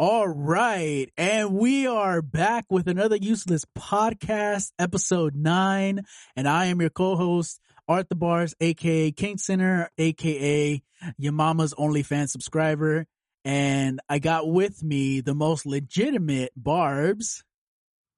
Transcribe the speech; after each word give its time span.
All 0.00 0.26
right. 0.26 1.08
And 1.18 1.52
we 1.52 1.86
are 1.86 2.22
back 2.22 2.64
with 2.70 2.88
another 2.88 3.16
useless 3.16 3.66
podcast, 3.76 4.72
episode 4.78 5.36
nine. 5.36 6.06
And 6.34 6.48
I 6.48 6.64
am 6.68 6.80
your 6.80 6.88
co-host, 6.88 7.60
Arthur 7.86 8.14
Bars, 8.14 8.54
aka 8.62 9.12
King 9.12 9.36
Center, 9.36 9.90
aka 9.98 10.82
your 11.18 11.32
mama's 11.32 11.74
OnlyFans 11.74 12.30
subscriber. 12.30 13.04
And 13.44 14.00
I 14.08 14.20
got 14.20 14.50
with 14.50 14.82
me 14.82 15.20
the 15.20 15.34
most 15.34 15.66
legitimate 15.66 16.52
Barbs. 16.56 17.44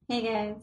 Hey 0.07 0.23
guys. 0.23 0.63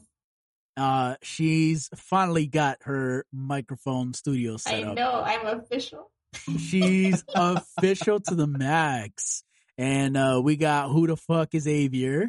Uh, 0.77 1.15
she's 1.21 1.89
finally 1.97 2.47
got 2.47 2.77
her 2.83 3.25
microphone 3.33 4.13
studio 4.13 4.55
set 4.55 4.73
I 4.73 4.83
up. 4.83 4.95
know, 4.95 5.21
I'm 5.25 5.59
official. 5.59 6.11
She's 6.57 7.25
official 7.35 8.21
to 8.21 8.35
the 8.35 8.47
max. 8.47 9.43
And 9.79 10.17
uh 10.17 10.41
we 10.43 10.57
got 10.57 10.89
who 10.89 11.07
the 11.07 11.15
fuck 11.15 11.55
is 11.55 11.65
Avier? 11.65 12.27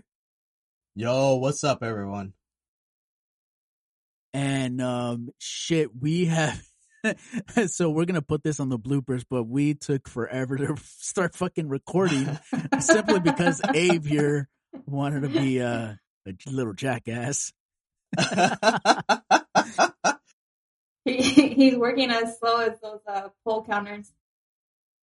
Yo, 0.94 1.34
what's 1.34 1.64
up, 1.64 1.82
everyone? 1.82 2.32
And 4.32 4.80
um 4.80 5.30
shit, 5.40 5.90
we 6.00 6.26
have 6.26 6.62
so 7.66 7.90
we're 7.90 8.04
gonna 8.04 8.22
put 8.22 8.44
this 8.44 8.60
on 8.60 8.68
the 8.68 8.78
bloopers, 8.78 9.24
but 9.28 9.48
we 9.48 9.74
took 9.74 10.06
forever 10.06 10.56
to 10.58 10.76
start 10.80 11.34
fucking 11.34 11.68
recording 11.68 12.38
simply 12.78 13.18
because 13.18 13.60
Avier 13.62 14.46
wanted 14.86 15.22
to 15.22 15.28
be 15.28 15.60
uh, 15.60 15.94
a 16.28 16.34
little 16.46 16.72
jackass. 16.72 17.52
He, 21.04 21.20
he's 21.48 21.76
working 21.76 22.10
as 22.10 22.38
slow 22.38 22.60
as 22.60 22.78
those 22.80 23.00
uh, 23.08 23.30
poll 23.44 23.64
counters. 23.64 24.12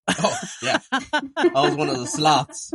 Oh, 0.08 0.40
yeah. 0.62 0.80
I 0.92 1.52
was 1.56 1.76
one 1.76 1.90
of 1.90 1.98
the 1.98 2.08
sloths. 2.08 2.74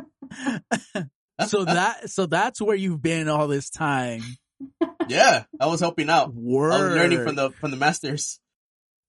so 1.46 1.64
that 1.64 2.10
so 2.10 2.26
that's 2.26 2.60
where 2.60 2.76
you've 2.76 3.02
been 3.02 3.28
all 3.28 3.48
this 3.48 3.70
time. 3.70 4.22
Yeah, 5.08 5.44
I 5.60 5.66
was 5.66 5.80
helping 5.80 6.10
out. 6.10 6.34
Word. 6.34 6.72
I 6.72 6.84
was 6.84 6.94
learning 6.94 7.24
from 7.24 7.34
the 7.36 7.50
from 7.50 7.70
the 7.70 7.76
masters. 7.76 8.38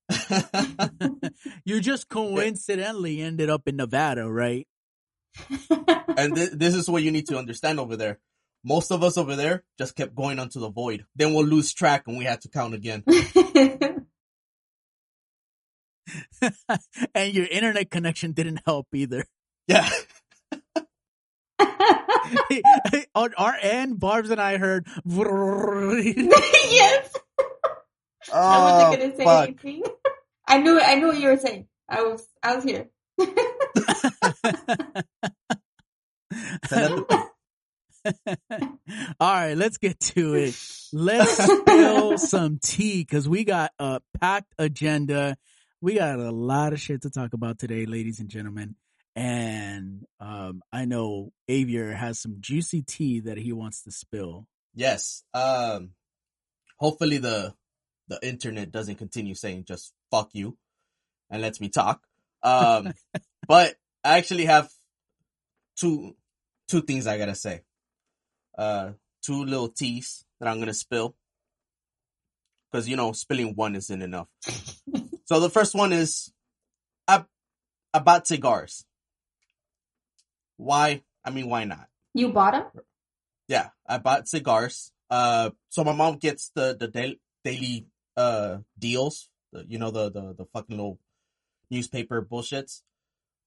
you 1.66 1.80
just 1.80 2.10
coincidentally 2.10 3.22
ended 3.22 3.50
up 3.50 3.68
in 3.68 3.78
Nevada, 3.78 4.30
right? 4.30 4.68
and 6.18 6.36
th- 6.36 6.52
this 6.52 6.76
is 6.76 6.90
what 6.90 7.04
you 7.04 7.12
need 7.12 7.28
to 7.28 7.38
understand 7.38 7.80
over 7.80 7.96
there. 7.96 8.20
Most 8.64 8.92
of 8.92 9.04
us 9.04 9.18
over 9.18 9.36
there 9.36 9.64
just 9.78 9.96
kept 9.96 10.16
going 10.16 10.40
onto 10.40 10.60
the 10.60 10.70
void. 10.70 11.06
Then 11.16 11.34
we'll 11.34 11.46
lose 11.46 11.74
track 11.74 12.04
and 12.08 12.18
we 12.18 12.24
had 12.24 12.42
to 12.42 12.50
count 12.50 12.74
again. 12.74 13.04
and 17.16 17.34
your 17.34 17.46
internet 17.46 17.90
connection 17.90 18.34
didn't 18.34 18.60
help 18.66 18.88
either. 18.94 19.26
Yeah. 19.68 19.90
On 23.16 23.34
our 23.38 23.56
end, 23.62 24.00
Barb's 24.00 24.30
and 24.30 24.42
I 24.42 24.58
heard. 24.58 24.88
yes. 25.06 27.14
Oh, 28.32 28.34
I 28.34 28.64
wasn't 28.64 29.02
gonna 29.02 29.16
say 29.16 29.24
fuck. 29.24 29.48
anything. 29.48 29.84
I 30.48 30.58
knew. 30.60 30.80
I 30.80 30.96
knew 30.96 31.08
what 31.08 31.20
you 31.20 31.30
were 31.30 31.38
saying. 31.38 31.68
I 31.88 32.04
was. 32.04 32.28
I 32.42 32.56
was 32.56 32.64
here. 32.64 32.90
All 39.20 39.34
right, 39.34 39.56
let's 39.56 39.78
get 39.78 40.00
to 40.00 40.36
it. 40.36 40.60
Let's 40.92 41.44
spill 41.44 42.18
some 42.18 42.60
tea 42.62 43.02
because 43.02 43.30
we 43.30 43.46
got 43.46 43.72
a 43.80 44.02
packed 44.20 44.54
agenda. 44.58 45.38
We 45.84 45.96
got 45.96 46.18
a 46.18 46.32
lot 46.32 46.72
of 46.72 46.80
shit 46.80 47.02
to 47.02 47.10
talk 47.10 47.34
about 47.34 47.60
today, 47.60 47.86
ladies 47.86 48.22
and 48.22 48.30
gentlemen. 48.30 48.76
And 49.18 50.06
um, 50.18 50.62
I 50.72 50.86
know 50.86 51.34
Avier 51.50 51.94
has 51.94 52.22
some 52.22 52.38
juicy 52.40 52.84
tea 52.84 53.20
that 53.20 53.38
he 53.38 53.52
wants 53.52 53.84
to 53.84 53.92
spill. 53.92 54.48
Yes. 54.74 55.24
Um 55.34 55.90
hopefully 56.80 57.18
the 57.18 57.54
the 58.08 58.18
internet 58.26 58.72
doesn't 58.72 58.96
continue 58.96 59.36
saying 59.36 59.66
just 59.68 59.92
fuck 60.10 60.30
you 60.32 60.58
and 61.30 61.42
lets 61.42 61.60
me 61.60 61.68
talk. 61.68 62.00
Um 62.44 62.94
but 63.50 63.76
I 64.06 64.20
actually 64.20 64.46
have 64.46 64.70
two 65.78 66.16
two 66.70 66.84
things 66.84 67.08
I 67.08 67.18
gotta 67.18 67.36
say. 67.36 67.64
Uh 68.58 68.92
two 69.22 69.44
little 69.44 69.68
teas 69.68 70.24
that 70.40 70.48
I'm 70.48 70.60
gonna 70.60 70.74
spill. 70.74 71.14
Cause 72.72 72.88
you 72.88 72.96
know, 72.96 73.12
spilling 73.12 73.54
one 73.54 73.76
isn't 73.76 74.02
enough. 74.02 74.30
so 75.34 75.40
the 75.40 75.50
first 75.50 75.74
one 75.74 75.92
is 75.92 76.32
ab- 77.08 77.26
about 77.92 78.28
cigars. 78.28 78.86
Why? 80.58 81.02
I 81.26 81.32
mean, 81.32 81.50
why 81.50 81.64
not? 81.64 81.88
You 82.14 82.30
bought 82.30 82.52
them? 82.52 82.84
Yeah, 83.48 83.70
I 83.88 83.98
bought 83.98 84.28
cigars. 84.28 84.92
Uh, 85.10 85.50
so 85.70 85.84
my 85.84 85.94
mom 85.94 86.18
gets 86.18 86.52
the 86.54 86.78
the 86.80 86.88
daily, 86.88 87.20
daily 87.44 87.88
uh 88.16 88.60
deals. 88.78 89.30
The, 89.52 89.66
you 89.68 89.80
know 89.80 89.90
the 89.90 90.12
the 90.12 90.36
the 90.38 90.46
fucking 90.54 90.78
little 90.78 91.00
newspaper 91.72 92.22
bullshits. 92.22 92.84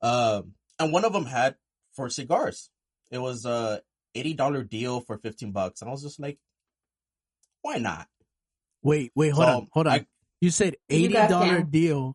Um, 0.03 0.54
and 0.80 0.92
one 0.92 1.04
of 1.04 1.12
them 1.12 1.26
had 1.26 1.54
for 1.94 2.10
cigars. 2.10 2.68
It 3.12 3.18
was 3.18 3.47
a 3.47 3.82
eighty 4.16 4.34
dollar 4.34 4.64
deal 4.64 5.00
for 5.03 5.18
fifteen 5.18 5.53
bucks. 5.53 5.82
And 5.82 5.88
I 5.88 5.92
was 5.92 6.03
just 6.03 6.18
like, 6.18 6.38
why 7.62 7.78
not? 7.78 8.08
Wait, 8.82 9.12
wait, 9.14 9.30
hold 9.30 9.47
So, 9.47 9.53
on, 9.54 9.68
hold 9.70 9.86
on. 9.86 9.92
I- 9.92 10.06
you 10.41 10.50
said 10.50 10.76
eighty 10.91 11.14
dollar 11.14 11.62
deal. 11.62 12.14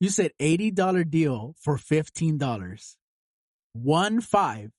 You 0.00 0.08
said 0.08 0.32
eighty 0.40 0.70
dollar 0.70 1.04
deal 1.04 1.54
for 1.60 1.76
fifteen 1.76 2.38
dollars. 2.38 2.96
One 3.72 4.20
five. 4.20 4.70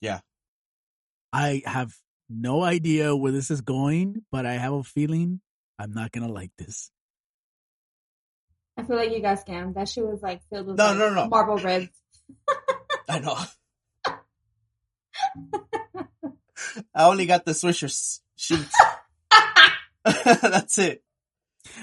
Yeah. 0.00 0.20
I 1.32 1.62
have 1.64 1.92
no 2.28 2.62
idea 2.62 3.14
where 3.14 3.32
this 3.32 3.50
is 3.50 3.60
going, 3.60 4.24
but 4.30 4.46
I 4.46 4.54
have 4.54 4.72
a 4.72 4.82
feeling 4.82 5.40
I'm 5.78 5.92
not 5.92 6.12
gonna 6.12 6.32
like 6.32 6.50
this. 6.58 6.90
I 8.78 8.82
feel 8.82 8.96
like 8.96 9.10
you 9.10 9.20
got 9.20 9.44
scammed. 9.44 9.74
That 9.74 9.88
shit 9.88 10.04
was 10.04 10.22
like 10.22 10.42
filled 10.50 10.66
with 10.66 10.76
No, 10.76 10.86
like, 10.88 10.98
no, 10.98 11.14
no. 11.14 11.28
Marlboro 11.28 11.58
Reds. 11.58 11.90
I 13.08 13.18
know. 13.20 13.36
I 16.94 17.04
only 17.04 17.26
got 17.26 17.44
the 17.44 17.52
Swisher 17.52 17.90
Sweets. 18.36 18.74
That's 20.24 20.78
it. 20.78 21.02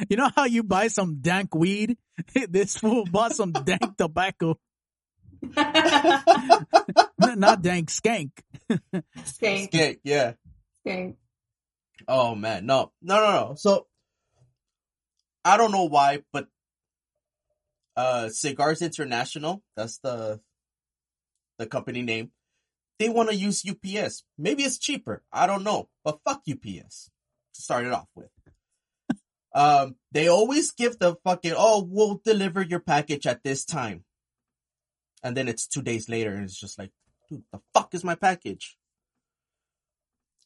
You 0.09 0.15
know 0.15 0.29
how 0.33 0.45
you 0.45 0.63
buy 0.63 0.87
some 0.87 1.19
dank 1.19 1.53
weed? 1.53 1.97
this 2.49 2.77
fool 2.77 3.05
bought 3.05 3.33
some 3.33 3.51
dank 3.65 3.97
tobacco. 3.97 4.57
Not 7.19 7.61
dank 7.61 7.89
skank. 7.89 8.31
Skank. 8.69 9.71
Skank, 9.71 9.99
yeah. 10.03 10.33
Skank. 10.85 11.15
Oh 12.07 12.35
man, 12.35 12.65
no, 12.65 12.91
no, 13.01 13.15
no, 13.19 13.31
no. 13.31 13.55
So 13.55 13.87
I 15.43 15.57
don't 15.57 15.71
know 15.71 15.85
why, 15.85 16.23
but 16.31 16.47
uh, 17.97 18.29
Cigars 18.29 18.81
International, 18.81 19.63
that's 19.75 19.97
the 19.99 20.39
the 21.59 21.67
company 21.67 22.01
name. 22.01 22.31
They 22.99 23.09
want 23.09 23.29
to 23.29 23.35
use 23.35 23.65
UPS. 23.67 24.23
Maybe 24.37 24.63
it's 24.63 24.77
cheaper. 24.77 25.23
I 25.31 25.45
don't 25.45 25.63
know, 25.63 25.89
but 26.05 26.19
fuck 26.25 26.43
UPS 26.49 27.09
to 27.53 27.61
start 27.61 27.85
it 27.85 27.91
off 27.93 28.07
with. 28.15 28.29
um, 29.53 29.95
they 30.11 30.27
always 30.27 30.71
give 30.71 30.99
the 30.99 31.15
fucking 31.23 31.53
oh, 31.55 31.85
we'll 31.87 32.21
deliver 32.23 32.61
your 32.61 32.79
package 32.79 33.25
at 33.27 33.43
this 33.43 33.65
time, 33.65 34.03
and 35.23 35.35
then 35.37 35.47
it's 35.47 35.67
two 35.67 35.81
days 35.81 36.09
later, 36.09 36.33
and 36.33 36.43
it's 36.43 36.59
just 36.59 36.77
like, 36.79 36.91
dude, 37.29 37.43
the 37.51 37.59
fuck 37.73 37.93
is 37.93 38.03
my 38.03 38.15
package? 38.15 38.77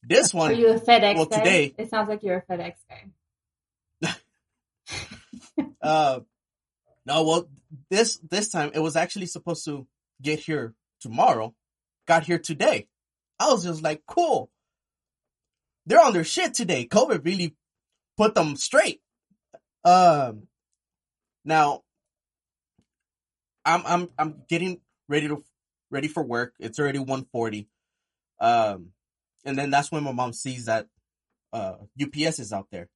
This 0.03 0.33
one, 0.33 0.51
Are 0.51 0.53
you 0.53 0.69
a 0.69 0.79
FedEx 0.79 1.15
well, 1.15 1.25
guy? 1.25 1.37
today- 1.39 1.75
It 1.77 1.89
sounds 1.89 2.07
like 2.09 2.23
you're 2.23 2.37
a 2.47 2.51
FedEx 2.51 2.73
guy. 2.89 4.15
Uh, 5.81 6.19
no, 7.05 7.23
well, 7.23 7.49
this 7.89 8.19
this 8.29 8.49
time 8.49 8.71
it 8.73 8.79
was 8.79 8.95
actually 8.95 9.25
supposed 9.25 9.63
to 9.65 9.87
get 10.21 10.39
here 10.39 10.73
tomorrow. 10.99 11.53
Got 12.07 12.23
here 12.25 12.39
today. 12.39 12.87
I 13.39 13.47
was 13.51 13.63
just 13.63 13.81
like, 13.83 14.01
cool. 14.05 14.49
They're 15.87 16.03
on 16.03 16.11
their 16.11 16.25
shit 16.25 16.53
today. 16.53 16.85
COVID 16.85 17.23
really 17.23 17.55
put 18.17 18.35
them 18.35 18.57
straight. 18.57 19.01
Um, 19.85 20.47
now 21.45 21.83
I'm 23.63 23.83
I'm 23.85 24.09
I'm 24.19 24.43
getting 24.49 24.81
ready 25.07 25.29
to 25.29 25.43
ready 25.89 26.09
for 26.09 26.23
work. 26.23 26.55
It's 26.59 26.77
already 26.77 26.99
1:40. 26.99 27.67
Um, 28.39 28.91
and 29.45 29.57
then 29.57 29.69
that's 29.69 29.89
when 29.89 30.03
my 30.03 30.11
mom 30.11 30.33
sees 30.33 30.65
that 30.65 30.87
uh 31.53 31.77
UPS 32.01 32.39
is 32.39 32.51
out 32.51 32.67
there. 32.69 32.89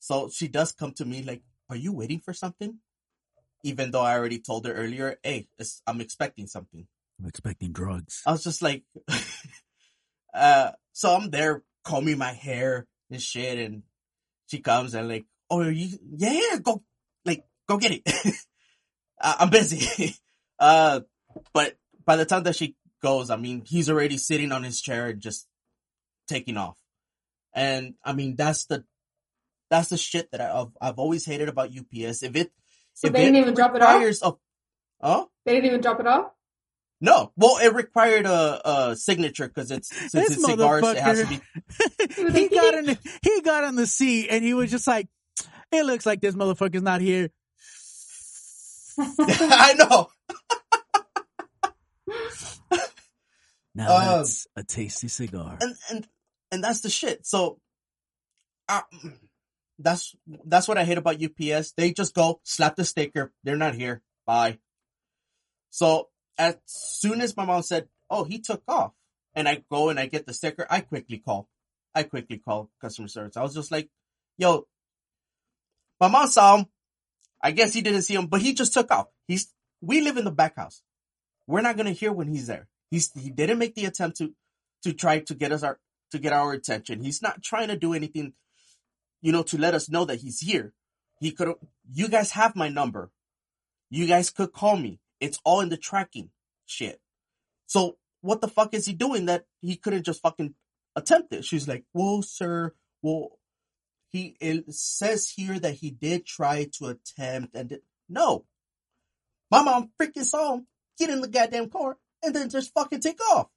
So 0.00 0.28
she 0.28 0.48
does 0.48 0.72
come 0.72 0.92
to 0.94 1.04
me 1.04 1.22
like, 1.22 1.42
"Are 1.70 1.76
you 1.76 1.92
waiting 1.92 2.18
for 2.18 2.32
something?" 2.32 2.80
Even 3.62 3.92
though 3.92 4.02
I 4.02 4.18
already 4.18 4.40
told 4.40 4.66
her 4.66 4.72
earlier, 4.72 5.16
"Hey, 5.22 5.46
it's, 5.60 5.80
I'm 5.86 6.00
expecting 6.00 6.48
something." 6.48 6.88
I'm 7.20 7.26
expecting 7.26 7.72
drugs. 7.72 8.22
I 8.26 8.32
was 8.32 8.44
just 8.44 8.60
like, 8.60 8.82
uh, 10.34 10.72
so 10.92 11.14
I'm 11.14 11.30
there 11.30 11.62
combing 11.86 12.18
my 12.18 12.32
hair 12.32 12.86
and 13.10 13.22
shit, 13.22 13.58
and 13.58 13.82
she 14.48 14.58
comes 14.58 14.94
and 14.94 15.08
like, 15.08 15.24
oh, 15.48 15.62
are 15.62 15.70
you, 15.70 15.96
yeah, 16.16 16.56
go, 16.62 16.82
like, 17.24 17.44
go 17.68 17.78
get 17.78 17.92
it. 17.92 18.02
I- 19.20 19.36
I'm 19.40 19.50
busy. 19.50 20.14
uh, 20.58 21.00
but 21.54 21.76
by 22.04 22.16
the 22.16 22.26
time 22.26 22.42
that 22.42 22.56
she 22.56 22.76
goes, 23.02 23.30
I 23.30 23.36
mean, 23.36 23.62
he's 23.64 23.88
already 23.88 24.18
sitting 24.18 24.52
on 24.52 24.64
his 24.64 24.80
chair 24.80 25.06
and 25.06 25.20
just 25.20 25.46
taking 26.28 26.56
off. 26.56 26.76
And 27.54 27.94
I 28.04 28.12
mean, 28.12 28.36
that's 28.36 28.66
the 28.66 28.84
that's 29.70 29.88
the 29.88 29.96
shit 29.96 30.30
that 30.32 30.40
I've 30.40 30.68
I've 30.80 30.98
always 30.98 31.24
hated 31.24 31.48
about 31.48 31.70
UPS. 31.70 32.22
If 32.22 32.36
it 32.36 32.52
So 32.94 33.08
if 33.08 33.12
they 33.12 33.24
didn't 33.24 33.36
even 33.36 33.54
drop 33.54 33.74
it 33.74 33.82
off? 33.82 34.02
oh 35.00 35.30
They 35.44 35.54
didn't 35.54 35.66
even 35.66 35.80
drop 35.80 36.00
it 36.00 36.06
off? 36.06 36.32
No, 37.06 37.30
well, 37.36 37.58
it 37.58 37.72
required 37.72 38.26
a, 38.26 38.68
a 38.68 38.96
signature 38.96 39.46
because 39.46 39.70
it's 39.70 39.88
since 39.94 40.12
This 40.12 40.30
it's 40.38 40.44
cigars, 40.44 40.82
it 40.82 40.98
has 40.98 41.20
to 41.20 41.26
be. 41.28 41.40
he 42.40 42.48
got 42.48 42.74
on 42.74 42.84
the, 42.86 42.98
he 43.22 43.40
got 43.42 43.62
on 43.62 43.76
the 43.76 43.86
seat 43.86 44.26
and 44.28 44.42
he 44.42 44.54
was 44.54 44.72
just 44.72 44.88
like, 44.88 45.06
it 45.70 45.86
looks 45.86 46.04
like 46.04 46.20
this 46.20 46.34
motherfucker's 46.34 46.82
not 46.82 47.00
here. 47.00 47.30
I 48.98 49.74
know. 49.78 50.08
Now 53.76 53.94
Um, 53.94 54.16
that's 54.16 54.46
a 54.56 54.64
tasty 54.64 55.06
cigar. 55.08 55.58
and 55.60 55.76
and 55.90 56.08
and 56.50 56.64
that's 56.64 56.80
the 56.80 56.88
shit. 56.88 57.26
So, 57.26 57.60
uh, 58.70 58.80
that's 59.78 60.16
that's 60.46 60.66
what 60.66 60.78
I 60.78 60.84
hate 60.84 60.96
about 60.96 61.22
UPS. 61.22 61.72
They 61.76 61.92
just 61.92 62.14
go 62.14 62.40
slap 62.42 62.76
the 62.76 62.86
sticker. 62.86 63.34
They're 63.44 63.58
not 63.58 63.74
here. 63.74 64.00
Bye. 64.24 64.60
So 65.68 66.08
as 66.38 66.56
soon 66.66 67.20
as 67.20 67.36
my 67.36 67.44
mom 67.44 67.62
said, 67.62 67.88
"Oh, 68.10 68.24
he 68.24 68.38
took 68.38 68.62
off," 68.68 68.92
and 69.34 69.48
I 69.48 69.64
go 69.70 69.88
and 69.88 69.98
I 69.98 70.06
get 70.06 70.26
the 70.26 70.34
sticker, 70.34 70.66
I 70.70 70.80
quickly 70.80 71.18
call. 71.18 71.48
I 71.94 72.02
quickly 72.02 72.38
call 72.38 72.70
customer 72.80 73.08
service. 73.08 73.36
I 73.36 73.42
was 73.42 73.54
just 73.54 73.70
like, 73.70 73.90
"Yo, 74.36 74.66
my 76.00 76.08
mom 76.08 76.28
saw 76.28 76.58
him. 76.58 76.66
I 77.42 77.52
guess 77.52 77.72
he 77.72 77.80
didn't 77.80 78.02
see 78.02 78.14
him, 78.14 78.26
but 78.26 78.42
he 78.42 78.54
just 78.54 78.72
took 78.72 78.90
off. 78.90 79.08
He's 79.26 79.52
we 79.80 80.00
live 80.00 80.16
in 80.16 80.24
the 80.24 80.30
back 80.30 80.56
house. 80.56 80.82
We're 81.46 81.62
not 81.62 81.76
gonna 81.76 81.92
hear 81.92 82.12
when 82.12 82.28
he's 82.28 82.46
there. 82.46 82.68
He's 82.90 83.12
he 83.12 83.30
didn't 83.30 83.58
make 83.58 83.74
the 83.74 83.84
attempt 83.84 84.18
to 84.18 84.34
to 84.82 84.92
try 84.92 85.20
to 85.20 85.34
get 85.34 85.52
us 85.52 85.62
our 85.62 85.78
to 86.10 86.18
get 86.18 86.32
our 86.32 86.52
attention. 86.52 87.02
He's 87.02 87.22
not 87.22 87.42
trying 87.42 87.68
to 87.68 87.76
do 87.76 87.94
anything, 87.94 88.34
you 89.20 89.32
know, 89.32 89.42
to 89.44 89.58
let 89.58 89.74
us 89.74 89.88
know 89.88 90.04
that 90.04 90.20
he's 90.20 90.40
here. 90.40 90.72
He 91.20 91.32
could 91.32 91.54
you 91.92 92.08
guys 92.08 92.32
have 92.32 92.56
my 92.56 92.68
number. 92.68 93.10
You 93.90 94.06
guys 94.06 94.30
could 94.30 94.52
call 94.52 94.76
me. 94.76 95.00
It's 95.20 95.40
all 95.44 95.60
in 95.60 95.68
the 95.68 95.76
tracking 95.76 96.30
shit. 96.66 97.00
So 97.66 97.96
what 98.20 98.40
the 98.40 98.48
fuck 98.48 98.74
is 98.74 98.86
he 98.86 98.92
doing 98.92 99.26
that 99.26 99.46
he 99.60 99.76
couldn't 99.76 100.04
just 100.04 100.22
fucking 100.22 100.54
attempt 100.94 101.32
it? 101.32 101.44
She's 101.44 101.68
like, 101.68 101.84
well, 101.92 102.22
sir, 102.22 102.74
well, 103.02 103.38
he 104.10 104.36
it 104.40 104.72
says 104.72 105.28
here 105.28 105.58
that 105.58 105.74
he 105.74 105.90
did 105.90 106.26
try 106.26 106.68
to 106.78 106.86
attempt 106.86 107.54
and 107.54 107.68
did, 107.68 107.80
no. 108.08 108.44
My 109.50 109.62
mom 109.62 109.90
freaking 110.00 110.24
saw 110.24 110.54
him 110.54 110.66
get 110.98 111.10
in 111.10 111.20
the 111.20 111.28
goddamn 111.28 111.70
car 111.70 111.96
and 112.22 112.34
then 112.34 112.48
just 112.48 112.72
fucking 112.72 113.00
take 113.00 113.20
off. 113.32 113.48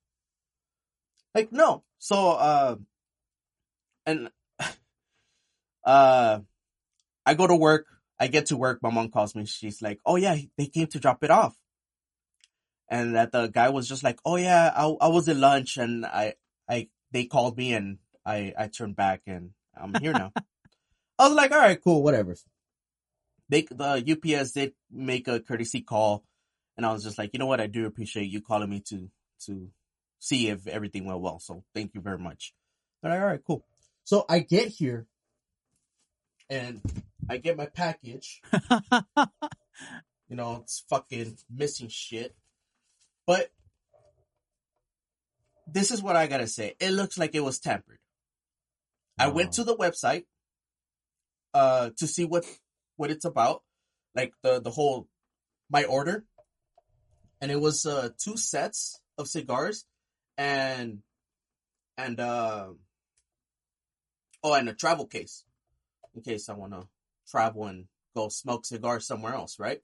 Like 1.34 1.52
no. 1.52 1.84
So 2.00 2.32
uh 2.32 2.76
and 4.06 4.30
uh 5.84 6.40
I 7.26 7.34
go 7.36 7.48
to 7.48 7.56
work, 7.56 7.86
I 8.20 8.28
get 8.28 8.48
to 8.48 8.58
work, 8.58 8.80
my 8.82 8.92
mom 8.92 9.10
calls 9.10 9.36
me, 9.36 9.46
she's 9.46 9.82
like, 9.82 10.00
Oh 10.06 10.16
yeah, 10.16 10.38
they 10.58 10.68
came 10.68 10.88
to 10.88 11.00
drop 11.00 11.24
it 11.24 11.32
off. 11.32 11.56
And 12.90 13.16
that 13.16 13.32
the 13.32 13.48
guy 13.48 13.70
was 13.70 13.88
just 13.88 14.04
like, 14.04 14.20
Oh 14.26 14.36
yeah, 14.36 14.72
I 14.76 14.86
I 14.86 15.08
was 15.08 15.30
at 15.30 15.38
lunch 15.38 15.78
and 15.78 16.06
I 16.06 16.36
I 16.68 16.90
they 17.12 17.26
called 17.26 17.58
me 17.58 17.74
and 17.74 18.00
I 18.26 18.54
I 18.58 18.68
turned 18.68 18.96
back 18.96 19.22
and 19.28 19.52
I'm 19.76 19.96
here 19.96 20.14
now. 20.14 20.34
I 21.20 21.28
was 21.28 21.36
like, 21.36 21.52
all 21.52 21.58
right, 21.58 21.82
cool, 21.82 22.02
whatever. 22.04 22.36
They 23.50 23.64
the 23.70 24.04
UPS 24.08 24.52
did 24.52 24.74
make 24.92 25.28
a 25.28 25.40
courtesy 25.40 25.82
call 25.82 26.24
and 26.78 26.86
I 26.86 26.94
was 26.94 27.04
just 27.04 27.18
like, 27.18 27.32
you 27.34 27.40
know 27.40 27.46
what, 27.46 27.60
I 27.60 27.68
do 27.68 27.86
appreciate 27.86 28.30
you 28.30 28.42
calling 28.42 28.70
me 28.70 28.82
to 28.90 29.10
to 29.46 29.70
see 30.20 30.50
if 30.50 30.68
everything 30.68 31.06
went 31.06 31.22
well. 31.22 31.40
So 31.40 31.64
thank 31.74 31.94
you 31.94 32.02
very 32.02 32.18
much. 32.18 32.54
But 33.02 33.12
all 33.12 33.20
right, 33.20 33.42
cool. 33.46 33.66
So 34.04 34.26
I 34.30 34.40
get 34.40 34.70
here 34.70 35.06
and 36.50 36.82
I 37.30 37.38
get 37.38 37.58
my 37.58 37.68
package. 37.68 38.42
You 40.30 40.36
know, 40.36 40.60
it's 40.62 40.86
fucking 40.88 41.38
missing 41.50 41.90
shit. 41.90 42.36
But 43.26 43.50
this 45.68 45.92
is 45.92 46.04
what 46.04 46.16
I 46.16 46.28
gotta 46.28 46.48
say. 46.48 46.76
It 46.80 46.92
looks 46.92 47.18
like 47.18 47.34
it 47.34 47.44
was 47.44 47.60
tampered. 47.60 47.98
I 49.18 49.28
went 49.28 49.54
to 49.54 49.64
the 49.64 49.76
website 49.76 50.26
uh 51.54 51.90
to 51.98 52.08
see 52.08 52.26
what 52.26 52.46
what 52.96 53.10
it's 53.10 53.26
about. 53.26 53.64
Like 54.16 54.34
the 54.44 54.62
the 54.62 54.70
whole 54.70 55.08
my 55.70 55.84
order. 55.84 56.26
And 57.42 57.52
it 57.52 57.60
was 57.60 57.86
uh 57.86 58.10
two 58.18 58.38
sets 58.38 59.02
of 59.18 59.28
cigars 59.28 59.86
and 60.38 61.00
and 61.98 62.20
uh 62.20 62.68
oh 64.44 64.54
and 64.54 64.70
a 64.70 64.74
travel 64.74 65.08
case 65.08 65.44
in 66.14 66.22
case 66.22 66.50
I 66.50 66.54
want 66.54 66.74
to 66.74 66.88
travel 67.30 67.66
and 67.66 67.86
go 68.16 68.30
smoke 68.30 68.66
cigars 68.66 69.06
somewhere 69.06 69.34
else, 69.34 69.60
right? 69.60 69.82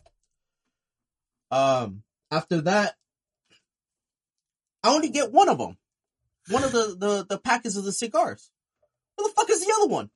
Um 1.52 2.04
after 2.32 2.62
that 2.62 2.96
I 4.84 4.94
only 4.94 5.10
get 5.10 5.32
one 5.32 5.50
of 5.50 5.58
them. 5.58 5.78
One 6.50 6.64
of 6.64 6.72
the 6.72 6.96
the 6.98 7.26
the 7.28 7.40
packets 7.40 7.76
of 7.76 7.86
the 7.86 7.92
cigars. 7.92 8.52
Where 9.16 9.28
the 9.28 9.34
fuck 9.34 9.50
is 9.50 9.66
the 9.66 9.74
other 9.78 9.88
one? 9.88 10.10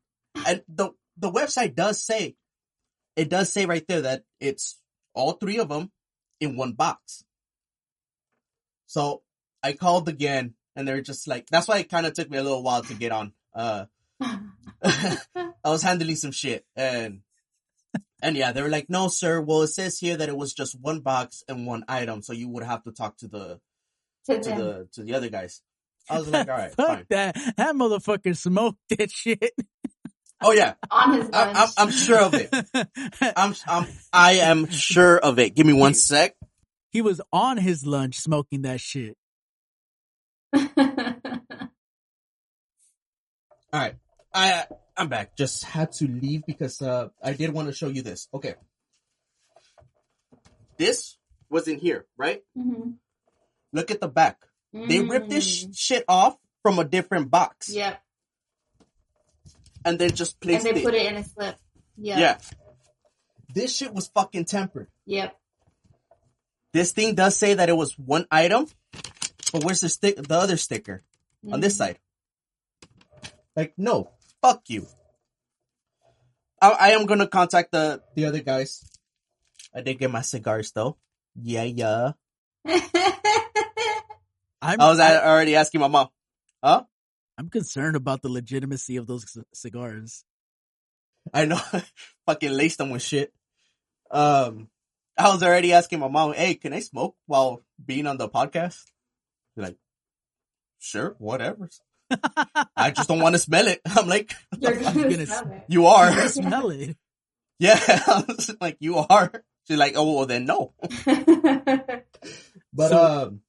And 0.45 0.63
the 0.67 0.91
the 1.17 1.31
website 1.31 1.75
does 1.75 2.03
say 2.03 2.35
it 3.15 3.29
does 3.29 3.51
say 3.51 3.65
right 3.65 3.85
there 3.87 4.01
that 4.01 4.23
it's 4.39 4.79
all 5.13 5.33
three 5.33 5.57
of 5.57 5.69
them 5.69 5.91
in 6.39 6.55
one 6.55 6.73
box. 6.73 7.23
So 8.85 9.23
I 9.61 9.73
called 9.73 10.07
again 10.07 10.53
and 10.75 10.87
they're 10.87 11.01
just 11.01 11.27
like 11.27 11.47
that's 11.47 11.67
why 11.67 11.79
it 11.79 11.89
kind 11.89 12.05
of 12.05 12.13
took 12.13 12.29
me 12.29 12.37
a 12.37 12.43
little 12.43 12.63
while 12.63 12.83
to 12.83 12.93
get 12.93 13.11
on. 13.11 13.33
Uh 13.53 13.85
I 14.21 15.19
was 15.65 15.83
handling 15.83 16.15
some 16.15 16.31
shit 16.31 16.65
and 16.75 17.21
and 18.21 18.35
yeah, 18.35 18.51
they 18.51 18.61
were 18.61 18.69
like, 18.69 18.89
"No, 18.89 19.07
sir. 19.07 19.39
Well, 19.41 19.61
it 19.61 19.67
says 19.67 19.97
here 19.97 20.17
that 20.17 20.29
it 20.29 20.35
was 20.35 20.53
just 20.53 20.79
one 20.79 20.99
box 20.99 21.43
and 21.47 21.65
one 21.65 21.83
item, 21.87 22.21
so 22.21 22.33
you 22.33 22.49
would 22.49 22.63
have 22.63 22.83
to 22.83 22.91
talk 22.91 23.17
to 23.17 23.27
the 23.27 23.59
to 24.25 24.39
to 24.39 24.49
the 24.49 24.89
to 24.93 25.03
the 25.03 25.13
other 25.15 25.29
guys." 25.29 25.61
I 26.09 26.19
was 26.19 26.29
like, 26.29 26.49
"All 26.49 26.57
right, 26.57 26.71
Fuck 26.75 26.87
fine." 26.87 27.05
that. 27.09 27.35
That 27.57 27.75
motherfucker 27.75 28.35
smoked 28.35 28.79
that 28.89 29.09
shit. 29.09 29.53
Oh 30.41 30.51
yeah, 30.51 30.73
on 30.91 31.13
his 31.13 31.29
I, 31.31 31.45
lunch. 31.45 31.57
I'm 31.57 31.69
I'm 31.77 31.91
sure 31.91 32.19
of 32.21 32.33
it. 32.33 32.49
I'm 33.37 33.55
I'm 33.67 33.87
I 34.11 34.31
am 34.33 34.69
sure 34.69 35.17
of 35.17 35.39
it. 35.39 35.55
Give 35.55 35.65
me 35.65 35.73
one 35.73 35.93
sec. 35.93 36.35
he 36.91 37.01
was 37.01 37.21
on 37.31 37.57
his 37.57 37.85
lunch 37.85 38.17
smoking 38.19 38.63
that 38.63 38.81
shit. 38.81 39.15
All 43.71 43.79
right, 43.79 43.95
I 44.33 44.65
I'm 44.95 45.07
back. 45.09 45.35
Just 45.35 45.63
had 45.63 45.91
to 45.93 46.07
leave 46.07 46.43
because 46.45 46.81
uh 46.81 47.09
I 47.23 47.33
did 47.33 47.51
want 47.53 47.67
to 47.67 47.73
show 47.73 47.87
you 47.87 48.01
this. 48.01 48.27
Okay, 48.33 48.55
this 50.77 51.17
was 51.49 51.67
in 51.67 51.79
here, 51.79 52.05
right? 52.17 52.43
Mhm. 52.57 52.95
Look 53.73 53.91
at 53.91 54.01
the 54.01 54.07
back. 54.07 54.45
They 54.73 54.99
ripped 55.01 55.29
this 55.29 55.45
sh- 55.45 55.63
Mm. 55.65 55.77
shit 55.77 56.05
off 56.07 56.37
from 56.61 56.77
a 56.79 56.83
different 56.83 57.31
box 57.31 57.69
Yep. 57.69 58.01
and 59.85 59.97
then 59.99 60.15
just 60.15 60.39
placed 60.39 60.65
it. 60.65 60.69
And 60.69 60.77
they 60.77 60.81
it. 60.81 60.85
put 60.85 60.93
it 60.93 61.05
in 61.07 61.17
a 61.17 61.23
slip. 61.23 61.57
Yep. 61.97 62.19
Yeah. 62.19 62.39
This 63.53 63.75
shit 63.75 63.93
was 63.93 64.07
fucking 64.09 64.45
tempered. 64.45 64.89
Yep. 65.05 65.35
This 66.71 66.91
thing 66.91 67.15
does 67.15 67.35
say 67.35 67.55
that 67.55 67.67
it 67.69 67.73
was 67.73 67.97
one 67.97 68.27
item, 68.29 68.67
but 69.51 69.63
where's 69.63 69.81
the 69.81 69.89
stick? 69.89 70.17
The 70.17 70.35
other 70.37 70.55
sticker 70.57 71.03
on 71.51 71.61
this 71.61 71.73
Mhm. 71.73 71.77
side. 71.77 71.99
Like, 73.55 73.73
no, 73.77 74.11
fuck 74.41 74.63
you. 74.67 74.87
I, 76.61 76.69
I 76.69 76.89
am 76.91 77.05
gonna 77.05 77.27
contact 77.27 77.71
the 77.71 78.01
the 78.15 78.25
other 78.25 78.41
guys. 78.41 78.83
I 79.73 79.81
did 79.81 79.99
get 79.99 80.11
my 80.11 80.21
cigars 80.21 80.71
though. 80.71 80.97
Yeah, 81.35 81.63
yeah. 81.63 82.11
I'm, 84.61 84.81
I 84.81 84.89
was 84.89 84.99
I, 84.99 85.15
already 85.25 85.55
asking 85.55 85.81
my 85.81 85.87
mom. 85.87 86.09
Huh? 86.61 86.83
I'm 87.37 87.49
concerned 87.49 87.95
about 87.95 88.21
the 88.21 88.29
legitimacy 88.29 88.97
of 88.97 89.07
those 89.07 89.29
c- 89.31 89.41
cigars. 89.53 90.25
I 91.33 91.45
know, 91.45 91.61
fucking 92.25 92.51
laced 92.51 92.79
them 92.79 92.89
with 92.89 93.01
shit. 93.01 93.33
Um, 94.11 94.67
I 95.17 95.31
was 95.31 95.43
already 95.43 95.71
asking 95.73 95.99
my 95.99 96.09
mom, 96.09 96.33
"Hey, 96.33 96.55
can 96.55 96.73
I 96.73 96.79
smoke 96.79 97.15
while 97.25 97.63
being 97.83 98.07
on 98.07 98.17
the 98.17 98.27
podcast?" 98.27 98.83
She's 99.53 99.63
like, 99.63 99.77
"Sure, 100.79 101.15
whatever." 101.19 101.69
I 102.75 102.91
just 102.91 103.07
don't 103.07 103.19
want 103.21 103.35
to 103.35 103.39
smell 103.39 103.67
it. 103.67 103.81
I'm 103.85 104.07
like, 104.07 104.33
You're 104.59 104.75
I'm 104.75 104.83
gonna 104.95 105.09
gonna 105.09 105.25
smell 105.25 105.51
it. 105.53 105.63
"You 105.67 105.85
are." 105.87 106.05
I 106.07 106.27
smell 106.27 106.69
it. 106.71 106.97
Yeah, 107.61 107.77
I 107.77 108.23
was 108.25 108.55
like 108.61 108.77
you 108.79 108.95
are. 108.97 109.31
She's 109.67 109.77
like, 109.77 109.93
oh 109.97 110.13
well, 110.15 110.25
then 110.25 110.45
no. 110.45 110.73
But 112.71 112.89
So- 112.89 113.23
um, 113.27 113.41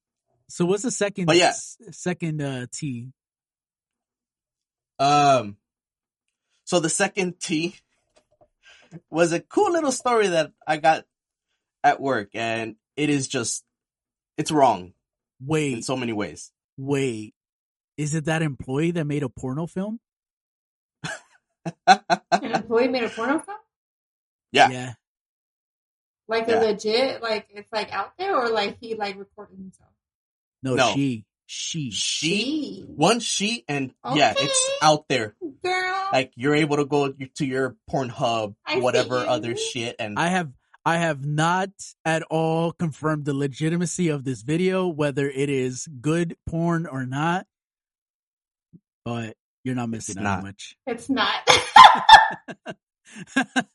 So 0.49 0.65
what's 0.67 0.83
the 0.83 0.91
second? 0.91 1.27
But 1.27 1.37
yeah. 1.37 1.51
s- 1.51 1.77
second 1.93 2.43
uh, 2.43 2.67
tea. 2.73 3.13
um, 4.99 5.57
so 6.65 6.81
the 6.81 6.89
second 6.89 7.39
T 7.41 7.77
was 9.11 9.33
a 9.33 9.39
cool 9.41 9.71
little 9.73 9.93
story 9.93 10.27
that 10.29 10.51
I 10.67 10.77
got 10.79 11.05
at 11.85 12.01
work, 12.01 12.31
and 12.35 12.75
it 12.97 13.11
is 13.11 13.29
just, 13.29 13.65
it's 14.37 14.51
wrong. 14.51 14.93
Way 15.41 15.73
in 15.75 15.83
so 15.83 15.97
many 15.97 16.13
ways. 16.13 16.51
wait. 16.77 17.35
Is 17.97 18.15
it 18.15 18.25
that 18.27 18.43
employee 18.43 18.93
that 18.93 19.05
made 19.07 19.23
a 19.23 19.29
porno 19.29 19.67
film? 19.67 20.01
An 21.87 22.01
employee 22.43 22.89
made 22.89 23.05
a 23.05 23.09
porno 23.09 23.39
film? 23.41 23.59
Yeah. 24.53 24.71
Yeah. 24.71 24.93
Like 26.29 26.49
Yeah. 26.49 26.61
a 26.61 26.65
legit, 26.65 27.23
like 27.23 27.47
it's 27.51 27.73
like 27.73 27.93
out 27.93 28.13
there, 28.19 28.37
or 28.37 28.49
like 28.51 28.79
he 28.81 28.95
like 28.95 29.19
recorded 29.19 29.59
himself. 29.59 29.91
No, 30.63 30.75
No. 30.75 30.93
she. 30.95 31.25
She. 31.47 31.91
She, 31.91 31.91
She, 31.91 32.85
one 32.87 33.19
she, 33.19 33.65
and 33.67 33.93
yeah, 34.15 34.35
it's 34.37 34.71
out 34.83 35.09
there. 35.09 35.35
girl. 35.65 36.09
Like 36.13 36.33
you're 36.37 36.55
able 36.55 36.77
to 36.77 36.85
go 36.85 37.11
to 37.13 37.45
your 37.45 37.77
Pornhub, 37.91 38.55
I 38.65 38.79
whatever 38.79 39.17
other 39.17 39.57
shit, 39.57 39.97
and 39.99 40.17
I 40.17 40.29
have 40.29 40.53
I 40.85 40.99
have 40.99 41.25
not 41.27 41.71
at 42.05 42.23
all 42.31 42.71
confirmed 42.73 43.25
the 43.25 43.35
legitimacy 43.35 44.09
of 44.09 44.23
this 44.23 44.43
video, 44.43 44.87
whether 44.87 45.29
it 45.29 45.51
is 45.51 45.89
good 46.01 46.37
porn 46.49 46.87
or 46.87 47.05
not. 47.05 47.47
But 49.11 49.37
you're 49.65 49.75
not 49.75 49.91
missing 49.91 50.19
It's 50.19 50.19
out 50.19 50.37
not. 50.37 50.43
much. 50.45 50.77
it's 50.87 51.11
not. 51.11 51.35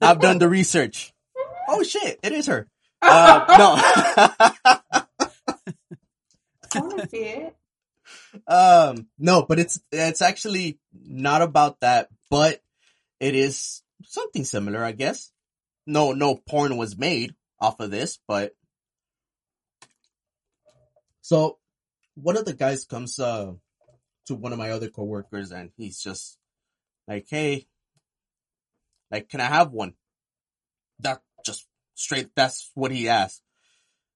I've 0.02 0.22
done 0.22 0.40
the 0.40 0.48
research. 0.48 1.14
Oh 1.68 1.84
shit, 1.84 2.20
it 2.24 2.32
is 2.32 2.46
her. 2.48 2.70
Uh, 3.02 3.46
no. 3.58 3.76
I 6.74 6.80
want 6.80 7.02
to 7.02 7.10
see 7.10 7.18
it. 7.18 7.56
um 8.48 9.08
no 9.18 9.42
but 9.44 9.60
it's 9.60 9.80
it's 9.92 10.22
actually 10.22 10.78
not 10.94 11.42
about 11.42 11.80
that 11.80 12.08
but 12.30 12.62
it 13.20 13.34
is 13.34 13.82
something 14.04 14.44
similar 14.44 14.84
i 14.84 14.92
guess 14.92 15.32
no 15.88 16.12
no 16.12 16.36
porn 16.36 16.78
was 16.78 16.98
made 16.98 17.34
off 17.60 17.80
of 17.80 17.92
this 17.92 18.20
but 18.28 18.54
so 21.22 21.58
one 22.16 22.38
of 22.38 22.46
the 22.46 22.54
guys 22.54 22.86
comes 22.86 23.20
uh 23.20 23.54
to 24.26 24.36
one 24.36 24.52
of 24.52 24.60
my 24.60 24.72
other 24.72 24.90
coworkers 24.90 25.52
and 25.52 25.72
he's 25.78 26.00
just 26.00 26.38
like 27.08 27.26
hey 27.30 27.68
like 29.12 29.30
can 29.30 29.42
i 29.42 29.46
have 29.46 29.72
one 29.72 29.94
that 31.00 31.22
just 31.46 31.68
straight 31.94 32.30
that's 32.36 32.72
what 32.74 32.92
he 32.92 33.08
asked 33.08 33.42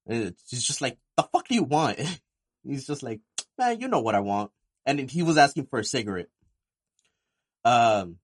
and 0.08 0.36
he's 0.50 0.64
just 0.64 0.82
like 0.82 0.98
the 1.18 1.24
fuck 1.24 1.48
do 1.48 1.56
you 1.56 1.64
want 1.64 2.00
he's 2.64 2.88
just 2.88 3.04
like 3.04 3.22
man, 3.60 3.80
you 3.80 3.88
know 3.88 4.00
what 4.00 4.16
I 4.16 4.22
want. 4.22 4.50
And 4.86 5.12
he 5.12 5.22
was 5.22 5.38
asking 5.38 5.68
for 5.68 5.80
a 5.80 5.84
cigarette. 5.84 6.30
Um, 7.64 8.18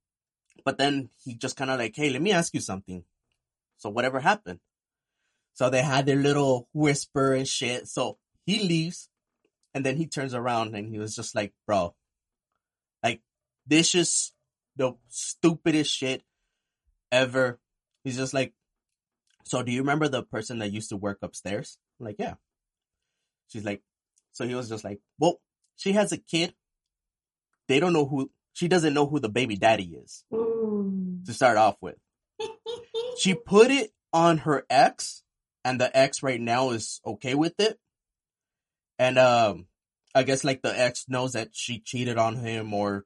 but 0.63 0.79
then 0.79 1.09
he 1.23 1.35
just 1.35 1.57
kind 1.57 1.69
of 1.69 1.77
like, 1.77 1.95
hey, 1.95 2.09
let 2.09 2.21
me 2.21 2.31
ask 2.31 2.53
you 2.55 2.61
something. 2.61 3.03
So 3.77 3.89
whatever 3.89 4.19
happened. 4.19 4.59
So 5.53 5.69
they 5.69 5.83
had 5.83 6.05
their 6.05 6.15
little 6.15 6.67
whisper 6.73 7.33
and 7.33 7.47
shit. 7.47 7.87
So 7.87 8.17
he 8.45 8.67
leaves 8.67 9.09
and 9.75 9.85
then 9.85 9.97
he 9.97 10.07
turns 10.07 10.33
around 10.33 10.73
and 10.73 10.89
he 10.89 10.97
was 10.97 11.15
just 11.15 11.35
like, 11.35 11.53
bro, 11.67 11.93
like 13.03 13.21
this 13.67 13.93
is 13.93 14.31
the 14.77 14.93
stupidest 15.09 15.93
shit 15.93 16.23
ever. 17.11 17.59
He's 18.05 18.15
just 18.15 18.33
like, 18.33 18.53
so 19.43 19.61
do 19.61 19.73
you 19.73 19.81
remember 19.81 20.07
the 20.07 20.23
person 20.23 20.59
that 20.59 20.71
used 20.71 20.89
to 20.89 20.97
work 20.97 21.19
upstairs? 21.21 21.77
I'm 21.99 22.05
like, 22.05 22.15
yeah. 22.17 22.35
She's 23.49 23.65
like, 23.65 23.83
so 24.31 24.47
he 24.47 24.55
was 24.55 24.69
just 24.69 24.85
like, 24.85 25.01
well, 25.19 25.41
she 25.75 25.91
has 25.91 26.13
a 26.13 26.17
kid. 26.17 26.55
They 27.67 27.81
don't 27.81 27.93
know 27.93 28.05
who, 28.05 28.31
she 28.53 28.69
doesn't 28.69 28.93
know 28.93 29.07
who 29.07 29.19
the 29.19 29.29
baby 29.29 29.57
daddy 29.57 29.99
is 30.01 30.23
Ooh. 30.33 31.19
to 31.25 31.33
start 31.33 31.57
off 31.57 31.75
with. 31.81 31.97
She 33.19 33.33
put 33.33 33.71
it 33.71 33.91
on 34.13 34.39
her 34.39 34.65
ex 34.69 35.23
and 35.65 35.81
the 35.81 35.95
ex 35.95 36.23
right 36.23 36.39
now 36.39 36.69
is 36.69 37.01
okay 37.05 37.35
with 37.35 37.59
it. 37.59 37.77
And, 38.97 39.17
um, 39.17 39.67
I 40.13 40.23
guess 40.23 40.43
like 40.45 40.61
the 40.61 40.77
ex 40.77 41.05
knows 41.09 41.33
that 41.33 41.49
she 41.51 41.79
cheated 41.79 42.17
on 42.17 42.37
him 42.37 42.73
or 42.73 43.05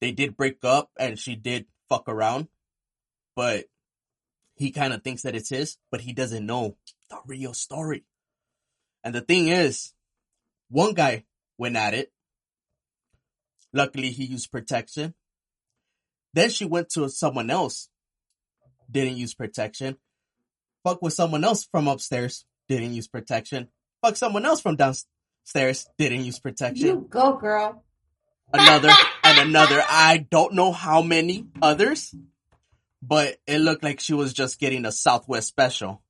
they 0.00 0.12
did 0.12 0.36
break 0.36 0.64
up 0.64 0.90
and 0.98 1.18
she 1.18 1.34
did 1.34 1.66
fuck 1.88 2.08
around, 2.08 2.48
but 3.36 3.66
he 4.54 4.70
kind 4.70 4.92
of 4.92 5.02
thinks 5.02 5.22
that 5.22 5.36
it's 5.36 5.50
his, 5.50 5.76
but 5.90 6.00
he 6.00 6.12
doesn't 6.12 6.46
know 6.46 6.76
the 7.10 7.18
real 7.26 7.52
story. 7.52 8.04
And 9.04 9.14
the 9.14 9.20
thing 9.20 9.48
is, 9.48 9.92
one 10.70 10.94
guy 10.94 11.24
went 11.56 11.76
at 11.76 11.94
it. 11.94 12.12
Luckily, 13.72 14.10
he 14.10 14.24
used 14.24 14.50
protection. 14.50 15.14
Then 16.34 16.50
she 16.50 16.64
went 16.64 16.88
to 16.90 17.08
someone 17.08 17.50
else, 17.50 17.88
didn't 18.90 19.16
use 19.16 19.34
protection. 19.34 19.96
Fuck 20.84 21.02
with 21.02 21.12
someone 21.12 21.44
else 21.44 21.64
from 21.64 21.88
upstairs, 21.88 22.44
didn't 22.68 22.94
use 22.94 23.08
protection. 23.08 23.68
Fuck 24.02 24.16
someone 24.16 24.46
else 24.46 24.60
from 24.60 24.76
downstairs, 24.76 25.06
didn't 25.52 26.24
use 26.24 26.38
protection. 26.38 26.86
You 26.86 27.06
go, 27.08 27.36
girl. 27.36 27.84
Another 28.52 28.90
and 29.24 29.48
another. 29.48 29.82
I 29.88 30.26
don't 30.30 30.54
know 30.54 30.72
how 30.72 31.02
many 31.02 31.46
others, 31.60 32.14
but 33.02 33.36
it 33.46 33.58
looked 33.58 33.82
like 33.82 34.00
she 34.00 34.14
was 34.14 34.32
just 34.32 34.58
getting 34.58 34.84
a 34.84 34.92
Southwest 34.92 35.48
special. 35.48 36.02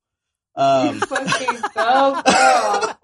Um, 0.55 0.99
Fucking 0.99 1.61
go, 1.73 2.21
girl. 2.25 2.99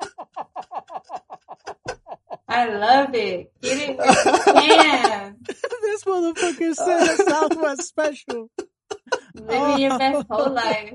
I 2.47 2.67
love 2.69 3.13
it. 3.15 3.51
Get 3.61 3.89
it 3.89 3.97
where 3.97 4.07
you 4.07 4.75
can. 4.75 5.37
this 5.45 6.03
motherfucker 6.03 6.73
said 6.73 7.01
a 7.01 7.15
Southwest 7.17 7.83
special. 7.83 8.49
Living 9.33 9.79
your 9.79 9.97
best 9.99 10.27
whole 10.29 10.51
life. 10.51 10.93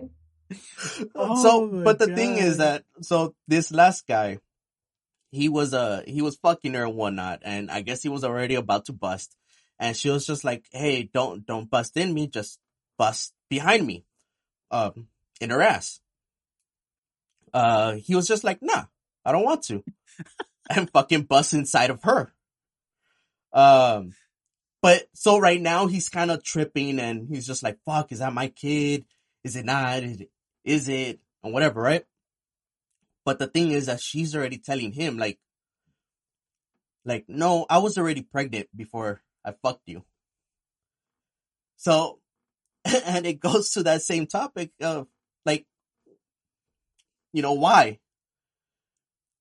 Oh 1.14 1.42
so, 1.42 1.82
but 1.85 1.99
the 1.99 2.09
thing 2.09 2.37
is 2.38 2.56
that, 2.59 2.85
so 3.02 3.35
this 3.47 3.70
last 3.70 4.06
guy, 4.06 4.38
he 5.30 5.49
was, 5.49 5.75
uh, 5.75 6.02
he 6.06 6.22
was 6.22 6.37
fucking 6.37 6.75
her 6.75 6.84
and 6.84 6.94
whatnot, 6.94 7.40
and 7.44 7.70
I 7.70 7.82
guess 7.82 8.02
he 8.02 8.08
was 8.08 8.25
already 8.25 8.54
about 8.54 8.87
to 8.87 8.92
bust, 8.92 9.37
and 9.78 9.96
she 9.96 10.10
was 10.10 10.26
just 10.26 10.44
like, 10.44 10.66
hey, 10.72 11.08
don't, 11.12 11.46
don't 11.46 11.70
bust 11.70 11.96
in 11.96 12.12
me, 12.12 12.26
just 12.26 12.58
bust 12.99 13.32
behind 13.49 13.87
me, 13.87 14.04
um, 14.70 15.06
in 15.40 15.50
her 15.50 15.62
ass. 15.62 16.00
Uh, 17.52 17.94
he 17.94 18.14
was 18.14 18.28
just 18.28 18.44
like, 18.44 18.58
nah, 18.62 18.84
I 19.25 19.32
don't 19.32 19.44
want 19.44 19.62
to, 19.64 19.82
and 20.70 20.90
fucking 20.90 21.22
bust 21.22 21.54
inside 21.54 21.90
of 21.90 22.02
her. 22.02 22.32
Um, 23.52 24.14
but 24.82 25.08
so 25.14 25.38
right 25.38 25.60
now 25.60 25.87
he's 25.87 26.08
kind 26.08 26.30
of 26.30 26.42
tripping 26.42 26.99
and 26.99 27.28
he's 27.28 27.46
just 27.46 27.62
like, 27.62 27.78
fuck, 27.84 28.12
is 28.12 28.20
that 28.20 28.32
my 28.32 28.49
kid? 28.49 29.04
Is 29.44 29.56
it 29.56 29.64
not? 29.64 30.02
Is 30.02 30.20
it, 30.20 30.30
is 30.64 30.88
it? 30.88 31.20
And 31.42 31.52
whatever, 31.52 31.80
right? 31.80 32.04
But 33.25 33.39
the 33.39 33.47
thing 33.47 33.71
is 33.71 33.87
that 33.87 34.00
she's 34.00 34.35
already 34.35 34.59
telling 34.59 34.93
him 34.93 35.19
like, 35.19 35.39
like, 37.05 37.25
no, 37.29 37.67
I 37.69 37.79
was 37.79 37.99
already 37.99 38.23
pregnant 38.23 38.69
before 38.75 39.23
I 39.45 39.53
fucked 39.62 39.87
you. 39.87 40.05
So, 41.77 42.19
and 42.85 43.27
it 43.27 43.41
goes 43.41 43.71
to 43.73 43.85
that 43.85 44.03
same 44.03 44.27
topic 44.27 44.71
of 44.81 45.07
like, 45.45 45.67
you 47.33 47.43
know, 47.43 47.55
why? 47.55 47.99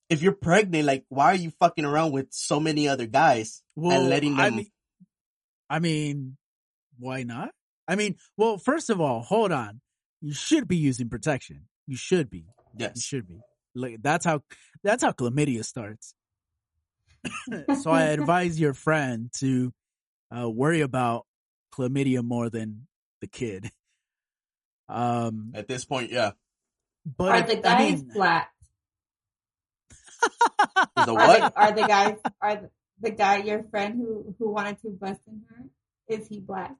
If 0.09 0.21
you're 0.21 0.33
pregnant, 0.33 0.85
like, 0.85 1.05
why 1.09 1.33
are 1.33 1.35
you 1.35 1.51
fucking 1.59 1.85
around 1.85 2.11
with 2.13 2.27
so 2.31 2.59
many 2.59 2.87
other 2.87 3.05
guys 3.05 3.61
Well, 3.75 3.99
and 3.99 4.09
letting 4.09 4.37
them? 4.37 4.45
I 4.45 4.49
mean, 4.49 4.71
I 5.69 5.79
mean, 5.79 6.37
why 6.97 7.23
not? 7.23 7.51
I 7.87 7.95
mean, 7.95 8.15
well, 8.37 8.57
first 8.57 8.89
of 8.89 8.99
all, 8.99 9.21
hold 9.21 9.51
on. 9.51 9.81
You 10.21 10.33
should 10.33 10.67
be 10.67 10.77
using 10.77 11.09
protection. 11.09 11.67
You 11.87 11.95
should 11.95 12.29
be. 12.29 12.45
Yes. 12.77 12.93
You 12.95 13.01
should 13.01 13.27
be. 13.27 13.39
Like 13.79 14.01
that's 14.01 14.25
how 14.25 14.41
that's 14.83 15.03
how 15.03 15.11
chlamydia 15.11 15.63
starts. 15.65 16.13
so 17.81 17.91
I 17.91 18.03
advise 18.17 18.59
your 18.59 18.73
friend 18.73 19.31
to 19.39 19.73
uh, 20.35 20.49
worry 20.49 20.81
about 20.81 21.25
chlamydia 21.73 22.23
more 22.23 22.49
than 22.49 22.87
the 23.21 23.27
kid. 23.27 23.71
Um, 24.87 25.51
At 25.53 25.67
this 25.67 25.85
point, 25.85 26.11
yeah. 26.11 26.31
but 27.05 27.29
Are 27.29 27.35
I- 27.35 27.41
the 27.41 27.57
I 27.57 27.61
guys 27.61 28.03
mean, 28.03 28.11
black? 28.13 28.51
Is 30.21 31.05
the 31.05 31.11
Are 31.11 31.15
what? 31.15 31.39
the, 31.53 31.59
are 31.61 31.71
the 31.71 31.87
guys 31.87 32.15
are 32.41 32.55
the, 32.55 32.69
the 33.01 33.11
guy 33.11 33.37
your 33.37 33.63
friend 33.63 33.95
who 33.97 34.35
who 34.37 34.49
wanted 34.51 34.81
to 34.81 34.89
bust 34.89 35.21
in 35.27 35.41
her? 35.49 35.65
Is 36.07 36.27
he 36.27 36.39
black? 36.39 36.75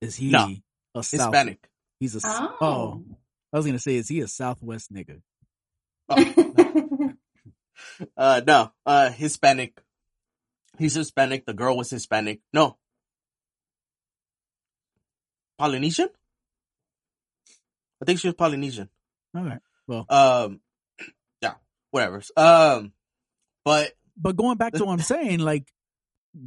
is 0.00 0.16
he 0.16 0.30
No. 0.30 0.54
a 0.94 1.02
South, 1.02 1.20
Hispanic. 1.32 1.68
He's 2.00 2.14
a 2.16 2.20
Oh. 2.24 2.56
oh. 2.60 3.04
I 3.52 3.56
was 3.56 3.66
gonna 3.66 3.78
say, 3.78 3.96
is 3.96 4.08
he 4.08 4.20
a 4.20 4.28
Southwest 4.28 4.92
nigga? 4.92 5.20
Uh, 8.16 8.40
no, 8.44 8.72
uh, 8.86 9.10
Hispanic. 9.10 9.80
He's 10.78 10.94
Hispanic. 10.94 11.46
The 11.46 11.54
girl 11.54 11.76
was 11.76 11.90
Hispanic. 11.90 12.40
No. 12.52 12.76
Polynesian? 15.58 16.08
I 18.02 18.04
think 18.04 18.18
she 18.18 18.26
was 18.28 18.34
Polynesian. 18.34 18.88
All 19.36 19.44
right. 19.44 19.60
Well, 19.86 20.06
um, 20.08 20.60
yeah, 21.40 21.54
whatever. 21.90 22.22
Um, 22.36 22.92
but 23.64 23.92
But 24.16 24.36
going 24.36 24.56
back 24.56 24.72
to 24.74 24.84
what 24.84 24.92
I'm 24.94 24.98
saying, 25.14 25.38
like, 25.38 25.70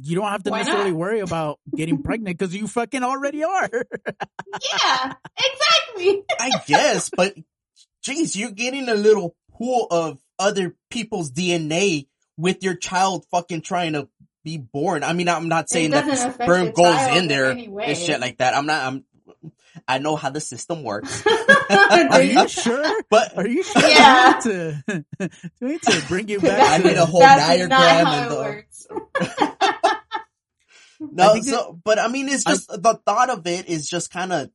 you 0.02 0.16
don't 0.16 0.28
have 0.28 0.42
to 0.42 0.50
Why 0.50 0.58
necessarily 0.58 0.90
not? 0.90 0.98
worry 1.00 1.20
about 1.20 1.60
getting 1.74 2.02
pregnant 2.02 2.36
because 2.38 2.54
you 2.54 2.66
fucking 2.66 3.02
already 3.02 3.42
are. 3.44 3.70
yeah, 3.72 5.14
exactly. 5.38 6.24
I 6.38 6.50
guess, 6.66 7.08
but 7.16 7.34
geez, 8.02 8.36
you're 8.36 8.50
getting 8.50 8.88
a 8.90 8.94
little 8.94 9.34
pool 9.58 9.86
of 9.90 10.18
other 10.38 10.76
people's 10.90 11.32
DNA 11.32 12.06
with 12.36 12.62
your 12.62 12.76
child 12.76 13.26
fucking 13.30 13.62
trying 13.62 13.94
to 13.94 14.08
be 14.44 14.56
born. 14.56 15.02
I 15.04 15.12
mean, 15.12 15.28
I'm 15.28 15.48
not 15.48 15.68
saying 15.68 15.90
that 15.90 16.04
the 16.04 16.12
doesn't 16.12 16.30
affect 16.30 16.44
sperm 16.44 16.70
goes 16.70 17.02
in 17.08 17.16
in 17.24 17.28
there 17.28 17.50
any 17.50 17.66
and 17.66 17.96
shit 17.98 18.20
like 18.20 18.38
that. 18.38 18.54
I'm 18.54 18.66
not, 18.66 18.84
I'm, 18.86 19.04
I 19.86 19.98
know 19.98 20.16
how 20.16 20.30
the 20.30 20.40
system 20.40 20.82
works, 20.82 21.22
Are 21.70 22.22
you 22.22 22.48
sure? 22.48 23.02
but 23.10 23.36
Are 23.36 23.46
you 23.46 23.62
sure? 23.62 23.82
Yeah. 23.88 24.40
We 24.46 24.52
need 24.52 24.82
to, 24.88 25.04
we 25.60 25.68
need 25.68 25.82
to 25.82 26.04
bring 26.08 26.28
you 26.28 26.40
back? 26.40 26.80
I 26.80 26.82
need 26.82 26.96
a 26.96 27.04
whole 27.06 27.20
That's 27.20 27.46
diagram 27.46 27.68
not 27.68 28.06
how 28.06 28.12
and 28.12 28.26
it 28.26 28.28
the- 28.28 28.36
works. 28.36 28.86
No, 31.00 31.32
think 31.34 31.44
so, 31.44 31.78
but 31.84 31.98
I 32.00 32.08
mean, 32.08 32.28
it's 32.28 32.44
I- 32.46 32.50
just, 32.52 32.68
the 32.68 33.00
thought 33.06 33.30
of 33.30 33.46
it 33.46 33.68
is 33.68 33.88
just 33.88 34.10
kind 34.10 34.32
of, 34.32 34.50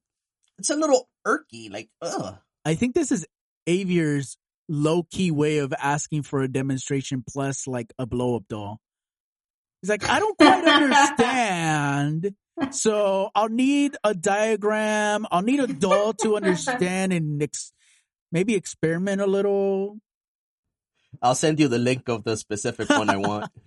it's 0.59 0.69
a 0.69 0.75
little 0.75 1.07
irky, 1.25 1.71
like, 1.71 1.89
ugh. 2.01 2.35
I 2.65 2.75
think 2.75 2.95
this 2.95 3.11
is 3.13 3.25
Avier's 3.65 4.37
low 4.69 5.03
key 5.03 5.31
way 5.31 5.57
of 5.57 5.73
asking 5.77 6.23
for 6.23 6.41
a 6.41 6.47
demonstration 6.47 7.23
plus 7.27 7.67
like 7.67 7.93
a 7.97 8.05
blow 8.05 8.35
up 8.35 8.43
doll. 8.47 8.79
He's 9.81 9.89
like, 9.89 10.07
I 10.07 10.19
don't 10.19 10.37
quite 10.37 10.65
understand. 10.65 12.35
So 12.71 13.31
I'll 13.35 13.49
need 13.49 13.97
a 14.03 14.13
diagram. 14.13 15.25
I'll 15.31 15.41
need 15.41 15.59
a 15.59 15.67
doll 15.67 16.13
to 16.21 16.37
understand 16.37 17.11
and 17.11 17.41
ex- 17.43 17.73
maybe 18.31 18.55
experiment 18.55 19.21
a 19.21 19.25
little. 19.27 19.97
I'll 21.21 21.35
send 21.35 21.59
you 21.59 21.67
the 21.67 21.79
link 21.79 22.07
of 22.09 22.23
the 22.23 22.37
specific 22.37 22.89
one 22.89 23.09
I 23.09 23.17
want. 23.17 23.51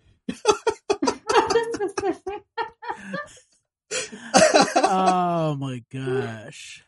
Oh 4.89 5.57
my 5.57 5.83
gosh. 5.93 6.85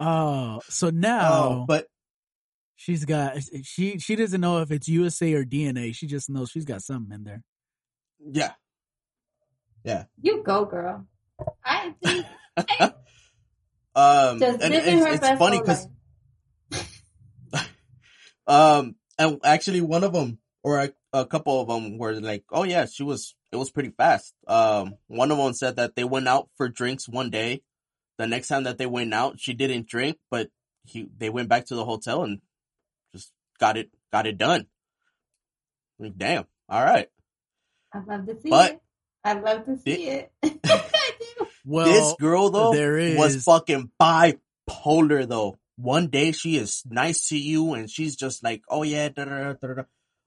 Oh, 0.00 0.60
so 0.68 0.88
oh, 0.88 0.90
now 0.90 1.32
oh, 1.32 1.64
but 1.66 1.86
she's 2.78 3.04
got 3.04 3.36
she 3.64 3.98
she 3.98 4.16
doesn't 4.16 4.40
know 4.40 4.62
if 4.62 4.70
it's 4.70 4.88
USA 4.88 5.34
or 5.34 5.44
DNA. 5.44 5.94
She 5.94 6.06
just 6.06 6.30
knows 6.30 6.48
she's 6.50 6.64
got 6.64 6.80
something 6.80 7.14
in 7.14 7.24
there. 7.24 7.42
yeah. 8.24 8.52
Yeah. 9.84 10.04
You 10.20 10.42
go, 10.42 10.64
girl. 10.64 11.06
I 11.64 11.94
think 12.02 12.26
Um, 13.94 14.38
just 14.38 14.62
and 14.62 14.72
living 14.72 14.98
it's, 14.98 15.06
her 15.06 15.12
it's 15.12 15.20
best 15.20 15.38
funny 15.38 15.58
because. 15.60 15.86
Um, 18.46 18.94
and 19.18 19.40
actually 19.44 19.82
one 19.82 20.04
of 20.04 20.14
them 20.14 20.38
or 20.62 20.78
a, 20.78 20.90
a 21.12 21.26
couple 21.26 21.60
of 21.60 21.68
them 21.68 21.98
were 21.98 22.14
like, 22.18 22.44
oh 22.50 22.62
yeah, 22.64 22.86
she 22.86 23.02
was, 23.02 23.34
it 23.52 23.56
was 23.56 23.70
pretty 23.70 23.90
fast. 23.90 24.32
Um, 24.46 24.94
one 25.06 25.30
of 25.30 25.36
them 25.36 25.52
said 25.52 25.76
that 25.76 25.96
they 25.96 26.04
went 26.04 26.28
out 26.28 26.48
for 26.56 26.66
drinks 26.66 27.06
one 27.06 27.28
day. 27.28 27.60
The 28.16 28.26
next 28.26 28.48
time 28.48 28.62
that 28.64 28.78
they 28.78 28.86
went 28.86 29.12
out, 29.12 29.38
she 29.38 29.52
didn't 29.52 29.86
drink, 29.86 30.16
but 30.30 30.48
he, 30.84 31.10
they 31.18 31.28
went 31.28 31.50
back 31.50 31.66
to 31.66 31.74
the 31.74 31.84
hotel 31.84 32.22
and 32.22 32.40
just 32.40 32.47
got 33.58 33.76
it, 33.76 33.90
got 34.12 34.26
it 34.26 34.38
done. 34.38 34.66
Like, 35.98 36.16
damn. 36.16 36.44
All 36.68 36.84
right. 36.84 37.08
I 37.92 38.00
love 38.00 38.26
to 38.26 38.40
see 38.40 38.50
But- 38.50 38.72
it. 38.72 38.80
I 39.24 39.32
love 39.34 39.64
to 39.66 39.76
see 39.78 40.06
it. 40.08 40.32
I. 40.64 40.84
Well, 41.64 41.86
this 41.86 42.14
girl 42.18 42.48
though 42.50 42.72
there 42.72 43.16
was 43.18 43.42
fucking 43.44 43.90
bipolar 44.00 45.28
though. 45.28 45.58
One 45.76 46.06
day 46.06 46.32
she 46.32 46.56
is 46.56 46.82
nice 46.88 47.28
to 47.28 47.38
you 47.38 47.74
and 47.74 47.90
she's 47.90 48.16
just 48.16 48.42
like, 48.42 48.62
oh 48.70 48.84
yeah, 48.84 49.10
da 49.10 49.24
da 49.26 49.52
da 49.52 49.52
da 49.52 49.74
da. 49.74 49.82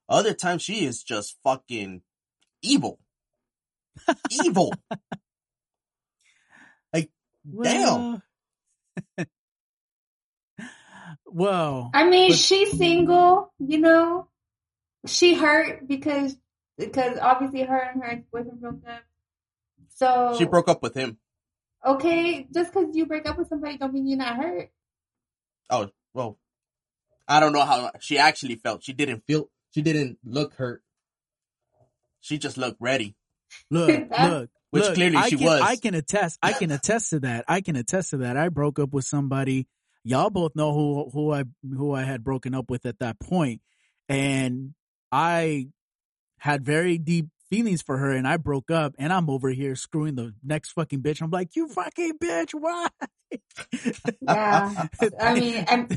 Other 0.07 0.33
times 0.35 0.61
she 0.61 0.85
is 0.85 1.01
just 1.03 1.37
fucking 1.43 2.01
evil. 2.61 2.99
evil. 4.29 4.73
Like, 6.93 7.09
well, 7.45 8.21
well, 11.33 11.89
I 11.93 12.09
mean, 12.09 12.31
But- 12.31 12.39
she's 12.39 12.77
single, 12.77 13.53
you 13.59 13.79
know. 13.79 14.27
She 15.07 15.33
hurt 15.33 15.87
because 15.87 16.37
because 16.77 17.17
obviously 17.19 17.63
her 17.63 17.77
and 17.77 18.03
her 18.03 18.23
boyfriend 18.31 18.61
broke 18.61 18.81
up. 18.87 19.01
So 19.95 20.35
She 20.37 20.45
broke 20.45 20.67
up 20.69 20.83
with 20.83 20.93
him. 20.93 21.17
Okay, 21.85 22.47
just 22.53 22.73
because 22.73 22.95
you 22.95 23.05
break 23.07 23.27
up 23.27 23.37
with 23.37 23.47
somebody 23.47 23.77
don't 23.77 23.93
mean 23.93 24.07
you're 24.07 24.17
not 24.17 24.35
hurt. 24.35 24.69
Oh, 25.69 25.89
well, 26.13 26.37
I 27.27 27.39
don't 27.39 27.53
know 27.53 27.65
how 27.65 27.91
she 27.99 28.17
actually 28.19 28.55
felt. 28.55 28.83
She 28.83 28.93
didn't 28.93 29.23
feel, 29.25 29.49
she 29.71 29.81
didn't 29.81 30.19
look 30.23 30.53
hurt. 30.55 30.83
She 32.19 32.37
just 32.37 32.57
looked 32.57 32.77
ready. 32.79 33.15
look, 33.71 33.89
look, 33.89 34.49
Which 34.69 34.83
look, 34.83 34.93
clearly 34.95 35.17
I 35.17 35.29
she 35.29 35.37
can, 35.37 35.45
was. 35.45 35.61
I 35.61 35.75
can 35.75 35.95
attest. 35.95 36.37
I 36.43 36.53
can 36.53 36.71
attest 36.71 37.09
to 37.11 37.19
that. 37.21 37.45
I 37.47 37.61
can 37.61 37.75
attest 37.75 38.11
to 38.11 38.17
that. 38.17 38.37
I 38.37 38.49
broke 38.49 38.77
up 38.79 38.93
with 38.93 39.05
somebody. 39.05 39.67
Y'all 40.03 40.29
both 40.29 40.55
know 40.55 40.73
who 40.73 41.09
who 41.11 41.31
I 41.33 41.43
who 41.63 41.93
I 41.93 42.03
had 42.03 42.23
broken 42.23 42.55
up 42.55 42.69
with 42.69 42.85
at 42.85 42.99
that 42.99 43.19
point, 43.19 43.61
and 44.09 44.73
I 45.11 45.67
had 46.39 46.65
very 46.65 46.97
deep 46.97 47.27
feelings 47.49 47.81
for 47.81 47.97
her, 47.97 48.11
and 48.11 48.27
I 48.27 48.37
broke 48.37 48.71
up, 48.71 48.95
and 48.97 49.13
I'm 49.13 49.29
over 49.29 49.49
here 49.49 49.75
screwing 49.75 50.15
the 50.15 50.33
next 50.43 50.71
fucking 50.71 51.01
bitch. 51.01 51.21
I'm 51.21 51.31
like, 51.31 51.55
you 51.55 51.67
fucking 51.67 52.17
bitch, 52.19 52.51
why? 52.53 52.87
Yeah, 54.21 54.75
I 55.19 55.33
mean, 55.35 55.65
I'm 55.67 55.87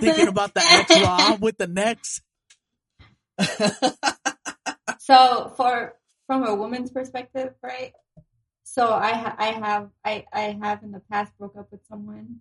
Thinking 0.00 0.28
about 0.28 0.54
the 0.54 0.70
ex 0.70 0.96
while 0.96 1.32
I'm 1.32 1.40
with 1.40 1.58
the 1.58 1.66
next. 1.66 2.22
so 4.98 5.52
for 5.56 5.96
from 6.26 6.44
a 6.46 6.54
woman's 6.54 6.90
perspective, 6.90 7.54
right? 7.62 7.92
So 8.64 8.92
I 8.92 9.12
ha- 9.12 9.36
I 9.38 9.46
have 9.46 9.90
I 10.04 10.26
I 10.32 10.58
have 10.62 10.82
in 10.82 10.92
the 10.92 11.00
past 11.10 11.32
broke 11.38 11.56
up 11.58 11.68
with 11.72 11.84
someone, 11.88 12.40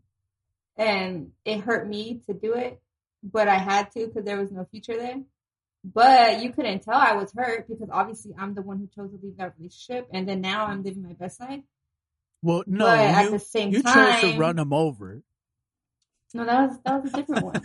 and 0.77 1.31
it 1.45 1.59
hurt 1.59 1.87
me 1.87 2.21
to 2.27 2.33
do 2.33 2.53
it, 2.53 2.81
but 3.23 3.47
I 3.47 3.55
had 3.55 3.91
to 3.91 4.07
because 4.07 4.25
there 4.25 4.37
was 4.37 4.51
no 4.51 4.65
future 4.71 4.97
there. 4.97 5.21
But 5.83 6.41
you 6.43 6.51
couldn't 6.51 6.83
tell 6.83 6.95
I 6.95 7.13
was 7.13 7.31
hurt 7.33 7.67
because 7.67 7.89
obviously 7.91 8.33
I'm 8.37 8.53
the 8.53 8.61
one 8.61 8.79
who 8.79 8.87
chose 8.87 9.11
to 9.11 9.19
leave 9.23 9.37
that 9.37 9.53
relationship, 9.57 10.07
and 10.11 10.27
then 10.27 10.41
now 10.41 10.65
I'm 10.65 10.83
living 10.83 11.03
my 11.03 11.13
best 11.13 11.39
life. 11.39 11.61
Well, 12.41 12.63
no, 12.67 12.85
but 12.85 12.99
at 12.99 13.25
you, 13.25 13.31
the 13.31 13.39
same 13.39 13.71
time, 13.71 13.73
you 13.73 13.83
time, 13.83 14.21
chose 14.21 14.31
to 14.33 14.39
run 14.39 14.59
him 14.59 14.73
over. 14.73 15.21
No, 16.33 16.45
that 16.45 16.69
was 16.69 16.77
that 16.83 17.03
was 17.03 17.13
a 17.13 17.15
different 17.15 17.45
one. 17.45 17.61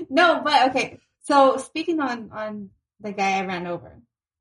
no, 0.10 0.40
but 0.44 0.70
okay. 0.70 0.98
So 1.24 1.56
speaking 1.58 2.00
on 2.00 2.30
on 2.32 2.70
the 3.00 3.12
guy 3.12 3.38
I 3.38 3.44
ran 3.44 3.66
over, 3.66 4.00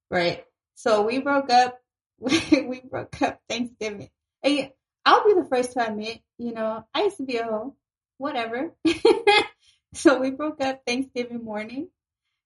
right? 0.09 0.45
So 0.75 1.03
we 1.03 1.19
broke 1.19 1.49
up. 1.49 1.79
We, 2.19 2.79
broke 2.79 3.21
up 3.21 3.41
Thanksgiving. 3.49 4.09
And 4.41 4.69
I'll 5.05 5.25
be 5.25 5.33
the 5.33 5.47
first 5.47 5.73
to 5.73 5.87
admit, 5.87 6.19
you 6.37 6.53
know, 6.53 6.85
I 6.93 7.03
used 7.03 7.17
to 7.17 7.23
be 7.23 7.37
a 7.37 7.43
hoe. 7.43 7.75
Whatever. 8.17 8.73
so 9.93 10.19
we 10.19 10.31
broke 10.31 10.61
up 10.61 10.81
Thanksgiving 10.87 11.43
morning, 11.43 11.89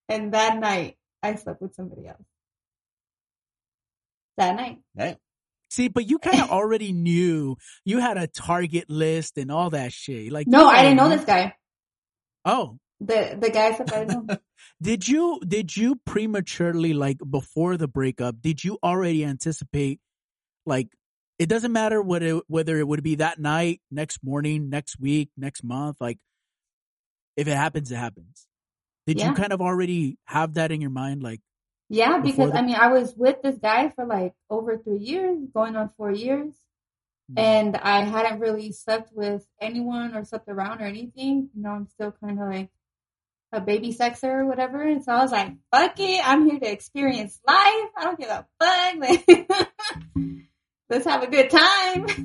and 0.07 0.33
that 0.33 0.57
night 0.57 0.97
I 1.21 1.35
slept 1.35 1.61
with 1.61 1.75
somebody 1.75 2.07
else. 2.07 2.23
That 4.37 4.55
night. 4.55 4.79
See, 5.69 5.87
but 5.87 6.09
you 6.09 6.17
kind 6.17 6.41
of 6.41 6.49
already 6.51 6.91
knew 6.91 7.57
you 7.85 7.99
had 7.99 8.17
a 8.17 8.27
target 8.27 8.89
list 8.89 9.37
and 9.37 9.51
all 9.51 9.69
that 9.71 9.93
shit. 9.93 10.31
Like, 10.31 10.47
No, 10.47 10.67
I 10.67 10.83
didn't 10.83 10.97
know 10.97 11.09
this 11.09 11.25
guy. 11.25 11.53
Oh, 12.45 12.79
The 12.99 13.37
the 13.39 13.49
guy 13.49 13.73
said 13.75 13.93
I 13.93 14.05
know. 14.05 14.25
did 14.81 15.07
you 15.07 15.39
did 15.47 15.75
you 15.75 15.95
prematurely 16.05 16.93
like 16.93 17.17
before 17.29 17.77
the 17.77 17.87
breakup? 17.87 18.41
Did 18.41 18.63
you 18.63 18.79
already 18.83 19.23
anticipate 19.23 19.99
like 20.65 20.87
it 21.39 21.47
doesn't 21.49 21.71
matter 21.71 22.01
what 22.01 22.21
it, 22.21 22.43
whether 22.47 22.77
it 22.77 22.87
would 22.87 23.01
be 23.01 23.15
that 23.15 23.39
night, 23.39 23.81
next 23.89 24.19
morning, 24.23 24.69
next 24.69 24.99
week, 24.99 25.29
next 25.37 25.63
month. 25.63 25.97
Like, 25.99 26.19
if 27.37 27.47
it 27.47 27.55
happens, 27.55 27.91
it 27.91 27.95
happens. 27.95 28.45
Did 29.07 29.17
Yeah. 29.19 29.29
you 29.29 29.35
kind 29.35 29.53
of 29.53 29.61
already 29.61 30.17
have 30.25 30.55
that 30.55 30.71
in 30.71 30.81
your 30.81 30.89
mind? 30.91 31.23
Like, 31.23 31.41
Yeah, 31.87 32.19
because 32.19 32.51
the- 32.51 32.57
I 32.57 32.61
mean, 32.61 32.75
I 32.75 32.87
was 32.89 33.15
with 33.15 33.41
this 33.41 33.57
guy 33.57 33.89
for 33.89 34.05
like 34.05 34.33
over 34.49 34.77
three 34.77 34.99
years, 34.99 35.39
going 35.53 35.75
on 35.75 35.89
four 35.89 36.11
years, 36.11 36.53
Mm. 37.31 37.39
and 37.39 37.77
I 37.77 38.01
hadn't 38.01 38.39
really 38.39 38.71
slept 38.71 39.11
with 39.13 39.47
anyone 39.61 40.15
or 40.15 40.23
slept 40.25 40.47
around 40.49 40.81
or 40.81 40.85
anything. 40.85 41.49
You 41.55 41.61
know, 41.63 41.71
I'm 41.71 41.87
still 41.87 42.11
kind 42.11 42.39
of 42.39 42.47
like 42.49 42.69
a 43.51 43.61
baby 43.61 43.91
sexer 43.93 44.41
or 44.41 44.45
whatever. 44.45 44.81
And 44.83 45.03
so 45.03 45.13
I 45.13 45.21
was 45.23 45.31
like, 45.31 45.53
fuck 45.71 45.99
it, 45.99 46.21
I'm 46.27 46.47
here 46.47 46.59
to 46.59 46.71
experience 46.71 47.39
life. 47.47 47.89
I 47.97 48.03
don't 48.03 48.19
give 48.19 48.29
a 48.29 48.45
fuck. 48.59 48.95
Like, 50.15 50.28
let's 50.89 51.05
have 51.05 51.23
a 51.23 51.27
good 51.29 51.49
time. 51.49 52.07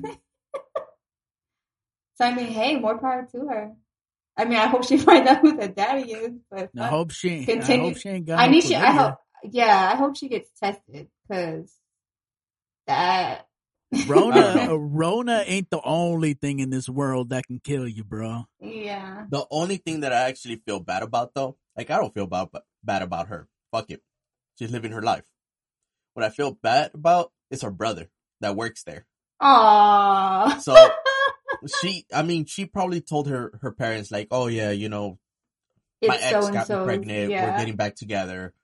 so 2.17 2.25
I 2.25 2.35
mean, 2.35 2.47
hey, 2.47 2.77
more 2.79 2.99
power 2.99 3.27
to 3.33 3.39
her. 3.49 3.73
I 4.37 4.45
mean, 4.47 4.59
I 4.59 4.67
hope 4.67 4.85
she 4.87 4.97
finds 4.99 5.29
out 5.31 5.41
who 5.41 5.57
the 5.57 5.69
daddy 5.69 6.13
is, 6.13 6.33
but 6.51 6.71
I 6.79 6.87
hope 6.87 7.11
she. 7.13 7.29
ain't- 7.31 7.49
I 7.49 7.53
Continue. 7.55 7.89
hope 7.91 7.97
she 7.99 8.09
ain't 8.09 8.27
got. 8.27 8.39
I 8.41 8.47
need 8.49 8.63
she. 8.65 8.75
I 8.77 8.91
hope. 8.93 9.17
Yeah, 9.45 9.91
I 9.93 9.97
hope 9.97 10.17
she 10.17 10.29
gets 10.29 10.51
tested 10.59 11.09
because 11.29 11.73
that. 12.87 13.47
Rona, 14.09 14.71
uh, 14.73 14.75
Rona 14.75 15.45
ain't 15.47 15.71
the 15.71 15.81
only 15.85 16.35
thing 16.35 16.59
in 16.59 16.71
this 16.71 16.89
world 16.89 17.29
that 17.29 17.47
can 17.47 17.61
kill 17.61 17.87
you, 17.87 18.03
bro. 18.03 18.45
yeah. 18.61 19.27
The 19.31 19.47
only 19.53 19.77
thing 19.77 20.01
that 20.01 20.13
I 20.13 20.23
actually 20.23 20.57
feel 20.67 20.81
bad 20.81 21.05
about 21.05 21.33
though, 21.35 21.57
like 21.77 21.91
I 21.91 21.99
don't 21.99 22.13
feel 22.13 22.27
bad, 22.27 22.49
bad 22.83 23.03
about 23.03 23.29
her. 23.29 23.47
Fuck 23.71 23.91
it. 23.93 24.03
She's 24.59 24.73
living 24.73 24.91
her 24.91 25.03
life. 25.03 25.23
What 26.15 26.25
I 26.25 26.31
feel 26.31 26.51
bad 26.53 26.91
about 26.95 27.31
is 27.53 27.63
her 27.63 27.71
brother 27.71 28.09
that 28.45 28.57
works 28.57 28.85
there. 28.85 29.07
Aww. 29.43 30.61
So 30.61 30.77
she, 31.81 32.07
I 32.13 32.23
mean, 32.23 32.45
she 32.45 32.67
probably 32.67 33.01
told 33.01 33.29
her, 33.29 33.59
her 33.63 33.73
parents 33.73 34.11
like, 34.11 34.29
oh 34.31 34.47
yeah, 34.47 34.71
you 34.71 34.89
know, 34.89 35.19
my 36.03 36.17
ex 36.17 36.51
got 36.51 36.67
so. 36.67 36.85
pregnant. 36.85 37.31
We're 37.31 37.57
getting 37.59 37.77
back 37.77 37.97
together. 37.97 38.55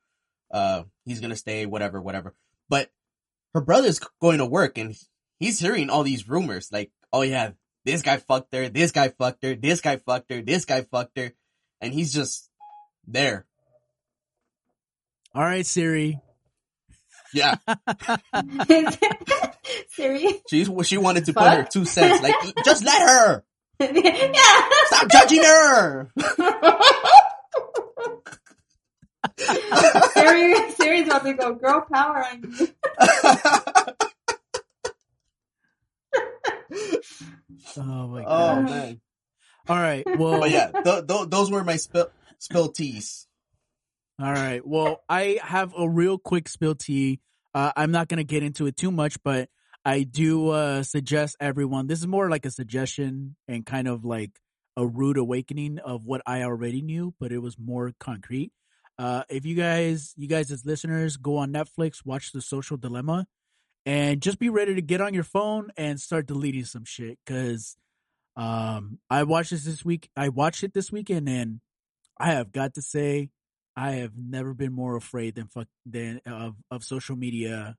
Uh, 0.51 0.85
he's 1.05 1.21
gonna 1.21 1.37
stay, 1.37 1.67
whatever, 1.67 2.01
whatever. 2.01 2.35
But 2.69 2.91
her 3.55 3.61
brother's 3.61 4.01
going 4.21 4.39
to 4.39 4.47
work 4.47 4.79
and 4.79 4.95
he's 5.39 5.59
hearing 5.59 5.91
all 5.91 6.03
these 6.03 6.29
rumors 6.29 6.71
like, 6.71 6.91
oh 7.13 7.23
yeah, 7.23 7.53
this 7.85 8.03
guy 8.03 8.19
fucked 8.19 8.55
her, 8.55 8.69
this 8.69 8.93
guy 8.93 9.09
fucked 9.09 9.43
her, 9.45 9.55
this 9.55 9.81
guy 9.81 9.97
fucked 9.97 10.33
her, 10.33 10.43
this 10.43 10.65
guy 10.65 10.83
fucked 10.83 11.19
her. 11.19 11.33
And 11.81 11.95
he's 11.95 12.13
just 12.13 12.51
there. 13.07 13.47
All 15.35 15.43
right, 15.43 15.65
Siri. 15.65 16.21
Yeah. 17.33 17.57
Siri. 19.95 20.41
She, 20.49 20.65
she 20.85 20.97
wanted 20.99 21.25
to 21.27 21.33
put 21.33 21.43
her 21.53 21.65
two 21.65 21.85
cents. 21.85 22.23
Like, 22.23 22.35
just 22.65 22.85
let 22.85 23.01
her! 23.03 23.45
yeah. 23.81 24.69
Stop 24.87 25.11
judging 25.11 25.43
her! 25.43 26.11
Siri, 30.13 30.71
Siri's 30.73 31.07
about 31.07 31.25
to 31.25 31.33
go 31.35 31.55
girl 31.55 31.87
power 31.93 32.25
on 32.25 32.43
you. 32.59 32.69
Oh 37.77 38.09
my 38.09 38.23
god! 38.23 38.29
oh 38.29 38.63
god. 38.63 38.65
man. 38.65 39.01
All 39.69 39.77
right. 39.77 40.19
Well, 40.19 40.41
But 40.41 40.51
yeah, 40.51 40.71
th- 40.71 41.07
th- 41.07 41.29
those 41.29 41.51
were 41.51 41.63
my 41.63 41.77
spill, 41.77 42.09
spill 42.39 42.69
teas. 42.71 43.27
All 44.21 44.33
right. 44.33 44.67
Well, 44.67 45.03
I 45.09 45.39
have 45.43 45.73
a 45.77 45.89
real 45.89 46.19
quick 46.19 46.49
spill 46.49 46.75
tea. 46.75 47.21
Uh, 47.55 47.73
I'm 47.77 47.91
not 47.91 48.09
going 48.09 48.19
to 48.19 48.25
get 48.25 48.43
into 48.43 48.67
it 48.67 48.77
too 48.77 48.91
much, 48.91 49.23
but 49.23 49.49
I 49.85 50.03
do 50.03 50.51
uh, 50.51 50.83
suggest 50.83 51.37
everyone. 51.41 51.87
This 51.87 52.01
is 52.01 52.07
more 52.07 52.29
like 52.29 52.45
a 52.45 52.51
suggestion 52.51 53.37
and 53.49 53.65
kind 53.65 53.89
of 53.89 54.05
like 54.05 54.33
a 54.77 54.87
rude 54.87 55.17
awakening 55.17 55.79
of 55.79 56.05
what 56.05 56.23
I 56.27 56.43
already 56.43 56.83
knew, 56.83 57.15
but 57.19 57.33
it 57.33 57.39
was 57.39 57.59
more 57.59 57.93
concrete. 57.99 58.53
Uh, 58.99 59.23
if 59.31 59.47
you 59.47 59.55
guys, 59.55 60.13
you 60.17 60.29
guys 60.29 60.51
as 60.51 60.67
listeners, 60.67 61.17
go 61.17 61.39
on 61.39 61.53
Netflix, 61.53 62.05
watch 62.05 62.33
The 62.33 62.43
Social 62.43 62.77
Dilemma, 62.77 63.27
and 63.87 64.21
just 64.21 64.39
be 64.39 64.51
ready 64.51 64.75
to 64.75 64.83
get 64.83 65.01
on 65.01 65.15
your 65.15 65.25
phone 65.25 65.71
and 65.77 65.99
start 65.99 66.27
deleting 66.27 66.65
some 66.65 66.85
shit. 66.85 67.19
Because 67.25 67.77
um, 68.37 68.99
I 69.09 69.23
watched 69.23 69.51
this 69.51 69.65
this 69.65 69.85
week. 69.85 70.11
I 70.15 70.29
watched 70.29 70.63
it 70.63 70.75
this 70.75 70.93
weekend, 70.93 71.29
and 71.29 71.61
I 72.19 72.33
have 72.33 72.53
got 72.53 72.75
to 72.75 72.83
say, 72.83 73.31
I 73.75 73.93
have 73.93 74.13
never 74.19 74.53
been 74.53 74.75
more 74.75 74.97
afraid 74.97 75.37
than 75.37 75.47
fuck 75.47 75.69
than 75.87 76.21
of 76.27 76.57
of 76.71 76.85
social 76.85 77.17
media 77.17 77.77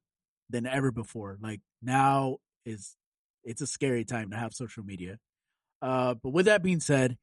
than 0.51 0.65
ever 0.65 0.91
before. 0.91 1.37
Like 1.41 1.61
now 1.81 2.37
is 2.65 2.95
it's 3.43 3.61
a 3.61 3.67
scary 3.67 4.05
time 4.05 4.31
to 4.31 4.37
have 4.37 4.53
social 4.53 4.83
media. 4.83 5.17
Uh, 5.81 6.15
but 6.21 6.29
with 6.29 6.45
that 6.45 6.61
being 6.61 6.79
said, 6.79 7.17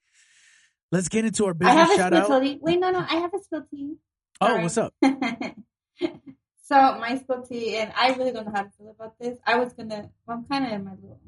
let's 0.90 1.08
get 1.08 1.24
into 1.24 1.46
our 1.46 1.54
business 1.54 1.96
shout 1.96 2.12
out. 2.12 2.42
tea. 2.42 2.58
Wait, 2.60 2.80
no, 2.80 2.90
no, 2.90 2.98
I 2.98 3.16
have 3.16 3.32
a 3.34 3.42
spill 3.42 3.64
tea. 3.70 3.96
Oh, 4.40 4.60
what's 4.60 4.78
up? 4.78 4.94
so 5.02 6.74
my 6.74 7.18
spill 7.18 7.42
tea, 7.42 7.76
and 7.76 7.92
I 7.96 8.14
really 8.14 8.32
don't 8.32 8.46
know 8.46 8.52
how 8.54 8.62
to 8.62 8.70
feel 8.70 8.90
about 8.90 9.18
this. 9.20 9.38
I 9.46 9.56
was 9.56 9.72
gonna, 9.72 10.10
well, 10.26 10.38
I'm 10.38 10.44
kind 10.44 10.66
of 10.66 10.72
in 10.72 10.84
my 10.84 10.92
little, 10.92 11.20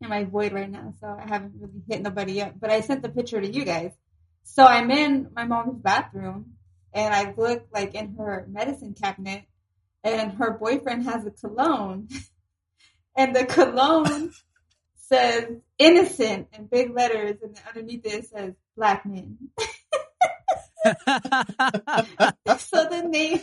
in 0.00 0.08
my 0.08 0.24
void 0.24 0.52
right 0.52 0.70
now, 0.70 0.94
so 1.00 1.06
I 1.06 1.26
haven't 1.26 1.54
really 1.58 1.82
hit 1.88 2.02
nobody 2.02 2.42
up. 2.42 2.54
But 2.58 2.70
I 2.70 2.80
sent 2.80 3.02
the 3.02 3.08
picture 3.08 3.40
to 3.40 3.48
you 3.48 3.64
guys. 3.64 3.92
So 4.44 4.64
I'm 4.64 4.90
in 4.90 5.30
my 5.34 5.44
mom's 5.46 5.80
bathroom, 5.80 6.54
and 6.92 7.14
I 7.14 7.34
look 7.36 7.66
like 7.72 7.94
in 7.94 8.16
her 8.16 8.46
medicine 8.50 8.94
cabinet, 8.94 9.44
and 10.04 10.32
her 10.34 10.52
boyfriend 10.52 11.04
has 11.04 11.26
a 11.26 11.30
cologne, 11.30 12.08
and 13.16 13.34
the 13.34 13.46
cologne 13.46 14.32
says 14.94 15.46
innocent 15.78 16.48
in 16.52 16.66
big 16.66 16.94
letters, 16.94 17.36
and 17.42 17.58
underneath 17.66 18.04
it 18.04 18.26
says 18.26 18.52
black 18.76 19.04
men. 19.06 19.38
so 22.58 22.86
then 22.90 23.10
they, 23.10 23.40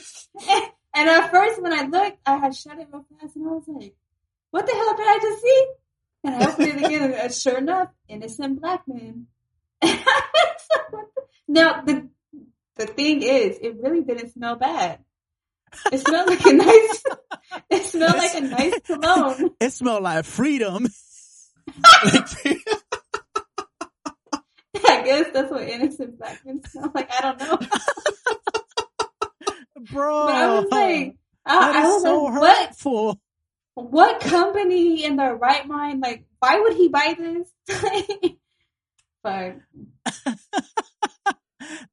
and 0.93 1.09
at 1.09 1.31
first 1.31 1.61
when 1.61 1.73
I 1.73 1.87
looked, 1.87 2.19
I 2.25 2.37
had 2.37 2.55
shut 2.55 2.77
it 2.79 2.87
real 2.91 3.05
fast, 3.19 3.35
and 3.35 3.47
I 3.47 3.51
was 3.51 3.63
like, 3.67 3.95
"What 4.51 4.67
the 4.67 4.73
hell 4.73 4.95
did 4.95 5.07
I 5.07 5.19
just 5.21 5.41
see?" 5.41 5.67
And 6.23 6.35
I 6.35 6.47
opened 6.47 6.67
it 6.67 6.85
again, 6.85 7.03
and 7.03 7.13
uh, 7.15 7.29
sure 7.29 7.57
enough, 7.57 7.89
innocent 8.07 8.61
black 8.61 8.83
man. 8.87 9.25
now 11.47 11.81
the 11.81 12.07
the 12.75 12.85
thing 12.85 13.23
is, 13.23 13.57
it 13.59 13.77
really 13.81 14.03
didn't 14.03 14.33
smell 14.33 14.55
bad. 14.55 14.99
It 15.91 15.99
smelled 15.99 16.29
like 16.29 16.45
a 16.45 16.53
nice. 16.53 17.03
It 17.69 17.83
smelled 17.85 18.15
like 18.15 18.35
a 18.35 18.41
nice 18.41 18.79
cologne. 18.85 19.51
it 19.59 19.73
smelled 19.73 20.03
like 20.03 20.23
freedom, 20.25 20.87
I 24.91 25.01
guess 25.03 25.27
that's 25.33 25.51
what 25.51 25.63
innocent 25.63 26.17
black 26.17 26.45
men 26.45 26.61
smell 26.65 26.91
like. 26.93 27.09
I 27.11 27.21
don't 27.21 27.39
know, 27.39 27.57
bro. 29.91 30.27
but 30.27 30.35
I 30.35 30.59
was 30.59 30.71
like, 30.71 31.17
I, 31.45 31.59
that 31.59 31.75
I 31.75 31.87
was 31.87 32.01
so 32.01 32.23
like, 32.23 32.41
what? 32.41 32.67
hurtful. 32.67 33.19
what 33.75 34.19
company 34.21 35.03
in 35.03 35.17
their 35.17 35.35
right 35.35 35.67
mind, 35.67 36.01
like, 36.01 36.25
why 36.39 36.59
would 36.59 36.73
he 36.73 36.87
buy 36.89 37.15
this? 37.17 37.47
but 39.23 39.57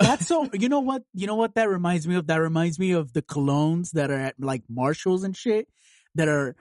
That's 0.01 0.27
so. 0.27 0.49
You 0.53 0.69
know 0.69 0.81
what? 0.81 1.03
You 1.15 1.27
know 1.27 1.37
what 1.37 1.55
that 1.57 1.69
reminds 1.69 2.07
me 2.07 2.15
of? 2.17 2.27
That 2.29 2.41
reminds 2.41 2.79
me 2.79 2.93
of 2.93 3.13
the 3.13 3.23
colognes 3.23 3.91
that 3.93 4.11
are 4.11 4.19
at 4.19 4.35
like 4.39 4.63
Marshalls 4.69 5.25
and 5.25 5.37
shit 5.37 5.69
that 6.15 6.29
are 6.29 6.57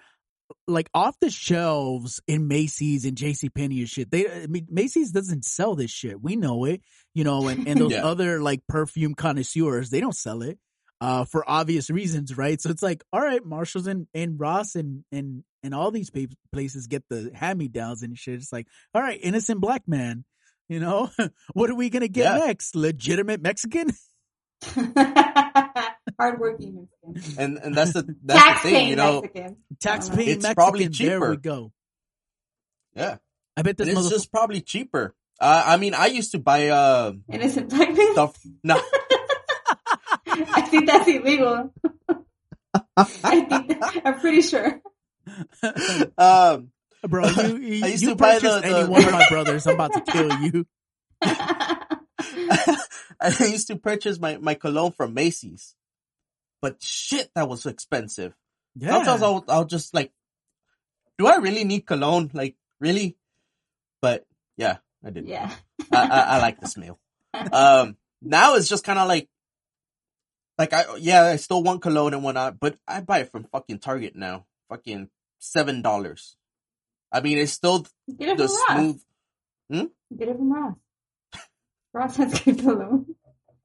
like 0.67 0.89
off 0.93 1.19
the 1.19 1.29
shelves 1.29 2.21
in 2.27 2.47
Macy's 2.47 3.05
and 3.05 3.17
J.C. 3.17 3.49
Penney 3.49 3.79
and 3.79 3.89
shit. 3.89 4.11
They, 4.11 4.29
I 4.29 4.47
mean, 4.47 4.67
Macy's 4.69 5.11
doesn't 5.11 5.45
sell 5.45 5.75
this 5.75 5.91
shit. 5.91 6.21
We 6.21 6.35
know 6.35 6.65
it, 6.65 6.81
you 7.13 7.23
know, 7.23 7.47
and, 7.47 7.67
and 7.67 7.79
those 7.81 7.91
Yeah. 7.91 8.05
other 8.05 8.41
like 8.41 8.61
perfume 8.67 9.13
connoisseurs, 9.15 9.89
they 9.89 9.99
don't 9.99 10.15
sell 10.15 10.41
it, 10.41 10.57
uh, 11.01 11.25
for 11.25 11.49
obvious 11.49 11.89
reasons, 11.89 12.37
right? 12.37 12.61
So 12.61 12.69
it's 12.69 12.81
like, 12.81 13.03
all 13.11 13.21
right, 13.21 13.43
Marshalls 13.43 13.87
and, 13.87 14.07
and 14.13 14.39
Ross 14.39 14.75
and, 14.75 15.03
and, 15.11 15.43
and 15.63 15.73
all 15.75 15.91
these 15.91 16.11
places 16.53 16.87
get 16.87 17.03
the 17.09 17.31
hand 17.33 17.59
me 17.59 17.67
downs 17.67 18.03
and 18.03 18.17
shit. 18.17 18.35
It's 18.35 18.53
like, 18.53 18.67
all 18.93 19.01
right, 19.01 19.19
innocent 19.21 19.59
black 19.59 19.83
man, 19.87 20.23
you 20.69 20.79
know, 20.79 21.09
what 21.53 21.69
are 21.69 21.75
we 21.75 21.89
going 21.89 22.01
to 22.01 22.07
get 22.09 22.37
Yeah. 22.39 22.45
next? 22.45 22.75
Legitimate 22.75 23.41
Mexican? 23.41 23.89
hardworking 26.19 26.87
Mexican, 27.05 27.39
And 27.43 27.57
and 27.59 27.75
that's 27.75 27.93
the 27.93 28.15
that's 28.23 28.43
tax 28.43 28.63
the 28.63 28.69
thing, 28.69 28.89
you 28.89 28.95
know. 28.95 29.21
Mexican. 29.21 29.57
Tax 29.79 30.09
I 30.09 30.15
paying 30.15 30.29
It's 30.29 30.43
Mexican. 30.43 30.55
probably 30.55 30.87
There 30.87 31.19
we 31.29 31.37
go. 31.37 31.71
Yeah, 32.95 33.17
I 33.55 33.61
bet 33.61 33.77
this 33.77 33.87
and 33.87 33.97
it's 33.97 34.07
motherfucker. 34.07 34.11
just 34.11 34.31
probably 34.31 34.61
cheaper. 34.61 35.13
Uh, 35.39 35.63
I 35.67 35.77
mean, 35.77 35.93
I 35.93 36.07
used 36.07 36.31
to 36.31 36.39
buy 36.39 36.69
uh 36.69 37.13
Innocent 37.31 37.69
black 37.69 37.93
man. 37.95 38.11
stuff. 38.13 38.35
No, 38.63 38.81
I 40.27 40.61
think 40.61 40.87
that's 40.87 41.07
illegal. 41.07 41.71
I 42.95 43.03
think 43.03 43.49
that, 43.79 44.01
I'm 44.03 44.19
pretty 44.19 44.41
sure. 44.41 44.81
um, 46.17 46.71
Bro, 47.03 47.27
you, 47.27 47.57
you, 47.57 47.85
I 47.85 47.87
used 47.89 48.03
you 48.03 48.09
to 48.09 48.15
buy 48.15 48.33
purchase 48.35 48.55
the- 48.61 48.65
any 48.65 48.83
the- 48.83 48.89
one 48.89 49.05
of 49.05 49.11
my 49.11 49.27
brothers, 49.29 49.67
I'm 49.67 49.75
about 49.75 49.93
to 49.93 50.01
kill 50.01 50.31
you. 50.41 50.65
I 53.19 53.31
used 53.39 53.67
to 53.67 53.75
purchase 53.75 54.19
my 54.19 54.37
my 54.37 54.53
cologne 54.53 54.91
from 54.91 55.13
Macy's, 55.13 55.75
but 56.61 56.81
shit, 56.81 57.29
that 57.35 57.47
was 57.49 57.65
expensive. 57.65 58.33
Yeah. 58.75 58.91
Sometimes 58.91 59.21
I'll 59.23 59.45
I'll 59.47 59.65
just 59.65 59.93
like, 59.93 60.11
do 61.17 61.27
I 61.27 61.37
really 61.37 61.63
need 61.63 61.85
cologne? 61.85 62.29
Like 62.33 62.55
really? 62.79 63.17
But 64.01 64.25
yeah, 64.57 64.77
I 65.03 65.09
did. 65.09 65.27
yeah. 65.27 65.51
I, 65.91 65.97
I, 66.07 66.19
I 66.19 66.39
like 66.39 66.59
the 66.59 66.67
smell. 66.67 66.99
Um, 67.51 67.97
now 68.21 68.55
it's 68.55 68.67
just 68.67 68.83
kind 68.83 68.99
of 68.99 69.07
like, 69.07 69.27
like 70.57 70.73
I 70.73 70.85
yeah, 70.97 71.23
I 71.23 71.35
still 71.37 71.63
want 71.63 71.81
cologne 71.81 72.13
and 72.13 72.23
whatnot, 72.23 72.59
but 72.59 72.77
I 72.87 73.01
buy 73.01 73.19
it 73.19 73.31
from 73.31 73.45
fucking 73.45 73.79
Target 73.79 74.15
now. 74.15 74.45
Fucking 74.69 75.09
seven 75.39 75.81
dollars. 75.81 76.35
I 77.11 77.21
mean, 77.21 77.37
it's 77.37 77.51
still 77.53 77.85
Get 78.19 78.29
it 78.29 78.37
the 78.37 78.47
from 78.47 78.57
Ross. 78.57 78.95
smooth. 79.69 79.89
Get 80.17 80.27
it 80.29 80.37
from 80.37 80.51
Ross. 80.53 80.75
Ross 81.93 82.15
has 82.17 82.39
good 82.41 82.59
cologne. 82.59 83.15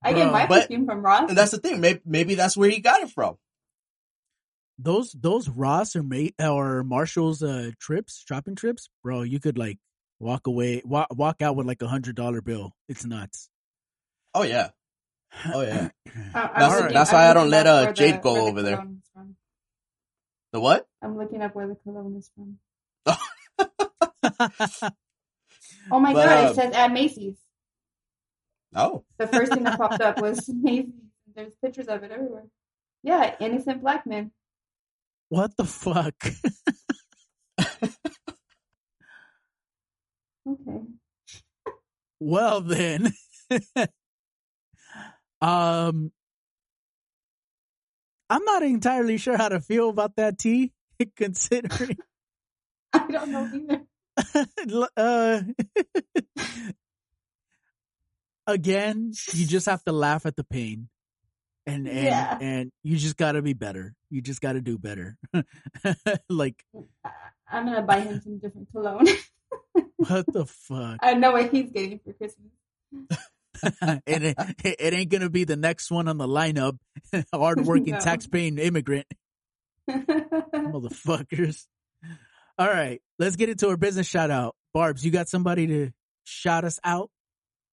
I 0.02 0.12
get 0.12 0.32
my 0.32 0.46
but- 0.46 0.62
perfume 0.62 0.86
from 0.86 1.02
Ross. 1.02 1.28
And 1.28 1.38
that's 1.38 1.50
the 1.52 1.58
thing. 1.58 1.80
Maybe 1.80 2.00
maybe 2.04 2.34
that's 2.34 2.56
where 2.56 2.70
he 2.70 2.80
got 2.80 3.02
it 3.02 3.10
from. 3.10 3.36
those 4.78 5.12
those 5.12 5.48
Ross 5.48 5.94
or 5.94 6.02
Mate 6.02 6.34
or 6.40 6.82
Marshall's 6.82 7.42
uh 7.42 7.70
trips, 7.80 8.24
shopping 8.26 8.54
trips, 8.56 8.88
bro, 9.02 9.22
you 9.22 9.38
could 9.38 9.58
like 9.58 9.78
walk 10.18 10.46
away, 10.46 10.82
walk, 10.84 11.08
walk 11.14 11.42
out 11.42 11.56
with 11.56 11.66
like 11.66 11.82
a 11.82 11.88
hundred 11.88 12.16
dollar 12.16 12.40
bill. 12.40 12.72
It's 12.88 13.04
nuts. 13.04 13.48
Oh 14.34 14.42
yeah. 14.42 14.70
Oh 15.54 15.62
yeah. 15.62 15.88
I- 16.06 16.12
That's- 16.32 16.80
looking- 16.80 16.94
that's 16.94 17.10
I'm 17.10 17.16
why 17.16 17.30
I 17.30 17.34
don't 17.34 17.48
let, 17.50 17.66
uh, 17.66 17.92
Jade 17.92 18.16
the- 18.16 18.18
go 18.18 18.32
where 18.34 18.42
the 18.42 18.48
over 18.50 18.62
there. 18.62 18.76
cologne 18.76 18.98
is 19.02 19.10
from. 19.14 19.36
The 20.52 20.60
what? 20.60 20.86
I'm 21.00 21.16
looking 21.16 21.40
up 21.42 21.54
where 21.54 21.66
the 21.68 21.74
cologne 21.76 22.16
is 22.16 22.30
from. 22.34 22.58
Oh 25.90 25.98
my 26.00 26.12
But, 26.12 26.26
god, 26.26 26.50
it 26.50 26.54
says 26.54 26.74
at 26.74 26.92
Macy's. 26.92 27.36
Oh. 28.74 29.04
The 29.18 29.26
first 29.26 29.52
thing 29.52 29.64
that 29.64 29.78
popped 29.78 30.00
up 30.00 30.20
was 30.20 30.48
Macy's. 30.52 30.92
There's 31.34 31.54
pictures 31.56 31.88
of 31.88 32.02
it 32.02 32.10
everywhere. 32.10 32.44
Yeah, 33.02 33.34
innocent 33.40 33.82
black 33.82 34.06
men. 34.06 34.30
what 35.28 35.56
the 35.56 35.64
fuck? 35.64 36.14
Okay. 40.48 40.80
well 42.20 42.60
then. 42.60 43.12
Um, 45.42 46.12
I'm 48.30 48.44
not 48.44 48.62
entirely 48.62 49.18
sure 49.18 49.36
how 49.36 49.48
to 49.48 49.58
feel 49.60 49.88
about 49.90 50.14
that 50.14 50.38
tea, 50.38 50.72
considering. 51.16 51.96
I 52.94 53.06
don't 53.10 53.30
know 53.30 53.50
either. 53.54 54.88
uh, 54.96 55.40
again, 58.46 59.12
you 59.32 59.46
just 59.46 59.66
have 59.66 59.82
to 59.84 59.92
laugh 59.92 60.26
at 60.26 60.36
the 60.36 60.44
pain, 60.44 60.88
and 61.66 61.86
and 61.88 62.04
Yeah. 62.04 62.38
and 62.40 62.72
you 62.82 62.96
just 62.96 63.16
got 63.16 63.32
to 63.32 63.42
be 63.42 63.52
better. 63.54 63.94
You 64.10 64.20
just 64.20 64.40
got 64.40 64.52
to 64.54 64.60
do 64.60 64.78
better. 64.78 65.16
like 66.28 66.64
I'm 67.50 67.66
gonna 67.66 67.82
buy 67.82 68.00
him 68.00 68.20
some 68.20 68.38
different 68.38 68.68
cologne. 68.72 69.06
what 69.96 70.26
the 70.32 70.46
fuck? 70.46 70.98
I 71.02 71.14
know 71.14 71.32
what 71.32 71.50
he's 71.50 71.70
getting 71.70 72.00
for 72.04 72.12
Christmas. 72.12 72.50
it, 74.06 74.22
ain't- 74.22 74.36
it 74.64 74.92
ain't 74.94 75.10
gonna 75.10 75.30
be 75.30 75.44
the 75.44 75.56
next 75.56 75.90
one 75.90 76.08
on 76.08 76.18
the 76.18 76.26
lineup. 76.26 76.78
Hardworking, 77.32 77.94
No. 77.94 78.00
tax-paying 78.00 78.58
immigrant 78.58 79.06
motherfuckers. 79.88 81.66
All 82.58 82.68
right, 82.68 83.00
let's 83.18 83.36
get 83.36 83.48
into 83.48 83.68
our 83.68 83.76
business 83.76 84.06
shout 84.06 84.30
out. 84.30 84.54
Barb's, 84.74 85.04
you 85.04 85.10
got 85.10 85.28
somebody 85.28 85.66
to 85.66 85.90
shout 86.24 86.64
us 86.64 86.78
out? 86.84 87.10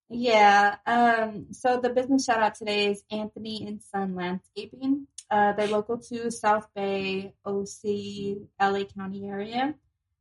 Yeah. 0.10 0.76
Um, 0.88 1.48
so 1.52 1.80
the 1.82 1.90
business 1.90 2.26
shout 2.26 2.42
out 2.42 2.56
today 2.56 2.92
is 2.92 3.04
Anthony 3.12 3.66
and 3.68 3.82
Son 3.82 4.16
Landscaping. 4.16 5.08
Uh, 5.30 5.54
they're 5.54 5.68
local 5.68 5.98
to 5.98 6.32
South 6.32 6.68
Bay, 6.76 7.34
OC, 7.46 8.38
LA 8.60 8.86
County 8.86 9.28
area. 9.28 9.76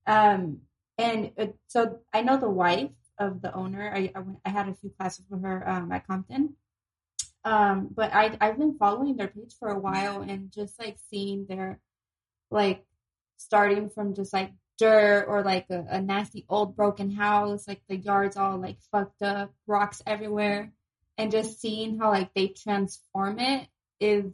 Um, 0.07 0.59
and 0.99 1.33
uh, 1.39 1.47
so 1.69 2.01
I 2.13 2.23
know 2.23 2.37
the 2.37 2.51
wife 2.51 2.91
of 3.19 3.41
the 3.41 3.55
owner. 3.55 3.91
I, 3.95 4.13
I, 4.15 4.21
went, 4.21 4.39
I 4.45 4.51
had 4.51 4.69
a 4.69 4.75
few 4.75 4.91
classes 4.91 5.25
with 5.31 5.43
her 5.43 5.69
um, 5.69 5.91
at 5.93 6.07
Compton. 6.07 6.55
Um, 7.45 7.89
but 7.95 8.13
I, 8.13 8.37
I've 8.41 8.59
been 8.59 8.77
following 8.77 9.17
their 9.17 9.29
page 9.29 9.55
for 9.59 9.69
a 9.69 9.79
while 9.79 10.21
and 10.21 10.53
just 10.53 10.79
like 10.79 10.99
seeing 11.11 11.47
their, 11.49 11.81
like, 12.51 12.85
starting 13.39 13.89
from 13.89 14.15
just 14.15 14.33
like 14.33 14.53
dirt 14.79 15.25
or 15.27 15.43
like 15.43 15.67
a, 15.71 15.85
a 15.91 16.01
nasty 16.01 16.45
old 16.49 16.77
broken 16.77 17.11
house, 17.11 17.67
like 17.67 17.81
the 17.89 17.97
yard's 17.97 18.37
all 18.37 18.59
like 18.59 18.79
fucked 18.93 19.23
up, 19.23 19.53
rocks 19.67 20.03
everywhere, 20.07 20.71
and 21.17 21.33
just 21.33 21.61
seeing 21.61 21.99
how 21.99 22.11
like 22.11 22.33
they 22.35 22.49
transform 22.49 23.39
it 23.41 23.67
is 24.01 24.25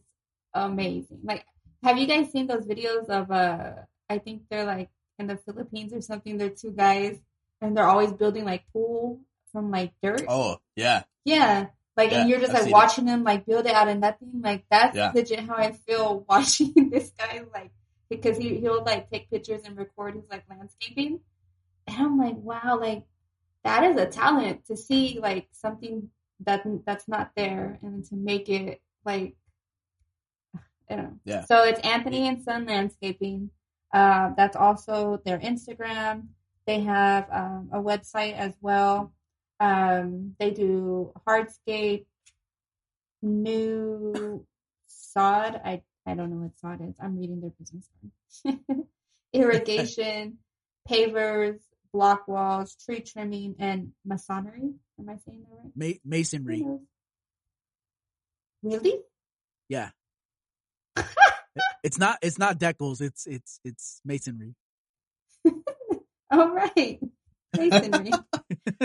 amazing. 0.53 1.21
Like, 1.23 1.45
have 1.83 1.99
you 1.99 2.07
guys 2.07 2.31
seen 2.31 2.47
those 2.47 2.67
videos 2.67 3.09
of 3.09 3.31
uh 3.31 3.73
I 4.09 4.19
think 4.19 4.43
they're 4.51 4.65
like 4.67 4.91
in 5.19 5.27
the 5.27 5.37
Philippines 5.37 5.93
or 5.93 6.01
something, 6.01 6.37
they're 6.37 6.51
two 6.51 6.73
guys 6.73 7.19
and 7.61 7.77
they're 7.77 7.87
always 7.89 8.13
building 8.13 8.45
like 8.45 8.65
pool 8.73 9.21
from 9.53 9.71
like 9.71 9.93
dirt. 10.03 10.25
Oh 10.29 10.59
yeah, 10.77 11.05
Yeah. 11.25 11.67
Like 11.97 12.11
Yeah, 12.11 12.23
and 12.23 12.29
you're 12.29 12.41
just 12.41 12.53
I've 12.53 12.65
like 12.65 12.73
watching 12.73 13.05
them 13.05 13.23
like 13.23 13.47
build 13.47 13.67
it 13.67 13.73
out 13.75 13.87
of 13.89 13.97
nothing. 13.99 14.41
Like 14.43 14.65
that's 14.71 14.97
Yeah. 14.97 15.13
legit 15.15 15.41
how 15.41 15.55
I 15.55 15.71
feel 15.73 16.25
watching 16.29 16.91
this 16.91 17.11
guy 17.17 17.43
like 17.55 17.71
because 18.11 18.37
he 18.37 18.57
he'll 18.57 18.85
like 18.85 19.11
take 19.11 19.31
pictures 19.31 19.63
and 19.65 19.77
record 19.77 20.15
his 20.15 20.25
like 20.31 20.45
landscaping. 20.49 21.21
And 21.87 21.97
I'm 21.99 22.19
like, 22.19 22.37
wow, 22.37 22.79
like 22.81 23.05
that 23.63 23.85
is 23.85 24.01
a 24.01 24.07
talent 24.07 24.67
to 24.67 24.77
see 24.77 25.19
like 25.21 25.49
something 25.53 26.11
that 26.41 26.65
that's 26.87 27.09
not 27.09 27.33
there 27.37 27.79
and 27.83 28.05
to 28.07 28.17
make 28.17 28.49
it 28.49 28.81
like 29.05 29.37
I 30.89 30.97
don't 30.97 31.05
know. 31.05 31.19
Yeah. 31.25 31.45
So 31.45 31.65
it's 31.65 31.81
Anthony 31.81 32.29
and 32.29 32.43
Son 32.43 32.67
Landscaping. 32.67 33.51
Uh, 33.93 34.31
that's 34.37 34.57
also 34.57 35.21
their 35.25 35.39
Instagram. 35.39 36.29
They 36.67 36.81
have 36.81 37.27
um, 37.31 37.71
a 37.73 37.79
website 37.79 38.35
as 38.35 38.55
well. 38.61 39.13
Um, 39.61 40.35
they 40.39 40.51
do 40.51 41.13
hardscape, 41.27 42.07
new 43.23 44.45
sod. 44.87 45.61
I 45.65 45.83
I 46.07 46.15
don't 46.15 46.31
know 46.31 46.37
what 46.37 46.59
sod 46.59 46.87
is. 46.87 46.95
I'm 47.01 47.19
reading 47.19 47.41
their 47.41 47.51
business 47.51 47.89
card. 48.45 48.59
Irrigation, 49.33 50.39
pavers, 50.89 51.59
block 51.93 52.29
walls, 52.29 52.77
tree 52.77 53.01
trimming, 53.01 53.57
and 53.59 53.93
masonry. 54.05 54.75
Am 54.99 55.09
I 55.09 55.17
saying 55.27 55.45
that 55.49 55.57
right? 55.63 55.73
Ma- 56.05 56.19
masonry. 56.19 56.65
Really? 58.63 59.01
Yeah. 59.69 59.91
it's 61.83 61.99
not. 61.99 62.19
It's 62.23 62.39
not 62.39 62.59
decals. 62.59 63.01
It's 63.01 63.27
it's 63.27 63.61
it's 63.65 64.01
masonry. 64.05 64.55
All 66.31 66.51
right. 66.51 67.01
Masonry. 67.57 68.13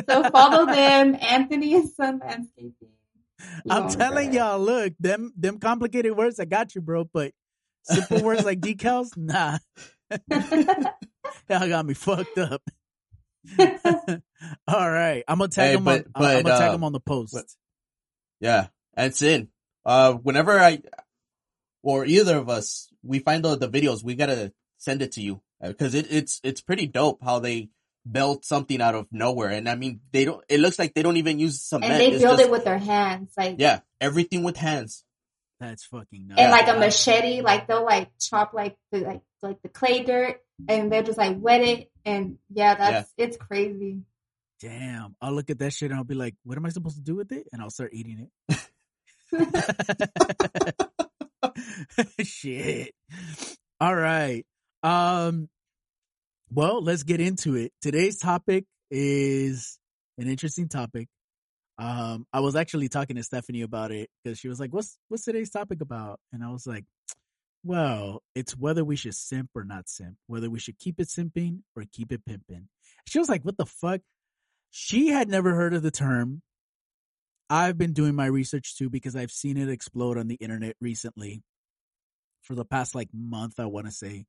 so 0.10 0.30
follow 0.30 0.66
them, 0.66 1.18
Anthony 1.20 1.76
and 1.76 1.90
Son 1.90 2.20
Landscaping. 2.20 2.90
I'm 3.70 3.90
telling 3.90 4.34
y'all, 4.34 4.60
look, 4.60 4.94
them 5.00 5.32
them 5.38 5.60
complicated 5.60 6.16
words, 6.16 6.40
I 6.40 6.46
got 6.46 6.76
you, 6.76 6.82
bro. 6.82 7.06
But 7.12 7.32
simple 7.84 8.22
words 8.24 8.44
like 8.46 8.60
decals, 8.60 9.16
nah, 9.18 9.58
it. 10.10 10.22
y'all 11.50 11.68
got 11.70 11.86
me 11.86 11.94
fucked 11.94 12.38
up. 12.38 12.62
All 14.68 14.92
right, 14.92 15.24
I'm 15.28 15.38
gonna 15.40 15.50
tag 15.50 15.70
Hey, 15.72 15.76
him 15.78 15.84
but- 15.84 16.06
on. 16.16 16.26
I'm 16.26 16.32
gonna 16.32 16.44
but, 16.44 16.58
tag 16.60 16.70
uh, 16.72 16.74
him 16.76 16.84
on 16.84 16.92
the 16.94 17.00
post. 17.00 17.34
but- 17.34 17.46
yeah. 18.40 18.68
That's 18.96 19.22
in. 19.22 19.48
Uh, 19.86 20.14
whenever 20.14 20.60
I 20.60 20.82
or 21.84 22.06
either 22.06 22.38
of 22.38 22.50
us 22.50 22.90
we 23.02 23.20
find 23.20 23.44
the, 23.46 23.56
the 23.56 23.70
videos, 23.70 24.04
we 24.04 24.16
gotta 24.16 24.52
send 24.78 25.02
it 25.02 25.14
to 25.14 25.22
you 25.22 25.42
because 25.62 25.96
it, 25.96 26.08
it's 26.12 26.42
it's 26.44 26.60
pretty 26.60 26.86
dope 26.88 27.20
how 27.24 27.40
they 27.40 27.70
built 28.12 28.46
something 28.46 28.82
out 28.82 28.96
of 28.96 29.08
nowhere. 29.12 29.50
And 29.50 29.68
I 29.70 29.76
mean, 29.76 30.02
they 30.12 30.26
don't. 30.26 30.44
It 30.50 30.60
looks 30.60 30.80
like 30.80 30.94
they 30.94 31.04
don't 31.04 31.18
even 31.18 31.40
use 31.40 31.62
cement. 31.62 31.92
and 31.92 32.02
they 32.02 32.08
It's 32.12 32.24
build 32.24 32.38
just- 32.38 32.48
it 32.48 32.52
with 32.52 32.64
their 32.64 32.78
hands, 32.80 33.32
like 33.38 33.56
yeah, 33.60 33.80
everything 34.02 34.44
with 34.44 34.58
hands. 34.58 35.04
That's 35.60 35.86
fucking 35.86 36.28
nuts. 36.30 36.40
and 36.40 36.52
like 36.52 36.68
a 36.70 36.80
machete, 36.80 37.42
like 37.42 37.68
they'll 37.68 37.84
like 37.84 38.10
chop 38.20 38.54
like 38.54 38.78
the 38.92 39.00
like 39.00 39.22
like 39.42 39.62
the 39.62 39.70
clay 39.70 40.04
dirt, 40.04 40.42
and 40.70 40.92
they'll 40.92 41.04
just 41.04 41.18
like 41.18 41.36
wet 41.40 41.62
it, 41.62 41.92
and 42.06 42.38
yeah, 42.50 42.76
that's 42.76 43.12
it's 43.18 43.36
crazy. 43.38 44.02
Damn, 44.62 45.16
I'll 45.22 45.34
look 45.34 45.50
at 45.50 45.60
that 45.60 45.72
shit 45.74 45.90
and 45.92 45.98
I'll 45.98 46.04
be 46.06 46.16
like, 46.16 46.36
what 46.44 46.58
am 46.58 46.66
I 46.66 46.70
supposed 46.70 46.96
to 46.98 47.02
do 47.02 47.16
with 47.16 47.32
it? 47.32 47.48
And 47.54 47.62
I'll 47.62 47.70
start 47.70 47.92
eating 47.94 48.30
it. 48.50 48.60
Shit. 52.26 52.94
All 53.80 53.96
right. 53.96 54.46
Um 54.84 55.48
well, 56.52 56.82
let's 56.82 57.04
get 57.04 57.20
into 57.22 57.56
it. 57.56 57.72
Today's 57.82 58.18
topic 58.18 58.66
is 58.92 59.80
an 60.18 60.28
interesting 60.28 60.68
topic. 60.68 61.08
Um 61.78 62.26
I 62.34 62.42
was 62.42 62.56
actually 62.56 62.90
talking 62.90 63.16
to 63.16 63.24
Stephanie 63.24 63.62
about 63.62 63.92
it 63.92 64.10
cuz 64.26 64.38
she 64.40 64.48
was 64.50 64.60
like, 64.60 64.74
"What's 64.74 64.98
what's 65.08 65.24
today's 65.24 65.50
topic 65.50 65.82
about?" 65.82 66.20
And 66.34 66.44
I 66.44 66.52
was 66.52 66.68
like, 66.68 66.86
"Well, 67.64 68.22
it's 68.36 68.58
whether 68.58 68.84
we 68.84 68.96
should 68.96 69.16
simp 69.16 69.52
or 69.56 69.64
not 69.64 69.88
simp, 69.88 70.18
whether 70.28 70.50
we 70.50 70.60
should 70.60 70.78
keep 70.78 71.00
it 71.00 71.08
simping 71.08 71.62
or 71.76 71.86
keep 71.92 72.12
it 72.12 72.26
pimping." 72.26 72.68
She 73.08 73.20
was 73.20 73.30
like, 73.30 73.46
"What 73.46 73.58
the 73.58 73.66
fuck?" 73.66 74.02
She 74.72 75.08
had 75.08 75.30
never 75.30 75.56
heard 75.56 75.74
of 75.74 75.82
the 75.82 75.92
term. 75.92 76.42
I've 77.50 77.78
been 77.78 77.94
doing 77.94 78.14
my 78.14 78.28
research 78.28 78.78
too 78.78 78.90
because 78.90 79.16
I've 79.16 79.32
seen 79.32 79.58
it 79.58 79.70
explode 79.70 80.18
on 80.18 80.28
the 80.28 80.36
internet 80.36 80.76
recently 80.82 81.44
for 82.42 82.56
the 82.56 82.66
past 82.66 82.94
like 82.94 83.10
month, 83.14 83.60
I 83.60 83.66
want 83.66 83.88
to 83.88 83.92
say. 83.92 84.26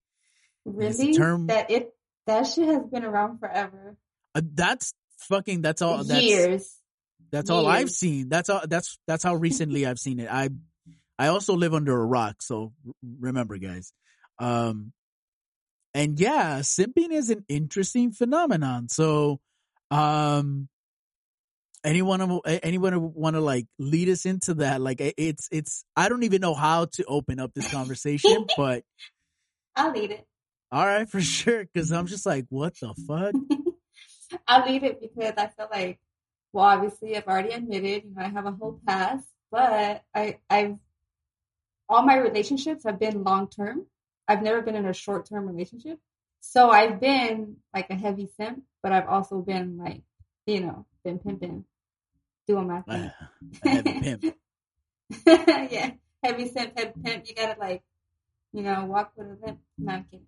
Really, 0.64 1.14
term- 1.14 1.46
that 1.48 1.70
it 1.70 1.94
that 2.26 2.46
shit 2.46 2.68
has 2.68 2.84
been 2.86 3.04
around 3.04 3.38
forever, 3.38 3.96
Uh, 4.34 4.42
that's 4.54 4.94
fucking 5.18 5.62
that's 5.62 5.82
all 5.82 6.04
that's 6.04 6.22
years. 6.22 6.78
that's 7.30 7.50
all 7.50 7.66
I've 7.66 7.90
seen. 7.90 8.28
That's 8.28 8.48
all 8.48 8.62
that's 8.66 8.98
that's 9.06 9.24
how 9.24 9.34
recently 9.34 9.86
I've 9.86 9.98
seen 9.98 10.20
it. 10.20 10.28
I 10.30 10.50
I 11.18 11.28
also 11.28 11.54
live 11.54 11.74
under 11.74 11.98
a 12.00 12.04
rock, 12.04 12.42
so 12.42 12.72
remember 13.20 13.58
guys. 13.58 13.92
Um 14.38 14.92
and 15.92 16.20
yeah, 16.20 16.60
simping 16.60 17.10
is 17.10 17.30
an 17.30 17.44
interesting 17.48 18.12
phenomenon. 18.12 18.88
So 18.88 19.40
um 19.90 20.68
anyone 21.82 22.40
anyone 22.46 23.14
want 23.14 23.36
to 23.36 23.40
like 23.40 23.66
lead 23.78 24.08
us 24.08 24.26
into 24.26 24.52
that 24.52 24.82
like 24.82 25.00
it's 25.00 25.48
it's 25.50 25.82
i 25.96 26.10
don't 26.10 26.24
even 26.24 26.38
know 26.42 26.52
how 26.52 26.84
to 26.84 27.02
open 27.06 27.40
up 27.40 27.54
this 27.54 27.70
conversation 27.70 28.44
but 28.56 28.84
I'll 29.76 29.92
lead 29.92 30.10
it. 30.10 30.26
All 30.72 30.86
right 30.86 31.08
for 31.08 31.20
sure 31.38 31.64
because 31.64 31.92
i'm 31.92 32.06
just 32.06 32.26
like 32.26 32.46
what 32.48 32.74
the 32.80 32.94
fuck 33.06 33.34
I'll 34.46 34.70
leave 34.70 34.84
it 34.84 35.00
because 35.00 35.34
I 35.36 35.48
feel 35.48 35.68
like, 35.70 35.98
well, 36.52 36.64
obviously 36.64 37.16
I've 37.16 37.26
already 37.26 37.50
admitted, 37.50 38.04
you 38.04 38.14
know, 38.14 38.22
I 38.22 38.28
have 38.28 38.46
a 38.46 38.52
whole 38.52 38.80
past, 38.86 39.26
but 39.50 40.02
I, 40.14 40.38
I've, 40.48 40.78
all 41.88 42.02
my 42.02 42.16
relationships 42.16 42.84
have 42.84 42.98
been 42.98 43.24
long 43.24 43.48
term. 43.48 43.86
I've 44.28 44.42
never 44.42 44.62
been 44.62 44.76
in 44.76 44.86
a 44.86 44.92
short 44.92 45.26
term 45.26 45.46
relationship. 45.46 45.98
So 46.40 46.70
I've 46.70 47.00
been 47.00 47.56
like 47.74 47.90
a 47.90 47.94
heavy 47.94 48.28
simp, 48.36 48.62
but 48.82 48.92
I've 48.92 49.08
also 49.08 49.40
been 49.40 49.76
like, 49.76 50.02
you 50.46 50.60
know, 50.60 50.86
been 51.04 51.18
pimping, 51.18 51.64
doing 52.46 52.68
my 52.68 52.82
thing. 52.82 53.10
Ah, 53.12 53.30
a 53.64 53.68
heavy 53.68 54.00
pimp 54.00 54.24
yeah, 55.26 55.90
heavy 56.22 56.48
simp, 56.48 56.78
heavy 56.78 56.92
pimp. 57.04 57.28
You 57.28 57.34
gotta 57.34 57.58
like, 57.58 57.82
you 58.52 58.62
know, 58.62 58.84
walk 58.86 59.12
with 59.16 59.26
a 59.26 59.36
limp. 59.44 59.58
No, 59.76 59.92
I'm 59.92 60.04
kidding. 60.04 60.26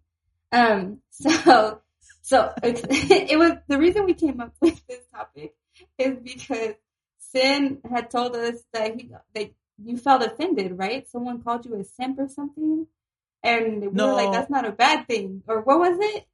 Um, 0.52 0.98
so, 1.10 1.80
so 2.22 2.52
it 2.62 3.38
was 3.38 3.52
the 3.68 3.78
reason 3.78 4.04
we 4.04 4.14
came 4.14 4.40
up 4.40 4.54
with 4.60 4.86
this 4.86 5.04
topic 5.14 5.54
is 5.98 6.18
because 6.22 6.74
Sin 7.18 7.80
had 7.90 8.10
told 8.10 8.36
us 8.36 8.56
that 8.72 8.94
he 8.94 9.10
they 9.34 9.54
you 9.82 9.96
felt 9.96 10.22
offended, 10.22 10.78
right? 10.78 11.08
Someone 11.08 11.42
called 11.42 11.64
you 11.64 11.74
a 11.76 11.84
simp 11.84 12.18
or 12.18 12.28
something, 12.28 12.86
and 13.42 13.80
we 13.80 13.88
No. 13.88 14.08
were 14.08 14.12
like, 14.14 14.30
"That's 14.32 14.50
not 14.50 14.66
a 14.66 14.72
bad 14.72 15.06
thing," 15.08 15.42
or 15.46 15.62
what 15.62 15.78
was 15.78 15.98
it? 16.00 16.26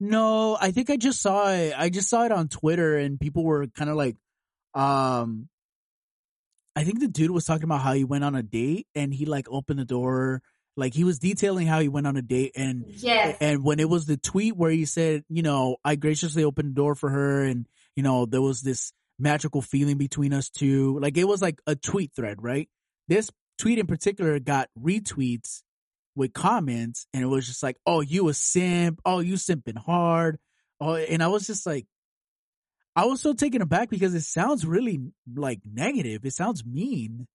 No, 0.00 0.58
I 0.60 0.72
think 0.72 0.90
I 0.90 0.96
just 0.96 1.22
saw 1.22 1.50
it. 1.52 1.72
I 1.76 1.88
just 1.88 2.08
saw 2.10 2.24
it 2.24 2.32
on 2.32 2.48
Twitter 2.48 2.98
and 2.98 3.18
people 3.18 3.44
were 3.44 3.66
kind 3.68 3.88
of 3.88 3.96
like, 3.96 4.16
um, 4.74 5.48
I 6.74 6.84
think 6.84 7.00
the 7.00 7.08
dude 7.08 7.30
was 7.30 7.44
talking 7.46 7.64
about 7.64 7.80
how 7.80 7.94
he 7.94 8.04
went 8.04 8.24
on 8.24 8.34
a 8.34 8.42
date 8.42 8.86
and 8.94 9.14
he 9.14 9.24
like 9.24 9.46
opened 9.48 9.78
the 9.78 9.86
door. 9.86 10.42
Like 10.76 10.92
he 10.94 11.04
was 11.04 11.18
detailing 11.18 11.66
how 11.66 11.80
he 11.80 11.88
went 11.88 12.06
on 12.06 12.16
a 12.16 12.22
date 12.22 12.52
and, 12.56 12.84
Yes, 12.88 13.38
and 13.40 13.64
when 13.64 13.80
it 13.80 13.88
was 13.88 14.04
the 14.06 14.16
tweet 14.18 14.56
where 14.56 14.70
he 14.70 14.84
said, 14.84 15.24
you 15.28 15.42
know, 15.42 15.76
I 15.84 15.96
graciously 15.96 16.44
opened 16.44 16.70
the 16.70 16.74
door 16.74 16.94
for 16.94 17.08
her 17.08 17.42
and, 17.44 17.66
you 17.94 18.02
know, 18.02 18.26
there 18.26 18.42
was 18.42 18.60
this 18.60 18.92
magical 19.18 19.62
feeling 19.62 19.96
between 19.96 20.34
us 20.34 20.50
two. 20.50 20.98
Like 20.98 21.16
it 21.16 21.24
was 21.24 21.40
like 21.40 21.60
a 21.66 21.74
tweet 21.76 22.12
thread, 22.14 22.42
right? 22.42 22.68
This 23.08 23.30
tweet 23.58 23.78
in 23.78 23.86
particular 23.86 24.38
got 24.38 24.68
retweets 24.78 25.62
with 26.14 26.34
comments 26.34 27.06
and 27.14 27.22
it 27.22 27.26
was 27.26 27.46
just 27.46 27.62
like, 27.62 27.78
oh, 27.86 28.02
you 28.02 28.28
a 28.28 28.34
simp. 28.34 29.00
Oh, 29.06 29.20
you 29.20 29.34
simping 29.36 29.78
hard. 29.78 30.38
Oh, 30.78 30.94
and 30.94 31.22
I 31.22 31.28
was 31.28 31.46
just 31.46 31.64
like, 31.64 31.86
I 32.94 33.06
was 33.06 33.22
so 33.22 33.32
taken 33.32 33.62
aback 33.62 33.88
because 33.88 34.14
it 34.14 34.22
sounds 34.22 34.66
really 34.66 35.00
like 35.34 35.60
negative. 35.64 36.26
It 36.26 36.32
sounds 36.34 36.64
mean. 36.66 37.26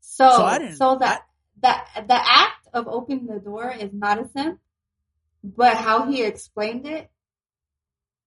So, 0.00 0.28
So 0.30 0.36
so, 0.38 0.44
I 0.44 0.58
didn't- 0.58 0.76
that 1.00 1.22
that 1.62 1.88
the 2.06 2.14
act 2.14 2.68
of 2.72 2.88
opening 2.88 3.26
the 3.26 3.38
door 3.40 3.70
is 3.70 3.92
not 3.92 4.18
a 4.20 4.28
simp, 4.28 4.60
but 5.42 5.76
how 5.76 6.10
he 6.10 6.22
explained 6.22 6.86
it. 6.86 7.10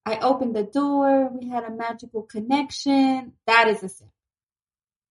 I 0.04 0.18
opened 0.18 0.56
the 0.56 0.64
door. 0.64 1.28
We 1.28 1.48
had 1.48 1.64
a 1.64 1.70
magical 1.70 2.22
connection. 2.22 3.32
That 3.46 3.68
is 3.68 3.82
a 3.84 3.88
simp. 3.88 4.10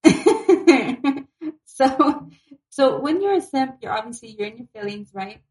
so, 1.65 2.29
so 2.69 2.99
when 2.99 3.21
you're 3.21 3.35
a 3.35 3.41
simp, 3.41 3.77
you're 3.81 3.93
obviously 3.93 4.35
you're 4.37 4.47
in 4.47 4.57
your 4.57 4.67
feelings, 4.73 5.11
right? 5.13 5.41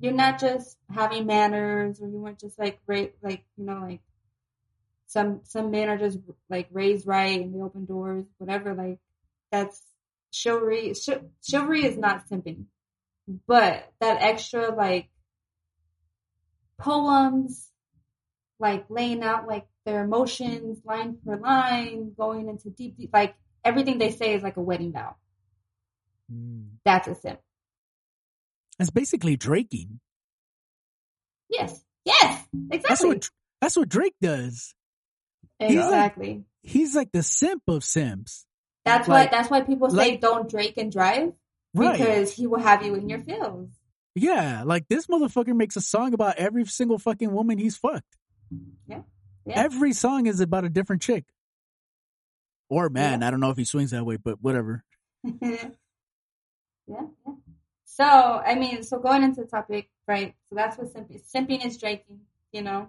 You're 0.00 0.12
not 0.12 0.40
just 0.40 0.78
having 0.88 1.26
manners, 1.26 2.00
or 2.00 2.08
you 2.08 2.18
weren't 2.18 2.40
just 2.40 2.58
like 2.58 2.78
ra- 2.86 3.12
like 3.20 3.44
you 3.56 3.64
know 3.64 3.80
like 3.82 4.00
some 5.06 5.40
some 5.42 5.70
men 5.70 5.88
are 5.88 5.98
just 5.98 6.18
like 6.48 6.68
raised 6.70 7.06
right 7.06 7.40
and 7.40 7.54
they 7.54 7.60
open 7.60 7.84
doors, 7.84 8.24
whatever. 8.38 8.74
Like 8.74 9.00
that's 9.50 9.82
chivalry. 10.32 10.92
Ch- 10.94 11.20
chivalry 11.46 11.84
is 11.84 11.96
not 11.96 12.28
simping, 12.28 12.64
but 13.46 13.92
that 14.00 14.20
extra 14.22 14.74
like 14.74 15.08
poems, 16.78 17.70
like 18.58 18.86
laying 18.88 19.22
out 19.22 19.46
like 19.46 19.66
their 19.84 20.04
emotions 20.04 20.80
line 20.84 21.18
for 21.24 21.36
line, 21.36 22.12
going 22.16 22.48
into 22.48 22.70
deep, 22.70 22.96
deep, 22.96 23.10
like 23.12 23.34
everything 23.64 23.98
they 23.98 24.10
say 24.10 24.34
is 24.34 24.42
like 24.42 24.56
a 24.56 24.62
wedding 24.62 24.92
vow. 24.92 25.16
Mm. 26.32 26.68
That's 26.84 27.08
a 27.08 27.14
simp. 27.14 27.40
It's 28.78 28.90
basically 28.90 29.36
draking. 29.36 30.00
Yes, 31.48 31.82
yes, 32.04 32.44
That's 32.52 32.84
exactly, 32.84 33.08
what 33.08 33.30
that's 33.60 33.76
what 33.76 33.88
Drake 33.88 34.14
does. 34.20 34.74
he's 35.58 35.74
like- 35.76 35.84
exactly. 35.84 36.44
He's 36.62 36.94
like 36.94 37.10
the 37.12 37.22
simp 37.22 37.62
of 37.66 37.82
simps. 37.82 38.44
That's 38.88 39.08
like- 39.08 39.30
why. 39.30 39.36
That's 39.38 39.50
why 39.50 39.60
people 39.62 39.90
say 39.90 39.96
like- 39.96 40.20
don't 40.20 40.48
drink 40.48 40.74
and 40.76 40.90
drive 40.92 41.32
Right. 41.74 41.98
because 41.98 42.32
he 42.32 42.46
will 42.46 42.60
have 42.60 42.82
you 42.84 42.94
in 42.94 43.08
your 43.08 43.20
feels. 43.20 43.68
Yeah, 44.14 44.62
like 44.64 44.88
this 44.88 45.06
motherfucker 45.06 45.54
makes 45.54 45.76
a 45.76 45.80
song 45.80 46.12
about 46.14 46.36
every 46.36 46.64
single 46.64 46.98
fucking 46.98 47.30
woman 47.32 47.58
he's 47.58 47.76
fucked. 47.76 48.16
Yeah. 48.86 49.02
Yeah. 49.46 49.60
Every 49.62 49.92
song 49.92 50.26
is 50.26 50.40
about 50.40 50.64
a 50.64 50.68
different 50.68 51.02
chick. 51.02 51.24
Or 52.68 52.88
man, 52.90 53.22
I 53.22 53.30
don't 53.30 53.40
know 53.40 53.50
if 53.50 53.56
he 53.56 53.64
swings 53.64 53.92
that 53.92 54.04
way, 54.04 54.16
but 54.16 54.42
whatever. 54.42 54.84
yeah, 55.40 55.70
yeah. 56.86 57.06
So, 57.84 58.04
I 58.04 58.54
mean, 58.56 58.82
so 58.82 58.98
going 58.98 59.22
into 59.22 59.40
the 59.42 59.46
topic, 59.46 59.88
right? 60.06 60.34
So 60.48 60.56
that's 60.56 60.76
what 60.76 60.92
simping. 60.92 61.22
Simping 61.32 61.64
is 61.64 61.78
draking. 61.78 62.20
You 62.52 62.62
know, 62.62 62.88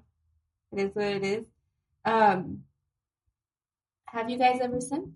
it 0.71 0.79
is 0.79 0.95
what 0.95 1.05
it 1.05 1.23
is. 1.23 1.45
Um, 2.05 2.63
have 4.07 4.29
you 4.29 4.38
guys 4.38 4.59
ever 4.62 4.77
simped? 4.77 5.12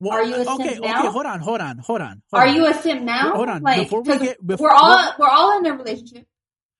Well, 0.00 0.12
Are 0.12 0.22
you 0.24 0.34
a 0.34 0.44
simp 0.44 0.60
okay? 0.60 0.78
now? 0.80 0.98
Okay, 1.00 1.08
hold 1.08 1.26
on, 1.26 1.40
hold 1.40 1.60
on, 1.60 1.78
hold 1.78 2.00
on. 2.00 2.22
hold 2.30 2.42
Are 2.42 2.46
on. 2.48 2.54
you 2.54 2.66
a 2.66 2.74
simp 2.74 3.02
now? 3.02 3.32
Hold 3.34 3.48
on, 3.48 3.62
Like, 3.62 3.82
before 3.84 4.02
we 4.02 4.18
get- 4.18 4.44
before- 4.46 4.68
we're 4.68 4.74
all 4.74 5.12
we're 5.18 5.28
all 5.28 5.58
in 5.58 5.66
a 5.66 5.74
relationship. 5.74 6.26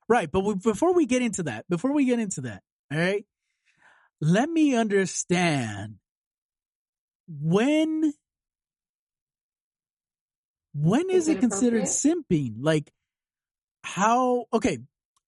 Right, 0.09 0.31
but 0.31 0.41
we, 0.41 0.55
before 0.57 0.93
we 0.95 1.07
get 1.07 1.23
into 1.23 1.45
that, 1.45 1.67
before 1.69 1.93
we 1.93 2.05
get 2.05 2.19
into 2.19 2.43
that, 2.43 2.63
all 2.93 2.99
right, 2.99 3.25
let 4.21 4.51
me 4.51 4.75
understand 4.75 5.97
when 7.29 8.13
when 10.75 11.09
is, 11.09 11.23
Is 11.25 11.29
it 11.29 11.37
it 11.39 11.41
considered 11.41 11.85
simping? 11.85 12.57
Like 12.61 12.93
how? 13.85 14.47
Okay, 14.53 14.79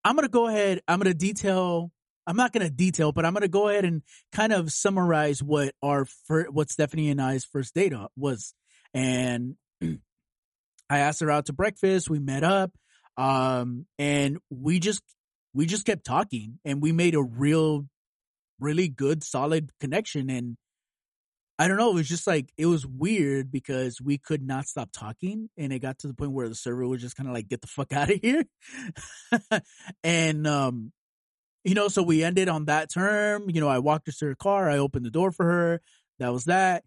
I'm 0.05 0.17
gonna 0.17 0.29
go 0.29 0.49
ahead. 0.49 0.83
I'm 0.89 0.99
gonna 0.99 1.15
detail. 1.15 1.93
I'm 2.27 2.37
not 2.37 2.53
gonna 2.53 2.71
detail, 2.71 3.13
but 3.13 3.25
I'm 3.25 3.33
gonna 3.35 3.49
go 3.49 3.69
ahead 3.69 3.85
and 3.85 4.03
kind 4.33 4.53
of 4.53 4.73
summarize 4.73 5.43
what 5.43 5.75
our 5.83 6.07
fir- 6.27 6.51
what 6.51 6.71
Stephanie 6.71 7.11
and 7.11 7.21
I's 7.21 7.45
first 7.45 7.75
date 7.75 7.93
was, 8.17 8.55
and 8.95 9.57
I 9.83 10.99
asked 10.99 11.21
her 11.21 11.31
out 11.31 11.47
to 11.47 11.53
breakfast. 11.53 12.11
We 12.11 12.19
met 12.19 12.45
up 12.45 12.73
um 13.17 13.87
and 13.99 14.39
we 14.51 14.79
just 14.79 15.03
we 15.55 15.67
just 15.67 15.87
kept 15.87 16.05
talking 16.05 16.59
and 16.65 16.83
we 16.83 16.93
made 16.93 17.15
a 17.15 17.23
real 17.23 17.87
really 18.61 18.89
good 18.89 19.23
solid 19.25 19.71
connection 19.81 20.29
and 20.29 20.57
i 21.59 21.67
don't 21.67 21.79
know 21.79 21.91
it 21.91 21.95
was 21.95 22.09
just 22.09 22.27
like 22.27 22.51
it 22.59 22.67
was 22.67 22.87
weird 22.87 23.51
because 23.51 24.01
we 24.01 24.19
could 24.19 24.43
not 24.43 24.67
stop 24.67 24.91
talking 24.93 25.49
and 25.57 25.73
it 25.73 25.79
got 25.79 25.99
to 25.99 26.07
the 26.07 26.15
point 26.15 26.33
where 26.33 26.49
the 26.49 26.55
server 26.55 26.87
was 26.87 27.01
just 27.01 27.17
kind 27.17 27.29
of 27.29 27.35
like 27.35 27.49
get 27.49 27.63
the 27.63 27.67
fuck 27.67 27.93
out 27.93 28.11
of 28.11 28.21
here 28.21 28.45
and 30.05 30.47
um 30.47 30.93
you 31.67 31.75
know 31.75 31.89
so 31.89 32.03
we 32.03 32.25
ended 32.25 32.49
on 32.49 32.65
that 32.65 32.91
term 32.91 33.51
you 33.51 33.61
know 33.61 33.69
i 33.69 33.79
walked 33.79 34.07
her 34.07 34.13
to 34.13 34.27
her 34.27 34.35
car 34.35 34.71
i 34.71 34.79
opened 34.79 35.05
the 35.05 35.11
door 35.11 35.31
for 35.33 35.45
her 35.45 35.81
that 36.19 36.33
was 36.33 36.45
that 36.45 36.85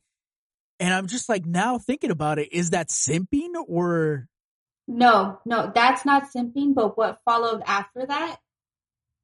and 0.80 0.94
i'm 0.94 1.06
just 1.06 1.30
like 1.30 1.46
now 1.46 1.78
thinking 1.78 2.10
about 2.10 2.39
it 2.39 2.52
is 2.52 2.72
that 2.72 2.88
simping 2.88 3.52
or 3.68 4.28
No, 4.88 5.39
no, 5.46 5.72
that's 5.74 6.04
not 6.04 6.32
simping, 6.34 6.74
but 6.74 6.98
what 6.98 7.22
followed 7.24 7.62
after 7.63 8.08
that. 8.08 8.38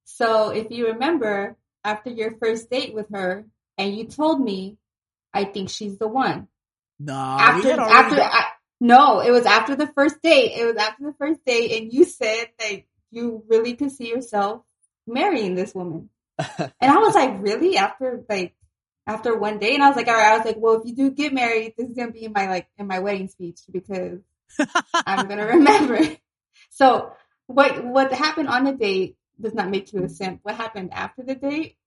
So 0.04 0.52
if 0.52 0.70
you 0.70 0.90
remember, 0.94 1.58
after 1.84 2.12
your 2.12 2.38
first 2.38 2.70
date 2.70 2.94
with 2.94 3.10
her, 3.10 3.48
and 3.76 3.98
you 3.98 4.06
told 4.06 4.40
me, 4.40 4.78
I 5.34 5.44
think 5.46 5.70
she's 5.70 5.98
the 5.98 6.08
one. 6.08 6.48
No, 7.00 7.16
after 7.16 7.72
after 7.72 8.16
got- 8.16 8.32
I, 8.32 8.46
no, 8.80 9.22
it 9.22 9.32
was 9.32 9.48
after 9.48 9.76
the 9.76 9.88
first 9.88 10.22
date. 10.22 10.52
It 10.54 10.66
was 10.66 10.78
after 10.78 11.04
the 11.06 11.16
first 11.18 11.44
date, 11.46 11.82
and 11.82 11.92
you 11.92 12.06
said 12.06 12.46
that 12.60 12.84
you 13.10 13.44
really 13.50 13.74
could 13.74 13.92
see 13.92 14.08
yourself 14.08 14.62
marrying 15.08 15.56
this 15.56 15.74
woman. 15.74 16.10
And 16.60 16.74
I 16.82 16.98
was 16.98 17.16
like, 17.16 17.42
really? 17.42 17.78
After 17.78 18.24
like 18.30 18.56
after 19.08 19.38
one 19.38 19.60
day, 19.60 19.76
and 19.76 19.84
I 19.84 19.88
was 19.88 19.96
like, 19.96 20.08
all 20.08 20.14
right. 20.14 20.34
I 20.34 20.38
was 20.38 20.46
like, 20.46 20.58
well, 20.58 20.82
if 20.82 20.86
you 20.86 20.96
do 20.96 21.12
get 21.12 21.34
married, 21.34 21.76
this 21.78 21.90
is 21.90 21.96
gonna 21.96 22.12
be 22.12 22.26
in 22.26 22.34
my 22.34 22.48
like 22.48 22.68
in 22.78 22.88
my 22.88 23.00
wedding 23.00 23.28
speech 23.28 23.60
because 23.72 24.20
I'm 24.94 25.28
gonna 25.28 25.48
remember. 25.48 26.00
So 26.72 27.14
what 27.48 27.86
what 27.86 28.12
happened 28.12 28.50
on 28.50 28.64
the 28.64 28.74
date 28.74 29.18
does 29.40 29.54
not 29.54 29.70
make 29.70 29.94
you 29.94 30.04
a 30.04 30.10
simp. 30.10 30.40
What 30.44 30.56
happened 30.56 30.94
after 30.94 31.24
the 31.24 31.36
date 31.36 31.78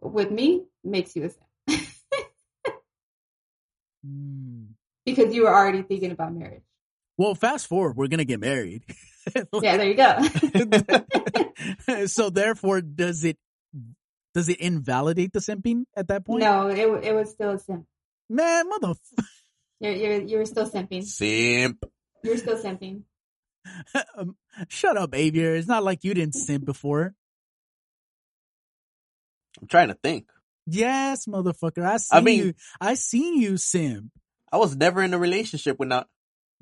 with 0.00 0.30
me 0.30 0.64
makes 0.82 1.14
you 1.16 1.24
a 1.24 1.30
simp 1.30 1.46
Hmm. 4.04 4.64
because 5.06 5.34
you 5.34 5.42
were 5.42 5.54
already 5.54 5.82
thinking 5.82 6.10
about 6.10 6.34
marriage. 6.34 6.64
Well, 7.16 7.34
fast 7.34 7.68
forward, 7.68 7.96
we're 7.96 8.08
gonna 8.08 8.24
get 8.24 8.40
married. 8.40 8.82
Yeah, 9.62 9.76
there 9.76 9.88
you 9.88 9.94
go. 9.94 10.18
so 12.06 12.30
therefore, 12.30 12.80
does 12.80 13.24
it 13.24 13.36
does 14.34 14.48
it 14.48 14.60
invalidate 14.60 15.32
the 15.32 15.38
simping 15.38 15.84
at 15.96 16.08
that 16.08 16.24
point? 16.24 16.40
no, 16.40 16.68
it 16.68 17.04
it 17.04 17.14
was 17.14 17.30
still 17.30 17.50
a 17.50 17.58
simp. 17.58 17.84
man, 18.28 18.68
mother. 18.68 18.94
You're 19.80 19.92
you're 19.92 20.22
you're 20.22 20.46
still 20.46 20.68
simping. 20.68 21.04
Simp. 21.04 21.84
You're 22.22 22.38
still 22.38 22.58
simping. 22.58 23.02
um, 24.16 24.36
shut 24.68 24.96
up, 24.96 25.12
Avier. 25.12 25.56
It's 25.56 25.68
not 25.68 25.84
like 25.84 26.04
you 26.04 26.14
didn't 26.14 26.34
simp 26.34 26.64
before. 26.64 27.14
I'm 29.60 29.68
trying 29.68 29.88
to 29.88 29.94
think. 30.02 30.28
Yes, 30.66 31.26
motherfucker. 31.26 31.84
I 31.84 31.96
seen 31.98 32.24
mean- 32.24 32.38
you. 32.38 32.54
I 32.80 32.94
seen 32.94 33.40
you 33.40 33.56
simp. 33.56 34.10
I 34.52 34.56
was 34.58 34.76
never 34.76 35.02
in 35.02 35.14
a 35.14 35.18
relationship 35.18 35.78
when 35.78 35.88
not. 35.88 36.08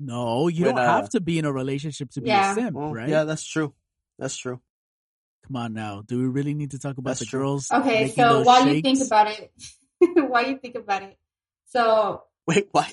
No, 0.03 0.47
you 0.47 0.65
When, 0.65 0.75
don't 0.75 0.83
uh, 0.83 0.93
have 0.95 1.09
to 1.09 1.21
be 1.21 1.37
in 1.37 1.45
a 1.45 1.51
relationship 1.53 2.09
to 2.11 2.21
be 2.21 2.29
Yeah. 2.29 2.51
a 2.51 2.55
simp, 2.55 2.75
Well, 2.75 2.91
right? 2.93 3.07
Yeah, 3.09 3.23
that's 3.25 3.43
true. 3.45 3.73
That's 4.17 4.35
true. 4.35 4.59
Come 5.45 5.55
on 5.57 5.73
now. 5.73 6.01
Do 6.05 6.17
we 6.17 6.25
really 6.25 6.53
need 6.55 6.71
to 6.71 6.79
talk 6.79 6.97
about 6.97 7.11
That's 7.11 7.19
the 7.21 7.25
true. 7.27 7.39
girls? 7.41 7.69
Okay, 7.71 8.07
so 8.09 8.21
those 8.29 8.45
while 8.47 8.67
you 8.67 8.81
think 8.81 9.01
about 9.01 9.27
it, 9.27 9.51
while 10.29 10.47
you 10.47 10.57
think 10.57 10.75
about 10.75 11.03
it, 11.03 11.17
so 11.67 12.23
Wait, 12.47 12.67
why? 12.71 12.91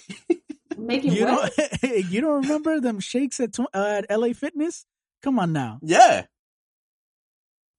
making 0.76 1.12
you 1.12 1.24
what? 1.24 1.52
don't 1.56 1.82
you 2.10 2.20
don't 2.20 2.42
remember 2.42 2.80
them 2.80 3.00
shakes 3.00 3.40
at 3.40 3.54
tw- 3.54 3.72
uh, 3.74 4.02
at 4.04 4.10
LA 4.10 4.32
Fitness? 4.34 4.84
Come 5.22 5.38
on 5.38 5.52
now. 5.52 5.78
yeah. 5.82 6.26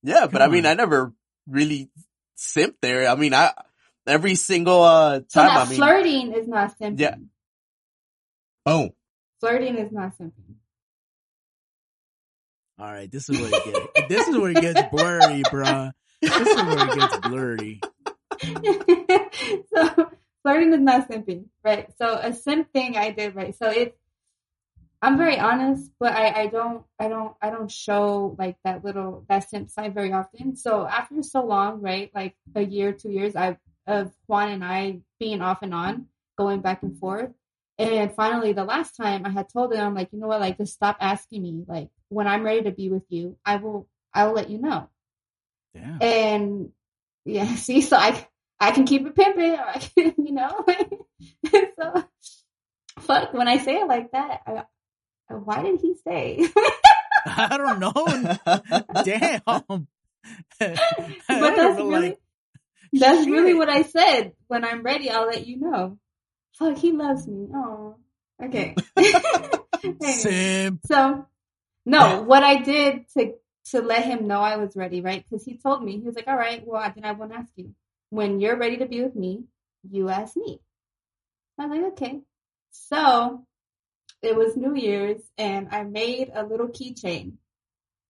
Yeah, 0.02 0.26
but 0.28 0.40
Come 0.40 0.42
I 0.42 0.48
mean, 0.48 0.66
on. 0.66 0.72
I 0.72 0.74
never 0.76 1.14
really 1.48 1.90
simped 2.38 2.78
there. 2.82 3.08
I 3.10 3.16
mean, 3.16 3.34
I, 3.34 3.52
every 4.08 4.36
single 4.36 4.82
uh 4.82 5.20
So 5.28 5.42
time. 5.42 5.48
now 5.54 5.62
I 5.62 5.66
mean, 5.66 5.76
flirting 5.78 6.34
is 6.34 6.48
not 6.48 6.78
simping. 6.80 7.00
Yeah. 7.00 7.16
boom. 8.66 8.92
Flirting 9.40 9.78
is 9.78 9.92
not 9.92 10.18
simping. 10.18 10.56
All 12.78 12.92
right, 12.92 13.12
this 13.12 13.30
is 13.30 13.40
where 13.40 13.50
it 13.54 13.66
gets. 13.66 14.10
this 14.10 14.28
is 14.28 14.38
where 14.38 14.52
it 14.52 14.62
gets 14.62 14.82
blurry, 14.90 15.44
bruh. 15.44 15.92
This 16.22 16.48
is 16.48 16.56
where 16.56 16.88
it 16.88 17.00
gets 17.00 17.18
blurry. 17.18 17.82
so 19.74 20.10
flirting 20.44 20.74
is 20.74 20.80
not 20.80 21.10
simping, 21.10 21.46
right? 21.64 21.90
So 21.98 22.14
a 22.14 22.34
simp 22.34 22.72
thing 22.72 22.96
I 22.96 23.12
did, 23.12 23.36
right? 23.36 23.56
So 23.58 23.70
it, 23.70 23.98
I'm 25.02 25.18
very 25.18 25.40
honest, 25.40 25.92
but 26.00 26.14
I, 26.14 26.44
I 26.44 26.48
don't, 26.48 26.84
I 27.00 27.08
don't, 27.10 27.36
I 27.42 27.50
don't 27.50 27.72
show 27.72 28.36
like 28.38 28.58
that 28.64 28.84
little 28.84 29.26
that 29.30 29.50
simp 29.50 29.70
side 29.70 29.94
very 29.94 30.14
often. 30.14 30.56
So 30.56 30.86
after 30.86 31.22
so 31.24 31.46
long, 31.46 31.82
right, 31.82 32.12
like 32.16 32.36
a 32.56 32.62
year, 32.62 32.94
two 32.94 33.12
years, 33.12 33.36
I 33.36 33.58
of 33.88 34.12
Juan 34.28 34.50
and 34.50 34.64
I 34.64 35.00
being 35.20 35.42
off 35.42 35.64
and 35.64 35.74
on, 35.74 36.06
going 36.38 36.62
back 36.62 36.84
and 36.84 36.98
forth. 36.98 37.32
And 37.80 38.14
finally, 38.14 38.52
the 38.52 38.66
last 38.66 38.98
time 38.98 39.26
I 39.26 39.30
had 39.30 39.48
told 39.54 39.74
him, 39.74 39.80
I'm 39.80 39.96
like, 39.96 40.10
you 40.12 40.20
know 40.20 40.28
what, 40.28 40.42
like, 40.42 40.58
just 40.58 40.74
stop 40.74 40.98
asking 41.00 41.42
me. 41.42 41.64
Like, 41.66 41.88
when 42.10 42.28
I'm 42.28 42.44
ready 42.44 42.64
to 42.64 42.72
be 42.72 42.90
with 42.90 43.06
you, 43.08 43.38
I 43.46 43.56
will, 43.56 43.88
I 44.14 44.26
will 44.26 44.34
let 44.34 44.50
you 44.50 44.60
know. 44.60 44.90
Damn. 45.74 46.02
And 46.02 46.72
yeah, 47.24 47.56
see, 47.56 47.82
so 47.82 47.96
I 47.96 48.28
I 48.60 48.72
can 48.72 48.86
keep 48.86 49.08
it 49.08 49.16
pimping, 49.16 49.54
or 49.54 49.66
I 49.66 49.78
can, 49.80 50.14
you 50.26 50.34
know. 50.34 50.66
so 51.80 52.04
fuck 53.00 53.34
when 53.34 53.48
I 53.48 53.58
say 53.60 53.76
it 53.78 53.88
like 53.88 54.12
that. 54.12 54.42
I, 54.46 54.64
why 55.34 55.62
did 55.62 55.80
he 55.80 55.96
say? 56.06 56.50
I 57.26 57.58
don't 57.58 57.80
know. 57.80 57.94
Damn. 59.04 59.42
but 60.58 60.76
that's 61.28 61.80
really 61.80 62.18
that's 62.92 63.28
really 63.28 63.54
what 63.54 63.70
I 63.70 63.84
said. 63.84 64.34
When 64.48 64.66
I'm 64.66 64.82
ready, 64.82 65.10
I'll 65.10 65.28
let 65.28 65.46
you 65.46 65.60
know. 65.60 65.98
Fuck, 66.58 66.78
he 66.78 66.92
loves 66.92 67.28
me. 67.28 67.48
Oh, 67.54 67.96
okay. 68.44 68.76
Anyway. 69.84 70.72
So, 70.86 71.26
no, 71.86 72.22
what 72.24 72.44
I 72.44 72.62
did 72.62 73.06
to 73.18 73.34
to 73.72 73.82
let 73.82 74.06
him 74.06 74.28
know 74.28 74.42
I 74.42 74.58
was 74.58 74.76
ready, 74.76 75.02
right? 75.02 75.24
Because 75.24 75.46
he 75.46 75.58
told 75.58 75.84
me 75.84 76.00
he 76.00 76.06
was 76.06 76.16
like, 76.16 76.28
"All 76.28 76.36
right, 76.38 76.66
well, 76.66 76.92
then 76.94 77.06
I 77.06 77.14
won't 77.14 77.34
ask 77.34 77.52
you. 77.56 77.74
When 78.10 78.40
you're 78.40 78.58
ready 78.58 78.78
to 78.78 78.86
be 78.88 79.02
with 79.04 79.16
me, 79.16 79.46
you 79.90 80.10
ask 80.10 80.36
me." 80.36 80.60
I 81.58 81.66
was 81.66 81.78
like, 81.78 81.92
"Okay." 81.94 82.22
So 82.72 83.46
it 84.22 84.36
was 84.36 84.58
New 84.58 84.76
Year's, 84.76 85.22
and 85.38 85.70
I 85.72 85.84
made 85.84 86.32
a 86.34 86.46
little 86.46 86.68
keychain. 86.68 87.34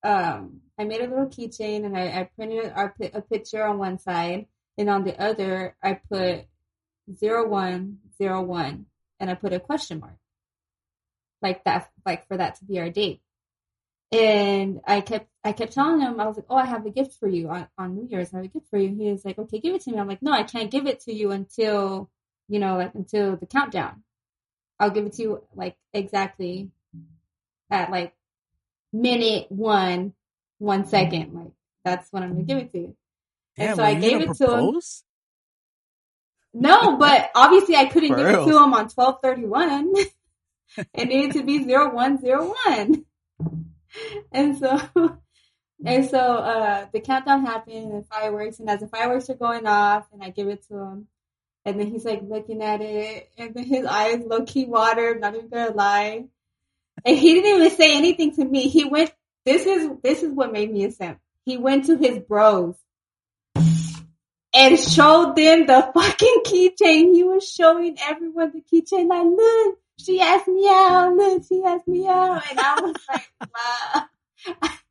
Um, 0.03 0.61
I 0.77 0.85
made 0.85 1.01
a 1.01 1.07
little 1.07 1.27
keychain, 1.27 1.85
and 1.85 1.97
I, 1.97 2.21
I 2.21 2.29
printed 2.35 2.65
a, 2.65 3.17
a 3.17 3.21
picture 3.21 3.63
on 3.63 3.77
one 3.77 3.99
side, 3.99 4.47
and 4.77 4.89
on 4.89 5.03
the 5.03 5.19
other, 5.21 5.75
I 5.83 5.93
put 6.09 6.45
zero 7.15 7.47
one 7.47 7.99
zero 8.21 8.41
one, 8.41 8.85
and 9.19 9.29
I 9.29 9.33
put 9.35 9.53
a 9.53 9.59
question 9.59 9.99
mark 9.99 10.15
like 11.41 11.63
that, 11.63 11.89
like 12.05 12.27
for 12.27 12.37
that 12.37 12.55
to 12.55 12.65
be 12.65 12.79
our 12.79 12.89
date. 12.89 13.21
And 14.11 14.81
I 14.87 15.01
kept, 15.01 15.27
I 15.43 15.51
kept 15.51 15.73
telling 15.73 16.01
him, 16.01 16.19
I 16.19 16.25
was 16.25 16.37
like, 16.37 16.47
"Oh, 16.49 16.55
I 16.55 16.65
have 16.65 16.85
a 16.85 16.89
gift 16.89 17.19
for 17.19 17.27
you 17.27 17.49
on, 17.49 17.67
on 17.77 17.95
New 17.95 18.07
Year's. 18.09 18.33
I 18.33 18.37
have 18.37 18.45
a 18.45 18.49
gift 18.49 18.67
for 18.69 18.79
you." 18.79 18.89
He 18.95 19.11
was 19.11 19.23
like, 19.23 19.37
"Okay, 19.37 19.59
give 19.59 19.75
it 19.75 19.81
to 19.81 19.91
me." 19.91 19.99
I'm 19.99 20.07
like, 20.07 20.23
"No, 20.23 20.31
I 20.31 20.43
can't 20.43 20.71
give 20.71 20.87
it 20.87 21.01
to 21.01 21.13
you 21.13 21.31
until, 21.31 22.09
you 22.47 22.59
know, 22.59 22.77
like 22.77 22.95
until 22.95 23.37
the 23.37 23.45
countdown. 23.45 24.03
I'll 24.79 24.89
give 24.89 25.05
it 25.05 25.13
to 25.13 25.21
you 25.21 25.43
like 25.53 25.75
exactly 25.93 26.71
at 27.69 27.91
like 27.91 28.13
minute 28.91 29.51
one, 29.51 30.13
one 30.57 30.85
second. 30.85 31.33
Like 31.33 31.51
that's 31.85 32.11
when 32.11 32.23
I'm 32.23 32.31
gonna 32.31 32.43
give 32.43 32.57
it 32.57 32.71
to 32.71 32.79
you." 32.79 32.95
Damn, 33.57 33.67
and 33.67 33.75
so 33.77 33.83
I 33.83 33.93
gave 33.93 34.21
it 34.21 34.35
to 34.37 34.57
him. 34.57 34.81
No, 36.59 36.97
but 36.97 37.31
obviously 37.35 37.75
I 37.75 37.85
couldn't 37.85 38.09
For 38.09 38.17
give 38.17 38.25
real. 38.27 38.43
it 38.47 38.51
to 38.51 38.57
him 38.63 38.73
on 38.73 38.89
twelve 38.89 39.19
thirty 39.23 39.45
one. 39.45 39.93
it 40.93 41.07
needed 41.07 41.31
to 41.33 41.43
be 41.43 41.63
zero 41.63 41.93
one 41.93 42.19
zero 42.19 42.53
one. 42.67 43.05
And 44.31 44.57
so 44.57 44.79
and 45.85 46.09
so 46.09 46.19
uh 46.19 46.85
the 46.93 46.99
countdown 46.99 47.45
happened 47.45 47.91
and 47.93 48.05
fireworks 48.07 48.59
and 48.59 48.69
as 48.69 48.81
the 48.81 48.87
fireworks 48.87 49.29
are 49.29 49.35
going 49.35 49.65
off 49.65 50.07
and 50.11 50.21
I 50.21 50.29
give 50.29 50.47
it 50.47 50.67
to 50.67 50.75
him 50.77 51.07
and 51.65 51.79
then 51.79 51.87
he's 51.87 52.05
like 52.05 52.21
looking 52.21 52.61
at 52.61 52.81
it 52.81 53.29
and 53.37 53.53
then 53.53 53.63
his 53.63 53.85
eyes 53.85 54.21
low 54.25 54.43
key 54.45 54.65
watered, 54.65 55.21
not 55.21 55.35
even 55.35 55.49
gonna 55.49 55.71
lie. 55.71 56.25
And 57.05 57.17
he 57.17 57.33
didn't 57.33 57.55
even 57.61 57.77
say 57.77 57.95
anything 57.97 58.35
to 58.35 58.43
me. 58.45 58.67
He 58.67 58.85
went 58.85 59.13
this 59.45 59.65
is 59.65 59.89
this 60.03 60.21
is 60.23 60.31
what 60.33 60.51
made 60.51 60.71
me 60.71 60.83
a 60.85 60.91
simp. 60.91 61.19
He 61.45 61.57
went 61.57 61.85
to 61.85 61.97
his 61.97 62.19
bros 62.19 62.75
and 64.53 64.79
showed 64.79 65.35
them 65.35 65.65
the 65.67 65.91
fucking 65.93 66.41
keychain. 66.45 67.13
He 67.13 67.23
was 67.23 67.47
showing 67.49 67.97
everyone 68.01 68.51
the 68.51 68.61
keychain. 68.61 69.07
Like, 69.07 69.25
look, 69.25 69.77
she 69.99 70.19
asked 70.21 70.47
me 70.47 70.67
out. 70.67 71.13
Look, 71.15 71.43
she 71.47 71.63
asked 71.63 71.87
me 71.87 72.07
out. 72.07 72.41
And 72.49 72.59
I 72.59 72.81
was 72.81 72.95
like, 73.09 73.27
wow. 73.53 74.05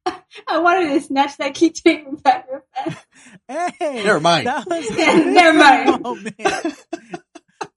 I 0.49 0.59
wanted 0.59 0.89
to 0.95 1.01
snatch 1.01 1.37
that 1.39 1.55
keychain 1.55 2.23
back 2.23 2.47
real 2.51 2.63
fast. 2.75 3.07
Hey, 3.49 4.03
Never 4.05 4.21
mind. 4.21 4.45
Never 4.47 5.59
mind. 5.59 6.03
Oh, 6.05 6.15
man. 6.15 6.75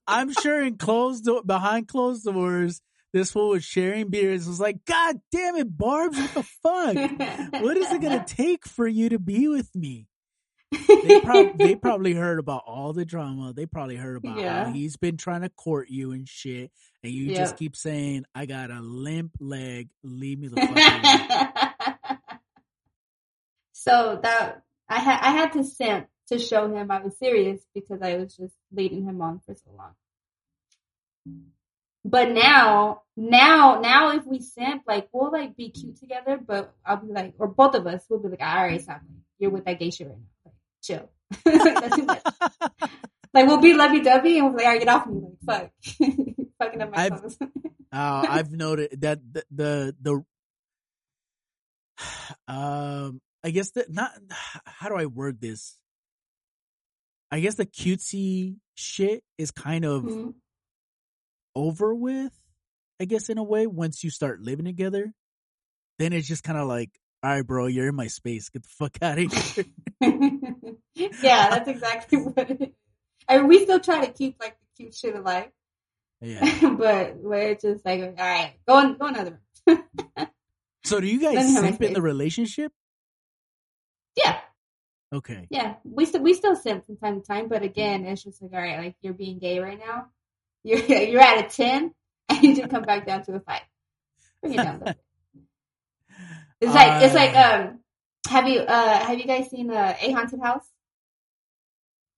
I'm 0.06 0.32
sure 0.32 0.62
in 0.62 0.76
closed 0.76 1.24
do- 1.24 1.42
behind 1.44 1.88
closed 1.88 2.24
doors, 2.24 2.80
this 3.12 3.30
fool 3.30 3.50
was 3.50 3.64
sharing 3.64 4.08
beers. 4.08 4.46
Was 4.46 4.60
like, 4.60 4.84
God 4.84 5.20
damn 5.30 5.56
it, 5.56 5.76
Barbs, 5.76 6.18
what 6.18 6.34
the 6.34 6.42
fuck? 6.42 7.60
What 7.62 7.76
is 7.76 7.92
it 7.92 8.00
gonna 8.00 8.24
take 8.26 8.66
for 8.66 8.86
you 8.86 9.08
to 9.10 9.18
be 9.18 9.48
with 9.48 9.74
me? 9.74 10.06
They, 11.02 11.20
prob- 11.24 11.58
they 11.58 11.74
probably 11.76 12.14
heard 12.14 12.38
about 12.38 12.62
all 12.66 12.92
the 12.92 13.04
drama. 13.04 13.52
They 13.52 13.66
probably 13.66 13.96
heard 13.96 14.16
about 14.16 14.38
Yeah. 14.38 14.64
how 14.64 14.70
he's 14.72 14.96
been 14.96 15.16
trying 15.16 15.42
to 15.42 15.48
court 15.50 15.88
you 15.90 16.12
and 16.12 16.28
shit, 16.28 16.70
and 17.02 17.12
you 17.12 17.26
Yep. 17.26 17.36
just 17.36 17.56
keep 17.56 17.76
saying, 17.76 18.24
"I 18.34 18.46
got 18.46 18.70
a 18.70 18.80
limp 18.80 19.32
leg. 19.40 19.88
Leave 20.02 20.38
me 20.38 20.48
the 20.48 20.56
fuck 20.56 20.70
alone." 20.76 22.18
so 23.72 24.18
that 24.22 24.62
I 24.88 24.98
had 25.00 25.20
I 25.20 25.30
had 25.32 25.52
to 25.54 25.64
simp 25.64 26.08
to 26.28 26.38
show 26.38 26.74
him 26.74 26.90
I 26.90 27.00
was 27.02 27.18
serious 27.18 27.60
because 27.74 28.00
I 28.02 28.16
was 28.16 28.34
just 28.36 28.54
leading 28.72 29.04
him 29.04 29.20
on 29.20 29.40
for 29.40 29.54
so 29.54 29.70
long. 29.76 29.94
But 32.04 32.30
now, 32.32 33.02
now, 33.16 33.80
now, 33.80 34.10
if 34.16 34.26
we 34.26 34.40
simp, 34.40 34.82
like 34.88 35.08
we'll 35.12 35.30
like 35.30 35.56
be 35.56 35.70
cute 35.70 35.98
together, 35.98 36.36
but 36.36 36.74
I'll 36.84 36.96
be 36.96 37.12
like, 37.12 37.34
or 37.38 37.46
both 37.46 37.74
of 37.76 37.86
us 37.86 38.04
will 38.08 38.18
be 38.18 38.28
like, 38.28 38.40
all 38.42 38.64
right, 38.64 38.80
stop. 38.80 39.02
You're 39.38 39.50
with 39.50 39.64
that 39.66 39.78
gay 39.78 39.90
shit 39.90 40.08
right 40.08 40.16
now. 40.18 40.24
Chill. 40.82 41.10
like, 41.46 41.62
that's 41.62 41.96
too 41.96 42.04
much. 42.04 42.22
Like 43.34 43.46
we'll 43.46 43.60
be 43.60 43.72
lovey 43.74 44.00
dovey 44.00 44.38
and 44.38 44.46
we'll 44.48 44.56
be 44.58 44.64
like, 44.64 44.66
all 44.66 44.72
right, 44.72 44.78
get 44.80 44.88
off 44.88 45.06
me. 45.06 45.20
Like, 45.46 45.72
fuck, 45.88 45.98
fucking 46.58 46.82
up 46.82 46.90
my 46.94 47.02
I've- 47.04 47.16
clothes. 47.18 47.38
Uh, 47.40 48.26
I've 48.28 48.50
noted 48.52 49.00
that 49.02 49.20
the, 49.32 49.44
the 49.50 49.96
the 50.00 50.24
um 52.52 53.20
I 53.44 53.50
guess 53.50 53.70
that 53.72 53.90
not 53.90 54.10
how 54.66 54.88
do 54.88 54.96
I 54.96 55.06
word 55.06 55.40
this? 55.40 55.78
I 57.30 57.40
guess 57.40 57.54
the 57.54 57.64
cutesy 57.66 58.56
shit 58.74 59.22
is 59.38 59.50
kind 59.50 59.84
of 59.84 60.02
Mhm. 60.02 60.34
over 61.54 61.94
with. 61.94 62.32
I 63.00 63.04
guess 63.06 63.28
in 63.30 63.38
a 63.38 63.42
way, 63.42 63.66
once 63.66 64.04
you 64.04 64.10
start 64.10 64.40
living 64.42 64.66
together, 64.66 65.12
then 65.98 66.12
it's 66.12 66.28
just 66.28 66.44
kind 66.44 66.58
of 66.58 66.68
like, 66.68 66.90
all 67.22 67.30
right, 67.30 67.46
bro, 67.46 67.66
you're 67.66 67.88
in 67.88 67.94
my 67.94 68.08
space. 68.08 68.48
Get 68.48 68.62
the 68.64 68.68
fuck 68.68 68.98
out 69.02 69.18
of 69.18 69.32
here. 69.32 69.64
yeah, 71.22 71.50
that's 71.50 71.68
exactly 71.68 72.18
what 72.22 72.50
it 72.50 72.60
is. 72.60 72.68
I 73.28 73.38
mean, 73.38 73.46
we 73.48 73.62
still 73.62 73.80
try 73.80 74.04
to 74.04 74.12
keep 74.12 74.36
like 74.40 74.56
the 74.58 74.66
cute 74.82 74.94
shit 74.94 75.14
alive, 75.14 75.48
yeah. 76.20 76.68
but 76.76 77.16
we're 77.16 77.54
just 77.54 77.84
like, 77.86 78.00
all 78.02 78.12
right, 78.18 78.54
go 78.66 78.74
on, 78.74 78.98
go 78.98 79.06
another 79.06 79.38
room. 79.66 79.82
So 80.84 81.00
do 81.00 81.06
you 81.06 81.20
guys 81.20 81.54
simp 81.54 81.80
in 81.82 81.92
the 81.92 82.02
relationship? 82.02 82.72
yeah, 84.16 84.38
Okay. 85.12 85.46
yeah, 85.50 85.76
we 85.84 86.04
still 86.06 86.22
we 86.22 86.34
still 86.34 86.56
simp 86.56 86.84
from 86.86 86.96
time 86.96 87.20
to 87.20 87.26
time, 87.26 87.48
but 87.48 87.62
again, 87.62 88.04
it's 88.04 88.24
just 88.24 88.42
like, 88.42 88.52
all 88.52 88.60
right, 88.60 88.78
like 88.78 88.96
you're 89.00 89.14
being 89.14 89.38
gay 89.38 89.60
right 89.60 89.78
now. 89.78 90.06
You're 90.64 90.80
you're 90.80 91.20
at 91.20 91.46
a 91.46 91.48
ten. 91.48 91.94
and 92.28 92.42
you 92.42 92.56
just 92.56 92.70
come 92.70 92.82
back 92.82 93.06
down 93.06 93.22
to 93.24 93.34
a 93.34 93.40
five. 93.40 93.62
Bring 94.42 94.54
it 94.54 94.56
down. 94.56 94.82
A 96.62 96.66
little 96.66 96.74
bit. 96.74 96.74
It's 96.74 96.74
like 96.74 97.02
it's 97.02 97.14
like 97.14 97.34
Uh, 97.36 97.66
um. 97.68 97.78
Have 98.28 98.48
you 98.48 98.60
uh 98.60 98.98
have 99.04 99.18
you 99.18 99.26
guys 99.26 99.50
seen 99.50 99.70
uh, 99.70 99.96
a 100.00 100.12
haunted 100.12 100.40
house 100.40 100.64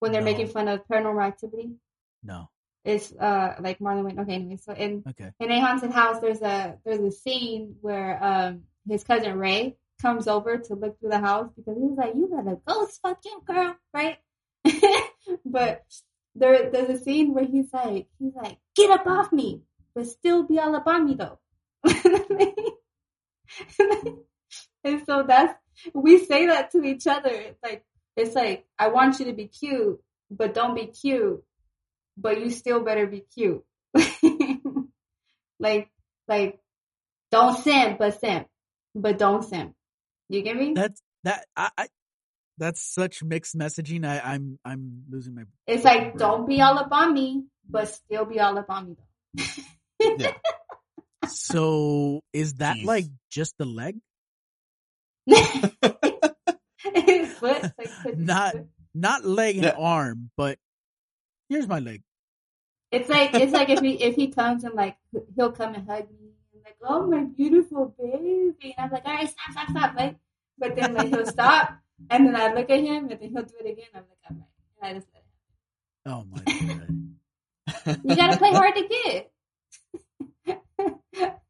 when 0.00 0.12
they're 0.12 0.20
No. 0.20 0.26
making 0.30 0.48
fun 0.48 0.68
of 0.68 0.86
paranormal 0.86 1.24
activity? 1.26 1.76
No. 2.22 2.50
It's 2.84 3.10
uh 3.12 3.56
like 3.60 3.78
Marlon 3.78 4.04
Wayans. 4.04 4.18
Okay, 4.20 4.34
anyway, 4.34 4.56
so 4.56 4.72
in 4.74 5.02
Okay. 5.08 5.32
in 5.40 5.50
a 5.50 5.60
haunted 5.60 5.90
house, 5.92 6.20
there's 6.20 6.42
a 6.42 6.78
there's 6.84 7.00
a 7.00 7.10
scene 7.10 7.76
where 7.80 8.22
um 8.22 8.64
his 8.86 9.02
cousin 9.04 9.38
Ray 9.38 9.76
comes 10.02 10.28
over 10.28 10.58
to 10.58 10.74
look 10.74 11.00
through 11.00 11.08
the 11.10 11.18
house 11.18 11.50
because 11.56 11.76
he 11.78 11.84
was 11.84 11.96
like, 11.96 12.14
"You 12.14 12.28
got 12.28 12.46
a 12.46 12.56
ghost, 12.66 13.00
fuck 13.00 13.18
you, 13.24 13.42
girl," 13.46 13.74
right? 13.94 14.18
but 15.46 15.82
there 16.34 16.70
there's 16.70 17.00
a 17.00 17.02
scene 17.02 17.32
where 17.32 17.46
he's 17.46 17.72
like 17.72 18.06
he's 18.18 18.34
like, 18.34 18.58
"Get 18.76 18.90
up 18.90 19.06
off 19.06 19.32
me," 19.32 19.62
but 19.94 20.06
still 20.06 20.42
be 20.42 20.58
all 20.58 20.76
up 20.76 20.86
on 20.86 21.06
me 21.06 21.14
though. 21.14 21.38
and 24.84 25.02
so 25.06 25.24
that's 25.26 25.54
we 25.92 26.24
say 26.24 26.46
that 26.46 26.70
to 26.72 26.82
each 26.84 27.06
other. 27.06 27.30
It's 27.30 27.62
like 27.62 27.84
it's 28.16 28.34
like 28.34 28.66
I 28.78 28.88
want 28.88 29.18
you 29.18 29.26
to 29.26 29.32
be 29.32 29.48
cute, 29.48 30.00
but 30.30 30.54
don't 30.54 30.74
be 30.74 30.86
cute. 30.86 31.42
But 32.16 32.40
you 32.40 32.50
still 32.50 32.84
better 32.84 33.08
be 33.08 33.24
cute. 33.34 33.64
like, 35.58 35.90
like, 36.28 36.60
don't 37.32 37.58
simp, 37.58 37.98
but 37.98 38.20
simp, 38.20 38.46
but 38.94 39.18
don't 39.18 39.42
simp. 39.42 39.74
You 40.28 40.42
get 40.42 40.56
me? 40.56 40.74
That's 40.74 41.02
that 41.24 41.46
I, 41.56 41.70
I 41.76 41.88
that's 42.58 42.82
such 42.82 43.24
mixed 43.24 43.58
messaging. 43.58 44.06
I, 44.06 44.20
I'm 44.20 44.58
I'm 44.64 45.04
losing 45.10 45.34
my 45.34 45.42
It's 45.66 45.84
like 45.84 46.16
don't 46.16 46.46
be 46.46 46.60
all 46.60 46.78
up 46.78 46.92
on 46.92 47.12
me, 47.12 47.44
but 47.68 47.88
still 47.88 48.24
be 48.24 48.38
all 48.38 48.56
up 48.56 48.66
on 48.68 48.90
me 48.90 48.96
though. 48.96 49.44
Yeah. 50.18 50.32
So 51.26 52.20
is 52.34 52.54
that 52.54 52.76
Jeez. 52.76 52.84
like 52.84 53.06
just 53.30 53.54
the 53.56 53.64
leg? 53.64 53.96
His 55.26 55.40
foot, 57.34 57.62
like, 57.78 57.90
his 58.04 58.16
Not- 58.18 58.52
foot. 58.52 58.66
Not 58.96 59.24
leg 59.24 59.56
and 59.56 59.64
Yeah. 59.64 59.74
arm, 59.76 60.30
but 60.36 60.56
here's 61.48 61.66
my 61.66 61.80
leg. 61.80 62.02
It's 62.92 63.08
like 63.08 63.34
it's 63.34 63.52
like 63.52 63.68
if 63.68 63.80
he 63.80 64.00
if 64.00 64.14
he 64.14 64.28
comes 64.28 64.62
and 64.62 64.72
like 64.74 64.96
he'll 65.34 65.50
come 65.50 65.74
and 65.74 65.84
hug 65.88 66.08
me 66.12 66.30
and 66.52 66.62
like 66.64 66.76
oh 66.80 67.04
my 67.08 67.24
beautiful 67.24 67.86
baby 67.98 68.54
and 68.62 68.74
I'm 68.78 68.90
like 68.92 69.04
all 69.04 69.14
right 69.14 69.28
stop 69.28 69.50
stop 69.50 69.68
stop 69.70 69.96
like 69.96 70.14
but 70.58 70.76
then 70.76 70.94
like 70.94 71.08
he'll 71.08 71.26
stop 71.26 71.76
and 72.08 72.24
then 72.28 72.36
I 72.36 72.54
look 72.54 72.70
at 72.70 72.78
him 72.78 73.08
and 73.10 73.18
then 73.20 73.30
he'll 73.30 73.42
do 73.42 73.56
it 73.64 73.72
again 73.72 73.88
I'm 73.96 74.04
like 74.08 74.20
all 74.30 74.36
right 74.36 74.46
and 74.80 74.90
I 74.90 74.94
just 75.00 75.08
let 75.12 75.24
Oh 76.06 76.24
my 76.30 76.44
god. 76.44 76.88
You 78.04 78.14
gotta 78.14 78.36
play 78.38 78.52
hard 78.52 78.76
to 78.76 78.84
get. 80.46 80.62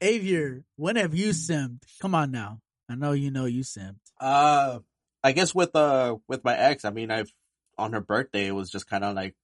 Avier, 0.00 0.64
when 0.76 0.96
have 0.96 1.14
you 1.14 1.30
simped? 1.30 1.82
Come 2.00 2.14
on 2.14 2.30
now. 2.30 2.60
I 2.88 2.94
know 2.94 3.12
you 3.12 3.30
know 3.30 3.44
you 3.44 3.62
simped. 3.62 3.96
Uh, 4.20 4.80
I 5.22 5.32
guess 5.32 5.54
with 5.54 5.74
uh 5.74 6.16
with 6.26 6.44
my 6.44 6.56
ex, 6.56 6.84
I 6.84 6.90
mean, 6.90 7.10
I've 7.10 7.32
on 7.76 7.92
her 7.92 8.00
birthday, 8.00 8.46
it 8.46 8.54
was 8.54 8.70
just 8.70 8.88
kind 8.88 9.04
of 9.04 9.14
like, 9.14 9.34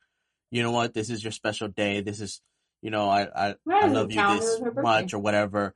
you 0.51 0.63
know 0.63 0.71
what, 0.71 0.95
this 0.95 1.11
is 1.11 1.23
your 1.23 1.33
special 1.33 1.69
day. 1.69 2.01
This 2.01 2.21
is, 2.21 2.41
you 2.83 2.91
know, 2.91 3.09
I 3.09 3.29
I, 3.51 3.55
I 3.71 3.87
love 3.87 4.11
you 4.13 4.17
this 4.21 4.41
was 4.41 4.59
her 4.61 4.71
birthday. 4.71 4.83
much 4.83 5.15
or 5.15 5.19
whatever. 5.19 5.75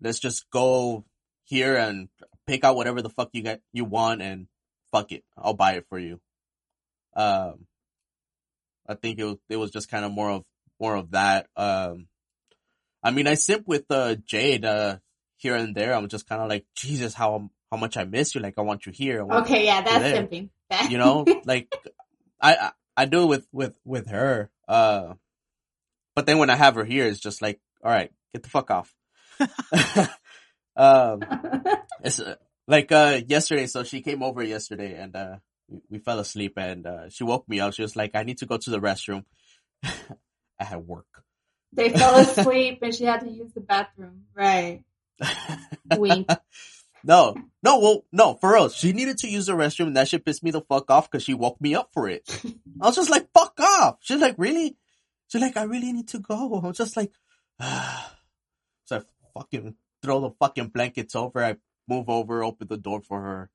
Let's 0.00 0.18
just 0.18 0.48
go 0.50 1.04
here 1.44 1.76
and 1.76 2.08
pick 2.46 2.64
out 2.64 2.76
whatever 2.76 3.02
the 3.02 3.10
fuck 3.10 3.30
you 3.32 3.42
got 3.42 3.60
you 3.72 3.84
want 3.84 4.22
and 4.22 4.48
fuck 4.92 5.12
it, 5.12 5.24
I'll 5.36 5.54
buy 5.54 5.74
it 5.74 5.86
for 5.88 5.98
you. 5.98 6.20
Um, 7.14 7.66
I 8.88 8.94
think 8.94 9.18
it 9.18 9.24
was 9.24 9.36
it 9.48 9.56
was 9.56 9.70
just 9.70 9.90
kind 9.90 10.04
of 10.04 10.12
more 10.12 10.30
of 10.30 10.44
more 10.80 10.94
of 10.96 11.12
that. 11.12 11.46
Um, 11.56 12.07
I 13.02 13.10
mean, 13.10 13.26
I 13.26 13.34
simp 13.34 13.66
with 13.66 13.84
uh 13.90 14.16
Jade 14.16 14.64
uh 14.64 14.98
here 15.36 15.54
and 15.56 15.74
there. 15.74 15.94
I'm 15.94 16.08
just 16.08 16.28
kind 16.28 16.42
of 16.42 16.48
like, 16.48 16.66
Jesus, 16.74 17.14
how 17.14 17.50
how 17.70 17.76
much 17.76 17.96
I 17.96 18.04
miss 18.04 18.34
you. 18.34 18.40
Like, 18.40 18.54
I 18.58 18.62
want 18.62 18.86
you 18.86 18.92
here. 18.92 19.24
Want 19.24 19.46
Okay, 19.46 19.64
yeah, 19.66 19.82
that's 19.82 20.04
there. 20.04 20.22
simping. 20.22 20.50
You 20.90 20.98
know 20.98 21.24
like 21.44 21.72
I, 22.40 22.54
I 22.56 22.70
i 22.96 23.04
do 23.06 23.22
it 23.22 23.26
with 23.26 23.48
with 23.52 23.78
with 23.84 24.08
her 24.08 24.50
uh 24.68 25.14
but 26.14 26.26
then 26.26 26.38
when 26.38 26.50
i 26.50 26.56
have 26.56 26.74
her 26.74 26.84
here 26.84 27.06
it's 27.06 27.20
just 27.20 27.40
like 27.40 27.60
all 27.82 27.90
right 27.90 28.10
get 28.32 28.42
the 28.42 28.50
fuck 28.50 28.70
off 28.70 28.94
um 30.76 31.22
it's 32.02 32.20
uh, 32.20 32.34
like 32.66 32.92
uh 32.92 33.20
yesterday 33.26 33.66
so 33.66 33.82
she 33.84 34.02
came 34.02 34.22
over 34.22 34.42
yesterday 34.42 34.94
and 35.00 35.14
uh 35.16 35.36
we, 35.68 35.80
we 35.90 35.98
fell 35.98 36.18
asleep 36.18 36.54
and 36.56 36.86
uh 36.86 37.08
she 37.08 37.24
woke 37.24 37.48
me 37.48 37.60
up 37.60 37.72
she 37.72 37.82
was 37.82 37.96
like 37.96 38.12
i 38.14 38.24
need 38.24 38.38
to 38.38 38.46
go 38.46 38.56
to 38.56 38.70
the 38.70 38.80
restroom 38.80 39.24
i 39.82 40.64
had 40.64 40.78
work 40.86 41.24
they 41.72 41.90
fell 41.90 42.16
asleep 42.16 42.78
and 42.82 42.94
she 42.94 43.04
had 43.04 43.20
to 43.20 43.30
use 43.30 43.52
the 43.52 43.60
bathroom. 43.60 44.24
Right. 44.34 44.84
Wink. 45.96 46.28
no 47.04 47.34
no 47.62 47.78
well 47.78 48.04
no 48.12 48.34
for 48.34 48.52
real 48.52 48.68
she 48.68 48.92
needed 48.92 49.18
to 49.18 49.28
use 49.28 49.46
the 49.46 49.52
restroom 49.52 49.88
and 49.88 49.96
that 49.96 50.08
shit 50.08 50.24
pissed 50.24 50.42
me 50.42 50.50
the 50.50 50.60
fuck 50.60 50.90
off 50.90 51.10
because 51.10 51.22
she 51.24 51.32
woke 51.32 51.60
me 51.60 51.74
up 51.74 51.90
for 51.92 52.08
it 52.08 52.22
I 52.80 52.86
was 52.86 52.96
just 52.96 53.10
like, 53.10 53.28
fuck 53.32 53.58
off. 53.60 53.98
She's 54.00 54.20
like, 54.20 54.36
really? 54.38 54.76
She's 55.28 55.40
like, 55.42 55.56
I 55.56 55.64
really 55.64 55.92
need 55.92 56.08
to 56.08 56.20
go. 56.20 56.60
I 56.62 56.66
was 56.66 56.76
just 56.76 56.96
like, 56.96 57.12
ah. 57.60 58.14
So 58.84 58.96
I 58.96 59.02
fucking 59.38 59.74
throw 60.02 60.20
the 60.20 60.30
fucking 60.40 60.68
blankets 60.68 61.14
over. 61.14 61.44
I 61.44 61.56
move 61.86 62.08
over, 62.08 62.42
open 62.42 62.68
the 62.68 62.78
door 62.78 63.02
for 63.02 63.20
her. 63.20 63.50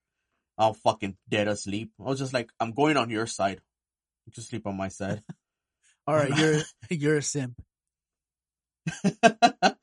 I'm 0.60 0.76
fucking 0.76 1.18
dead 1.28 1.48
asleep. 1.48 1.92
I 2.00 2.04
was 2.04 2.20
just 2.20 2.36
like, 2.36 2.52
I'm 2.60 2.74
going 2.74 2.98
on 2.98 3.10
your 3.10 3.26
side. 3.26 3.60
You 4.28 4.32
can 4.32 4.44
sleep 4.44 4.68
on 4.68 4.78
my 4.78 4.90
side. 4.90 5.24
All 6.08 6.16
right, 6.16 6.38
you're 6.38 6.62
you're 6.92 7.18
a 7.18 7.22
simp. 7.24 7.60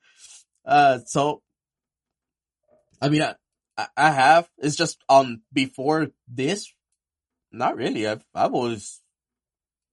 uh, 0.64 0.98
so, 1.07 1.42
I 3.01 3.09
mean, 3.09 3.22
I, 3.22 3.34
I- 3.96 4.11
have, 4.11 4.48
it's 4.59 4.76
just, 4.76 4.98
um, 5.09 5.42
before 5.53 6.09
this, 6.28 6.72
not 7.53 7.76
really. 7.76 8.07
I've, 8.07 8.24
I've 8.34 8.55
always 8.55 9.01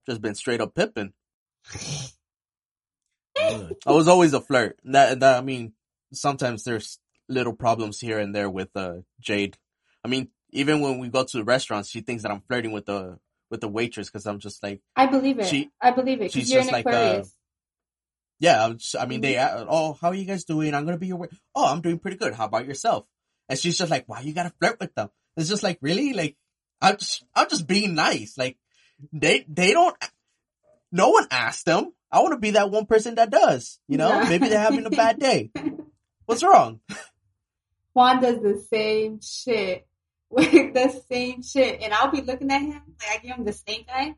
just 0.08 0.22
been 0.22 0.36
straight 0.36 0.62
up 0.62 0.76
pipping. 0.76 1.14
I 3.86 3.92
was 3.92 4.08
always 4.08 4.34
a 4.34 4.42
flirt. 4.42 4.80
That, 4.84 5.20
that 5.20 5.38
I 5.38 5.42
mean, 5.42 5.74
sometimes 6.14 6.64
there's 6.64 7.00
little 7.30 7.54
problems 7.54 8.00
here 8.00 8.20
and 8.20 8.34
there 8.34 8.50
with 8.50 8.70
uh 8.76 8.98
Jade. 9.20 9.58
I 10.04 10.08
mean, 10.08 10.30
even 10.52 10.82
when 10.82 11.00
we 11.00 11.10
go 11.10 11.24
to 11.24 11.44
restaurants, 11.44 11.90
she 11.90 12.02
thinks 12.02 12.24
that 12.24 12.32
I'm 12.32 12.42
flirting 12.42 12.72
with 12.72 12.86
the 12.86 13.20
with 13.50 13.62
the 13.62 13.68
waitress 13.68 14.10
because 14.10 14.26
I'm 14.26 14.40
just 14.40 14.62
like, 14.64 14.82
I 14.96 15.06
believe 15.06 15.40
it. 15.40 15.46
She- 15.48 15.70
I 15.82 15.92
believe 15.92 16.22
it. 16.22 16.32
she's 16.32 16.50
you're 16.52 16.60
just 16.60 16.70
an 16.70 16.74
like, 16.74 16.86
uh, 16.88 16.90
Aquarius. 16.90 17.36
Yeah. 18.40 18.74
I 19.00 19.06
mean, 19.06 19.22
they 19.22 19.38
uh, 19.38 19.66
oh, 19.68 19.94
how 20.00 20.10
are 20.10 20.16
you 20.16 20.26
guys 20.26 20.44
doing? 20.46 20.74
I'm 20.74 20.86
gonna 20.86 20.98
be 20.98 21.08
your. 21.08 21.28
Oh, 21.56 21.66
I'm 21.68 21.82
doing 21.82 22.00
pretty 22.00 22.18
good. 22.18 22.34
How 22.34 22.46
about 22.46 22.66
yourself? 22.68 23.06
And 23.50 23.58
she's 23.58 23.78
just 23.78 23.92
like, 23.92 24.04
why 24.08 24.22
you 24.22 24.34
gotta 24.34 24.54
flirt 24.60 24.80
with 24.80 24.94
them? 24.96 25.10
It's 25.36 25.50
just 25.50 25.64
like 25.64 25.80
really 25.82 26.14
like 26.14 26.36
I'm 26.82 26.98
just 26.98 27.24
I'm 27.36 27.50
just 27.50 27.68
being 27.68 27.96
nice. 27.96 28.38
Like 28.38 28.58
they 29.14 29.46
they 29.48 29.74
don't. 29.74 29.96
No 30.92 31.10
one 31.10 31.28
asked 31.32 31.66
them. 31.66 31.94
I 32.12 32.22
want 32.22 32.34
to 32.34 32.40
be 32.40 32.52
that 32.52 32.72
one 32.72 32.86
person 32.86 33.16
that 33.16 33.30
does. 33.30 33.80
You 33.88 33.98
know, 33.98 34.08
Yeah. 34.10 34.30
maybe 34.30 34.48
they're 34.50 34.60
having 34.60 34.86
a 34.86 34.90
bad 34.90 35.20
day. 35.28 35.52
What's 36.26 36.44
wrong? 36.44 36.80
Juan 37.94 38.22
does 38.22 38.40
the 38.42 38.64
same 38.70 39.20
shit 39.22 39.88
with 40.30 40.52
the 40.74 41.02
same 41.10 41.42
shit, 41.42 41.82
and 41.82 41.94
I'll 41.94 42.12
be 42.12 42.22
looking 42.22 42.52
at 42.52 42.62
him 42.62 42.82
like 43.00 43.10
I 43.12 43.18
give 43.26 43.36
him 43.38 43.46
the 43.46 43.54
stink 43.54 43.88
eye, 43.94 44.16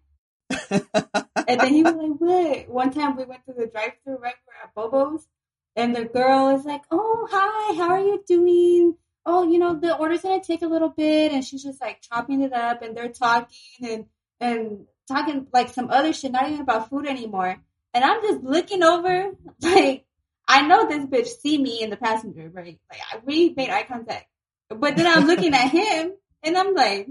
and 0.49 1.59
then 1.59 1.73
he 1.73 1.83
was 1.83 1.93
like, 1.93 2.19
"What?" 2.19 2.69
One 2.69 2.91
time 2.91 3.15
we 3.15 3.25
went 3.25 3.45
to 3.45 3.53
the 3.53 3.67
drive-through 3.67 4.17
right 4.17 4.35
at 4.63 4.75
Bobo's, 4.75 5.27
and 5.75 5.95
the 5.95 6.05
girl 6.05 6.49
is 6.49 6.65
like, 6.65 6.83
"Oh, 6.91 7.27
hi, 7.29 7.75
how 7.75 7.89
are 7.89 8.01
you 8.01 8.23
doing?" 8.27 8.95
Oh, 9.25 9.49
you 9.49 9.59
know 9.59 9.75
the 9.75 9.95
order's 9.95 10.21
gonna 10.21 10.43
take 10.43 10.61
a 10.61 10.67
little 10.67 10.89
bit, 10.89 11.31
and 11.31 11.43
she's 11.43 11.63
just 11.63 11.81
like 11.81 12.01
chopping 12.01 12.41
it 12.41 12.53
up, 12.53 12.81
and 12.81 12.95
they're 12.95 13.09
talking 13.09 13.47
and 13.81 14.05
and 14.39 14.85
talking 15.07 15.47
like 15.53 15.69
some 15.69 15.89
other 15.89 16.13
shit, 16.13 16.31
not 16.31 16.47
even 16.47 16.61
about 16.61 16.89
food 16.89 17.07
anymore. 17.07 17.57
And 17.93 18.03
I'm 18.03 18.21
just 18.21 18.43
looking 18.43 18.83
over, 18.83 19.31
like 19.61 20.05
I 20.47 20.65
know 20.67 20.87
this 20.87 21.05
bitch 21.05 21.27
see 21.27 21.57
me 21.57 21.81
in 21.81 21.89
the 21.89 21.97
passenger, 21.97 22.49
right? 22.49 22.79
Like 22.91 23.25
we 23.25 23.53
made 23.55 23.69
eye 23.69 23.83
contact, 23.83 24.27
but 24.69 24.95
then 24.95 25.07
I'm 25.07 25.27
looking 25.27 25.53
at 25.53 25.69
him, 25.69 26.13
and 26.43 26.57
I'm 26.57 26.73
like, 26.73 27.07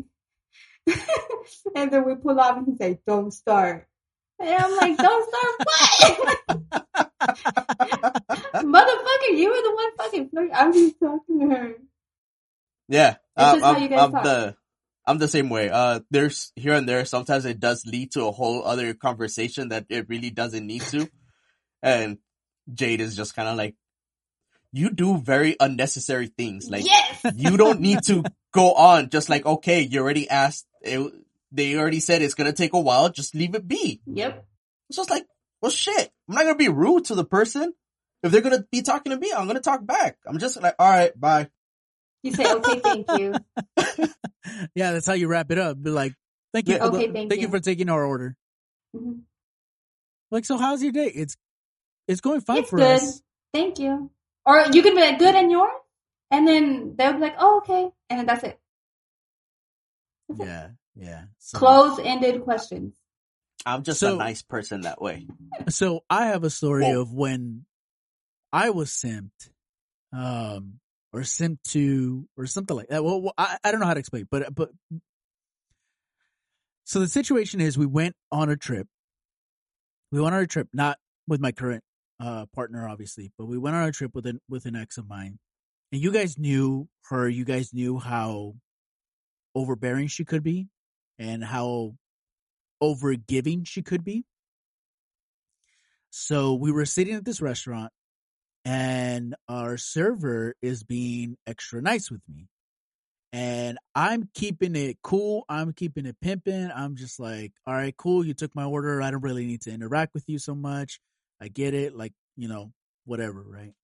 and 1.74 1.90
then 1.90 2.04
we 2.04 2.14
pull 2.16 2.38
up 2.40 2.56
and 2.58 2.66
he's 2.66 2.80
like, 2.80 3.00
"Don't 3.06 3.32
start," 3.32 3.86
and 4.40 4.50
I'm 4.50 4.76
like, 4.76 4.96
"Don't 4.96 5.28
start 5.28 5.54
what?" 5.64 6.38
Motherfucker, 8.64 9.36
you 9.36 9.50
were 9.50 9.62
the 9.62 9.74
one 9.74 9.96
fucking 9.96 10.28
flirting. 10.30 10.54
I'm 10.54 10.72
just 10.72 11.00
talking 11.00 11.40
to 11.40 11.54
her. 11.54 11.74
Yeah, 12.88 13.16
uh, 13.36 13.60
I'm, 13.62 13.92
I'm 13.92 14.12
the 14.12 14.56
I'm 15.06 15.18
the 15.18 15.28
same 15.28 15.48
way. 15.48 15.70
Uh, 15.70 16.00
there's 16.10 16.52
here 16.54 16.74
and 16.74 16.88
there 16.88 17.04
sometimes 17.04 17.44
it 17.44 17.58
does 17.60 17.86
lead 17.86 18.12
to 18.12 18.26
a 18.26 18.30
whole 18.30 18.62
other 18.64 18.92
conversation 18.94 19.70
that 19.70 19.86
it 19.88 20.08
really 20.08 20.30
doesn't 20.30 20.66
need 20.66 20.82
to, 20.82 21.08
and 21.82 22.18
Jade 22.72 23.00
is 23.00 23.16
just 23.16 23.34
kind 23.34 23.48
of 23.48 23.56
like, 23.56 23.74
you 24.72 24.90
do 24.90 25.18
very 25.18 25.56
unnecessary 25.60 26.26
things. 26.26 26.68
Like 26.68 26.84
yes, 26.84 27.24
you 27.34 27.56
don't 27.56 27.80
need 27.80 28.02
to 28.04 28.22
go 28.52 28.74
on. 28.74 29.08
Just 29.08 29.28
like 29.28 29.46
okay, 29.46 29.80
you 29.80 30.00
already 30.00 30.28
asked. 30.28 30.66
It, 30.82 31.12
they 31.52 31.76
already 31.76 32.00
said 32.00 32.22
it's 32.22 32.34
gonna 32.34 32.52
take 32.52 32.72
a 32.74 32.80
while. 32.80 33.08
Just 33.10 33.34
leave 33.34 33.54
it 33.54 33.66
be. 33.66 34.00
yep. 34.06 34.44
It's 34.88 34.96
just 34.96 35.10
like, 35.10 35.26
well, 35.60 35.70
shit. 35.70 36.10
I'm 36.28 36.34
not 36.34 36.42
gonna 36.44 36.54
be 36.56 36.68
rude 36.68 37.06
to 37.06 37.14
the 37.14 37.24
person. 37.24 37.72
If 38.22 38.32
they're 38.32 38.40
gonna 38.40 38.64
be 38.70 38.82
talking 38.82 39.10
to 39.12 39.18
me, 39.18 39.32
I'm 39.36 39.46
gonna 39.46 39.60
talk 39.60 39.84
back. 39.86 40.18
I'm 40.26 40.38
just 40.38 40.60
like, 40.62 40.74
all 40.78 40.88
right, 40.88 41.18
bye. 41.18 41.48
You 42.22 42.32
say, 42.32 42.52
"Okay, 42.52 42.80
thank 42.80 43.06
you." 43.18 43.34
Yeah, 44.74 44.92
that's 44.92 45.06
how 45.06 45.12
you 45.12 45.28
wrap 45.28 45.50
it 45.50 45.58
up. 45.58 45.80
Be 45.82 45.90
like, 45.90 46.14
thank 46.54 46.68
you, 46.68 46.76
Yeah. 46.76 46.84
Okay, 46.86 47.12
thank 47.12 47.28
thank 47.30 47.40
you 47.42 47.46
you. 47.46 47.48
for 47.48 47.60
taking 47.60 47.88
our 47.90 48.02
order. 48.04 48.34
Mhm. 48.96 49.20
Like, 50.30 50.44
so 50.46 50.56
how's 50.56 50.82
your 50.82 50.92
day? 50.92 51.06
It's 51.14 51.36
it's 52.08 52.20
going 52.22 52.40
fine 52.40 52.58
It's 52.58 52.70
for 52.70 52.78
good. 52.78 52.96
us. 53.02 53.22
Thank 53.52 53.78
you. 53.78 54.10
Or 54.46 54.64
you 54.72 54.82
can 54.82 54.94
be 54.94 55.00
like, 55.02 55.18
good 55.18 55.34
and 55.34 55.50
yours? 55.50 55.70
And 56.30 56.48
then 56.48 56.94
they'll 56.96 57.12
be 57.12 57.18
like, 57.18 57.36
oh, 57.38 57.58
okay. 57.58 57.90
And 58.08 58.18
then 58.20 58.26
that's 58.26 58.44
it. 58.44 58.58
That's 60.28 60.40
it. 60.40 60.46
Yeah, 60.46 60.68
yeah. 60.96 61.22
So, 61.38 61.58
Close 61.58 61.98
ended 61.98 62.42
questions. 62.44 62.94
I'm 63.66 63.82
just 63.82 64.00
So- 64.00 64.14
a 64.14 64.18
nice 64.18 64.42
person 64.42 64.82
that 64.82 65.00
way. 65.00 65.26
so 65.68 66.04
I 66.08 66.26
have 66.26 66.44
a 66.44 66.50
story 66.50 66.84
Whoa. 66.84 67.00
of 67.02 67.12
when 67.12 67.66
I 68.52 68.70
was 68.70 68.90
simped, 68.90 69.50
um, 70.12 70.80
or 71.12 71.20
simped 71.20 71.62
to, 71.72 72.28
or 72.36 72.46
something 72.46 72.76
like 72.76 72.88
that. 72.88 73.02
Well, 73.04 73.20
well, 73.20 73.34
I, 73.36 73.58
I 73.64 73.70
don't 73.70 73.80
know 73.80 73.86
how 73.86 73.94
to 73.94 74.00
explain, 74.00 74.26
but 74.30 74.54
but 74.54 74.70
So 76.84 77.00
the 77.00 77.08
situation 77.08 77.60
is 77.60 77.76
we 77.76 77.84
went 77.86 78.16
on 78.32 78.48
a 78.48 78.56
trip. 78.56 78.86
We 80.10 80.20
went 80.22 80.34
on 80.34 80.42
a 80.42 80.46
trip, 80.46 80.68
not 80.72 80.96
with 81.26 81.38
my 81.40 81.52
current 81.52 81.84
uh, 82.18 82.46
partner, 82.54 82.88
obviously, 82.88 83.30
but 83.36 83.44
we 83.46 83.58
went 83.58 83.76
on 83.76 83.84
a 83.86 83.92
trip 83.92 84.14
with 84.14 84.24
an 84.26 84.40
with 84.48 84.64
an 84.64 84.74
ex 84.74 84.96
of 84.96 85.06
mine. 85.06 85.38
And 85.92 86.00
you 86.02 86.10
guys 86.12 86.38
knew 86.38 86.88
her, 87.10 87.28
you 87.28 87.44
guys 87.44 87.74
knew 87.74 87.98
how 87.98 88.54
overbearing 89.54 90.08
she 90.08 90.24
could 90.24 90.42
be 90.42 90.68
and 91.18 91.44
how 91.44 91.94
overgiving 92.82 93.66
she 93.66 93.82
could 93.82 94.04
be. 94.04 94.24
So 96.10 96.54
we 96.54 96.72
were 96.72 96.86
sitting 96.86 97.14
at 97.14 97.24
this 97.24 97.40
restaurant 97.40 97.92
and 98.64 99.34
our 99.48 99.76
server 99.76 100.54
is 100.62 100.82
being 100.82 101.36
extra 101.46 101.80
nice 101.82 102.10
with 102.10 102.22
me. 102.28 102.48
And 103.32 103.78
I'm 103.94 104.30
keeping 104.34 104.74
it 104.74 104.98
cool. 105.02 105.44
I'm 105.48 105.72
keeping 105.72 106.06
it 106.06 106.16
pimping. 106.20 106.70
I'm 106.74 106.96
just 106.96 107.20
like, 107.20 107.52
all 107.66 107.74
right, 107.74 107.94
cool. 107.96 108.24
You 108.24 108.32
took 108.32 108.54
my 108.54 108.64
order. 108.64 109.02
I 109.02 109.10
don't 109.10 109.22
really 109.22 109.46
need 109.46 109.62
to 109.62 109.70
interact 109.70 110.14
with 110.14 110.24
you 110.28 110.38
so 110.38 110.54
much. 110.54 110.98
I 111.40 111.48
get 111.48 111.74
it. 111.74 111.94
Like, 111.94 112.14
you 112.36 112.48
know, 112.48 112.72
whatever, 113.04 113.42
right? 113.42 113.74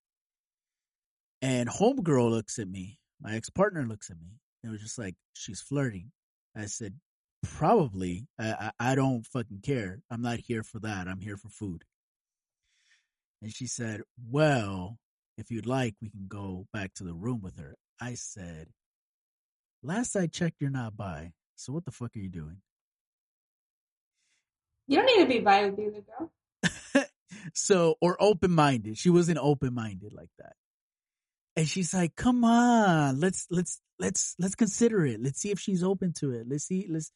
And 1.42 1.68
homegirl 1.68 2.30
looks 2.30 2.58
at 2.58 2.68
me. 2.68 2.98
My 3.20 3.34
ex 3.34 3.50
partner 3.50 3.84
looks 3.84 4.10
at 4.10 4.16
me. 4.18 4.38
And 4.64 4.72
was 4.72 4.80
just 4.80 4.98
like, 4.98 5.14
she's 5.34 5.60
flirting. 5.60 6.10
I 6.56 6.64
said, 6.66 6.94
probably. 7.42 8.26
I, 8.38 8.70
I, 8.78 8.92
I 8.92 8.94
don't 8.94 9.26
fucking 9.26 9.60
care. 9.62 10.00
I'm 10.10 10.22
not 10.22 10.40
here 10.40 10.62
for 10.62 10.78
that. 10.80 11.06
I'm 11.06 11.20
here 11.20 11.36
for 11.36 11.50
food. 11.50 11.84
And 13.42 13.52
she 13.54 13.66
said, 13.66 14.00
well, 14.30 14.96
if 15.36 15.50
you'd 15.50 15.66
like, 15.66 15.96
we 16.00 16.08
can 16.08 16.28
go 16.28 16.66
back 16.72 16.94
to 16.94 17.04
the 17.04 17.12
room 17.12 17.42
with 17.42 17.58
her. 17.58 17.76
I 18.00 18.14
said, 18.14 18.68
last 19.82 20.16
I 20.16 20.28
checked, 20.28 20.62
you're 20.62 20.70
not 20.70 20.96
by. 20.96 21.32
So 21.56 21.74
what 21.74 21.84
the 21.84 21.90
fuck 21.90 22.16
are 22.16 22.20
you 22.20 22.30
doing? 22.30 22.62
You 24.86 24.96
don't 24.96 25.06
need 25.06 25.24
to 25.24 25.28
be 25.28 25.40
bi 25.40 25.66
with 25.66 25.76
the 25.76 25.88
other 25.88 26.04
girl. 26.96 27.04
so, 27.54 27.96
or 28.00 28.16
open 28.18 28.52
minded. 28.52 28.96
She 28.96 29.10
wasn't 29.10 29.38
open 29.42 29.74
minded 29.74 30.14
like 30.14 30.30
that. 30.38 30.54
And 31.56 31.68
she's 31.68 31.94
like, 31.94 32.16
come 32.16 32.44
on, 32.44 33.20
let's, 33.20 33.46
let's, 33.50 33.80
let's, 33.98 34.34
let's 34.38 34.54
consider 34.54 35.06
it. 35.06 35.22
Let's 35.22 35.40
see 35.40 35.50
if 35.50 35.60
she's 35.60 35.82
open 35.82 36.12
to 36.14 36.32
it. 36.32 36.46
Let's 36.48 36.64
see, 36.64 36.86
let's, 36.90 37.12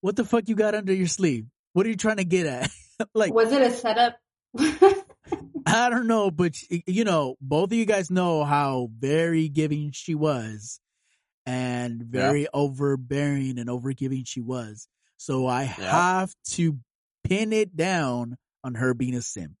what 0.00 0.16
the 0.16 0.24
fuck 0.24 0.48
you 0.48 0.54
got 0.54 0.74
under 0.74 0.92
your 0.92 1.06
sleeve? 1.06 1.46
What 1.72 1.86
are 1.86 1.88
you 1.88 1.96
trying 1.96 2.18
to 2.18 2.24
get 2.24 2.46
at? 2.46 2.70
like, 3.14 3.32
Was 3.32 3.52
it 3.52 3.62
a 3.62 3.70
setup? 3.70 4.16
I 5.66 5.90
don't 5.90 6.06
know, 6.06 6.30
but 6.30 6.54
you 6.86 7.04
know, 7.04 7.36
both 7.40 7.72
of 7.72 7.72
you 7.74 7.84
guys 7.84 8.10
know 8.10 8.44
how 8.44 8.88
very 8.98 9.48
giving 9.48 9.90
she 9.92 10.14
was 10.14 10.80
and 11.44 12.02
very 12.02 12.46
overbearing 12.52 13.58
and 13.58 13.68
overgiving 13.68 14.22
she 14.26 14.40
was. 14.40 14.88
So 15.18 15.46
I 15.46 15.64
have 15.64 16.32
to 16.50 16.78
pin 17.24 17.52
it 17.52 17.76
down 17.76 18.38
on 18.64 18.74
her 18.74 18.94
being 18.94 19.14
a 19.14 19.22
simp. 19.22 19.56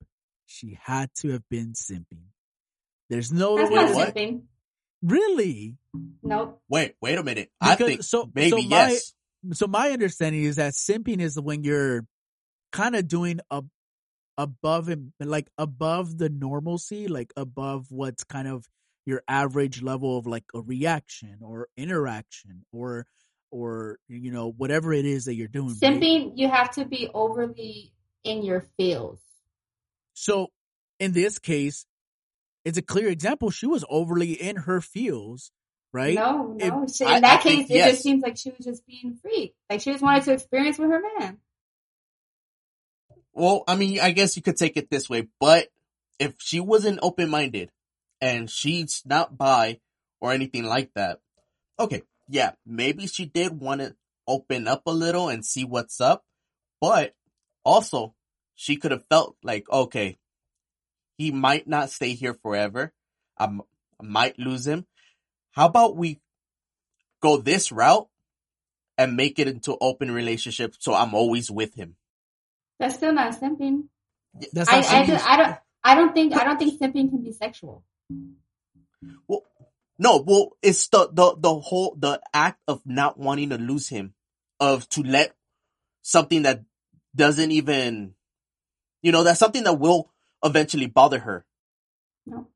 She 0.46 0.78
had 0.82 1.10
to 1.16 1.30
have 1.30 1.42
been 1.50 1.74
simping. 1.74 2.27
There's 3.08 3.32
no 3.32 3.56
That's 3.56 3.70
way. 3.70 3.76
not 3.76 3.88
to- 3.88 3.94
What? 3.94 4.14
simping. 4.14 4.42
Really? 5.02 5.76
Nope. 6.22 6.60
Wait, 6.68 6.94
wait 7.00 7.18
a 7.18 7.22
minute. 7.22 7.50
I 7.60 7.76
think 7.76 8.02
so- 8.02 8.30
maybe 8.34 8.50
so 8.50 8.56
my- 8.56 8.88
yes. 8.88 9.14
So 9.52 9.66
my 9.68 9.90
understanding 9.90 10.42
is 10.42 10.56
that 10.56 10.72
simping 10.74 11.20
is 11.20 11.38
when 11.38 11.62
you're 11.62 12.06
kind 12.72 12.96
of 12.96 13.06
doing 13.06 13.40
a 13.50 13.62
above 14.36 14.88
and 14.88 15.12
like 15.20 15.48
above 15.58 16.18
the 16.18 16.28
normalcy, 16.28 17.08
like 17.08 17.32
above 17.36 17.86
what's 17.90 18.24
kind 18.24 18.48
of 18.48 18.66
your 19.06 19.22
average 19.28 19.80
level 19.82 20.18
of 20.18 20.26
like 20.26 20.44
a 20.54 20.60
reaction 20.60 21.38
or 21.40 21.68
interaction 21.76 22.64
or 22.72 23.06
or 23.50 23.98
you 24.08 24.30
know 24.30 24.50
whatever 24.50 24.92
it 24.92 25.04
is 25.06 25.24
that 25.24 25.34
you're 25.34 25.48
doing. 25.48 25.68
right? 25.68 25.76
Simping, 25.80 26.32
you 26.36 26.48
have 26.48 26.72
to 26.72 26.84
be 26.84 27.08
overly 27.14 27.92
in 28.24 28.42
your 28.42 28.60
feels. 28.76 29.20
So 30.14 30.48
in 30.98 31.12
this 31.12 31.38
case, 31.38 31.86
it's 32.68 32.78
a 32.78 32.82
clear 32.82 33.08
example. 33.08 33.50
She 33.50 33.66
was 33.66 33.84
overly 33.88 34.32
in 34.32 34.56
her 34.56 34.80
feels, 34.80 35.50
right? 35.92 36.14
No, 36.14 36.52
no. 36.56 36.86
She- 36.86 37.04
I- 37.04 37.16
in 37.16 37.22
that 37.22 37.40
I 37.40 37.42
case, 37.42 37.52
think 37.58 37.70
it 37.70 37.74
yes. 37.74 37.90
just 37.90 38.02
seems 38.02 38.22
like 38.22 38.36
she 38.36 38.50
was 38.50 38.64
just 38.64 38.86
being 38.86 39.18
free. 39.22 39.54
Like 39.70 39.80
she 39.80 39.90
just 39.90 40.02
wanted 40.02 40.24
to 40.24 40.32
experience 40.32 40.78
with 40.78 40.90
her 40.90 41.00
man. 41.18 41.38
Well, 43.32 43.64
I 43.68 43.76
mean, 43.76 44.00
I 44.00 44.10
guess 44.10 44.36
you 44.36 44.42
could 44.42 44.56
take 44.56 44.76
it 44.76 44.90
this 44.90 45.08
way, 45.08 45.28
but 45.40 45.68
if 46.18 46.34
she 46.38 46.60
wasn't 46.60 46.98
open 47.02 47.30
minded 47.30 47.70
and 48.20 48.50
she's 48.50 49.02
not 49.06 49.38
bi 49.38 49.78
or 50.20 50.32
anything 50.32 50.64
like 50.64 50.90
that, 50.94 51.20
okay, 51.78 52.02
yeah, 52.28 52.52
maybe 52.66 53.06
she 53.06 53.24
did 53.26 53.60
want 53.60 53.80
to 53.80 53.94
open 54.26 54.66
up 54.66 54.82
a 54.86 54.90
little 54.90 55.28
and 55.28 55.44
see 55.44 55.64
what's 55.64 56.00
up, 56.00 56.24
but 56.80 57.14
also 57.64 58.14
she 58.56 58.76
could 58.76 58.90
have 58.90 59.06
felt 59.06 59.36
like, 59.44 59.70
okay, 59.70 60.18
he 61.18 61.30
might 61.30 61.68
not 61.68 61.90
stay 61.90 62.14
here 62.14 62.34
forever. 62.34 62.92
I 63.38 63.50
might 64.00 64.38
lose 64.38 64.66
him. 64.66 64.86
How 65.52 65.66
about 65.66 65.96
we 65.96 66.20
go 67.20 67.36
this 67.36 67.70
route 67.72 68.08
and 68.96 69.16
make 69.16 69.38
it 69.38 69.48
into 69.48 69.76
open 69.80 70.10
relationship 70.10 70.74
so 70.78 70.94
I'm 70.94 71.14
always 71.14 71.50
with 71.50 71.74
him? 71.74 71.96
That's 72.78 72.94
still 72.94 73.12
not 73.12 73.38
simping. 73.38 73.88
That's 74.52 74.70
I, 74.70 74.80
not 74.80 74.86
I, 74.86 75.02
simping. 75.02 75.06
just- 75.06 75.26
I 75.26 75.36
don't. 75.36 75.56
I 75.84 75.94
don't 75.94 76.12
think. 76.12 76.34
I 76.34 76.44
don't 76.44 76.58
think 76.58 76.80
simping 76.80 77.08
can 77.08 77.22
be 77.22 77.32
sexual. 77.32 77.84
Well, 79.26 79.44
no, 79.98 80.22
well, 80.26 80.56
it's 80.62 80.88
the, 80.88 81.08
the, 81.12 81.36
the 81.38 81.54
whole, 81.54 81.96
the 81.98 82.20
act 82.34 82.60
of 82.68 82.82
not 82.84 83.18
wanting 83.18 83.50
to 83.50 83.58
lose 83.58 83.88
him, 83.88 84.14
of 84.60 84.88
to 84.90 85.02
let 85.02 85.34
something 86.02 86.42
that 86.42 86.64
doesn't 87.14 87.52
even, 87.52 88.14
you 89.02 89.12
know, 89.12 89.24
that's 89.24 89.38
something 89.38 89.64
that 89.64 89.78
will 89.78 90.10
eventually 90.44 90.86
bother 90.86 91.18
her. 91.20 91.44
No, 92.26 92.46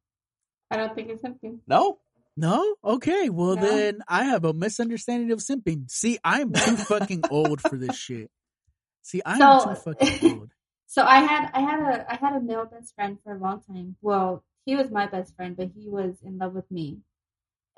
I 0.71 0.77
don't 0.77 0.95
think 0.95 1.11
it's 1.11 1.23
simping. 1.23 1.59
No? 1.67 1.99
No? 2.37 2.77
Okay. 2.85 3.29
Well, 3.29 3.57
No. 3.57 3.63
then 3.63 4.01
I 4.09 4.25
have 4.25 4.45
a 4.45 4.53
misunderstanding 4.55 5.33
of 5.33 5.41
simping. 5.41 5.91
See, 5.91 6.19
I'm 6.25 6.53
too 6.53 6.77
fucking 6.77 7.25
old 7.31 7.61
for 7.61 7.77
this 7.77 7.97
shit. 7.97 8.31
See, 9.03 9.21
I'm 9.25 9.39
So- 9.39 9.69
too 9.69 9.81
fucking 9.81 10.39
old. 10.41 10.51
So 10.87 11.03
I 11.03 11.21
had 11.21 11.51
I 11.55 11.61
had 11.61 11.81
a 11.81 12.13
I 12.13 12.17
had 12.17 12.37
a 12.37 12.41
male 12.41 12.67
best 12.67 12.95
friend 12.95 13.17
for 13.25 13.33
a 13.35 13.39
long 13.39 13.63
time. 13.63 13.97
Well, 14.03 14.45
he 14.67 14.77
was 14.77 14.91
my 14.91 15.07
best 15.07 15.35
friend, 15.35 15.57
but 15.57 15.71
he 15.75 15.89
was 15.89 16.21
in 16.23 16.37
love 16.37 16.53
with 16.53 16.71
me. 16.71 16.99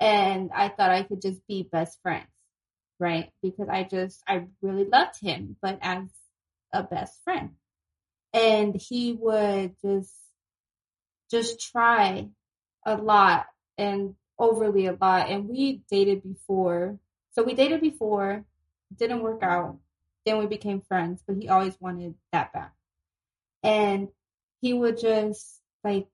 And 0.01 0.51
I 0.53 0.67
thought 0.67 0.89
I 0.89 1.03
could 1.03 1.21
just 1.21 1.39
be 1.47 1.63
best 1.63 2.01
friends, 2.01 2.27
right? 2.99 3.31
Because 3.41 3.69
I 3.69 3.83
just 3.83 4.21
I 4.27 4.47
really 4.61 4.83
loved 4.83 5.17
him, 5.21 5.55
but 5.61 5.79
as 5.81 6.09
a 6.73 6.83
best 6.83 7.23
friend. 7.23 7.51
And 8.35 8.75
he 8.75 9.13
would 9.13 9.75
just 9.81 10.13
just 11.31 11.71
try 11.71 12.29
a 12.85 12.95
lot 12.97 13.47
and 13.77 14.15
overly 14.37 14.87
a 14.87 14.97
lot. 14.99 15.29
And 15.29 15.49
we 15.49 15.81
dated 15.89 16.23
before. 16.23 16.99
So 17.31 17.43
we 17.43 17.55
dated 17.55 17.81
before, 17.81 18.45
didn't 18.95 19.23
work 19.23 19.43
out. 19.43 19.79
Then 20.25 20.37
we 20.39 20.47
became 20.47 20.81
friends, 20.81 21.23
but 21.27 21.37
he 21.37 21.49
always 21.49 21.79
wanted 21.81 22.15
that 22.33 22.53
back 22.53 22.75
and 23.65 24.09
he 24.61 24.73
would 24.73 24.97
just 24.97 25.61
like 25.83 26.07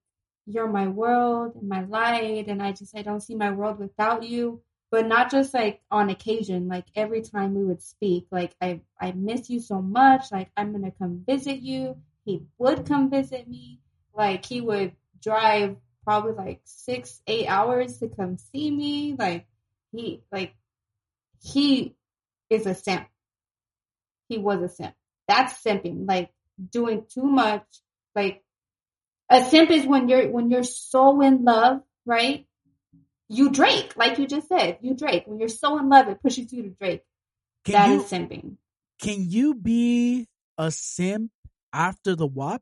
you're 0.45 0.67
my 0.67 0.88
world 0.88 1.55
and 1.55 1.67
my 1.67 1.84
light 1.84 2.47
and 2.47 2.63
i 2.63 2.72
just 2.72 2.97
i 2.97 3.01
don't 3.01 3.22
see 3.22 3.36
my 3.36 3.51
world 3.51 3.78
without 3.78 4.24
you 4.24 4.61
but 4.89 5.05
not 5.05 5.30
just 5.32 5.53
like 5.53 5.82
on 5.91 6.09
occasion 6.09 6.67
like 6.67 6.86
every 6.95 7.22
time 7.22 7.53
we 7.53 7.63
would 7.63 7.82
speak 7.82 8.26
like 8.32 8.55
i 8.61 8.80
i 8.99 9.11
miss 9.11 9.49
you 9.49 9.59
so 9.59 9.82
much 9.82 10.32
like 10.32 10.49
i'm 10.57 10.72
gonna 10.72 10.91
come 10.91 11.24
visit 11.28 11.59
you 11.59 11.95
he 12.26 12.43
would 12.57 12.86
come 12.86 13.09
visit 13.09 13.47
me 13.47 13.80
like 14.13 14.45
he 14.45 14.61
would 14.61 14.93
drive 15.22 15.76
probably 16.03 16.34
like 16.34 16.61
six 16.63 17.22
eight 17.28 17.47
hours 17.47 17.99
to 17.99 18.07
come 18.07 18.38
see 18.38 18.72
me 18.72 19.15
like 19.17 19.45
he 19.91 20.22
like 20.32 20.53
he 21.41 21.95
is 22.49 22.65
a 22.65 22.74
simp 22.76 23.07
he 24.28 24.38
was 24.38 24.61
a 24.61 24.69
simp 24.69 24.95
that's 25.28 25.63
simping 25.63 26.07
like 26.07 26.32
doing 26.69 27.05
too 27.09 27.24
much. 27.24 27.63
Like 28.15 28.43
a 29.30 29.43
simp 29.45 29.72
is 29.72 29.86
when 29.86 30.09
you're 30.09 30.30
when 30.30 30.49
you're 30.49 30.63
so 30.63 31.22
in 31.22 31.43
love, 31.43 31.82
right? 32.05 32.45
You 33.30 33.49
Drake, 33.49 33.95
like 33.95 34.19
you 34.19 34.28
just 34.28 34.49
said, 34.49 34.80
you 34.82 34.93
Drake. 34.93 35.24
When 35.26 35.39
you're 35.39 35.47
so 35.47 35.80
in 35.80 35.88
love, 35.88 36.09
it 36.09 36.22
pushes 36.22 36.51
you 36.51 36.63
to 36.63 36.69
Drake. 36.69 37.03
Can 37.63 37.74
That 37.74 37.89
you 37.89 38.01
is 38.01 38.03
simping. 38.03 38.57
can 38.99 39.30
you 39.30 39.55
be 39.55 40.28
a 40.57 40.69
simp 40.72 41.32
after 41.74 42.15
the 42.15 42.28
WAP? 42.28 42.61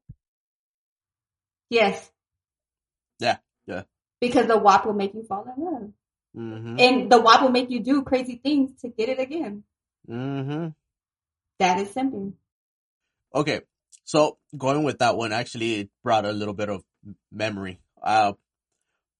Yes. 1.70 2.12
Yeah, 3.20 3.38
yeah. 3.68 3.84
Because 4.20 4.48
the 4.48 4.58
WAP 4.58 4.86
will 4.86 4.94
make 4.94 5.14
you 5.14 5.24
fall 5.24 5.46
in 5.56 5.64
love, 5.64 5.90
Mm-hmm. 6.38 6.80
and 6.80 7.12
the 7.12 7.20
WAP 7.20 7.42
will 7.42 7.50
make 7.50 7.70
you 7.72 7.80
do 7.80 8.04
crazy 8.04 8.36
things 8.42 8.80
to 8.82 8.90
get 8.90 9.10
it 9.10 9.20
again. 9.20 9.64
Mm-hmm. 10.08 10.68
That 11.60 11.80
is 11.80 11.90
simping. 11.90 12.34
Okay. 13.34 13.62
So 14.06 14.38
going 14.58 14.84
with 14.84 15.00
that 15.00 15.18
one, 15.18 15.34
actually, 15.34 15.82
it 15.82 15.90
brought 16.04 16.26
a 16.26 16.32
little 16.32 16.54
bit 16.54 16.70
of 16.70 16.84
memory. 17.32 17.80
Uh, 18.02 18.34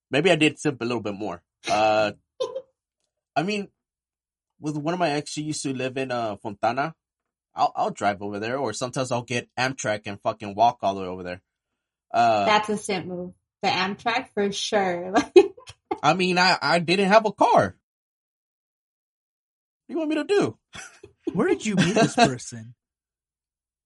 maybe 0.10 0.32
I 0.32 0.36
did 0.36 0.58
simp 0.60 0.82
a 0.82 0.86
little 0.86 1.02
bit 1.02 1.14
more. 1.16 1.42
Uh, 1.70 2.12
I 3.36 3.44
mean, 3.44 3.68
with 4.60 4.78
one 4.78 4.94
of 4.94 5.00
my 5.00 5.10
ex, 5.12 5.32
she 5.32 5.42
used 5.44 5.64
to 5.64 5.74
live 5.74 5.98
in 5.98 6.12
uh 6.12 6.36
Fontana. 6.38 6.96
I'll 7.56 7.72
I'll 7.76 7.92
drive 7.92 8.22
over 8.22 8.40
there, 8.40 8.58
or 8.58 8.74
sometimes 8.74 9.12
I'll 9.12 9.24
get 9.24 9.50
Amtrak 9.58 10.02
and 10.06 10.22
fucking 10.22 10.56
walk 10.56 10.80
all 10.82 10.96
the 10.96 11.02
way 11.02 11.08
over 11.08 11.24
there. 11.24 11.42
Uh, 12.12 12.46
That's 12.46 12.70
a 12.70 12.78
simp 12.78 13.06
move. 13.06 13.34
The 13.62 13.70
Amtrak 13.70 14.30
for 14.34 14.52
sure. 14.52 15.14
Like, 15.92 16.04
I 16.04 16.14
mean, 16.14 16.38
I 16.38 16.58
I 16.62 16.80
didn't 16.80 17.10
have 17.10 17.26
a 17.26 17.32
car. 17.34 17.76
What 19.88 19.88
do 19.88 19.94
you 19.94 19.98
want 19.98 20.10
me 20.10 20.16
to 20.16 20.24
do? 20.24 20.58
Where 21.34 21.48
did 21.50 21.66
you 21.66 21.76
meet 21.76 21.96
this 21.96 22.16
person? 22.30 22.74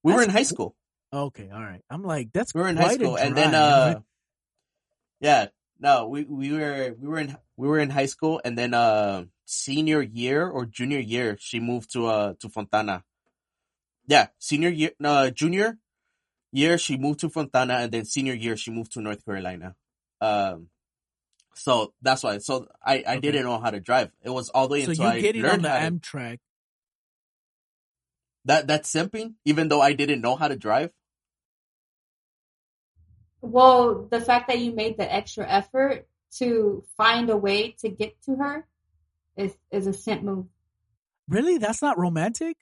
We 0.04 0.14
were 0.14 0.22
in 0.22 0.30
high 0.30 0.44
school. 0.44 0.76
Okay, 1.12 1.50
all 1.50 1.62
right. 1.62 1.82
I'm 1.90 2.04
like, 2.04 2.32
that's 2.34 2.54
We 2.54 2.62
were 2.62 2.68
in 2.68 2.76
quite 2.76 2.88
high 2.88 2.94
school, 2.96 3.16
and 3.16 3.36
then 3.36 3.56
uh, 3.56 4.02
yeah, 5.22 5.48
no, 5.80 6.08
we 6.08 6.24
we 6.24 6.52
were 6.52 6.96
we 7.00 7.08
were 7.08 7.20
in 7.20 7.38
we 7.58 7.68
were 7.68 7.80
in 7.80 7.90
high 7.90 8.08
school, 8.08 8.42
and 8.44 8.58
then 8.58 8.74
uh, 8.74 9.26
senior 9.46 10.02
year 10.02 10.48
or 10.48 10.66
junior 10.66 11.00
year, 11.00 11.38
she 11.40 11.60
moved 11.60 11.94
to 11.94 12.08
uh 12.08 12.34
to 12.40 12.50
Fontana. 12.50 13.04
Yeah, 14.08 14.28
senior 14.40 14.70
year, 14.70 14.92
no, 15.00 15.30
junior 15.30 15.78
year 16.52 16.78
she 16.78 16.98
moved 16.98 17.20
to 17.22 17.30
Fontana, 17.30 17.76
and 17.76 17.92
then 17.92 18.06
senior 18.06 18.34
year 18.34 18.58
she 18.58 18.72
moved 18.72 18.94
to 18.94 19.02
North 19.02 19.26
Carolina. 19.26 19.76
Um, 20.22 20.70
so 21.56 21.94
that's 22.02 22.24
why. 22.24 22.40
So 22.40 22.68
I 22.86 23.04
I 23.08 23.18
Okay. 23.18 23.20
didn't 23.20 23.46
know 23.46 23.60
how 23.60 23.72
to 23.72 23.80
drive. 23.80 24.12
It 24.24 24.30
was 24.32 24.50
all 24.50 24.68
the 24.68 24.74
way 24.74 24.84
so 24.84 24.92
until 24.92 25.06
you 25.06 25.12
I 25.12 25.22
getting 25.22 25.48
on 25.48 25.62
the 25.62 25.70
Amtrak? 25.70 26.40
that 28.46 28.68
that's 28.68 28.92
simping, 28.92 29.36
even 29.46 29.70
though 29.70 29.82
I 29.82 29.94
didn't 29.94 30.22
know 30.22 30.36
how 30.36 30.48
to 30.48 30.56
drive. 30.58 30.92
well, 33.42 34.08
the 34.10 34.22
fact 34.22 34.48
that 34.48 34.60
you 34.60 34.74
made 34.74 34.98
the 34.98 35.14
extra 35.14 35.48
effort 35.48 36.08
to 36.40 36.84
find 36.98 37.30
a 37.30 37.38
way 37.38 37.72
to 37.80 37.90
get 37.90 38.22
to 38.24 38.36
her 38.36 38.68
is 39.38 39.56
is 39.72 39.88
a 39.88 39.94
simp 39.94 40.24
move. 40.24 40.48
Really? 41.28 41.58
That's 41.58 41.82
not 41.82 41.98
romantic? 41.98 42.58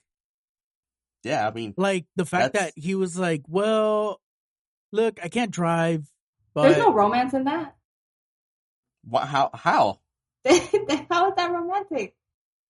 Yeah, 1.24 1.46
I 1.46 1.52
mean, 1.52 1.74
Like 1.76 2.06
the 2.16 2.26
fact 2.26 2.52
That's- 2.54 2.72
that 2.74 2.80
he 2.82 2.94
was 2.94 3.18
like, 3.18 3.42
"Well, 3.48 4.20
look, 4.92 5.18
I 5.22 5.28
can't 5.28 5.50
drive, 5.50 6.10
but 6.54 6.62
There's 6.64 6.78
no 6.78 6.92
romance 6.92 7.32
in 7.34 7.44
that. 7.44 7.76
wha- 9.04 9.24
how 9.26 9.50
how? 9.54 10.00
How 10.44 11.28
is 11.30 11.36
that 11.36 11.50
romantic? 11.52 12.16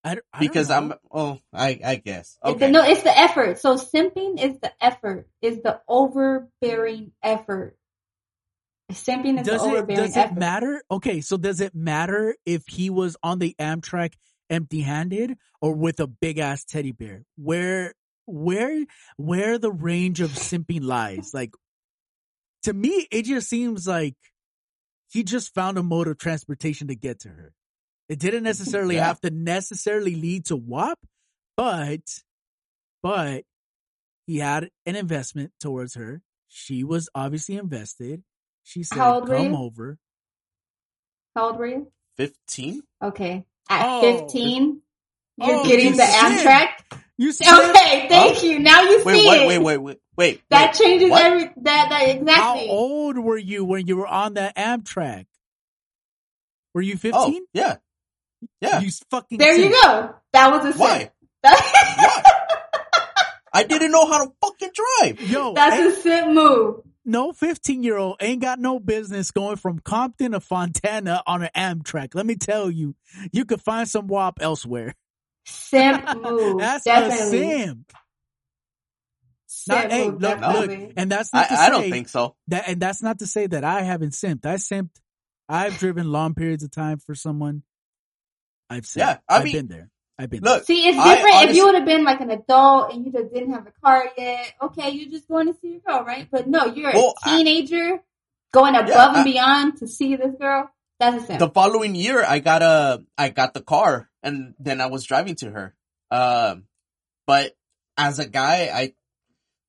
I, 0.04 0.16
don't- 0.16 0.24
I 0.32 0.38
don't 0.40 0.48
Because 0.48 0.68
know. 0.68 0.74
I'm 0.76 0.92
oh 1.10 1.38
I 1.52 1.80
I 1.84 1.94
guess 1.96 2.36
It's 2.44 2.54
okay. 2.54 2.66
the- 2.66 2.72
no, 2.72 2.82
it's 2.84 3.02
the 3.02 3.16
effort. 3.18 3.58
So 3.58 3.76
simping 3.76 4.42
is 4.42 4.58
the 4.60 4.72
effort, 4.84 5.28
is 5.40 5.62
the 5.62 5.80
overbearing 5.88 7.12
effort. 7.22 7.76
Simping 8.90 9.40
is 9.40 9.46
does 9.46 9.62
the 9.62 9.68
it 9.68 9.72
overbearing 9.72 10.02
does 10.02 10.16
it 10.16 10.20
effort. 10.20 10.38
matter? 10.38 10.82
Okay, 10.90 11.20
so 11.22 11.36
does 11.38 11.60
it 11.62 11.74
matter 11.74 12.36
if 12.44 12.66
he 12.66 12.90
was 12.90 13.16
on 13.22 13.38
the 13.38 13.54
Amtrak 13.58 14.14
empty-handed 14.50 15.38
or 15.62 15.72
with 15.74 15.98
a 16.00 16.06
big 16.06 16.38
ass 16.38 16.64
teddy 16.64 16.92
bear? 16.92 17.22
Where 17.36 17.94
where 18.26 18.84
where 19.16 19.58
the 19.58 19.70
range 19.72 20.20
of 20.20 20.30
simping 20.30 20.82
lies? 20.84 21.30
Like 21.34 21.52
to 22.64 22.72
me, 22.72 23.06
it 23.10 23.24
just 23.24 23.48
seems 23.48 23.86
like 23.86 24.14
he 25.10 25.22
just 25.24 25.52
found 25.54 25.78
a 25.78 25.82
mode 25.82 26.08
of 26.08 26.18
transportation 26.18 26.88
to 26.88 26.94
get 26.94 27.20
to 27.20 27.28
her. 27.28 27.52
It 28.08 28.18
didn't 28.18 28.44
necessarily 28.44 28.96
Yeah. 28.96 29.06
have 29.06 29.20
to 29.22 29.30
necessarily 29.30 30.14
lead 30.14 30.46
to 30.46 30.56
WAP, 30.56 30.98
but 31.56 32.00
but 33.02 33.44
he 34.26 34.38
had 34.38 34.70
an 34.86 34.94
investment 34.96 35.52
towards 35.60 35.94
her. 35.94 36.22
She 36.48 36.84
was 36.84 37.08
obviously 37.14 37.56
invested. 37.56 38.22
She 38.62 38.84
said, 38.84 38.98
How 38.98 39.14
old 39.14 39.28
were 39.28 39.36
"Come 39.36 39.50
you? 39.52 39.56
over." 39.56 39.98
How 41.34 41.46
old 41.48 41.58
were 41.58 41.66
you? 41.66 41.92
Fifteen? 42.16 42.82
Okay. 43.02 43.44
At 43.70 43.86
Oh. 43.86 44.18
15, 44.26 44.82
you're 45.38 45.56
Oh, 45.56 45.64
getting 45.66 45.92
the 45.96 46.06
said- 46.06 46.14
Amtrak. 46.90 47.02
You 47.22 47.30
said 47.32 47.70
Okay, 47.70 48.08
thank 48.08 48.42
you. 48.42 48.58
Now 48.58 48.82
you 48.82 49.02
Wait, 49.04 49.20
see 49.20 49.28
wait, 49.28 49.42
it. 49.42 49.46
wait, 49.46 49.58
wait, 49.58 49.78
wait, 49.78 49.98
wait. 50.16 50.42
That 50.50 50.72
wait. 50.72 50.82
changes 50.82 51.08
What? 51.10 51.24
every 51.24 51.44
that 51.62 51.88
that 51.90 52.02
exactly. 52.08 52.34
how 52.34 52.58
old 52.58 53.16
were 53.16 53.36
you 53.38 53.64
when 53.64 53.86
you 53.86 53.96
were 53.96 54.08
on 54.08 54.34
that 54.34 54.56
Amtrak? 54.56 55.26
Were 56.74 56.82
you 56.82 56.94
Oh, 56.94 56.98
fifteen? 56.98 57.44
yeah, 57.54 57.76
yeah. 58.60 58.80
You 58.80 58.90
fucking 59.10 59.38
There 59.38 59.54
you 59.56 59.70
go. 59.70 60.14
That 60.32 60.50
was 60.50 60.74
a. 60.74 60.78
That- 60.78 60.78
Why? 60.78 61.10
I 63.54 63.64
didn't 63.64 63.92
know 63.92 64.06
how 64.10 64.24
to 64.24 64.32
fucking 64.42 64.70
drive. 64.74 65.20
Yo, 65.30 65.52
That's 65.54 65.76
ain't- 65.76 65.92
a 65.92 65.96
simp 66.00 66.32
move. 66.32 66.76
no 67.04 67.32
fifteen 67.32 67.82
year 67.82 67.98
old 67.98 68.16
ain't 68.20 68.40
got 68.40 68.58
no 68.58 68.80
business 68.80 69.30
going 69.30 69.56
from 69.56 69.78
Compton 69.78 70.32
to 70.32 70.40
Fontana 70.40 71.22
on 71.26 71.42
an 71.42 71.50
Amtrak. 71.54 72.14
Let 72.14 72.26
me 72.26 72.36
tell 72.36 72.70
you, 72.70 72.94
you 73.32 73.44
could 73.44 73.60
find 73.60 73.88
some 73.88 74.06
WAP 74.08 74.38
elsewhere. 74.40 74.94
Simp 75.44 76.04
move. 76.22 76.58
That's 76.60 76.84
definitely. 76.84 77.42
a 77.52 77.56
simp. 77.66 77.92
Simp 79.46 79.82
Not, 79.82 79.90
hey, 79.92 80.10
move, 80.10 80.20
look, 80.22 80.40
look, 80.40 80.92
and 80.96 81.10
that's 81.10 81.30
I, 81.32 81.40
not 81.40 81.48
to 81.48 81.54
I 81.54 81.56
say 81.66 81.70
don't 81.70 81.90
think 81.90 82.08
so. 82.08 82.34
that, 82.48 82.68
and 82.68 82.80
that's 82.80 83.02
not 83.02 83.18
to 83.20 83.26
say 83.26 83.46
that 83.46 83.64
I 83.64 83.82
haven't 83.82 84.10
simped. 84.12 84.46
I 84.46 84.54
simped. 84.56 84.96
I've 85.48 85.78
driven 85.78 86.10
long 86.10 86.34
periods 86.34 86.64
of 86.64 86.70
time 86.70 86.98
for 86.98 87.14
someone. 87.14 87.62
I've 88.70 88.84
simped. 88.84 88.96
Yeah, 88.98 89.18
I 89.28 89.36
I've 89.38 89.44
mean, 89.44 89.52
been 89.52 89.68
there. 89.68 89.90
I've 90.18 90.30
been 90.30 90.42
Look, 90.42 90.64
See, 90.64 90.88
it's 90.88 90.98
I 90.98 91.14
different 91.16 91.50
if 91.50 91.56
you 91.56 91.66
would 91.66 91.74
have 91.74 91.84
been 91.84 92.04
like 92.04 92.20
an 92.20 92.30
adult 92.30 92.92
and 92.92 93.04
you 93.04 93.12
just 93.12 93.32
didn't 93.32 93.52
have 93.52 93.66
a 93.66 93.72
car 93.84 94.08
yet. 94.16 94.52
Okay, 94.62 94.90
you're 94.90 95.10
just 95.10 95.28
going 95.28 95.46
to 95.52 95.58
see 95.60 95.68
your 95.72 95.80
girl, 95.80 96.04
right? 96.04 96.28
But 96.30 96.48
no, 96.48 96.66
you're 96.66 96.92
Well, 96.92 97.14
a 97.24 97.28
I- 97.28 97.36
teenager 97.36 98.02
going 98.52 98.74
above 98.74 98.88
Yeah, 98.88 99.06
I- 99.06 99.14
and 99.16 99.24
beyond 99.24 99.76
to 99.78 99.86
see 99.88 100.16
this 100.16 100.34
girl. 100.40 100.70
That's 101.00 101.22
a 101.24 101.26
simp. 101.26 101.38
the 101.40 101.48
following 101.50 101.94
year 101.94 102.24
I 102.24 102.38
got 102.38 102.62
a 102.62 103.04
I 103.18 103.30
got 103.30 103.54
the 103.54 103.62
car 103.62 104.08
and 104.22 104.54
then 104.58 104.80
I 104.80 104.86
was 104.86 105.04
driving 105.04 105.34
to 105.36 105.50
her. 105.50 105.74
Um, 106.10 106.64
but 107.26 107.56
as 107.96 108.18
a 108.18 108.26
guy, 108.28 108.70
I 108.72 108.94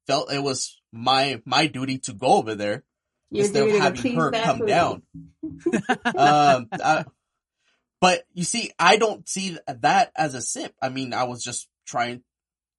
felt 0.07 0.31
it 0.31 0.43
was 0.43 0.79
my 0.91 1.41
my 1.45 1.67
duty 1.67 1.97
to 1.99 2.13
go 2.13 2.27
over 2.27 2.55
there 2.55 2.83
You're 3.31 3.45
instead 3.45 3.67
of 3.69 3.75
having 3.81 4.15
her 4.15 4.31
come 4.31 4.65
down. 4.65 5.03
um, 6.15 6.67
I- 6.71 7.05
but 8.01 8.25
you 8.33 8.43
see, 8.43 8.69
I 8.77 8.97
don't 8.97 9.27
see 9.29 9.57
that 9.65 10.11
as 10.15 10.35
a 10.35 10.41
simp. 10.41 10.73
I 10.81 10.89
mean, 10.89 11.13
I 11.13 11.23
was 11.23 11.41
just 11.41 11.69
trying 11.87 12.21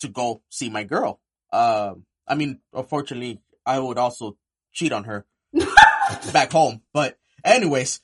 to 0.01 0.09
go 0.09 0.42
see 0.51 0.68
my 0.68 0.84
girl. 0.84 1.18
Um, 1.51 2.05
I 2.28 2.34
mean, 2.34 2.61
unfortunately, 2.74 3.40
I 3.64 3.78
would 3.78 3.97
also 3.97 4.36
cheat 4.74 4.92
on 4.92 5.05
her 5.05 5.24
back 6.34 6.53
home. 6.53 6.82
But 6.92 7.16
anyways, 7.42 8.01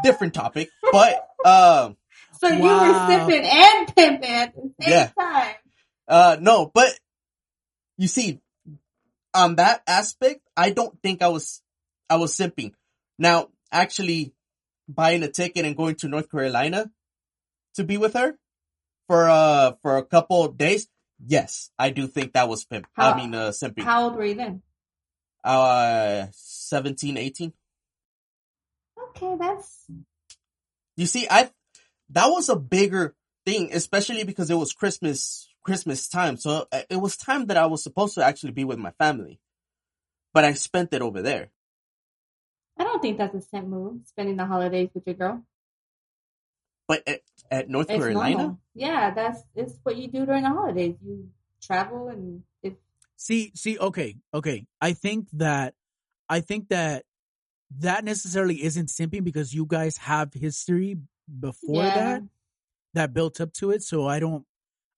different 0.00 0.34
topic. 0.34 0.70
But 0.90 1.28
um, 1.44 1.96
So 2.40 2.48
you 2.48 2.60
Wow. 2.60 2.80
were 2.80 3.06
sipping 3.28 3.44
and 3.44 3.94
pimping 3.96 4.30
at 4.30 4.54
the 4.54 4.60
same 4.80 4.90
Yeah. 4.90 5.10
time. 5.18 5.54
uh, 6.08 6.36
no, 6.40 6.70
but 6.72 6.98
you 7.98 8.08
see, 8.08 8.40
on 9.34 9.56
that 9.56 9.82
aspect, 9.86 10.40
I 10.56 10.70
don't 10.70 11.00
think 11.02 11.22
I 11.22 11.28
was, 11.28 11.62
I 12.10 12.16
was 12.16 12.34
simping. 12.36 12.74
Now, 13.18 13.48
actually, 13.70 14.34
buying 14.88 15.22
a 15.22 15.28
ticket 15.28 15.64
and 15.64 15.76
going 15.76 15.94
to 15.96 16.08
North 16.08 16.30
Carolina 16.30 16.90
to 17.76 17.84
be 17.84 17.96
with 17.96 18.14
her 18.14 18.36
for 19.06 19.28
uh 19.30 19.72
for 19.82 19.96
a 19.96 20.04
couple 20.04 20.44
of 20.44 20.58
days. 20.58 20.88
Yes, 21.24 21.70
I 21.78 21.90
do 21.90 22.06
think 22.08 22.32
that 22.32 22.48
was 22.48 22.64
pimp. 22.64 22.86
How- 22.94 23.12
I 23.12 23.16
mean, 23.16 23.34
uh, 23.34 23.50
simping. 23.50 23.84
How 23.84 24.04
old 24.04 24.16
were 24.16 24.24
you 24.26 24.34
then? 24.34 24.62
uh, 25.44 26.26
17, 26.32 27.16
18. 27.16 27.52
Okay, 29.16 29.36
that's 29.38 29.86
You 30.96 31.06
see, 31.06 31.26
I 31.30 31.50
that 32.10 32.26
was 32.26 32.48
a 32.48 32.56
bigger 32.56 33.14
thing, 33.44 33.70
especially 33.72 34.24
because 34.24 34.50
it 34.50 34.54
was 34.54 34.72
Christmas 34.72 35.48
Christmas 35.62 36.08
time. 36.08 36.36
So 36.36 36.66
uh, 36.72 36.82
it 36.90 36.96
was 36.96 37.16
time 37.16 37.46
that 37.46 37.56
I 37.56 37.66
was 37.66 37.82
supposed 37.82 38.14
to 38.14 38.24
actually 38.24 38.52
be 38.52 38.64
with 38.64 38.78
my 38.78 38.92
family, 38.92 39.40
but 40.32 40.44
I 40.44 40.54
spent 40.54 40.92
it 40.92 41.02
over 41.02 41.22
there. 41.22 41.50
I 42.78 42.84
don't 42.84 43.02
think 43.02 43.18
that's 43.18 43.34
a 43.34 43.40
simp 43.40 43.68
move, 43.68 44.00
spending 44.06 44.36
the 44.36 44.46
holidays 44.46 44.90
with 44.94 45.06
your 45.06 45.14
girl. 45.14 45.42
But 46.88 47.06
at, 47.06 47.20
at 47.50 47.68
North 47.68 47.90
It's 47.90 47.98
Carolina, 47.98 48.36
normal. 48.36 48.58
Yeah, 48.74 49.10
that's 49.10 49.42
it's 49.54 49.78
what 49.82 49.96
you 49.96 50.08
do 50.08 50.26
during 50.26 50.42
the 50.42 50.50
holidays. 50.50 50.96
You 51.04 51.28
travel 51.60 52.08
and 52.08 52.42
if 52.62 52.74
See, 53.16 53.52
see, 53.54 53.78
okay, 53.78 54.16
okay. 54.34 54.66
I 54.80 54.94
think 54.94 55.28
that, 55.34 55.74
I 56.28 56.40
think 56.40 56.70
that 56.70 57.04
that 57.78 58.04
necessarily 58.04 58.62
isn't 58.62 58.86
simping 58.88 59.24
because 59.24 59.54
you 59.54 59.66
guys 59.66 59.96
have 59.98 60.32
history 60.34 60.96
before 61.40 61.82
Yeah. 61.84 61.94
that 61.94 62.22
that 62.94 63.14
built 63.14 63.40
up 63.40 63.52
to 63.54 63.70
it. 63.70 63.82
So 63.82 64.06
I 64.06 64.20
don't. 64.20 64.44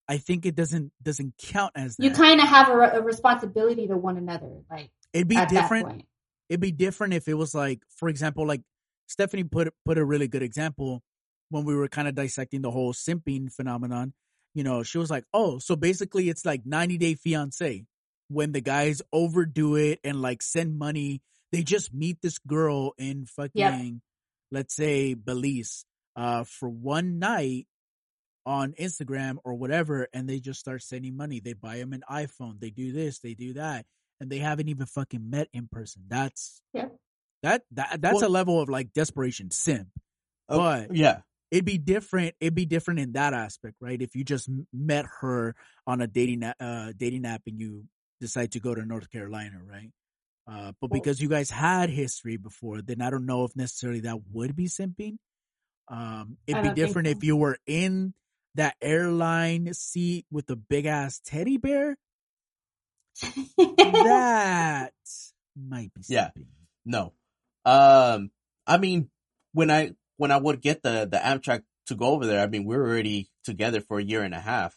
I 0.09 0.19
think 0.19 0.45
it 0.45 0.55
doesn't 0.55 0.93
doesn't 1.03 1.35
count 1.39 1.73
as 1.75 1.97
that. 1.97 2.05
you 2.05 2.11
kind 2.11 2.41
of 2.41 2.47
have 2.49 2.69
a, 2.69 2.77
re- 2.77 2.91
a 2.93 3.01
responsibility 3.03 3.87
to 3.87 3.97
one 3.97 4.17
another, 4.17 4.51
like 4.71 4.91
It'd 5.13 5.29
be 5.29 5.45
different. 5.47 6.05
It'd 6.49 6.61
be 6.61 6.73
different 6.73 7.15
if 7.15 7.27
it 7.29 7.35
was 7.35 7.55
like, 7.55 7.81
for 7.97 8.09
example, 8.09 8.47
like 8.47 8.61
Stephanie 9.07 9.45
put 9.45 9.73
put 9.85 9.97
a 9.97 10.05
really 10.05 10.29
good 10.29 10.43
example 10.43 11.03
when 11.51 11.65
we 11.65 11.75
were 11.75 11.89
kind 11.89 12.09
of 12.09 12.15
dissecting 12.15 12.63
the 12.63 12.71
whole 12.71 12.93
simping 12.93 13.51
phenomenon. 13.53 14.13
You 14.55 14.63
know, 14.65 14.83
she 14.83 14.99
was 14.99 15.11
like, 15.11 15.25
"Oh, 15.33 15.59
so 15.59 15.75
basically, 15.77 16.29
it's 16.29 16.45
like 16.45 16.67
90 16.67 16.99
Day 16.99 17.15
Fiance 17.15 17.85
when 18.29 18.53
the 18.53 18.61
guys 18.61 19.01
overdo 19.13 19.77
it 19.77 20.01
and 20.05 20.21
like 20.21 20.43
send 20.43 20.79
money. 20.79 21.23
They 21.55 21.63
just 21.63 21.95
meet 21.95 22.19
this 22.23 22.39
girl 22.39 22.93
in 22.99 23.27
fucking, 23.27 23.53
let's 24.51 24.75
say 24.75 25.15
Belize, 25.15 25.85
uh, 26.17 26.45
for 26.45 26.69
one 26.69 27.19
night, 27.19 27.67
on 28.47 28.73
Instagram 28.75 29.37
or 29.45 29.55
whatever, 29.55 30.07
and 30.13 30.29
they 30.29 30.39
just 30.39 30.61
start 30.61 30.83
sending 30.83 31.17
money. 31.17 31.41
They 31.41 31.55
buy 31.55 31.79
them 31.79 31.93
an 31.95 32.03
iPhone. 32.11 32.61
They 32.61 32.71
do 32.71 32.93
this. 32.93 33.19
They 33.21 33.33
do 33.35 33.55
that, 33.55 33.87
and 34.21 34.29
they 34.31 34.39
haven't 34.39 34.69
even 34.69 34.85
fucking 34.87 35.31
met 35.31 35.49
in 35.55 35.67
person. 35.69 36.03
That's 36.09 36.61
Yeah. 36.75 36.89
That 37.43 37.65
that 37.73 38.01
that's 38.01 38.17
Well- 38.17 38.29
a 38.29 38.29
level 38.31 38.61
of 38.61 38.69
like 38.69 38.93
desperation 38.93 39.51
simp. 39.51 39.89
Oh, 40.49 40.59
But- 40.59 40.95
yeah, 40.95 41.23
It'd 41.51 41.65
be 41.65 41.79
different. 41.79 42.35
It'd 42.41 42.55
be 42.55 42.67
different 42.67 42.99
in 43.01 43.13
that 43.13 43.33
aspect, 43.33 43.77
right? 43.81 44.01
If 44.03 44.17
you 44.17 44.25
just 44.25 44.49
met 44.73 45.05
her 45.21 45.55
on 45.87 46.01
a 46.01 46.07
dating 46.09 46.43
uh, 46.43 46.93
dating 46.97 47.25
app 47.27 47.43
and 47.47 47.61
you 47.61 47.87
decide 48.21 48.51
to 48.53 48.61
go 48.61 48.75
to 48.75 48.85
North 48.85 49.09
Carolina, 49.09 49.63
right? 49.63 49.91
Uh, 50.47 50.73
but 50.81 50.91
because 50.91 51.21
you 51.21 51.29
guys 51.29 51.51
had 51.51 51.89
history 51.91 52.37
before, 52.37 52.83
then 52.83 53.01
I 53.01 53.11
don't 53.11 53.25
know 53.27 53.45
if 53.45 53.57
necessarily 53.57 54.01
that 54.01 54.19
would 54.33 54.55
be 54.55 54.67
simping. 54.67 55.17
Um, 55.89 56.37
it'd 56.47 56.63
be 56.63 56.71
different 56.71 57.09
so. 57.09 57.13
if 57.13 57.25
you 57.25 57.37
were 57.37 57.59
in 57.67 58.15
that 58.55 58.75
airline 58.83 59.73
seat 59.75 60.27
with 60.31 60.49
a 60.51 60.57
big 60.57 60.87
ass 60.87 61.21
teddy 61.25 61.57
bear. 61.57 61.97
That 63.57 64.93
might 65.57 65.93
be 65.95 66.01
Yeah. 66.09 66.31
simping. 66.37 66.47
no. 66.85 67.13
Um, 67.65 68.31
I 68.67 68.77
mean, 68.79 69.11
when 69.53 69.71
I 69.71 69.93
when 70.17 70.31
I 70.31 70.37
would 70.37 70.61
get 70.61 70.83
the 70.83 71.09
the 71.11 71.17
Amtrak 71.19 71.63
to 71.87 71.95
go 71.95 72.07
over 72.09 72.27
there, 72.27 72.41
I 72.41 72.47
mean, 72.47 72.65
we 72.65 72.77
were 72.77 72.87
already 72.87 73.31
together 73.45 73.81
for 73.81 73.99
a 73.99 74.05
year 74.05 74.23
and 74.23 74.35
a 74.35 74.41
half. 74.41 74.77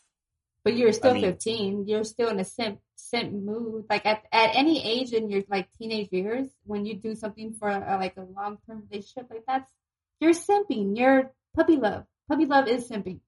But 0.63 0.75
you're 0.75 0.93
still 0.93 1.13
mean- 1.13 1.23
15. 1.23 1.87
You're 1.87 2.03
still 2.05 2.29
in 2.29 2.39
a 2.39 2.45
simp 2.45 2.79
mood. 3.13 3.85
Like 3.89 4.05
at, 4.05 4.23
at 4.31 4.55
any 4.55 4.85
age 4.85 5.13
in 5.13 5.29
your 5.29 5.43
like 5.49 5.67
teenage 5.77 6.09
years, 6.11 6.49
when 6.65 6.85
you 6.85 6.95
do 6.95 7.15
something 7.15 7.53
for 7.53 7.69
a, 7.69 7.97
like 7.99 8.17
a 8.17 8.23
long 8.23 8.57
term 8.65 8.83
relationship, 8.89 9.27
like 9.29 9.43
that's 9.47 9.71
you're 10.19 10.33
simping. 10.33 10.97
You're 10.97 11.31
puppy 11.55 11.77
love. 11.77 12.05
Puppy 12.29 12.45
love 12.45 12.67
is 12.67 12.89
simping. 12.89 13.19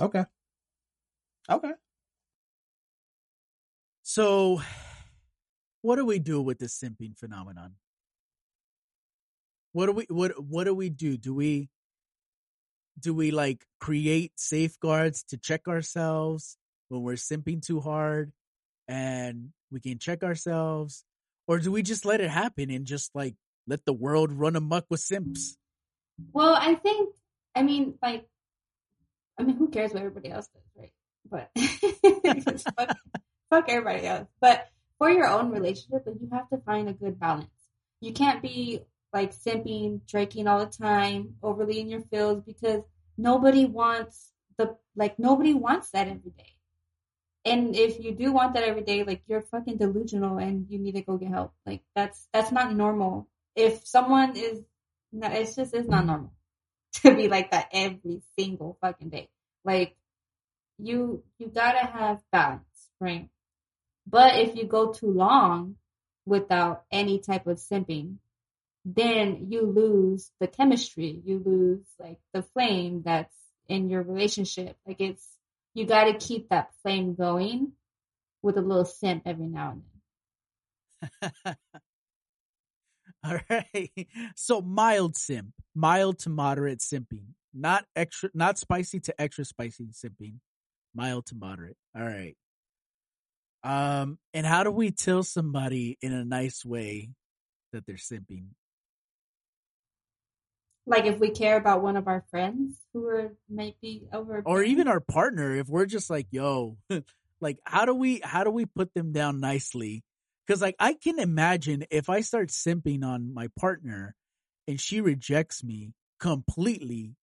Okay. 0.00 0.24
Okay. 1.50 1.72
So, 4.02 4.60
what 5.80 5.96
do 5.96 6.04
we 6.04 6.18
do 6.18 6.40
with 6.40 6.58
this 6.58 6.78
simping 6.78 7.16
phenomenon? 7.16 7.74
What 9.72 9.86
do 9.86 9.92
we 9.92 10.06
what 10.08 10.32
what 10.42 10.64
do 10.64 10.74
we 10.74 10.90
do? 10.90 11.16
Do 11.16 11.34
we 11.34 11.70
do 13.00 13.14
we 13.14 13.30
like 13.30 13.64
create 13.80 14.32
safeguards 14.36 15.24
to 15.24 15.38
check 15.38 15.66
ourselves 15.66 16.58
when 16.88 17.02
we're 17.02 17.14
simping 17.14 17.62
too 17.64 17.80
hard 17.80 18.32
and 18.92 19.48
we 19.70 19.80
can 19.80 19.98
check 19.98 20.22
ourselves 20.22 21.04
or 21.46 21.58
do 21.58 21.72
we 21.72 21.82
just 21.82 22.04
let 22.04 22.20
it 22.20 22.28
happen 22.28 22.70
and 22.70 22.86
just 22.86 23.10
like 23.14 23.34
let 23.66 23.84
the 23.86 23.92
world 23.92 24.30
run 24.30 24.54
amok 24.54 24.84
with 24.90 25.00
simps? 25.00 25.56
Well, 26.32 26.54
I 26.54 26.74
think, 26.74 27.14
I 27.54 27.62
mean, 27.62 27.94
like, 28.02 28.26
I 29.38 29.44
mean, 29.44 29.56
who 29.56 29.68
cares 29.68 29.92
what 29.92 30.00
everybody 30.00 30.30
else 30.30 30.48
does, 30.48 30.62
right? 30.76 30.92
But 31.30 31.50
fuck, 32.78 32.96
fuck 33.48 33.64
everybody 33.68 34.06
else. 34.06 34.28
But 34.40 34.68
for 34.98 35.10
your 35.10 35.26
own 35.26 35.50
relationship, 35.50 36.02
like, 36.06 36.16
you 36.20 36.28
have 36.32 36.50
to 36.50 36.58
find 36.58 36.88
a 36.88 36.92
good 36.92 37.18
balance. 37.18 37.48
You 38.02 38.12
can't 38.12 38.42
be 38.42 38.82
like 39.12 39.34
simping, 39.34 40.06
drinking 40.06 40.46
all 40.48 40.58
the 40.58 40.66
time, 40.66 41.36
overly 41.42 41.80
in 41.80 41.88
your 41.88 42.02
feels, 42.02 42.42
because 42.42 42.82
nobody 43.16 43.64
wants 43.64 44.32
the 44.58 44.76
like 44.96 45.18
nobody 45.18 45.54
wants 45.54 45.90
that 45.92 46.08
every 46.08 46.30
day. 46.36 46.52
And 47.44 47.74
if 47.74 47.98
you 48.02 48.12
do 48.14 48.32
want 48.32 48.54
that 48.54 48.62
every 48.64 48.82
day, 48.82 49.02
like 49.02 49.22
you're 49.26 49.42
fucking 49.42 49.78
delusional 49.78 50.38
and 50.38 50.66
you 50.68 50.78
need 50.78 50.94
to 50.94 51.02
go 51.02 51.16
get 51.16 51.30
help. 51.30 51.54
Like 51.66 51.82
that's 51.94 52.28
that's 52.32 52.52
not 52.52 52.74
normal. 52.74 53.28
If 53.56 53.86
someone 53.86 54.36
is 54.36 54.62
no, 55.12 55.28
it's 55.28 55.56
just 55.56 55.74
it's 55.74 55.88
not 55.88 56.06
normal 56.06 56.32
to 57.02 57.14
be 57.14 57.28
like 57.28 57.50
that 57.50 57.68
every 57.72 58.22
single 58.38 58.78
fucking 58.80 59.10
day. 59.10 59.28
Like 59.64 59.96
you 60.78 61.24
you 61.38 61.48
gotta 61.48 61.84
have 61.84 62.22
balance, 62.30 62.90
right? 63.00 63.28
But 64.06 64.36
if 64.36 64.56
you 64.56 64.64
go 64.64 64.92
too 64.92 65.10
long 65.10 65.76
without 66.24 66.84
any 66.90 67.18
type 67.18 67.46
of 67.46 67.58
simping, 67.58 68.16
then 68.84 69.46
you 69.50 69.62
lose 69.62 70.30
the 70.40 70.46
chemistry. 70.46 71.20
You 71.24 71.42
lose 71.44 71.86
like 71.98 72.18
the 72.32 72.42
flame 72.42 73.02
that's 73.04 73.34
in 73.68 73.88
your 73.88 74.02
relationship. 74.02 74.76
Like 74.86 75.00
it's 75.00 75.26
you 75.74 75.86
gotta 75.86 76.14
keep 76.14 76.48
that 76.48 76.70
flame 76.82 77.14
going 77.14 77.72
with 78.42 78.56
a 78.56 78.60
little 78.60 78.84
simp 78.84 79.22
every 79.26 79.46
now 79.46 79.72
and 79.72 79.82
then. 79.82 81.56
All 83.24 83.38
right. 83.48 84.08
So 84.36 84.60
mild 84.60 85.16
simp, 85.16 85.52
mild 85.74 86.18
to 86.20 86.30
moderate 86.30 86.80
simping, 86.80 87.34
not 87.54 87.84
extra, 87.94 88.30
not 88.34 88.58
spicy 88.58 89.00
to 89.00 89.20
extra 89.20 89.44
spicy 89.44 89.86
simping, 89.92 90.36
mild 90.94 91.26
to 91.26 91.36
moderate. 91.36 91.76
All 91.96 92.02
right. 92.04 92.36
Um, 93.64 94.18
and 94.34 94.44
how 94.44 94.64
do 94.64 94.72
we 94.72 94.90
tell 94.90 95.22
somebody 95.22 95.96
in 96.02 96.12
a 96.12 96.24
nice 96.24 96.64
way 96.64 97.10
that 97.72 97.86
they're 97.86 97.94
simping? 97.94 98.46
Like 100.86 101.04
if 101.04 101.18
we 101.20 101.30
care 101.30 101.56
about 101.56 101.82
one 101.82 101.96
of 101.96 102.08
our 102.08 102.24
friends 102.30 102.76
who 102.92 103.06
are 103.06 103.32
maybe 103.48 104.08
over 104.12 104.42
Or 104.44 104.62
even 104.62 104.88
our 104.88 105.00
partner, 105.00 105.54
if 105.54 105.68
we're 105.68 105.86
just 105.86 106.10
like, 106.10 106.26
yo, 106.30 106.76
like, 107.40 107.58
how 107.64 107.84
do 107.84 107.94
we, 107.94 108.20
how 108.22 108.44
do 108.44 108.50
we 108.50 108.66
put 108.66 108.92
them 108.94 109.12
down 109.12 109.40
nicely? 109.40 110.02
Cause 110.48 110.60
like, 110.60 110.74
I 110.80 110.94
can 110.94 111.20
imagine 111.20 111.84
if 111.90 112.10
I 112.10 112.20
start 112.20 112.48
simping 112.48 113.04
on 113.04 113.32
my 113.32 113.48
partner 113.58 114.14
and 114.66 114.80
she 114.80 115.00
rejects 115.00 115.62
me 115.62 115.94
completely, 116.18 117.14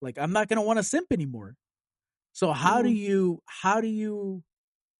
like, 0.00 0.18
I'm 0.18 0.32
not 0.32 0.48
going 0.48 0.56
to 0.58 0.62
want 0.62 0.78
to 0.78 0.82
simp 0.82 1.08
anymore. 1.10 1.56
So 2.32 2.52
how 2.52 2.82
do 2.82 2.90
Mhm. 2.90 2.96
you, 2.96 3.42
how 3.46 3.80
do 3.80 3.88
you 3.88 4.42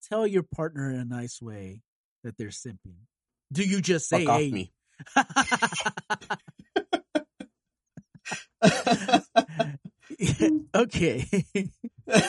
tell 0.09 0.27
your 0.27 0.43
partner 0.43 0.89
in 0.91 0.99
a 0.99 1.05
nice 1.05 1.41
way 1.41 1.81
that 2.23 2.37
they're 2.37 2.49
simping? 2.49 2.97
Do 3.53 3.63
you 3.63 3.81
just 3.81 4.09
say, 4.09 4.25
Fuck 4.25 4.29
off 4.29 4.41
hey, 4.41 4.51
me. 4.51 4.73
okay. 10.75 11.25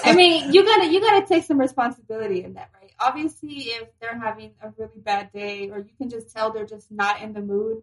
I 0.04 0.14
mean, 0.14 0.52
you 0.52 0.64
gotta 0.64 0.86
you 0.86 1.00
gotta 1.00 1.26
take 1.26 1.44
some 1.44 1.58
responsibility 1.58 2.44
in 2.44 2.54
that, 2.54 2.70
right? 2.80 2.92
Obviously, 3.00 3.54
if 3.54 3.88
they're 4.00 4.18
having 4.18 4.52
a 4.62 4.70
really 4.78 4.98
bad 4.98 5.32
day, 5.32 5.70
or 5.70 5.78
you 5.78 5.90
can 5.98 6.08
just 6.08 6.32
tell 6.32 6.52
they're 6.52 6.66
just 6.66 6.90
not 6.90 7.20
in 7.20 7.32
the 7.32 7.40
mood, 7.40 7.82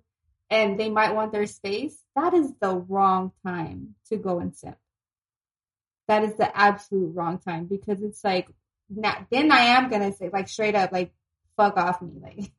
and 0.50 0.80
they 0.80 0.90
might 0.90 1.14
want 1.14 1.32
their 1.32 1.46
space, 1.46 1.98
that 2.16 2.34
is 2.34 2.54
the 2.60 2.76
wrong 2.76 3.32
time 3.46 3.96
to 4.10 4.18
go 4.18 4.40
and 4.40 4.56
simp. 4.56 4.78
That 6.08 6.24
is 6.24 6.36
the 6.36 6.58
absolute 6.58 7.16
wrong 7.16 7.38
time 7.38 7.66
because 7.66 8.02
it's 8.02 8.24
like, 8.24 8.48
now, 8.90 9.28
then 9.30 9.52
I 9.52 9.78
am 9.78 9.90
gonna 9.90 10.14
say 10.14 10.30
like 10.32 10.48
straight 10.48 10.76
up 10.76 10.92
like, 10.92 11.12
fuck 11.56 11.78
off 11.78 12.02
me, 12.02 12.14
like 12.22 12.52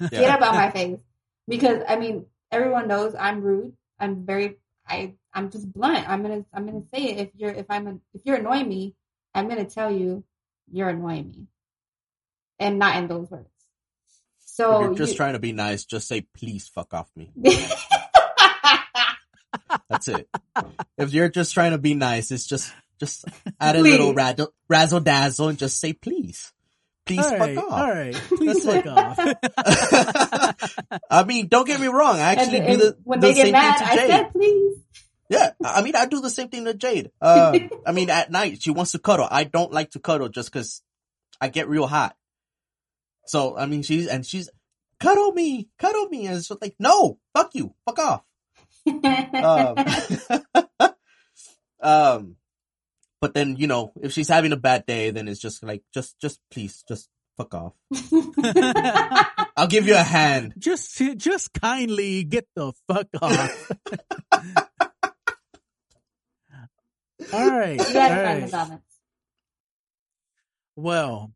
get 0.10 0.22
yeah. 0.22 0.34
up 0.34 0.42
out 0.42 0.54
my 0.54 0.70
face, 0.70 0.98
because 1.46 1.82
I 1.88 1.96
mean 1.96 2.26
everyone 2.50 2.88
knows 2.88 3.14
I'm 3.18 3.40
rude. 3.40 3.74
I'm 4.00 4.26
very 4.26 4.56
I 4.86 5.14
I'm 5.34 5.50
just 5.50 5.72
blunt. 5.72 6.08
I'm 6.08 6.22
gonna 6.22 6.44
I'm 6.52 6.66
gonna 6.66 6.84
say 6.92 7.04
it 7.10 7.18
if 7.18 7.28
you're 7.36 7.50
if 7.52 7.66
I'm 7.70 7.86
a, 7.86 7.98
if 8.14 8.22
you're 8.24 8.36
annoying 8.36 8.68
me, 8.68 8.94
I'm 9.34 9.48
gonna 9.48 9.64
tell 9.64 9.90
you 9.90 10.24
you're 10.70 10.88
annoying 10.88 11.30
me, 11.30 11.46
and 12.58 12.78
not 12.78 12.96
in 12.96 13.08
those 13.08 13.30
words. 13.30 13.46
If 13.46 14.46
So 14.46 14.80
you're 14.80 14.94
just 14.94 15.12
you- 15.12 15.16
trying 15.18 15.34
to 15.34 15.38
be 15.38 15.52
nice, 15.52 15.84
just 15.84 16.08
say 16.08 16.22
please 16.36 16.66
fuck 16.68 16.92
off 16.94 17.10
me. 17.16 17.30
That's 19.88 20.08
it. 20.08 20.28
if 20.96 21.12
you're 21.12 21.28
just 21.28 21.52
trying 21.54 21.72
to 21.72 21.78
be 21.78 21.94
nice, 21.94 22.30
it's 22.30 22.46
just 22.46 22.72
just 23.00 23.24
add 23.60 23.76
a 23.76 23.80
little 23.80 24.12
razzle, 24.14 24.52
razzle 24.68 25.00
dazzle 25.00 25.48
and 25.48 25.58
just 25.58 25.78
say 25.80 25.92
please. 25.92 26.52
Please 27.06 27.24
all 27.24 27.38
right, 27.38 27.54
fuck 27.54 27.64
all 27.64 27.72
off. 27.72 27.88
right. 27.88 28.14
Please 28.28 28.64
fuck 28.66 28.86
off. 28.86 29.18
I 31.10 31.24
mean, 31.24 31.48
don't 31.48 31.66
get 31.66 31.80
me 31.80 31.86
wrong. 31.86 32.16
I 32.16 32.32
actually 32.34 32.58
and 32.60 32.78
do 32.78 32.84
the, 32.84 32.98
when 33.02 33.20
the 33.20 33.28
they 33.28 33.34
get 33.34 33.50
mad, 33.52 33.78
thing 33.78 33.86
to 33.86 33.92
I 33.94 34.06
said 34.08 34.32
please. 34.32 34.76
Yeah, 35.28 35.50
I 35.62 35.82
mean, 35.82 35.94
I 35.94 36.06
do 36.06 36.20
the 36.20 36.30
same 36.30 36.48
thing 36.48 36.64
to 36.64 36.74
Jade. 36.74 37.10
Uh, 37.20 37.58
I 37.86 37.92
mean, 37.92 38.08
at 38.08 38.30
night 38.30 38.62
she 38.62 38.70
wants 38.70 38.92
to 38.92 38.98
cuddle. 38.98 39.28
I 39.30 39.44
don't 39.44 39.72
like 39.72 39.90
to 39.90 40.00
cuddle 40.00 40.28
just 40.28 40.52
because 40.52 40.82
I 41.40 41.48
get 41.48 41.68
real 41.68 41.86
hot. 41.86 42.16
So 43.26 43.56
I 43.56 43.66
mean, 43.66 43.82
she's 43.82 44.06
and 44.06 44.24
she's 44.24 44.48
cuddle 44.98 45.32
me, 45.32 45.68
cuddle 45.78 46.08
me, 46.08 46.26
and 46.26 46.36
it's 46.36 46.50
like, 46.50 46.76
no, 46.78 47.18
fuck 47.34 47.54
you, 47.54 47.74
fuck 47.84 47.98
off. 47.98 48.22
Um, 48.86 50.94
um, 51.80 52.36
but 53.20 53.34
then 53.34 53.56
you 53.56 53.66
know, 53.66 53.92
if 54.00 54.12
she's 54.12 54.28
having 54.28 54.52
a 54.52 54.56
bad 54.56 54.86
day, 54.86 55.10
then 55.10 55.28
it's 55.28 55.40
just 55.40 55.62
like, 55.62 55.82
just, 55.92 56.18
just 56.18 56.40
please, 56.50 56.84
just 56.88 57.10
fuck 57.36 57.54
off. 57.54 57.74
I'll 59.56 59.66
give 59.66 59.86
you 59.86 59.94
a 59.94 60.02
hand. 60.02 60.54
just 60.58 60.96
just 61.16 61.52
kindly 61.52 62.24
get 62.24 62.48
the 62.54 62.72
fuck 62.88 63.08
off. 63.20 63.70
All 67.32 67.50
right. 67.50 67.78
you 67.78 67.84
all 67.86 67.92
gotta 67.92 68.24
find 68.24 68.42
the 68.42 68.56
right. 68.56 68.80
Well, 70.76 71.32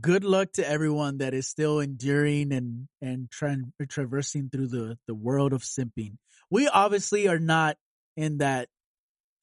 good 0.00 0.24
luck 0.24 0.52
to 0.54 0.68
everyone 0.68 1.18
that 1.18 1.34
is 1.34 1.48
still 1.48 1.80
enduring 1.80 2.52
and 2.52 2.88
and 3.00 3.30
trying 3.30 3.72
traversing 3.88 4.50
through 4.50 4.68
the 4.68 4.98
the 5.06 5.14
world 5.14 5.52
of 5.52 5.62
simping. 5.62 6.16
We 6.50 6.68
obviously 6.68 7.28
are 7.28 7.38
not 7.38 7.76
in 8.16 8.38
that 8.38 8.68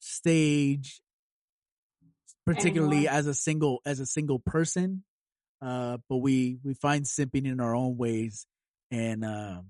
stage, 0.00 1.00
particularly 2.44 3.08
Anymore. 3.08 3.14
as 3.14 3.26
a 3.26 3.34
single 3.34 3.80
as 3.86 4.00
a 4.00 4.06
single 4.06 4.38
person. 4.38 5.04
Uh, 5.60 5.98
but 6.08 6.18
we 6.18 6.58
we 6.62 6.74
find 6.74 7.04
simping 7.04 7.46
in 7.46 7.60
our 7.60 7.74
own 7.74 7.96
ways, 7.96 8.46
and 8.92 9.24
um, 9.24 9.66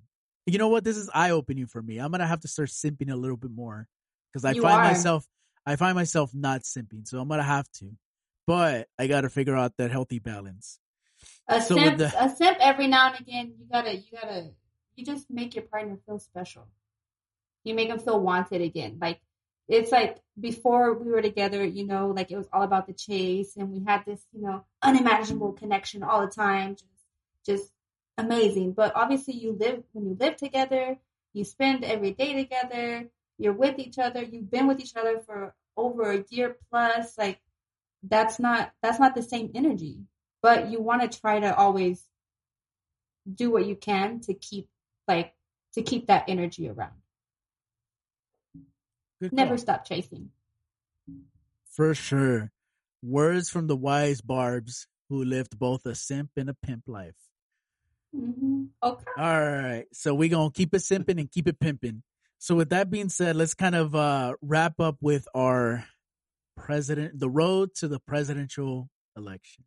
you 0.46 0.58
know 0.58 0.68
what? 0.68 0.84
This 0.84 0.96
is 0.98 1.08
eye 1.14 1.30
opening 1.30 1.66
for 1.66 1.80
me. 1.80 1.98
I'm 1.98 2.10
gonna 2.10 2.26
have 2.26 2.40
to 2.40 2.48
start 2.48 2.68
simping 2.68 3.10
a 3.10 3.16
little 3.16 3.38
bit 3.38 3.50
more 3.50 3.86
because 4.32 4.44
I 4.44 4.52
You 4.52 4.62
find 4.62 4.80
are. 4.80 4.84
myself 4.84 5.24
I 5.68 5.76
find 5.76 5.94
myself 5.94 6.34
not 6.34 6.62
simping, 6.62 7.06
so 7.06 7.20
I'm 7.20 7.28
gonna 7.28 7.42
have 7.42 7.70
to. 7.72 7.90
But 8.46 8.88
I 8.98 9.06
got 9.06 9.20
to 9.22 9.28
figure 9.28 9.54
out 9.54 9.76
that 9.76 9.90
healthy 9.90 10.18
balance. 10.18 10.78
A 11.46 11.60
So 11.60 11.74
simp, 11.76 11.98
the- 11.98 12.24
a 12.24 12.34
simp 12.34 12.56
every 12.60 12.86
now 12.86 13.08
and 13.12 13.20
again. 13.20 13.52
You 13.58 13.66
gotta, 13.70 13.94
you 13.94 14.10
gotta, 14.10 14.50
you 14.96 15.04
just 15.04 15.28
make 15.30 15.54
your 15.54 15.64
partner 15.64 15.98
feel 16.06 16.18
special. 16.18 16.66
You 17.64 17.74
make 17.74 17.90
them 17.90 17.98
feel 17.98 18.18
wanted 18.18 18.62
again. 18.62 18.96
Like 18.98 19.20
it's 19.68 19.92
like 19.92 20.22
before 20.40 20.94
we 20.94 21.10
were 21.12 21.20
together. 21.20 21.62
You 21.62 21.86
know, 21.86 22.08
like 22.16 22.30
it 22.30 22.38
was 22.38 22.48
all 22.50 22.62
about 22.62 22.86
the 22.86 22.94
chase, 22.94 23.56
and 23.58 23.70
we 23.70 23.84
had 23.84 24.06
this, 24.06 24.22
you 24.32 24.40
know, 24.40 24.64
unimaginable 24.82 25.52
connection 25.52 26.02
all 26.02 26.22
the 26.22 26.32
time. 26.32 26.76
Just, 26.76 26.88
just 27.44 27.72
amazing. 28.16 28.72
But 28.72 28.92
obviously, 28.96 29.34
you 29.34 29.52
live 29.52 29.82
when 29.92 30.06
you 30.06 30.16
live 30.18 30.36
together. 30.36 30.96
You 31.34 31.44
spend 31.44 31.84
every 31.84 32.12
day 32.12 32.32
together. 32.42 33.10
You're 33.36 33.52
with 33.52 33.78
each 33.78 33.98
other. 33.98 34.22
You've 34.22 34.50
been 34.50 34.66
with 34.66 34.80
each 34.80 34.96
other 34.96 35.20
for 35.20 35.54
over 35.78 36.10
a 36.12 36.24
year 36.30 36.56
plus. 36.70 37.16
Like 37.16 37.40
that's 38.02 38.38
not 38.38 38.72
that's 38.82 39.00
not 39.00 39.14
the 39.14 39.22
same 39.22 39.50
energy 39.54 39.98
but 40.40 40.70
you 40.70 40.80
want 40.80 41.02
to 41.02 41.20
try 41.20 41.40
to 41.40 41.54
always 41.56 42.04
do 43.34 43.50
what 43.50 43.66
you 43.66 43.76
can 43.76 44.20
to 44.20 44.34
keep 44.34 44.68
like 45.06 45.34
to 45.72 45.82
keep 45.82 46.06
that 46.06 46.24
energy 46.28 46.68
around 46.68 46.92
Good 49.20 49.32
never 49.32 49.50
call. 49.50 49.58
stop 49.58 49.84
chasing 49.84 50.30
for 51.70 51.94
sure. 51.94 52.50
Words 53.02 53.50
from 53.50 53.68
the 53.68 53.76
wise 53.76 54.20
barbs 54.20 54.86
who 55.08 55.24
lived 55.24 55.58
both 55.58 55.86
a 55.86 55.94
simp 55.94 56.30
and 56.36 56.50
a 56.50 56.54
pimp 56.54 56.84
life. 56.88 57.14
hmm 58.12 58.64
okay 58.82 59.04
All 59.16 59.40
right. 59.44 59.86
So 59.92 60.14
we're 60.14 60.28
going 60.28 60.50
to 60.50 60.56
keep 60.56 60.74
it 60.74 60.78
simping 60.82 61.20
and 61.20 61.30
keep 61.30 61.46
it 61.46 61.60
pimping. 61.60 62.02
So 62.38 62.54
with 62.54 62.70
that 62.70 62.90
being 62.90 63.08
said, 63.08 63.36
let's 63.36 63.54
kind 63.54 63.74
of 63.74 63.94
uh 63.94 64.34
wrap 64.40 64.80
up 64.80 64.96
with 65.00 65.26
our 65.34 65.84
president 66.56 67.18
the 67.18 67.30
road 67.30 67.74
to 67.76 67.88
the 67.88 68.00
presidential 68.00 68.88
election. 69.16 69.64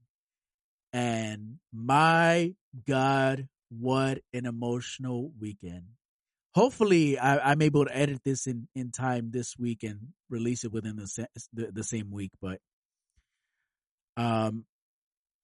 And 0.94 1.58
my 1.74 2.54
god, 2.88 3.48
what 3.70 4.20
an 4.34 4.46
emotional 4.46 5.32
weekend. 5.40 5.84
Hopefully 6.54 7.18
I, 7.18 7.52
I'm 7.52 7.62
able 7.62 7.86
to 7.86 7.98
edit 7.98 8.22
this 8.26 8.46
in, 8.46 8.68
in 8.76 8.92
time 8.92 9.32
this 9.32 9.58
week 9.58 9.84
and 9.84 10.10
release 10.30 10.66
it 10.66 10.72
within 10.72 10.98
the, 10.98 11.28
the 11.54 11.72
the 11.72 11.84
same 11.84 12.12
week, 12.12 12.32
but 12.42 12.60
um 14.18 14.66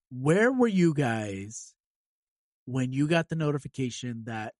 where 0.10 0.52
were 0.52 0.68
you 0.68 0.94
guys 0.94 1.74
when 2.66 2.94
you 2.94 3.08
got 3.08 3.30
the 3.30 3.36
notification 3.36 4.24
that 4.26 4.54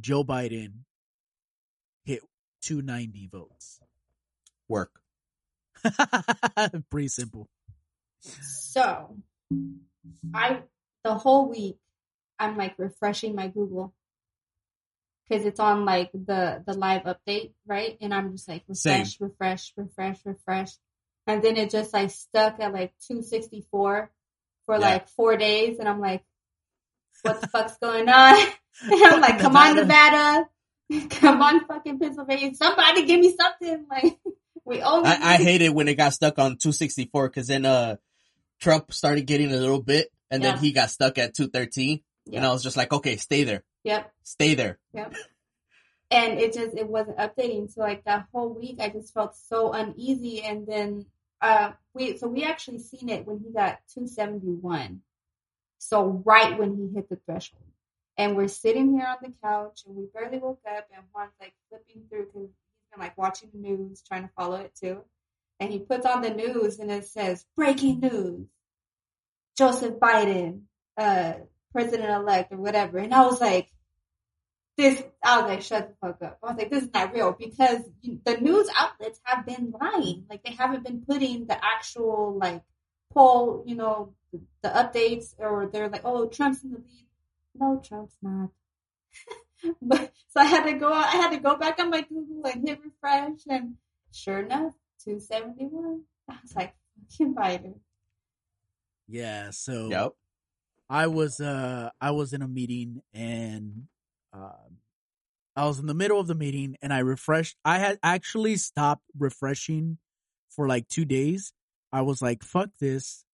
Joe 0.00 0.22
Biden 0.24 0.84
hit 2.08 2.22
290 2.62 3.28
votes. 3.30 3.80
Work. 4.68 4.90
Pretty 6.90 7.08
simple. 7.08 7.48
so 8.20 9.14
i 10.34 10.60
the 11.04 11.14
whole 11.14 11.48
week 11.48 11.78
i'm 12.38 12.56
like 12.56 12.74
refreshing 12.78 13.34
my 13.36 13.46
google 13.46 13.94
because 15.28 15.44
it's 15.46 15.60
on 15.60 15.84
like 15.84 16.10
the 16.12 16.62
the 16.66 16.74
live 16.74 17.02
update 17.04 17.52
right 17.66 17.96
and 18.00 18.12
i'm 18.12 18.32
just 18.32 18.48
like 18.48 18.64
Same. 18.72 19.04
refresh 19.20 19.20
refresh 19.28 19.72
refresh 19.76 20.18
refresh 20.24 20.70
and 21.28 21.42
then 21.42 21.56
it 21.56 21.70
just 21.70 21.92
like 21.92 22.10
stuck 22.10 22.58
at 22.60 22.72
like 22.72 22.92
264 23.06 24.10
for 24.66 24.74
Yeah. 24.74 24.78
like 24.80 25.08
four 25.08 25.36
days 25.36 25.78
and 25.78 25.88
i'm 25.88 26.00
like 26.00 26.24
what 27.22 27.40
the 27.40 27.46
fuck's 27.46 27.78
going 27.78 28.08
on 28.08 28.34
and 28.82 29.04
i'm 29.04 29.20
like 29.20 29.38
come 29.38 29.56
on 29.56 29.76
nevada 29.76 30.48
come 31.10 31.42
on 31.42 31.64
fucking 31.66 31.98
pennsylvania 31.98 32.54
somebody 32.54 33.04
give 33.04 33.20
me 33.20 33.34
something 33.38 33.86
like 33.90 34.18
we 34.64 34.80
only 34.82 35.08
I, 35.08 35.34
I 35.34 35.36
hate 35.36 35.62
it 35.62 35.74
when 35.74 35.88
it 35.88 35.94
got 35.96 36.12
stuck 36.14 36.38
on 36.38 36.56
264 36.56 37.28
because 37.28 37.46
then 37.48 37.64
uh 37.66 37.96
Trump 38.60 38.92
started 38.92 39.26
getting 39.26 39.52
a 39.52 39.56
little 39.56 39.82
bit 39.82 40.08
and 40.30 40.42
Yeah. 40.42 40.52
then 40.52 40.60
he 40.62 40.72
got 40.72 40.90
stuck 40.90 41.18
at 41.18 41.34
213 41.34 42.00
and 42.32 42.44
I 42.44 42.50
was 42.50 42.62
just 42.62 42.76
like, 42.76 42.92
okay, 42.92 43.16
stay 43.16 43.44
there, 43.44 43.64
yep 43.84 44.12
stay 44.22 44.54
there. 44.54 44.78
Yep. 44.92 45.14
And 46.10 46.38
it 46.38 46.52
just 46.54 46.76
it 46.76 46.88
wasn't 46.88 47.18
updating. 47.18 47.70
So 47.70 47.80
like 47.82 48.04
that 48.04 48.26
whole 48.32 48.52
week 48.54 48.78
I 48.80 48.88
just 48.88 49.12
felt 49.14 49.36
so 49.36 49.72
uneasy 49.72 50.42
and 50.42 50.66
then 50.66 51.06
uh 51.40 51.72
we 51.94 52.16
so 52.18 52.28
we 52.28 52.44
actually 52.44 52.78
seen 52.80 53.08
it 53.08 53.26
when 53.26 53.38
he 53.38 53.52
got 53.52 53.78
271. 53.94 55.00
So 55.78 56.22
right 56.24 56.58
when 56.58 56.76
he 56.76 56.88
hit 56.94 57.08
the 57.08 57.16
threshold. 57.24 57.62
And 58.18 58.36
we're 58.36 58.48
sitting 58.48 58.92
here 58.92 59.06
on 59.06 59.18
the 59.22 59.32
couch 59.42 59.82
and 59.86 59.96
we 59.96 60.06
barely 60.12 60.38
woke 60.38 60.60
up 60.68 60.88
and 60.92 61.04
Juan's 61.14 61.30
like 61.40 61.54
flipping 61.68 62.02
through 62.10 62.26
because 62.26 62.48
he's 62.48 62.90
been 62.92 63.00
like 63.00 63.16
watching 63.16 63.48
the 63.52 63.60
news, 63.60 64.02
trying 64.06 64.24
to 64.24 64.30
follow 64.36 64.56
it 64.56 64.74
too. 64.74 65.02
And 65.60 65.70
he 65.72 65.78
puts 65.78 66.04
on 66.04 66.22
the 66.22 66.30
news 66.30 66.80
and 66.80 66.90
it 66.90 67.06
says, 67.06 67.46
Breaking 67.56 68.00
news. 68.00 68.48
Joseph 69.56 69.94
Biden, 69.94 70.62
uh, 70.96 71.34
president 71.72 72.10
elect 72.10 72.52
or 72.52 72.58
whatever. 72.58 72.98
And 72.98 73.14
I 73.14 73.24
was 73.24 73.40
like, 73.40 73.70
this, 74.76 75.02
I 75.24 75.40
was 75.40 75.50
like, 75.50 75.62
shut 75.62 75.88
the 75.88 76.06
fuck 76.06 76.22
up. 76.22 76.38
I 76.42 76.52
was 76.52 76.58
like, 76.58 76.70
this 76.70 76.84
is 76.84 76.90
not 76.94 77.12
real 77.12 77.36
because 77.38 77.82
the 78.02 78.36
news 78.36 78.68
outlets 78.76 79.20
have 79.24 79.44
been 79.46 79.74
lying. 79.80 80.26
Like 80.30 80.44
they 80.44 80.52
haven't 80.52 80.84
been 80.84 81.02
putting 81.02 81.46
the 81.46 81.56
actual 81.64 82.36
like 82.38 82.62
poll, 83.12 83.64
you 83.66 83.74
know, 83.74 84.14
the, 84.32 84.40
the 84.62 84.68
updates 84.68 85.34
or 85.38 85.68
they're 85.72 85.88
like, 85.88 86.02
oh, 86.04 86.28
Trump's 86.28 86.62
in 86.62 86.70
the 86.70 86.78
lead. 86.78 87.07
No, 87.60 87.80
Trump's 87.84 88.16
not. 88.22 88.50
but 89.82 90.12
so 90.28 90.40
I 90.40 90.44
had 90.44 90.64
to 90.64 90.74
go, 90.74 90.92
I 90.92 91.10
had 91.12 91.30
to 91.30 91.38
go 91.38 91.56
back 91.56 91.78
on 91.78 91.90
my 91.90 92.02
Google 92.02 92.42
and 92.46 92.66
hit 92.66 92.80
refresh 92.84 93.40
and 93.48 93.74
sure 94.12 94.40
enough, 94.40 94.74
271. 95.04 96.02
I 96.30 96.36
was 96.42 96.54
like, 96.54 96.74
fucking 97.10 97.34
Biden. 97.34 97.74
Yeah, 99.08 99.50
so 99.50 99.88
Yep. 99.90 100.12
I 100.90 101.06
was 101.06 101.40
uh 101.40 101.90
I 102.00 102.10
was 102.12 102.32
in 102.32 102.42
a 102.42 102.48
meeting 102.48 103.02
and 103.12 103.88
um 104.32 104.78
I 105.56 105.64
was 105.64 105.78
in 105.78 105.86
the 105.86 105.94
middle 105.94 106.20
of 106.20 106.26
the 106.28 106.34
meeting 106.34 106.76
and 106.82 106.92
I 106.92 107.00
refreshed 107.00 107.56
I 107.64 107.78
had 107.78 107.98
actually 108.02 108.56
stopped 108.56 109.04
refreshing 109.18 109.98
for 110.50 110.68
like 110.68 110.88
2 110.88 111.04
days. 111.04 111.52
I 111.92 112.02
was 112.02 112.22
like 112.22 112.42
fuck 112.42 112.70
this. 112.80 113.24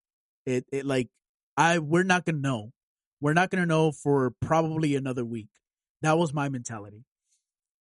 It 0.47 0.65
it 0.73 0.87
like 0.87 1.09
I 1.57 1.79
we're 1.79 2.03
not 2.05 2.25
going 2.25 2.37
to 2.37 2.43
know. 2.43 2.73
We're 3.21 3.35
not 3.35 3.51
going 3.51 3.63
to 3.63 3.67
know 3.67 3.93
for 3.93 4.33
probably 4.41 4.97
another 4.97 5.25
week. 5.25 5.49
That 6.03 6.19
was 6.19 6.35
my 6.35 6.49
mentality. 6.49 7.05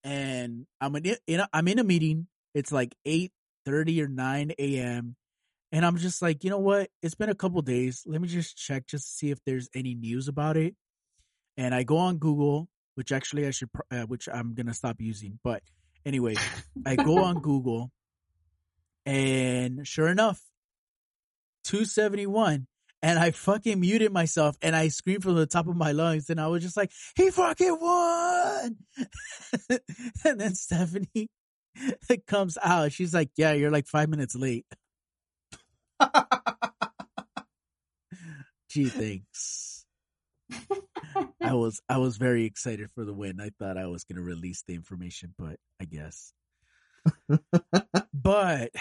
And 0.03 0.65
I'm 0.79 0.95
in, 0.95 1.15
in 1.27 1.39
a, 1.41 1.49
I'm 1.53 1.67
in 1.67 1.79
a 1.79 1.84
meeting. 1.84 2.27
It's 2.53 2.71
like 2.71 2.95
8:30 3.07 4.01
or 4.01 4.07
9 4.07 4.51
a.m. 4.59 5.15
And 5.71 5.86
I'm 5.86 5.97
just 5.97 6.21
like, 6.21 6.43
you 6.43 6.49
know 6.49 6.59
what? 6.59 6.89
It's 7.01 7.15
been 7.15 7.29
a 7.29 7.36
couple 7.36 7.61
days. 7.63 8.03
Let 8.05 8.21
me 8.21 8.27
just 8.27 8.55
check 8.55 8.86
just 8.86 9.07
to 9.07 9.11
see 9.13 9.31
if 9.31 9.39
there's 9.45 9.69
any 9.73 9.95
news 9.95 10.27
about 10.27 10.55
it. 10.55 10.75
And 11.57 11.73
I 11.73 11.84
go 11.84 11.97
on 11.97 12.17
Google, 12.17 12.69
which 12.95 13.11
actually 13.11 13.47
I 13.47 13.51
should, 13.51 13.69
uh, 13.91 14.03
which 14.03 14.29
I'm 14.31 14.53
gonna 14.53 14.73
stop 14.73 14.97
using. 14.99 15.39
But 15.43 15.63
anyway, 16.05 16.36
I 16.86 16.95
go 16.95 17.23
on 17.23 17.39
Google, 17.41 17.91
and 19.05 19.88
sure 19.88 20.07
enough, 20.07 20.41
271. 21.65 22.67
And 23.03 23.19
I 23.19 23.31
fucking 23.31 23.81
muted 23.81 24.13
myself, 24.13 24.57
and 24.61 24.75
I 24.75 24.87
screamed 24.87 25.23
from 25.23 25.35
the 25.35 25.45
top 25.45 25.67
of 25.67 25.75
my 25.75 25.91
lungs, 25.91 26.29
and 26.29 26.39
I 26.39 26.47
was 26.47 26.63
just 26.63 26.77
like, 26.77 26.89
"He 27.17 27.29
fucking 27.31 27.77
won!" 27.79 28.77
and 30.25 30.39
then 30.39 30.55
Stephanie 30.55 31.29
comes 32.27 32.57
out. 32.63 32.93
She's 32.93 33.13
like, 33.13 33.29
"Yeah, 33.35 33.51
you're 33.51 33.71
like 33.71 33.87
five 33.87 34.07
minutes 34.07 34.35
late." 34.35 34.65
Gee, 38.69 38.85
thanks. 38.85 39.85
I 41.41 41.53
was 41.53 41.81
I 41.89 41.97
was 41.97 42.15
very 42.17 42.45
excited 42.45 42.89
for 42.89 43.03
the 43.03 43.13
win. 43.13 43.41
I 43.41 43.49
thought 43.59 43.77
I 43.77 43.87
was 43.87 44.05
gonna 44.05 44.21
release 44.21 44.63
the 44.65 44.75
information, 44.75 45.33
but 45.37 45.57
I 45.81 45.85
guess. 45.85 46.33
but 48.13 48.71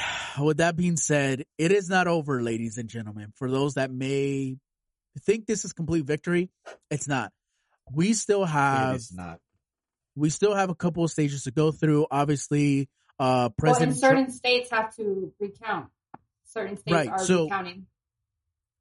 with 0.41 0.59
that 0.59 0.77
being 0.77 0.97
said, 0.97 1.45
it 1.59 1.73
is 1.73 1.89
not 1.89 2.07
over, 2.07 2.43
ladies 2.43 2.79
and 2.79 2.89
gentlemen. 2.89 3.33
For 3.37 3.51
those 3.51 3.75
that 3.75 3.91
may 3.91 4.57
think 5.21 5.47
this 5.47 5.65
is 5.65 5.73
complete 5.73 6.05
victory, 6.05 6.51
it's 6.91 7.09
not. 7.09 7.33
We 7.93 8.15
still 8.15 8.45
have 8.45 8.97
is 8.97 9.13
not. 9.13 9.41
we 10.15 10.31
still 10.31 10.55
have 10.55 10.71
a 10.71 10.75
couple 10.75 11.05
of 11.05 11.11
stages 11.11 11.45
to 11.45 11.51
go 11.51 11.73
through. 11.73 12.07
Obviously, 12.11 12.89
uh 13.19 13.51
Well, 13.51 13.55
President 13.59 13.93
and 13.93 14.01
Trump- 14.01 14.13
certain 14.17 14.31
states 14.33 14.71
have 14.71 14.95
to 14.97 15.33
recount. 15.41 15.89
Certain 16.47 16.77
states 16.77 16.93
Right, 16.95 17.09
are 17.09 17.19
so- 17.19 17.45
recounting. 17.45 17.87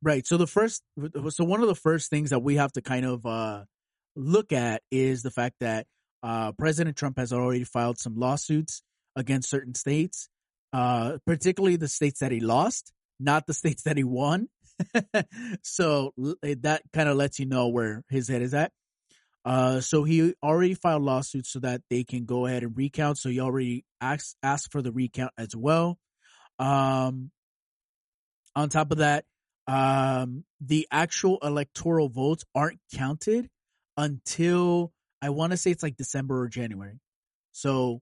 Right. 0.04 0.26
So 0.26 0.38
the 0.38 0.48
first, 0.48 0.82
so 1.30 1.44
one 1.44 1.62
of 1.62 1.68
the 1.68 1.76
first 1.76 2.10
things 2.10 2.32
that 2.32 2.40
we 2.40 2.56
have 2.56 2.72
to 2.72 2.82
kind 2.82 3.06
of 3.06 3.24
uh, 3.24 3.66
look 4.16 4.52
at 4.52 4.82
is 4.90 5.22
the 5.22 5.30
fact 5.30 5.58
that 5.60 5.86
uh, 6.24 6.54
President 6.54 6.98
Trump 6.98 7.20
has 7.20 7.32
already 7.32 7.64
filed 7.66 8.00
some 8.00 8.16
lawsuits 8.16 8.82
against 9.16 9.50
certain 9.50 9.74
states. 9.74 10.30
uh, 10.74 11.18
particularly 11.26 11.76
the 11.76 11.88
states 11.88 12.20
that 12.22 12.32
he 12.32 12.40
lost, 12.40 12.94
not 13.20 13.46
the 13.46 13.54
states 13.62 13.84
that 13.84 13.98
he 13.98 14.04
won. 14.04 14.48
so 15.64 16.14
that 16.42 16.82
kind 16.94 17.10
of 17.10 17.18
lets 17.18 17.40
you 17.40 17.46
know 17.46 17.68
where 17.68 18.04
his 18.10 18.28
head 18.28 18.42
is 18.42 18.54
at. 18.54 18.72
Uh, 19.44 19.82
so 19.82 20.04
he 20.04 20.34
already 20.44 20.76
filed 20.76 21.02
lawsuits 21.02 21.52
so 21.52 21.60
that 21.60 21.82
they 21.90 22.04
can 22.04 22.26
go 22.26 22.46
ahead 22.46 22.64
and 22.64 22.78
recount. 22.78 23.18
So 23.18 23.30
he 23.30 23.40
already 23.40 23.86
asked 24.00 24.36
asked 24.44 24.72
for 24.72 24.82
the 24.82 24.92
recount 24.92 25.34
as 25.38 25.56
well. 25.56 25.98
Um, 26.60 27.32
on 28.56 28.70
top 28.70 28.92
of 28.92 29.00
that, 29.00 29.26
um, 29.68 30.44
the 30.60 30.88
actual 30.92 31.40
electoral 31.42 32.10
votes 32.10 32.44
aren't 32.54 32.80
counted 32.94 33.50
until 33.98 34.92
I 35.22 35.30
want 35.30 35.52
to 35.52 35.58
say 35.58 35.72
it's 35.72 35.84
like 35.84 35.98
December 35.98 36.40
or 36.42 36.48
January. 36.48 37.00
So 37.52 38.02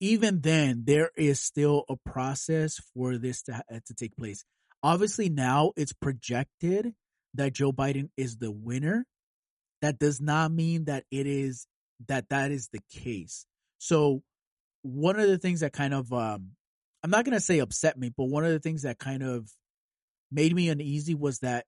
even 0.00 0.40
then, 0.40 0.84
there 0.86 1.10
is 1.16 1.40
still 1.40 1.84
a 1.88 1.96
process 1.96 2.80
for 2.94 3.18
this 3.18 3.42
to 3.42 3.62
to 3.86 3.94
take 3.94 4.16
place. 4.16 4.44
Obviously, 4.82 5.28
now 5.28 5.72
it's 5.76 5.92
projected 5.92 6.94
that 7.34 7.52
Joe 7.52 7.72
Biden 7.72 8.08
is 8.16 8.38
the 8.38 8.50
winner. 8.50 9.06
That 9.82 9.98
does 9.98 10.20
not 10.20 10.52
mean 10.52 10.86
that 10.86 11.04
it 11.10 11.26
is 11.26 11.66
that 12.08 12.28
that 12.30 12.50
is 12.50 12.68
the 12.72 12.80
case. 12.90 13.46
So 13.78 14.22
one 14.82 15.20
of 15.20 15.28
the 15.28 15.38
things 15.38 15.60
that 15.60 15.72
kind 15.72 15.94
of 15.94 16.12
um 16.12 16.52
I'm 17.02 17.10
not 17.10 17.24
gonna 17.24 17.40
say 17.40 17.58
upset 17.58 17.98
me, 17.98 18.10
but 18.14 18.24
one 18.24 18.44
of 18.44 18.52
the 18.52 18.58
things 18.58 18.82
that 18.82 18.98
kind 18.98 19.22
of 19.22 19.50
made 20.30 20.54
me 20.54 20.68
uneasy 20.68 21.14
was 21.14 21.40
that 21.40 21.66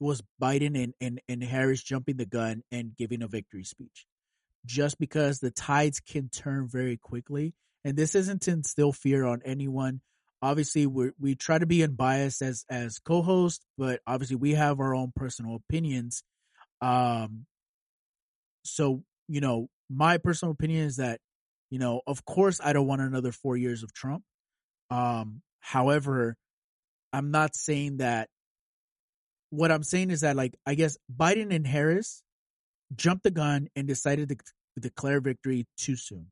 was 0.00 0.22
Biden 0.40 0.82
and, 0.82 0.94
and, 1.00 1.20
and 1.28 1.42
Harris 1.42 1.82
jumping 1.82 2.16
the 2.16 2.26
gun 2.26 2.62
and 2.70 2.96
giving 2.96 3.22
a 3.22 3.28
victory 3.28 3.64
speech. 3.64 4.06
Just 4.66 4.98
because 4.98 5.38
the 5.38 5.50
tides 5.50 6.00
can 6.00 6.28
turn 6.28 6.68
very 6.68 6.96
quickly. 6.96 7.54
And 7.84 7.96
this 7.96 8.14
isn't 8.14 8.42
to 8.42 8.52
instill 8.52 8.92
fear 8.92 9.24
on 9.24 9.42
anyone. 9.44 10.00
Obviously, 10.40 10.86
we 10.86 11.10
we 11.18 11.34
try 11.34 11.58
to 11.58 11.66
be 11.66 11.82
unbiased 11.82 12.42
as 12.42 12.64
as 12.70 12.98
co-host, 12.98 13.64
but 13.78 14.00
obviously 14.06 14.36
we 14.36 14.52
have 14.52 14.80
our 14.80 14.94
own 14.94 15.12
personal 15.14 15.56
opinions. 15.56 16.22
Um, 16.80 17.46
so 18.64 19.02
you 19.28 19.40
know, 19.40 19.68
my 19.90 20.18
personal 20.18 20.52
opinion 20.52 20.84
is 20.84 20.96
that, 20.96 21.20
you 21.70 21.78
know, 21.78 22.02
of 22.06 22.24
course, 22.24 22.60
I 22.62 22.72
don't 22.72 22.86
want 22.86 23.00
another 23.00 23.32
four 23.32 23.56
years 23.56 23.82
of 23.82 23.92
Trump. 23.92 24.22
Um, 24.90 25.42
however, 25.60 26.36
I'm 27.12 27.30
not 27.30 27.54
saying 27.54 27.98
that. 27.98 28.28
What 29.50 29.70
I'm 29.70 29.84
saying 29.84 30.10
is 30.10 30.22
that, 30.22 30.34
like, 30.34 30.54
I 30.66 30.74
guess 30.74 30.96
Biden 31.14 31.54
and 31.54 31.66
Harris 31.66 32.22
jumped 32.94 33.22
the 33.22 33.30
gun 33.30 33.68
and 33.76 33.86
decided 33.86 34.28
to 34.28 34.36
declare 34.80 35.20
victory 35.20 35.66
too 35.76 35.96
soon. 35.96 36.26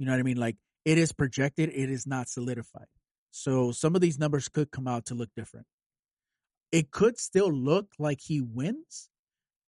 You 0.00 0.06
know 0.06 0.12
what 0.12 0.20
I 0.20 0.22
mean? 0.22 0.38
Like, 0.38 0.56
it 0.86 0.96
is 0.96 1.12
projected, 1.12 1.68
it 1.68 1.90
is 1.90 2.06
not 2.06 2.26
solidified. 2.26 2.86
So 3.30 3.70
some 3.70 3.94
of 3.94 4.00
these 4.00 4.18
numbers 4.18 4.48
could 4.48 4.70
come 4.70 4.88
out 4.88 5.06
to 5.06 5.14
look 5.14 5.28
different. 5.36 5.66
It 6.72 6.90
could 6.90 7.18
still 7.18 7.52
look 7.52 7.88
like 7.98 8.18
he 8.22 8.40
wins, 8.40 9.10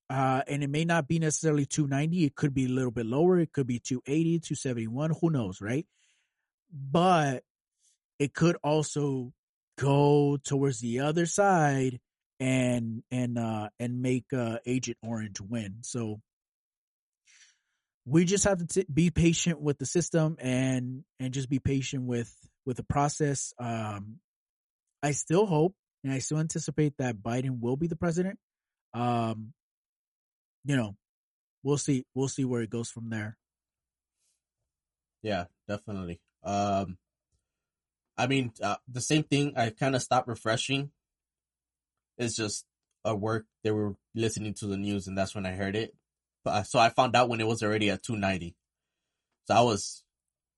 uh, 0.08 0.40
and 0.48 0.64
it 0.64 0.70
may 0.70 0.86
not 0.86 1.06
be 1.06 1.18
necessarily 1.18 1.66
290. 1.66 2.24
It 2.24 2.34
could 2.34 2.54
be 2.54 2.64
a 2.64 2.68
little 2.68 2.90
bit 2.90 3.04
lower. 3.04 3.40
It 3.40 3.52
could 3.52 3.66
be 3.66 3.78
280, 3.78 4.40
271. 4.40 5.12
Who 5.20 5.30
knows, 5.30 5.60
right? 5.60 5.86
But 6.72 7.44
it 8.18 8.32
could 8.32 8.56
also 8.64 9.34
go 9.76 10.38
towards 10.42 10.80
the 10.80 11.00
other 11.00 11.26
side 11.26 12.00
and 12.40 13.02
and 13.10 13.38
uh 13.38 13.68
and 13.78 14.00
make 14.00 14.24
uh 14.32 14.58
agent 14.66 14.96
orange 15.02 15.40
win 15.40 15.76
so 15.82 16.20
we 18.04 18.24
just 18.24 18.44
have 18.44 18.58
to 18.58 18.66
t- 18.66 18.86
be 18.92 19.10
patient 19.10 19.60
with 19.60 19.78
the 19.78 19.86
system 19.86 20.36
and 20.40 21.04
and 21.20 21.32
just 21.32 21.48
be 21.48 21.58
patient 21.58 22.04
with 22.04 22.34
with 22.66 22.76
the 22.76 22.82
process 22.82 23.52
um 23.58 24.18
i 25.02 25.12
still 25.12 25.46
hope 25.46 25.74
and 26.04 26.12
i 26.12 26.18
still 26.18 26.38
anticipate 26.38 26.96
that 26.98 27.16
biden 27.16 27.60
will 27.60 27.76
be 27.76 27.86
the 27.86 27.96
president 27.96 28.38
um 28.94 29.52
you 30.64 30.76
know 30.76 30.96
we'll 31.62 31.78
see 31.78 32.04
we'll 32.14 32.28
see 32.28 32.44
where 32.44 32.62
it 32.62 32.70
goes 32.70 32.90
from 32.90 33.08
there 33.10 33.36
Yeah, 35.22 35.44
definitely. 35.68 36.20
Um, 36.42 36.98
I 38.18 38.26
mean, 38.26 38.52
uh, 38.62 38.76
the 38.88 39.00
same 39.00 39.22
thing. 39.22 39.54
I 39.56 39.70
kind 39.70 39.94
of 39.94 40.02
stopped 40.02 40.28
refreshing. 40.28 40.90
It's 42.18 42.36
just 42.36 42.66
a 43.04 43.14
work. 43.14 43.46
They 43.62 43.70
were 43.70 43.94
listening 44.14 44.54
to 44.54 44.66
the 44.66 44.76
news, 44.76 45.06
and 45.06 45.16
that's 45.16 45.34
when 45.34 45.46
I 45.46 45.52
heard 45.52 45.76
it. 45.76 45.94
But 46.44 46.64
so 46.64 46.78
I 46.78 46.88
found 46.88 47.14
out 47.16 47.28
when 47.28 47.40
it 47.40 47.46
was 47.46 47.62
already 47.62 47.90
at 47.90 48.02
two 48.02 48.16
ninety. 48.16 48.54
So 49.46 49.54
I 49.54 49.60
was 49.60 50.02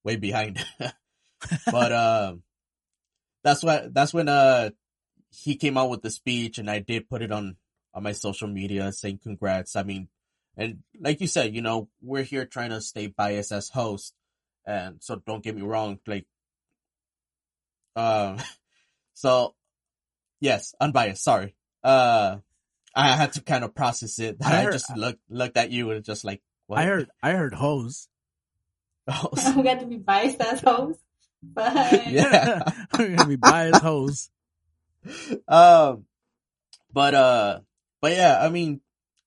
way 0.05 0.16
behind. 0.16 0.64
but 1.66 1.93
um, 1.93 2.43
that's 3.43 3.62
why. 3.62 3.89
That's 3.91 4.14
when 4.14 4.28
uh 4.28 4.70
he 5.30 5.57
came 5.57 5.76
out 5.76 5.91
with 5.91 6.03
the 6.03 6.11
speech, 6.11 6.59
and 6.59 6.70
I 6.70 6.78
did 6.78 7.09
put 7.09 7.22
it 7.22 7.32
on 7.32 7.57
on 7.93 8.03
my 8.03 8.12
social 8.12 8.49
media 8.49 8.93
saying 8.93 9.20
congrats. 9.22 9.76
I 9.76 9.82
mean, 9.82 10.09
and 10.57 10.82
like 11.01 11.20
you 11.20 11.26
said, 11.26 11.55
you 11.55 11.62
know, 11.62 11.89
we're 12.01 12.22
here 12.22 12.47
trying 12.47 12.70
to 12.70 12.80
stay 12.80 13.09
biased 13.09 13.53
as 13.53 13.68
hosts, 13.68 14.12
and 14.66 15.03
so 15.03 15.16
don't 15.26 15.43
get 15.43 15.57
me 15.57 15.62
wrong, 15.62 15.99
like, 16.07 16.26
um, 17.97 18.39
so 19.14 19.55
yes, 20.41 20.74
unbiased. 20.80 21.24
Sorry, 21.24 21.55
uh, 21.82 22.39
I 22.95 23.16
had 23.16 23.32
to 23.34 23.42
kind 23.42 23.64
of 23.64 23.74
process 23.74 24.18
it. 24.18 24.36
I 24.45 24.66
I, 24.66 24.70
just 24.70 24.97
looked 24.97 25.20
looked 25.28 25.57
at 25.57 25.70
you 25.70 25.90
and 25.90 26.05
just 26.05 26.24
like, 26.24 26.42
what? 26.66 26.78
i 26.78 26.84
heard 26.84 27.11
i 27.22 27.32
heard 27.32 27.55
hose 27.55 28.09
we 29.07 29.62
got 29.62 29.80
to 29.80 29.86
be 29.86 29.97
biased 29.97 30.40
as 30.40 30.62
hosts, 30.62 31.03
but 31.42 32.07
Yeah. 32.07 32.62
we're 32.99 33.16
gonna 33.16 33.28
be 33.28 33.36
biased 33.36 33.82
hose 33.82 34.30
um, 35.49 36.07
but 36.92 37.14
uh, 37.14 37.61
but 38.01 38.12
yeah, 38.12 38.38
I 38.40 38.49
mean, 38.49 38.80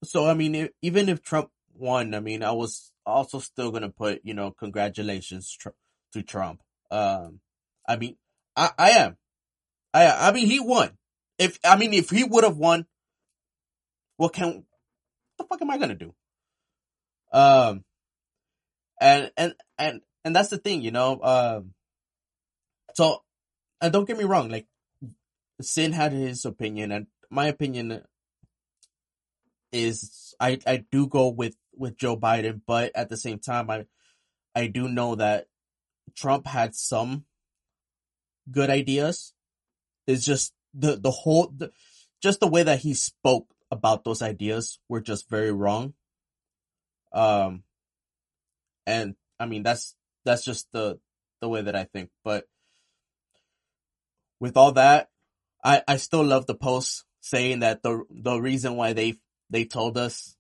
so 0.04 0.26
I 0.26 0.34
mean, 0.34 0.56
if, 0.56 0.70
even 0.82 1.10
if 1.10 1.22
Trump 1.22 1.52
won, 1.74 2.14
I 2.14 2.20
mean, 2.20 2.44
I 2.44 2.52
was 2.52 2.92
also 3.06 3.40
still 3.40 3.72
gonna 3.72 3.90
put, 3.90 4.22
you 4.24 4.34
know, 4.34 4.52
congratulations 4.52 5.52
tr- 5.52 5.70
to 6.14 6.24
Trump. 6.24 6.62
Um, 6.90 7.42
I 7.88 7.98
mean, 7.98 8.18
I 8.56 8.72
I 8.78 8.90
am, 8.92 9.18
I 9.94 10.30
I 10.30 10.32
mean, 10.32 10.48
he 10.48 10.60
won. 10.60 10.98
If 11.38 11.60
I 11.64 11.78
mean, 11.78 11.94
if 11.94 12.10
he 12.10 12.24
would 12.24 12.44
have 12.44 12.58
won, 12.58 12.86
what 14.18 14.34
can, 14.34 14.48
what 14.48 15.38
the 15.38 15.44
fuck 15.46 15.62
am 15.62 15.72
I 15.72 15.78
gonna 15.78 15.96
do? 15.96 16.14
Um, 17.32 17.84
and 19.00 19.32
and 19.38 19.54
and 19.78 20.02
and 20.26 20.36
that's 20.36 20.50
the 20.50 20.58
thing, 20.58 20.82
you 20.82 20.92
know. 20.92 21.20
Um, 21.22 21.74
so, 22.96 23.24
and 23.82 23.94
don't 23.94 24.06
get 24.06 24.18
me 24.18 24.26
wrong, 24.26 24.50
like. 24.50 24.68
Sin 25.60 25.92
had 25.92 26.12
his 26.12 26.46
opinion, 26.46 26.92
and 26.92 27.08
my 27.32 27.48
opinion 27.48 28.04
is 29.72 30.36
I 30.40 30.60
I 30.68 30.86
do 30.92 31.08
go 31.08 31.30
with 31.30 31.56
with 31.76 31.98
Joe 31.98 32.16
Biden, 32.16 32.62
but 32.68 32.92
at 32.94 33.10
the 33.10 33.18
same 33.18 33.40
time, 33.40 33.72
I 33.72 33.86
I 34.54 34.68
do 34.68 34.88
know 34.88 35.16
that 35.16 35.48
Trump 36.16 36.46
had 36.46 36.76
some 36.76 37.26
good 38.52 38.70
ideas. 38.70 39.34
It's 40.06 40.24
just 40.24 40.54
the 40.76 40.96
the 40.96 41.10
whole 41.10 41.52
the, 41.56 41.72
just 42.22 42.40
the 42.40 42.46
way 42.46 42.62
that 42.62 42.82
he 42.82 42.94
spoke 42.94 43.48
about 43.72 44.04
those 44.04 44.22
ideas 44.22 44.80
were 44.88 45.02
just 45.02 45.30
very 45.30 45.52
wrong. 45.52 45.94
Um, 47.14 47.64
and 48.86 49.16
I 49.40 49.46
mean 49.46 49.64
that's 49.64 49.96
that's 50.26 50.44
just 50.44 50.72
the 50.72 51.00
the 51.42 51.50
way 51.50 51.62
that 51.62 51.76
I 51.76 51.84
think, 51.84 52.10
but 52.24 52.46
with 54.40 54.58
all 54.58 54.74
that, 54.74 55.10
I, 55.64 55.82
I 55.88 55.98
still 55.98 56.24
love 56.24 56.46
the 56.46 56.56
post 56.56 57.06
saying 57.22 57.60
that 57.60 57.84
the 57.84 58.04
the 58.10 58.40
reason 58.40 58.76
why 58.76 58.94
they 58.94 59.16
they 59.50 59.66
told 59.66 59.98
us 59.98 60.36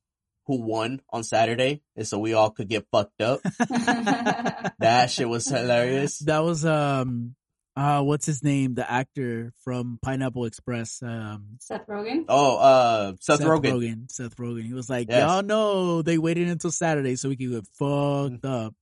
who 0.45 0.62
won 0.62 1.02
on 1.12 1.24
Saturday 1.24 1.82
is 1.95 2.10
so 2.10 2.20
we 2.20 2.34
all 2.34 2.52
could 2.52 2.70
get 2.70 2.88
fucked 2.91 3.22
up. 3.22 3.41
That 4.80 5.10
shit 5.10 5.28
was 5.28 5.48
hilarious. 5.48 6.20
That 6.20 6.44
was 6.44 6.64
um 6.66 7.36
uh 7.78 8.02
what's 8.02 8.26
his 8.26 8.44
name? 8.44 8.74
The 8.74 8.90
actor 8.90 9.54
from 9.64 9.99
Pineapple 10.02 10.45
Express. 10.45 11.02
Um 11.04 11.58
Seth 11.60 11.86
Rogen. 11.88 12.26
Oh, 12.28 12.58
uh, 12.58 13.14
Seth, 13.20 13.41
Rogen. 13.41 14.12
Seth 14.12 14.36
Rogen. 14.36 14.64
He 14.66 14.74
was 14.74 14.90
like, 14.90 15.08
Yes. 15.10 15.22
Y'all 15.22 15.44
know 15.44 16.02
they 16.02 16.18
waited 16.18 16.48
until 16.49 16.72
Saturday 16.72 17.16
so 17.16 17.30
we 17.30 17.36
could 17.38 17.52
get 17.52 17.68
fucked 17.74 18.44
up. 18.45 18.74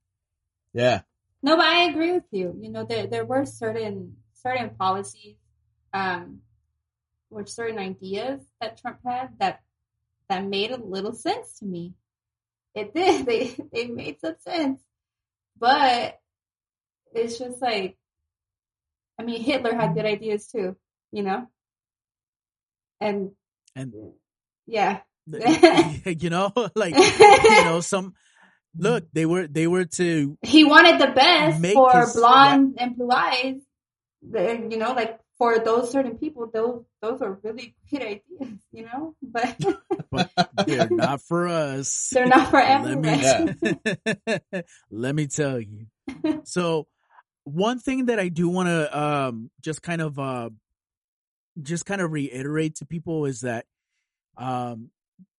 Yeah, 0.74 1.02
No, 1.44 1.56
but 1.58 1.66
I 1.66 1.84
agree 1.90 2.14
with 2.14 2.26
you. 2.32 2.56
You 2.60 2.70
know, 2.70 2.86
there 2.86 3.08
there 3.08 3.26
were 3.26 3.46
certain 3.46 4.16
certain 4.34 4.72
policies, 4.72 5.36
um, 5.94 6.40
or 7.30 7.46
certain 7.46 7.78
ideas 7.80 8.42
that 8.62 8.80
Trump 8.82 9.00
had 9.06 9.38
that 9.40 9.62
that 10.30 10.46
made 10.46 10.72
a 10.72 10.78
little 10.78 11.14
sense 11.14 11.60
to 11.60 11.66
me. 11.66 11.94
It 12.74 12.94
did. 12.94 13.26
They 13.30 13.56
they 13.74 13.88
made 13.88 14.20
some 14.22 14.36
sense, 14.40 14.82
but 15.58 16.20
it's 17.14 17.38
just 17.40 17.62
like, 17.62 17.98
I 19.20 19.24
mean, 19.24 19.42
Hitler 19.42 19.74
had 19.74 19.94
good 19.94 20.06
ideas 20.06 20.48
too. 20.48 20.76
You 21.12 21.24
know, 21.24 21.48
and 23.00 23.32
And 23.76 23.94
yeah, 24.66 25.00
you 26.06 26.30
know, 26.30 26.52
like 26.76 26.96
you 26.96 27.64
know, 27.66 27.80
some 27.80 28.14
look, 28.78 29.06
they 29.14 29.26
were 29.26 29.48
they 29.48 29.68
were 29.68 29.86
to 29.86 30.38
he 30.42 30.64
wanted 30.64 31.00
the 31.00 31.14
best 31.14 31.66
for 31.74 32.00
his- 32.02 32.14
blonde 32.14 32.76
and 32.80 32.98
blue 32.98 33.12
eyes, 33.12 33.62
you 34.22 34.78
know, 34.78 34.94
like 34.94 35.20
for 35.38 35.60
those 35.60 35.92
certain 35.92 36.18
people, 36.18 36.50
those 36.54 36.84
those 37.02 37.22
are 37.22 37.40
really 37.44 37.76
good 37.90 38.02
ideas, 38.02 38.60
you 38.72 38.86
know. 38.86 39.16
But 39.22 39.58
but 40.12 40.32
they're 40.66 40.90
not 40.90 41.22
for 41.22 41.48
us. 41.48 42.10
They're 42.14 42.26
not 42.28 42.50
for 42.50 42.58
Let 42.58 42.98
me, 42.98 43.10
everyone. 43.10 44.40
let 44.90 45.16
me 45.16 45.28
tell 45.28 45.60
you. 45.60 45.88
So, 46.44 46.88
one 47.46 47.80
thing 47.80 48.08
that 48.08 48.20
I 48.20 48.28
do 48.28 48.50
want 48.50 48.68
to 48.68 49.00
um, 49.00 49.52
just 49.62 49.82
kind 49.82 50.02
of 50.02 50.20
uh, 50.20 50.50
just 51.62 51.86
kind 51.86 52.02
of 52.02 52.12
reiterate 52.12 52.76
to 52.76 52.86
people 52.86 53.26
is 53.26 53.42
that 53.42 53.66
um, 54.38 54.90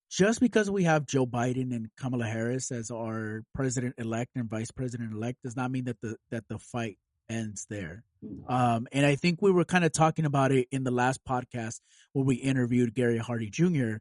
just 0.08 0.40
because 0.40 0.70
we 0.70 0.84
have 0.84 1.04
Joe 1.04 1.26
Biden 1.26 1.74
and 1.74 1.88
Kamala 1.98 2.24
Harris 2.24 2.70
as 2.70 2.90
our 2.90 3.42
president 3.54 3.96
elect 3.98 4.30
and 4.36 4.48
vice 4.48 4.70
president 4.70 5.12
elect 5.12 5.42
does 5.42 5.56
not 5.56 5.70
mean 5.70 5.84
that 5.84 6.00
the 6.00 6.16
that 6.30 6.44
the 6.48 6.58
fight 6.58 6.96
ends 7.28 7.66
there. 7.68 8.04
Um, 8.48 8.86
and 8.92 9.04
I 9.04 9.16
think 9.16 9.42
we 9.42 9.50
were 9.50 9.64
kind 9.64 9.84
of 9.84 9.92
talking 9.92 10.24
about 10.24 10.52
it 10.52 10.68
in 10.70 10.84
the 10.84 10.90
last 10.90 11.20
podcast 11.24 11.80
where 12.12 12.24
we 12.24 12.36
interviewed 12.36 12.94
Gary 12.94 13.18
Hardy 13.18 13.50
Jr., 13.50 13.96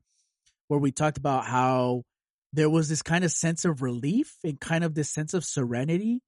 where 0.67 0.79
we 0.79 0.91
talked 0.91 1.17
about 1.17 1.45
how 1.45 2.03
there 2.53 2.69
was 2.69 2.87
this 2.87 3.01
kind 3.01 3.23
of 3.25 3.31
sense 3.31 3.65
of 3.65 3.81
relief 3.81 4.37
and 4.43 4.59
kind 4.59 4.83
of 4.83 4.93
this 4.93 5.11
sense 5.11 5.33
of 5.33 5.43
serenity 5.43 6.21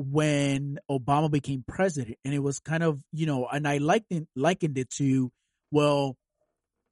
when 0.00 0.78
Obama 0.90 1.30
became 1.30 1.64
president. 1.66 2.16
And 2.24 2.32
it 2.32 2.38
was 2.38 2.58
kind 2.58 2.82
of, 2.82 3.02
you 3.12 3.26
know, 3.26 3.46
and 3.46 3.68
I 3.68 3.78
liked 3.78 4.06
it, 4.10 4.26
likened 4.34 4.78
it 4.78 4.90
to, 4.92 5.30
well, 5.70 6.16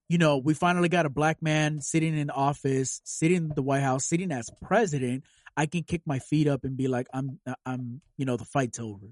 you 0.09 0.19
know, 0.19 0.39
we 0.39 0.55
finally 0.55 0.89
got 0.89 1.07
a 1.07 1.11
black 1.11 1.43
man 1.43 1.81
sitting 1.81 2.17
in 2.17 2.31
office, 2.31 3.01
sitting 3.05 3.37
in 3.37 3.53
the 3.55 3.63
White 3.63 3.83
House, 3.83 4.05
sitting 4.05 4.33
as 4.33 4.51
president. 4.63 5.25
I 5.57 5.67
can 5.67 5.83
kick 5.83 6.03
my 6.07 6.19
feet 6.19 6.49
up 6.49 6.65
and 6.65 6.77
be 6.77 6.89
like, 6.89 7.09
I'm, 7.13 7.41
I'm, 7.67 8.01
you 8.17 8.25
know, 8.25 8.37
the 8.37 8.45
fight's 8.45 8.79
over. 8.79 9.07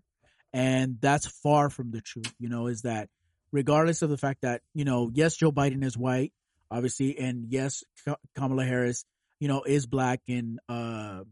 And 0.53 0.99
that's 1.01 1.27
far 1.27 1.69
from 1.69 1.91
the 1.91 2.01
truth, 2.01 2.33
you 2.39 2.49
know, 2.49 2.67
is 2.67 2.83
that 2.83 3.09
regardless 3.53 4.03
of 4.03 4.11
the 4.11 4.17
fact 4.17 4.43
that, 4.43 4.63
you 4.75 4.85
know, 4.85 5.11
yes, 5.13 5.37
Joe 5.37 5.53
Biden 5.53 5.85
is 5.85 5.99
white, 5.99 6.33
obviously, 6.71 7.19
and 7.19 7.47
yes, 7.51 7.85
Kamala 8.35 8.65
Harris, 8.65 9.05
you 9.39 9.49
know, 9.49 9.63
is 9.65 9.87
black 9.87 10.21
and, 10.29 10.61
uh, 10.69 11.25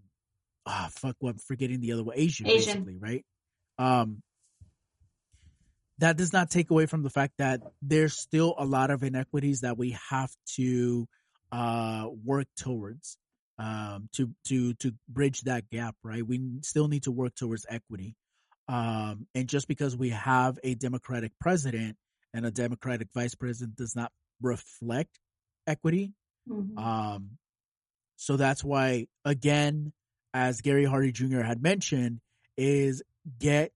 ah, 0.67 0.89
fuck, 0.91 1.17
what, 1.19 1.31
I'm 1.31 1.39
forgetting 1.39 1.81
the 1.81 1.93
other 1.93 2.05
one, 2.05 2.17
Asian, 2.17 2.47
Asian. 2.47 2.85
basically, 2.85 2.97
right? 2.99 3.25
Um, 3.79 4.23
that 5.99 6.17
does 6.17 6.33
not 6.33 6.51
take 6.51 6.71
away 6.71 6.87
from 6.87 7.03
the 7.03 7.11
fact 7.11 7.35
that 7.39 7.61
there's 7.81 8.19
still 8.19 8.55
a 8.59 8.65
lot 8.65 8.91
of 8.91 9.03
inequities 9.03 9.61
that 9.61 9.79
we 9.79 9.97
have 10.11 10.31
to 10.57 11.07
uh, 11.53 12.09
work 12.25 12.47
towards 12.57 13.17
um, 13.59 14.09
to 14.13 14.35
to 14.47 14.75
to 14.75 14.93
bridge 15.09 15.43
that 15.43 15.71
gap. 15.71 15.95
Right, 16.03 16.27
we 16.27 16.41
still 16.63 16.89
need 16.89 17.05
to 17.05 17.13
work 17.13 17.35
towards 17.37 17.67
equity. 17.69 18.17
Um, 18.67 19.27
and 19.35 19.47
just 19.47 19.69
because 19.69 19.97
we 19.97 20.11
have 20.11 20.59
a 20.65 20.75
Democratic 20.75 21.33
president 21.39 21.97
and 22.33 22.47
a 22.47 22.51
Democratic 22.51 23.09
vice 23.15 23.35
president 23.35 23.77
does 23.77 23.95
not 23.95 24.11
reflect 24.41 25.19
equity. 25.67 26.13
Mhm. 26.49 26.79
Um, 26.79 27.39
so 28.17 28.37
that's 28.37 28.65
why, 28.65 29.07
again, 29.25 29.93
as 30.35 30.61
Gary 30.61 30.85
Hardy 30.85 31.13
Jr. 31.13 31.41
had 31.41 31.63
mentioned, 31.63 32.21
is 32.59 33.03
get 33.39 33.73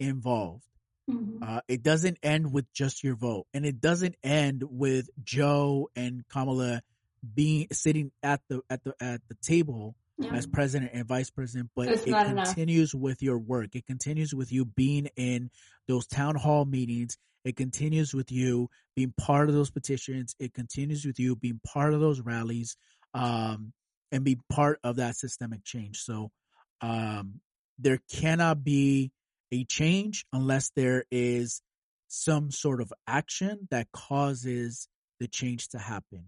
involved. 0.00 0.64
Mhm. 1.08 1.38
Uh, 1.42 1.60
it 1.68 1.82
doesn't 1.82 2.18
end 2.22 2.52
with 2.52 2.70
just 2.72 3.04
your 3.04 3.14
vote, 3.14 3.46
and 3.54 3.64
it 3.64 3.80
doesn't 3.80 4.16
end 4.22 4.62
with 4.68 5.08
Joe 5.22 5.90
and 5.94 6.26
Kamala 6.28 6.82
being 7.34 7.66
sitting 7.72 8.10
at 8.22 8.40
the 8.48 8.62
at 8.68 8.82
the 8.84 8.94
at 9.00 9.20
the 9.28 9.34
table 9.36 9.96
Yeah. 10.18 10.34
as 10.34 10.46
president 10.46 10.90
and 10.94 11.06
vice 11.06 11.30
president, 11.30 11.70
but 11.74 11.88
It's 11.88 12.02
it 12.04 12.10
not 12.10 12.26
enough. 12.26 12.46
continues 12.48 12.94
with 12.94 13.22
your 13.22 13.38
work. 13.38 13.74
It 13.74 13.86
continues 13.86 14.34
with 14.34 14.52
you 14.52 14.64
being 14.64 15.06
in 15.16 15.50
those 15.86 16.06
town 16.06 16.34
hall 16.36 16.64
meetings. 16.64 17.16
It 17.44 17.56
continues 17.56 18.12
with 18.14 18.30
you 18.30 18.68
being 18.94 19.12
part 19.16 19.48
of 19.48 19.54
those 19.54 19.70
petitions. 19.70 20.34
It 20.38 20.52
continues 20.54 21.04
with 21.06 21.18
you 21.18 21.36
being 21.36 21.60
part 21.64 21.94
of 21.94 22.00
those 22.00 22.20
rallies, 22.20 22.76
um, 23.14 23.72
and 24.12 24.24
be 24.24 24.38
part 24.50 24.78
of 24.82 24.96
that 24.96 25.16
systemic 25.16 25.64
change. 25.64 25.98
So, 25.98 26.30
um, 26.80 27.40
there 27.78 28.00
cannot 28.10 28.64
be 28.64 29.12
a 29.52 29.64
change 29.64 30.24
unless 30.32 30.70
there 30.74 31.04
is 31.10 31.62
some 32.08 32.50
sort 32.50 32.80
of 32.80 32.92
action 33.06 33.68
that 33.70 33.88
causes 33.92 34.88
the 35.20 35.28
change 35.28 35.68
to 35.68 35.78
happen. 35.78 36.26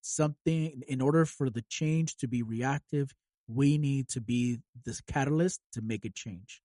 Something 0.00 0.82
in 0.88 1.00
order 1.00 1.24
for 1.24 1.50
the 1.50 1.64
change 1.68 2.16
to 2.18 2.28
be 2.28 2.42
reactive, 2.42 3.12
we 3.46 3.78
need 3.78 4.08
to 4.10 4.20
be 4.20 4.58
this 4.84 5.00
catalyst 5.02 5.60
to 5.72 5.82
make 5.82 6.04
a 6.04 6.10
change. 6.10 6.62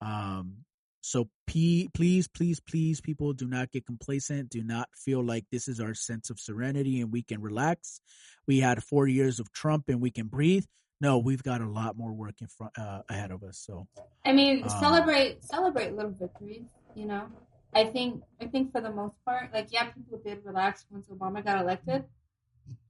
Um, 0.00 0.64
so 1.04 1.28
p- 1.46 1.90
please, 1.92 2.28
please, 2.28 2.60
please, 2.60 3.02
people 3.02 3.34
do 3.34 3.46
not 3.46 3.70
get 3.70 3.84
complacent. 3.84 4.48
Do 4.48 4.64
not 4.64 4.88
feel 4.96 5.22
like 5.22 5.44
this 5.52 5.68
is 5.68 5.78
our 5.78 5.92
sense 5.92 6.30
of 6.30 6.40
serenity 6.40 7.02
and 7.02 7.12
we 7.12 7.22
can 7.22 7.42
relax. 7.42 8.00
We 8.46 8.60
had 8.60 8.82
four 8.82 9.06
years 9.06 9.38
of 9.38 9.52
Trump 9.52 9.90
and 9.90 10.00
we 10.00 10.10
can 10.10 10.28
breathe. 10.28 10.64
No, 11.02 11.18
we've 11.18 11.42
got 11.42 11.60
a 11.60 11.68
lot 11.68 11.98
more 11.98 12.10
work 12.14 12.36
in 12.40 12.46
front 12.46 12.72
uh, 12.78 13.02
ahead 13.10 13.30
of 13.32 13.42
us. 13.42 13.58
So 13.58 13.86
I 14.24 14.32
mean, 14.32 14.62
Um, 14.62 14.70
celebrate 14.70 15.44
celebrate 15.44 15.94
little 15.94 16.12
victories. 16.12 16.64
You 16.94 17.04
know, 17.04 17.26
I 17.74 17.84
think 17.84 18.22
I 18.40 18.46
think 18.46 18.72
for 18.72 18.80
the 18.80 18.90
most 18.90 19.16
part, 19.26 19.52
like 19.52 19.68
yeah, 19.72 19.90
people 19.90 20.18
did 20.24 20.42
relax 20.42 20.86
once 20.90 21.06
Obama 21.08 21.44
got 21.44 21.60
elected. 21.60 22.04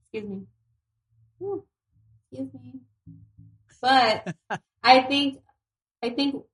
Excuse 0.03 0.29
me. 0.29 0.47
Whew. 1.39 1.65
Excuse 2.31 2.53
me. 2.53 2.79
But 3.81 4.33
I 4.81 5.01
think 5.01 5.39
I 6.01 6.11
think 6.11 6.45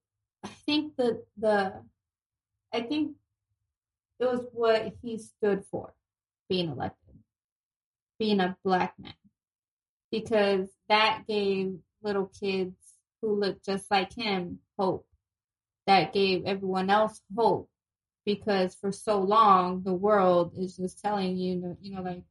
I 0.44 0.48
think 0.66 0.96
the 0.96 1.24
the 1.38 1.74
I 2.74 2.82
think 2.82 3.16
it 4.20 4.26
was 4.26 4.46
what 4.54 4.94
he 5.02 5.18
stood 5.18 5.66
for 5.66 5.94
being 6.50 6.70
elected, 6.70 7.16
being 8.20 8.40
a 8.40 8.58
black 8.64 8.94
man, 9.00 9.14
because 10.12 10.70
that 10.90 11.24
gave 11.28 11.76
little 12.02 12.28
kids 12.40 12.76
who 13.22 13.36
looked 13.36 13.66
just 13.66 13.90
like 13.92 14.14
him 14.14 14.60
hope. 14.78 15.06
That 15.88 16.14
gave 16.14 16.46
everyone 16.46 16.90
else 16.90 17.22
hope 17.36 17.70
because 18.26 18.76
for 18.76 18.92
so 18.92 19.20
long 19.20 19.84
the 19.84 19.94
world 19.94 20.54
is 20.58 20.78
just 20.78 21.02
telling 21.02 21.38
you, 21.38 21.78
you 21.82 21.96
know, 21.96 22.02
like 22.02 22.24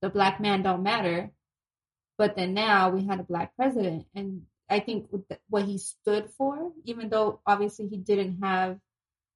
the 0.00 0.10
black 0.10 0.40
man 0.40 0.62
don't 0.62 0.82
matter. 0.82 1.30
But 2.18 2.36
then 2.36 2.54
now 2.54 2.90
we 2.90 3.04
had 3.04 3.20
a 3.20 3.24
black 3.24 3.56
president, 3.56 4.06
and 4.14 4.42
I 4.72 4.80
think 4.80 5.08
what 5.50 5.64
he 5.64 5.76
stood 5.76 6.30
for, 6.30 6.72
even 6.84 7.10
though 7.10 7.40
obviously 7.46 7.88
he 7.88 7.98
didn't 7.98 8.42
have 8.42 8.78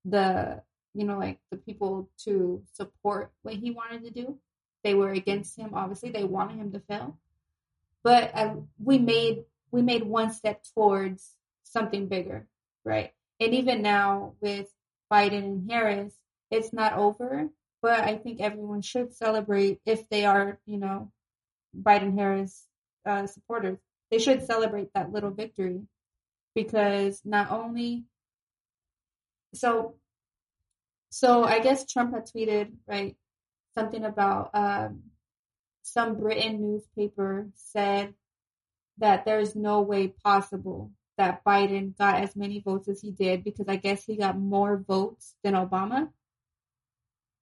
the, 0.07 0.63
you 0.95 1.05
know, 1.05 1.19
like 1.19 1.39
the 1.51 1.59
people 1.59 2.09
to 2.25 2.63
support 2.73 3.31
what 3.43 3.55
he 3.55 3.71
wanted 3.71 4.05
to 4.05 4.11
do, 4.11 4.39
they 4.83 4.95
were 4.95 5.11
against 5.11 5.59
him. 5.59 5.75
Obviously, 5.75 6.11
they 6.11 6.25
wanted 6.25 6.57
him 6.57 6.73
to 6.73 6.81
fail. 6.81 7.19
But 8.03 8.31
uh, 8.35 8.55
we 8.83 8.99
made 8.99 9.45
we 9.71 9.83
made 9.83 10.05
one 10.05 10.33
step 10.33 10.65
towards 10.75 11.35
something 11.65 12.09
bigger, 12.09 12.47
right? 12.85 13.13
And 13.39 13.53
even 13.53 13.83
now 13.83 14.35
with 14.41 14.69
Biden 15.13 15.45
and 15.45 15.71
Harris, 15.71 16.15
it's 16.51 16.73
not 16.73 16.95
over. 16.95 17.51
But 17.83 18.01
I 18.01 18.17
think 18.17 18.41
everyone 18.41 18.81
should 18.81 19.13
celebrate 19.13 19.81
if 19.85 20.09
they 20.09 20.25
are, 20.25 20.59
you 20.65 20.79
know, 20.79 21.13
Biden 21.77 22.17
Harris 22.19 22.65
uh, 23.05 23.27
supporters. 23.27 23.79
They 24.11 24.19
should 24.19 24.47
celebrate 24.47 24.93
that 24.95 25.13
little 25.13 25.31
victory 25.31 25.83
because 26.55 27.21
not 27.25 27.51
only 27.51 28.05
so 29.55 29.97
so 31.11 31.45
I 31.45 31.61
guess 31.61 31.91
Trump 31.91 32.15
had 32.15 32.27
tweeted 32.27 32.73
right 32.87 33.17
something 33.75 34.05
about 34.05 34.51
um, 34.55 35.03
some 35.83 36.17
Britain 36.17 36.61
newspaper 36.61 37.49
said 37.55 38.15
that 38.99 39.25
there's 39.25 39.55
no 39.55 39.83
way 39.83 40.09
possible 40.09 40.91
that 41.19 41.45
Biden 41.45 41.97
got 41.97 42.23
as 42.23 42.37
many 42.37 42.61
votes 42.61 42.89
as 42.89 43.01
he 43.01 43.11
did 43.11 43.45
because 43.45 43.67
I 43.69 43.77
guess 43.77 44.05
he 44.05 44.17
got 44.17 44.39
more 44.39 44.77
votes 44.77 45.35
than 45.43 45.55
Obama. 45.55 46.11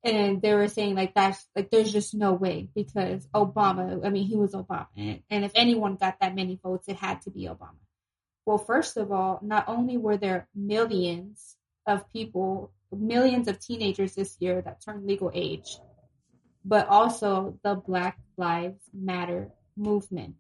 And 0.05 0.43
they 0.43 0.53
were 0.53 0.69
saying 0.69 0.95
like 0.95 1.15
that's 1.15 1.45
like 1.57 1.71
there's 1.71 1.91
just 1.91 2.15
no 2.15 2.35
way 2.35 2.69
because 2.75 3.27
Obama, 3.35 4.05
I 4.05 4.11
mean 4.11 4.27
he 4.27 4.37
was 4.37 4.53
Obama 4.53 4.89
and, 4.97 5.21
and 5.31 5.45
if 5.45 5.53
anyone 5.55 5.97
got 5.97 6.21
that 6.21 6.35
many 6.35 6.61
votes 6.63 6.89
it 6.89 6.97
had 6.97 7.23
to 7.23 7.31
be 7.31 7.47
Obama. 7.47 7.79
Well, 8.47 8.59
first 8.59 8.99
of 8.99 9.11
all, 9.11 9.41
not 9.43 9.69
only 9.69 9.97
were 9.97 10.19
there 10.19 10.49
millions 10.55 11.57
of 11.87 12.13
people, 12.13 12.73
millions 12.93 13.49
of 13.49 13.59
teenagers 13.59 14.15
this 14.15 14.37
year 14.41 14.61
that 14.61 14.85
turned 14.85 15.07
legal 15.07 15.31
age, 15.35 15.79
but 16.65 16.89
also 16.89 17.59
the 17.63 17.75
Black 17.75 18.19
Lives 18.37 18.83
Matter 18.93 19.51
movement. 19.77 20.37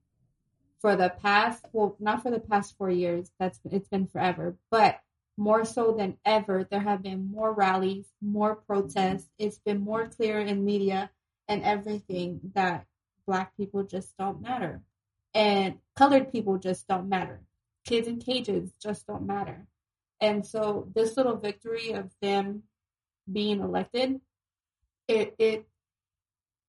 For 0.80 0.96
the 0.96 1.14
past, 1.22 1.64
well, 1.72 1.96
not 1.98 2.22
for 2.22 2.30
the 2.30 2.40
past 2.40 2.76
four 2.76 2.90
years, 2.90 3.30
that's 3.38 3.58
it's 3.64 3.88
been 3.88 4.06
forever, 4.06 4.56
but 4.70 5.00
more 5.36 5.64
so 5.64 5.92
than 5.92 6.16
ever, 6.24 6.66
there 6.70 6.80
have 6.80 7.02
been 7.02 7.30
more 7.30 7.52
rallies, 7.52 8.06
more 8.20 8.54
protests. 8.54 9.28
It's 9.38 9.58
been 9.58 9.80
more 9.80 10.08
clear 10.08 10.40
in 10.40 10.64
media 10.64 11.10
and 11.48 11.62
everything 11.62 12.40
that 12.54 12.86
Black 13.26 13.56
people 13.56 13.84
just 13.84 14.16
don't 14.18 14.42
matter, 14.42 14.82
and 15.34 15.78
colored 15.96 16.30
people 16.30 16.58
just 16.58 16.86
don't 16.86 17.08
matter. 17.08 17.40
Kids 17.86 18.06
in 18.06 18.18
cages 18.18 18.72
just 18.82 19.06
don't 19.06 19.26
matter, 19.26 19.66
And 20.20 20.46
so 20.46 20.88
this 20.94 21.16
little 21.16 21.36
victory 21.36 21.92
of 21.92 22.10
them 22.20 22.64
being 23.30 23.60
elected, 23.60 24.20
it 25.08 25.34
it 25.38 25.66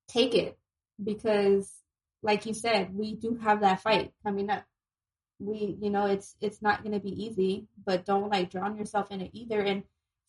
take 0.08 0.34
it 0.36 0.58
because 1.02 1.72
like 2.24 2.46
you 2.46 2.54
said, 2.54 2.96
we 2.96 3.16
do 3.16 3.36
have 3.42 3.62
that 3.62 3.82
fight 3.82 4.14
coming 4.24 4.50
up. 4.50 4.66
We 5.40 5.78
you 5.82 5.90
know, 5.90 6.06
it's 6.06 6.36
it's 6.42 6.62
not 6.62 6.84
gonna 6.84 7.00
be 7.00 7.24
easy, 7.24 7.68
but 7.86 8.06
don't 8.06 8.30
like 8.32 8.50
drown 8.52 8.78
yourself 8.78 9.12
in 9.12 9.22
it 9.22 9.32
either. 9.34 9.62
And 9.62 9.84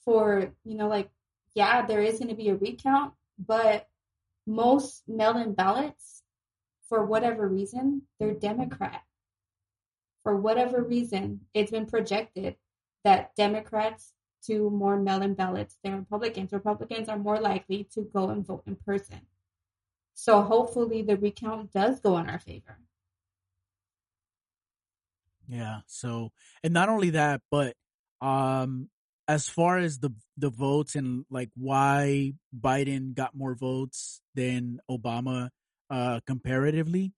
for, 0.04 0.52
you 0.64 0.76
know, 0.76 0.88
like 0.88 1.10
yeah, 1.54 1.86
there 1.86 2.02
is 2.02 2.18
gonna 2.18 2.34
be 2.34 2.50
a 2.50 2.56
recount, 2.56 3.12
but 3.38 3.88
most 4.46 5.08
mail 5.08 5.36
in 5.36 5.54
ballots, 5.54 6.22
for 6.88 7.04
whatever 7.04 7.48
reason, 7.48 8.02
they're 8.18 8.34
Democrat. 8.34 9.02
For 10.22 10.36
whatever 10.36 10.82
reason, 10.82 11.40
it's 11.54 11.70
been 11.70 11.86
projected 11.86 12.56
that 13.04 13.34
Democrats 13.36 14.12
do 14.46 14.70
more 14.70 14.98
mail 14.98 15.22
in 15.22 15.34
ballots 15.34 15.76
than 15.82 15.96
Republicans. 15.96 16.52
Republicans 16.52 17.08
are 17.08 17.18
more 17.18 17.40
likely 17.40 17.84
to 17.94 18.02
go 18.02 18.30
and 18.30 18.46
vote 18.46 18.62
in 18.66 18.76
person. 18.76 19.20
So 20.14 20.42
hopefully 20.42 21.02
the 21.02 21.16
recount 21.16 21.72
does 21.72 22.00
go 22.00 22.16
in 22.18 22.28
our 22.28 22.38
favor. 22.38 22.78
Yeah. 25.48 25.80
So, 25.86 26.30
and 26.62 26.74
not 26.74 26.88
only 26.88 27.10
that, 27.10 27.40
but 27.50 27.74
um, 28.20 28.88
as 29.28 29.48
far 29.48 29.78
as 29.78 29.98
the 29.98 30.10
the 30.36 30.50
votes 30.50 30.94
and 30.94 31.24
like 31.30 31.50
why 31.56 32.32
Biden 32.58 33.14
got 33.14 33.34
more 33.34 33.54
votes 33.54 34.20
than 34.34 34.78
Obama 34.90 35.50
uh 35.90 36.20
comparatively 36.26 37.12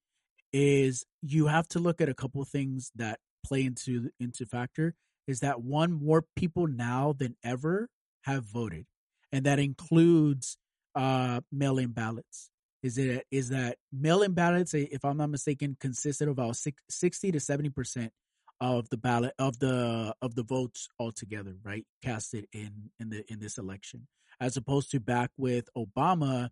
is 0.52 1.04
you 1.22 1.46
have 1.46 1.68
to 1.68 1.78
look 1.78 2.00
at 2.00 2.08
a 2.08 2.14
couple 2.14 2.44
things 2.44 2.90
that 2.96 3.18
play 3.44 3.64
into 3.64 4.10
into 4.18 4.46
factor 4.46 4.94
is 5.26 5.40
that 5.40 5.60
one 5.60 5.92
more 5.92 6.24
people 6.36 6.66
now 6.66 7.14
than 7.16 7.36
ever 7.44 7.88
have 8.22 8.44
voted 8.44 8.86
and 9.32 9.44
that 9.46 9.58
includes 9.58 10.56
uh 10.94 11.40
mail-in 11.52 11.92
ballots 11.92 12.50
is 12.82 12.98
it 12.98 13.26
is 13.30 13.48
that 13.48 13.76
mail-in 13.92 14.32
ballots 14.32 14.74
if 14.74 15.04
i'm 15.04 15.16
not 15.16 15.30
mistaken 15.30 15.76
consisted 15.80 16.28
of 16.28 16.32
about 16.32 16.56
60 16.88 17.32
to 17.32 17.40
70 17.40 17.70
percent 17.70 18.12
of 18.60 18.88
the 18.90 18.96
ballot 18.96 19.34
of 19.38 19.58
the 19.58 20.14
of 20.20 20.34
the 20.34 20.42
votes 20.42 20.88
altogether, 20.98 21.56
right? 21.62 21.86
Casted 22.02 22.46
in 22.52 22.90
in 22.98 23.10
the 23.10 23.24
in 23.30 23.38
this 23.38 23.58
election, 23.58 24.06
as 24.40 24.56
opposed 24.56 24.90
to 24.90 25.00
back 25.00 25.30
with 25.36 25.68
Obama, 25.76 26.50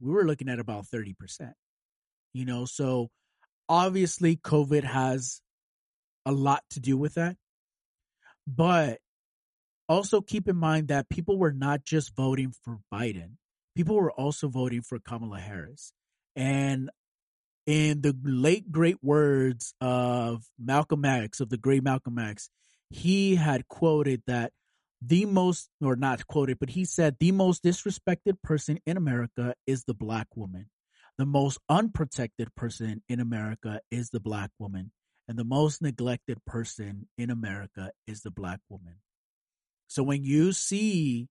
we 0.00 0.12
were 0.12 0.26
looking 0.26 0.48
at 0.48 0.58
about 0.58 0.86
thirty 0.86 1.14
percent. 1.14 1.54
You 2.32 2.44
know, 2.44 2.64
so 2.64 3.08
obviously 3.68 4.36
COVID 4.36 4.84
has 4.84 5.40
a 6.24 6.32
lot 6.32 6.64
to 6.70 6.80
do 6.80 6.96
with 6.96 7.14
that, 7.14 7.36
but 8.46 8.98
also 9.88 10.20
keep 10.20 10.48
in 10.48 10.56
mind 10.56 10.88
that 10.88 11.08
people 11.08 11.38
were 11.38 11.52
not 11.52 11.84
just 11.84 12.14
voting 12.16 12.52
for 12.64 12.80
Biden; 12.92 13.36
people 13.76 13.94
were 13.94 14.10
also 14.12 14.48
voting 14.48 14.82
for 14.82 14.98
Kamala 14.98 15.38
Harris. 15.38 15.92
And 16.34 16.90
in 17.66 18.00
the 18.00 18.16
late 18.24 18.72
great 18.72 18.96
words 19.02 19.74
of 19.80 20.44
Malcolm 20.58 21.04
X, 21.04 21.40
of 21.40 21.50
the 21.50 21.58
great 21.58 21.84
Malcolm 21.84 22.18
X, 22.18 22.48
he 22.90 23.36
had 23.36 23.68
quoted 23.68 24.22
that 24.26 24.52
the 25.02 25.26
most, 25.26 25.68
or 25.82 25.94
not 25.94 26.26
quoted, 26.26 26.58
but 26.58 26.70
he 26.70 26.84
said 26.84 27.16
the 27.20 27.32
most 27.32 27.62
disrespected 27.62 28.40
person 28.42 28.78
in 28.86 28.96
America 28.96 29.54
is 29.66 29.84
the 29.84 29.94
black 29.94 30.28
woman. 30.34 30.70
The 31.18 31.26
most 31.26 31.58
unprotected 31.68 32.54
person 32.54 33.02
in 33.08 33.20
America 33.20 33.80
is 33.90 34.10
the 34.10 34.20
black 34.20 34.50
woman. 34.58 34.92
And 35.28 35.38
the 35.38 35.44
most 35.44 35.82
neglected 35.82 36.38
person 36.46 37.08
in 37.18 37.30
America 37.30 37.90
is 38.06 38.22
the 38.22 38.30
black 38.30 38.60
woman. 38.68 38.96
So 39.88 40.02
when 40.02 40.22
you 40.22 40.52
see 40.52 41.28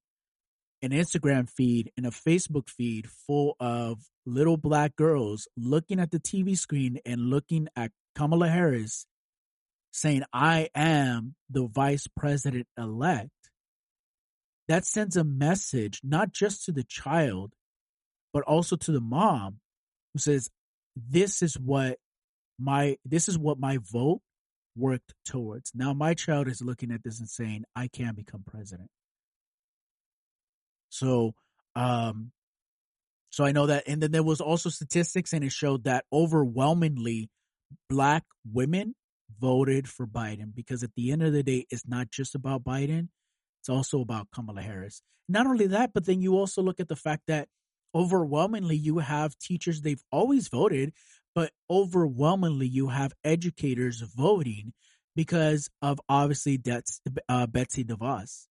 an 0.85 0.91
Instagram 0.91 1.49
feed 1.49 1.91
and 1.97 2.05
a 2.05 2.11
Facebook 2.11 2.69
feed 2.69 3.09
full 3.09 3.55
of 3.59 4.03
little 4.23 4.55
black 4.55 4.95
girls 4.95 5.47
looking 5.57 5.99
at 5.99 6.11
the 6.11 6.19
TV 6.19 6.55
screen 6.55 6.99
and 7.07 7.31
looking 7.31 7.67
at 7.75 7.91
Kamala 8.15 8.49
Harris 8.49 9.07
saying, 9.91 10.21
I 10.31 10.69
am 10.75 11.33
the 11.49 11.65
vice 11.65 12.07
president 12.15 12.67
elect, 12.77 13.31
that 14.67 14.85
sends 14.85 15.17
a 15.17 15.23
message 15.23 16.01
not 16.03 16.31
just 16.31 16.65
to 16.65 16.71
the 16.71 16.83
child, 16.83 17.53
but 18.31 18.43
also 18.43 18.75
to 18.75 18.91
the 18.91 19.01
mom 19.01 19.61
who 20.13 20.19
says, 20.19 20.51
this 20.95 21.41
is 21.41 21.57
what 21.57 21.97
my, 22.59 22.97
this 23.03 23.27
is 23.27 23.39
what 23.39 23.59
my 23.59 23.79
vote 23.91 24.21
worked 24.77 25.15
towards. 25.25 25.71
Now 25.73 25.93
my 25.93 26.13
child 26.13 26.47
is 26.47 26.61
looking 26.61 26.91
at 26.91 27.03
this 27.03 27.19
and 27.19 27.29
saying, 27.29 27.63
I 27.75 27.87
can 27.87 28.13
become 28.13 28.43
president. 28.45 28.89
So, 30.89 31.33
um, 31.75 32.31
so 33.29 33.43
I 33.43 33.51
know 33.51 33.67
that, 33.67 33.83
and 33.87 34.01
then 34.01 34.11
there 34.11 34.23
was 34.23 34.39
also 34.41 34.69
statistics, 34.69 35.33
and 35.33 35.43
it 35.43 35.51
showed 35.51 35.83
that 35.83 36.05
overwhelmingly 36.11 37.29
black 37.89 38.23
women 38.49 38.95
voted 39.39 39.89
for 39.89 40.07
Biden 40.07 40.55
because 40.55 40.83
at 40.83 40.91
the 40.95 41.11
end 41.11 41.23
of 41.23 41.33
the 41.33 41.43
day, 41.43 41.65
it's 41.69 41.87
not 41.87 42.09
just 42.11 42.35
about 42.35 42.63
Biden; 42.63 43.09
it's 43.59 43.69
also 43.69 44.01
about 44.01 44.29
Kamala 44.33 44.61
Harris. 44.61 45.01
Not 45.27 45.47
only 45.47 45.67
that, 45.67 45.91
but 45.93 46.05
then 46.05 46.21
you 46.21 46.37
also 46.37 46.61
look 46.61 46.79
at 46.79 46.87
the 46.87 46.95
fact 46.95 47.23
that 47.27 47.49
overwhelmingly 47.93 48.75
you 48.75 48.99
have 48.99 49.37
teachers 49.39 49.81
they've 49.81 50.03
always 50.11 50.49
voted, 50.49 50.93
but 51.33 51.51
overwhelmingly 51.69 52.67
you 52.67 52.89
have 52.89 53.13
educators 53.23 54.01
voting 54.01 54.73
because 55.15 55.69
of 55.81 55.99
obviously 56.09 56.57
that's 56.57 57.01
uh, 57.29 57.47
Betsy 57.47 57.83
DeVos. 57.83 58.47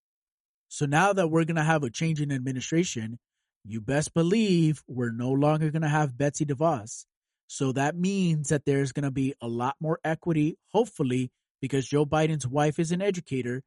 So 0.75 0.87
now 0.87 1.13
that 1.13 1.29
we're 1.29 1.45
going 1.45 1.55
to 1.55 1.63
have 1.63 1.85
a 1.85 1.89
change 1.89 2.21
in 2.21 2.33
administration, 2.33 3.21
you 3.65 3.81
best 3.81 4.13
believe 4.13 4.83
we're 4.89 5.13
no 5.13 5.31
longer 5.31 5.71
going 5.71 5.83
to 5.83 5.89
have 5.89 6.19
Betsy 6.19 6.45
DeVos. 6.45 7.05
So 7.47 7.71
that 7.71 7.95
means 7.97 8.49
that 8.49 8.65
there's 8.65 8.91
going 8.91 9.05
to 9.05 9.13
be 9.13 9.35
a 9.41 9.47
lot 9.47 9.77
more 9.79 10.01
equity, 10.03 10.59
hopefully, 10.73 11.31
because 11.61 11.87
Joe 11.87 12.05
Biden's 12.05 12.45
wife 12.45 12.81
is 12.81 12.91
an 12.91 13.03
educator. 13.03 13.63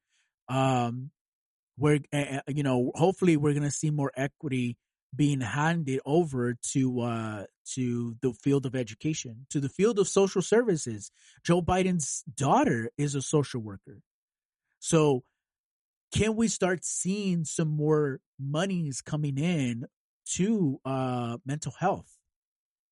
Um, 0.49 1.11
we're, 1.77 1.99
you 2.45 2.63
know, 2.63 2.91
hopefully 2.93 3.37
we're 3.37 3.53
going 3.53 3.63
to 3.63 3.71
see 3.71 3.89
more 3.89 4.11
equity 4.13 4.75
being 5.15 5.39
handed 5.39 6.01
over 6.05 6.57
to 6.73 6.99
uh 6.99 7.45
to 7.65 8.17
the 8.21 8.33
field 8.33 8.65
of 8.65 8.75
education 8.75 9.45
to 9.49 9.61
the 9.61 9.69
field 9.69 9.97
of 9.99 10.07
social 10.07 10.41
services 10.41 11.11
joe 11.45 11.61
biden's 11.61 12.25
daughter 12.35 12.89
is 12.97 13.15
a 13.15 13.21
social 13.21 13.61
worker 13.61 14.01
so 14.79 15.23
can 16.13 16.35
we 16.35 16.47
start 16.47 16.85
seeing 16.85 17.43
some 17.45 17.69
more 17.69 18.19
monies 18.39 19.01
coming 19.01 19.37
in 19.37 19.87
to 20.35 20.79
uh, 20.85 21.37
mental 21.45 21.73
health? 21.79 22.17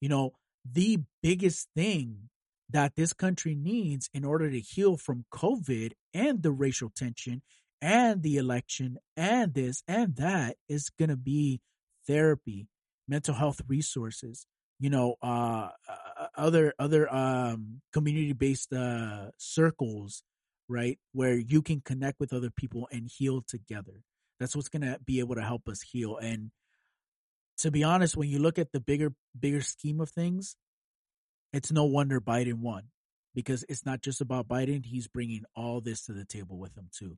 You 0.01 0.09
know, 0.09 0.33
the 0.69 0.99
biggest 1.21 1.69
thing 1.75 2.29
that 2.69 2.95
this 2.95 3.13
country 3.13 3.55
needs 3.55 4.09
in 4.13 4.25
order 4.25 4.49
to 4.49 4.59
heal 4.59 4.97
from 4.97 5.25
COVID 5.33 5.93
and 6.13 6.41
the 6.41 6.51
racial 6.51 6.91
tension 6.95 7.41
and 7.81 8.23
the 8.23 8.37
election 8.37 8.97
and 9.15 9.53
this 9.53 9.83
and 9.87 10.15
that 10.15 10.57
is 10.67 10.89
going 10.97 11.09
to 11.09 11.15
be 11.15 11.61
therapy, 12.07 12.67
mental 13.07 13.35
health 13.35 13.61
resources, 13.67 14.47
you 14.79 14.89
know, 14.89 15.15
uh, 15.21 15.69
uh 15.87 16.27
other, 16.35 16.73
other, 16.79 17.13
um, 17.13 17.81
community 17.93 18.33
based, 18.33 18.73
uh, 18.73 19.29
circles, 19.37 20.23
right? 20.67 20.97
Where 21.13 21.35
you 21.35 21.61
can 21.61 21.81
connect 21.81 22.19
with 22.19 22.33
other 22.33 22.49
people 22.49 22.87
and 22.91 23.09
heal 23.09 23.43
together. 23.47 24.03
That's 24.39 24.55
what's 24.55 24.69
going 24.69 24.81
to 24.81 24.99
be 25.05 25.19
able 25.19 25.35
to 25.35 25.41
help 25.41 25.67
us 25.69 25.81
heal. 25.81 26.17
And 26.17 26.51
to 27.59 27.71
be 27.71 27.83
honest, 27.83 28.17
when 28.17 28.29
you 28.29 28.39
look 28.39 28.59
at 28.59 28.71
the 28.71 28.79
bigger, 28.79 29.13
bigger 29.39 29.61
scheme 29.61 30.01
of 30.01 30.09
things, 30.09 30.55
it's 31.53 31.71
no 31.71 31.85
wonder 31.85 32.19
Biden 32.19 32.59
won 32.59 32.83
because 33.33 33.63
it's 33.69 33.85
not 33.85 34.01
just 34.01 34.21
about 34.21 34.47
Biden. 34.47 34.85
He's 34.85 35.07
bringing 35.07 35.45
all 35.55 35.79
this 35.81 36.05
to 36.05 36.13
the 36.13 36.25
table 36.25 36.57
with 36.57 36.75
him 36.77 36.89
too. 36.97 37.17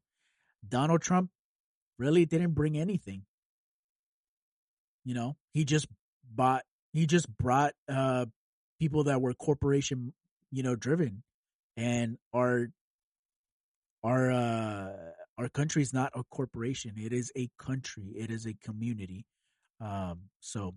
Donald 0.68 1.02
Trump 1.02 1.32
really 1.98 2.26
didn't 2.26 2.52
bring 2.52 2.78
anything. 2.78 3.24
You 5.06 5.16
know, 5.16 5.38
he 5.54 5.66
just 5.66 5.88
bought, 6.30 6.64
he 6.94 7.08
just 7.08 7.28
brought, 7.38 7.74
uh, 7.90 8.26
people 8.80 9.06
that 9.06 9.22
were 9.22 9.34
corporation, 9.34 10.14
you 10.52 10.64
know, 10.64 10.76
driven 10.76 11.24
and 11.76 12.18
are 12.34 12.68
our 14.04 14.32
uh, 14.32 14.94
our 15.38 15.50
country 15.50 15.82
is 15.82 15.94
not 15.94 16.12
a 16.16 16.24
corporation; 16.32 16.94
it 16.98 17.14
is 17.14 17.32
a 17.36 17.50
country. 17.60 18.14
It 18.16 18.32
is 18.32 18.46
a 18.46 18.54
community. 18.64 19.26
Um, 19.80 20.30
so, 20.40 20.76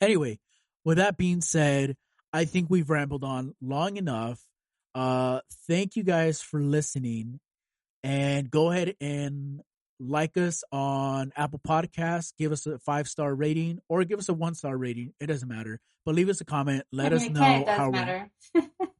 anyway, 0.00 0.38
with 0.84 0.98
that 0.98 1.16
being 1.16 1.40
said, 1.40 1.96
I 2.32 2.44
think 2.44 2.68
we've 2.70 2.90
rambled 2.90 3.24
on 3.24 3.54
long 3.60 3.96
enough. 3.96 4.40
Uh, 4.94 5.40
thank 5.68 5.96
you 5.96 6.02
guys 6.02 6.42
for 6.42 6.60
listening, 6.60 7.40
and 8.02 8.50
go 8.50 8.70
ahead 8.70 8.94
and 9.00 9.60
like 10.00 10.36
us 10.36 10.64
on 10.72 11.32
Apple 11.36 11.60
Podcasts. 11.66 12.32
Give 12.38 12.52
us 12.52 12.66
a 12.66 12.78
five 12.78 13.08
star 13.08 13.34
rating 13.34 13.80
or 13.88 14.04
give 14.04 14.18
us 14.18 14.28
a 14.28 14.34
one 14.34 14.54
star 14.54 14.76
rating. 14.76 15.12
It 15.20 15.26
doesn't 15.26 15.48
matter, 15.48 15.78
but 16.04 16.14
leave 16.14 16.28
us 16.28 16.40
a 16.40 16.44
comment. 16.44 16.84
Let 16.90 17.12
us 17.12 17.28
know 17.28 17.64
how. 17.66 17.92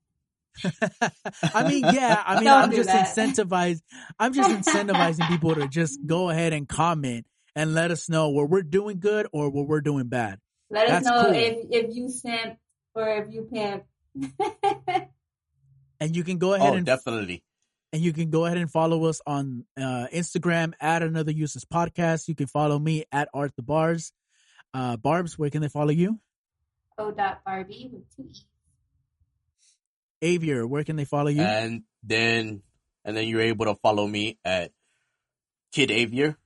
I 1.54 1.68
mean, 1.68 1.84
yeah. 1.92 2.22
I 2.26 2.34
mean, 2.36 2.44
Don't 2.44 2.62
I'm 2.62 2.70
just 2.72 2.88
that. 2.88 3.08
incentivized. 3.16 3.82
I'm 4.18 4.32
just 4.32 4.50
incentivizing 4.50 5.28
people 5.28 5.54
to 5.54 5.68
just 5.68 6.00
go 6.06 6.30
ahead 6.30 6.52
and 6.52 6.68
comment 6.68 7.26
and 7.56 7.74
let 7.74 7.90
us 7.90 8.08
know 8.08 8.30
where 8.30 8.46
we're 8.46 8.62
doing 8.62 9.00
good 9.00 9.26
or 9.32 9.50
where 9.50 9.64
we're 9.64 9.80
doing 9.80 10.08
bad. 10.08 10.38
Let 10.70 10.88
us 10.88 11.04
know 11.04 11.24
cool. 11.24 11.34
if 11.34 11.66
if 11.70 11.96
you 11.96 12.08
simp 12.08 12.56
or 12.94 13.08
if 13.08 13.32
you 13.32 13.48
pimp. 13.52 13.84
And 16.00 16.16
you 16.16 16.24
can 16.24 16.38
go 16.38 16.54
ahead 16.54 16.70
Oh, 16.70 16.76
and 16.76 16.86
definitely. 16.86 17.44
and 17.92 18.00
you 18.00 18.14
can 18.14 18.30
go 18.30 18.46
ahead 18.46 18.56
and 18.56 18.70
follow 18.70 19.04
us 19.04 19.20
on 19.26 19.66
uh, 19.76 20.06
Instagram 20.12 20.72
at 20.80 21.02
another 21.02 21.30
useless 21.30 21.66
podcast. 21.66 22.26
You 22.26 22.34
can 22.34 22.46
follow 22.46 22.78
me 22.78 23.04
at 23.12 23.28
Art 23.34 23.52
the 23.56 23.62
Bars. 23.62 24.12
Uh, 24.72 24.96
Barbs, 24.96 25.38
where 25.38 25.50
can 25.50 25.60
they 25.60 25.68
follow 25.68 25.90
you? 25.90 26.18
O 26.96 27.10
dot 27.10 27.42
Barbie 27.44 27.90
with 27.92 28.04
two 28.16 28.24
e's. 28.30 28.44
Avier, 30.22 30.66
where 30.68 30.84
can 30.84 30.96
they 30.96 31.04
follow 31.04 31.28
you? 31.30 31.42
And 31.42 31.82
then, 32.02 32.62
and 33.04 33.16
then 33.16 33.28
you're 33.28 33.40
able 33.40 33.66
to 33.66 33.74
follow 33.76 34.06
me 34.06 34.38
at 34.44 34.72
Kid 35.72 35.90
Avier, 35.90 36.36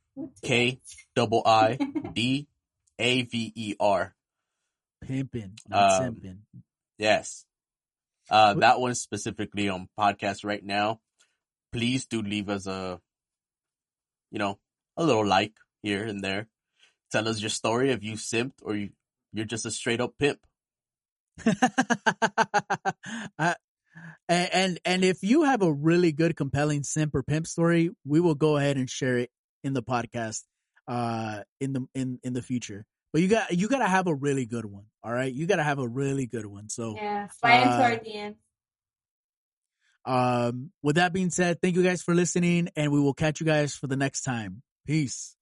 K 0.42 0.80
double 1.16 1.42
I 1.44 1.78
D 2.12 2.46
A 2.98 3.22
V 3.22 3.52
E 3.54 3.74
R. 3.80 4.14
Pimpin, 5.04 5.52
not 5.68 6.02
um. 6.02 6.20
Yes. 6.98 7.44
Uh, 8.30 8.54
that 8.54 8.80
one 8.80 8.94
specifically 8.94 9.68
on 9.68 9.88
podcast 9.98 10.44
right 10.44 10.64
now. 10.64 11.00
Please 11.72 12.06
do 12.06 12.22
leave 12.22 12.48
us 12.48 12.66
a, 12.66 13.00
you 14.30 14.38
know, 14.38 14.58
a 14.96 15.04
little 15.04 15.26
like 15.26 15.52
here 15.82 16.04
and 16.04 16.22
there. 16.22 16.46
Tell 17.12 17.28
us 17.28 17.40
your 17.40 17.50
story 17.50 17.90
if 17.90 18.02
you 18.02 18.12
simped 18.14 18.62
or 18.62 18.74
you, 18.76 18.90
you're 19.32 19.44
just 19.44 19.66
a 19.66 19.70
straight 19.70 20.00
up 20.00 20.14
pimp. 20.18 20.38
I- 23.38 23.56
and, 24.28 24.48
and 24.52 24.80
and 24.84 25.04
if 25.04 25.22
you 25.22 25.42
have 25.42 25.62
a 25.62 25.72
really 25.72 26.12
good, 26.12 26.36
compelling 26.36 26.82
simp 26.82 27.14
or 27.14 27.22
pimp 27.22 27.46
story, 27.46 27.90
we 28.04 28.20
will 28.20 28.34
go 28.34 28.56
ahead 28.56 28.76
and 28.76 28.88
share 28.88 29.18
it 29.18 29.30
in 29.62 29.72
the 29.72 29.82
podcast 29.82 30.42
uh 30.86 31.40
in 31.60 31.72
the 31.72 31.86
in 31.94 32.18
in 32.22 32.32
the 32.32 32.42
future. 32.42 32.84
But 33.12 33.22
you 33.22 33.28
got 33.28 33.52
you 33.52 33.68
got 33.68 33.78
to 33.78 33.86
have 33.88 34.06
a 34.06 34.14
really 34.14 34.44
good 34.46 34.64
one. 34.64 34.84
All 35.02 35.12
right, 35.12 35.32
you 35.32 35.46
got 35.46 35.56
to 35.56 35.62
have 35.62 35.78
a 35.78 35.88
really 35.88 36.26
good 36.26 36.46
one. 36.46 36.68
So 36.68 36.94
Yeah, 36.96 37.28
slide 37.28 37.66
Uh, 37.66 37.82
our 37.82 37.96
DMs. 37.96 38.36
um 40.04 40.70
with 40.82 40.96
that 40.96 41.12
being 41.12 41.30
said, 41.30 41.60
thank 41.62 41.76
you 41.76 41.82
guys 41.82 42.02
for 42.02 42.14
listening 42.14 42.68
and 42.76 42.92
we 42.92 43.00
will 43.00 43.14
catch 43.14 43.40
you 43.40 43.46
guys 43.46 43.74
for 43.74 43.86
the 43.86 43.96
next 43.96 44.22
time. 44.22 44.62
Peace. 44.86 45.36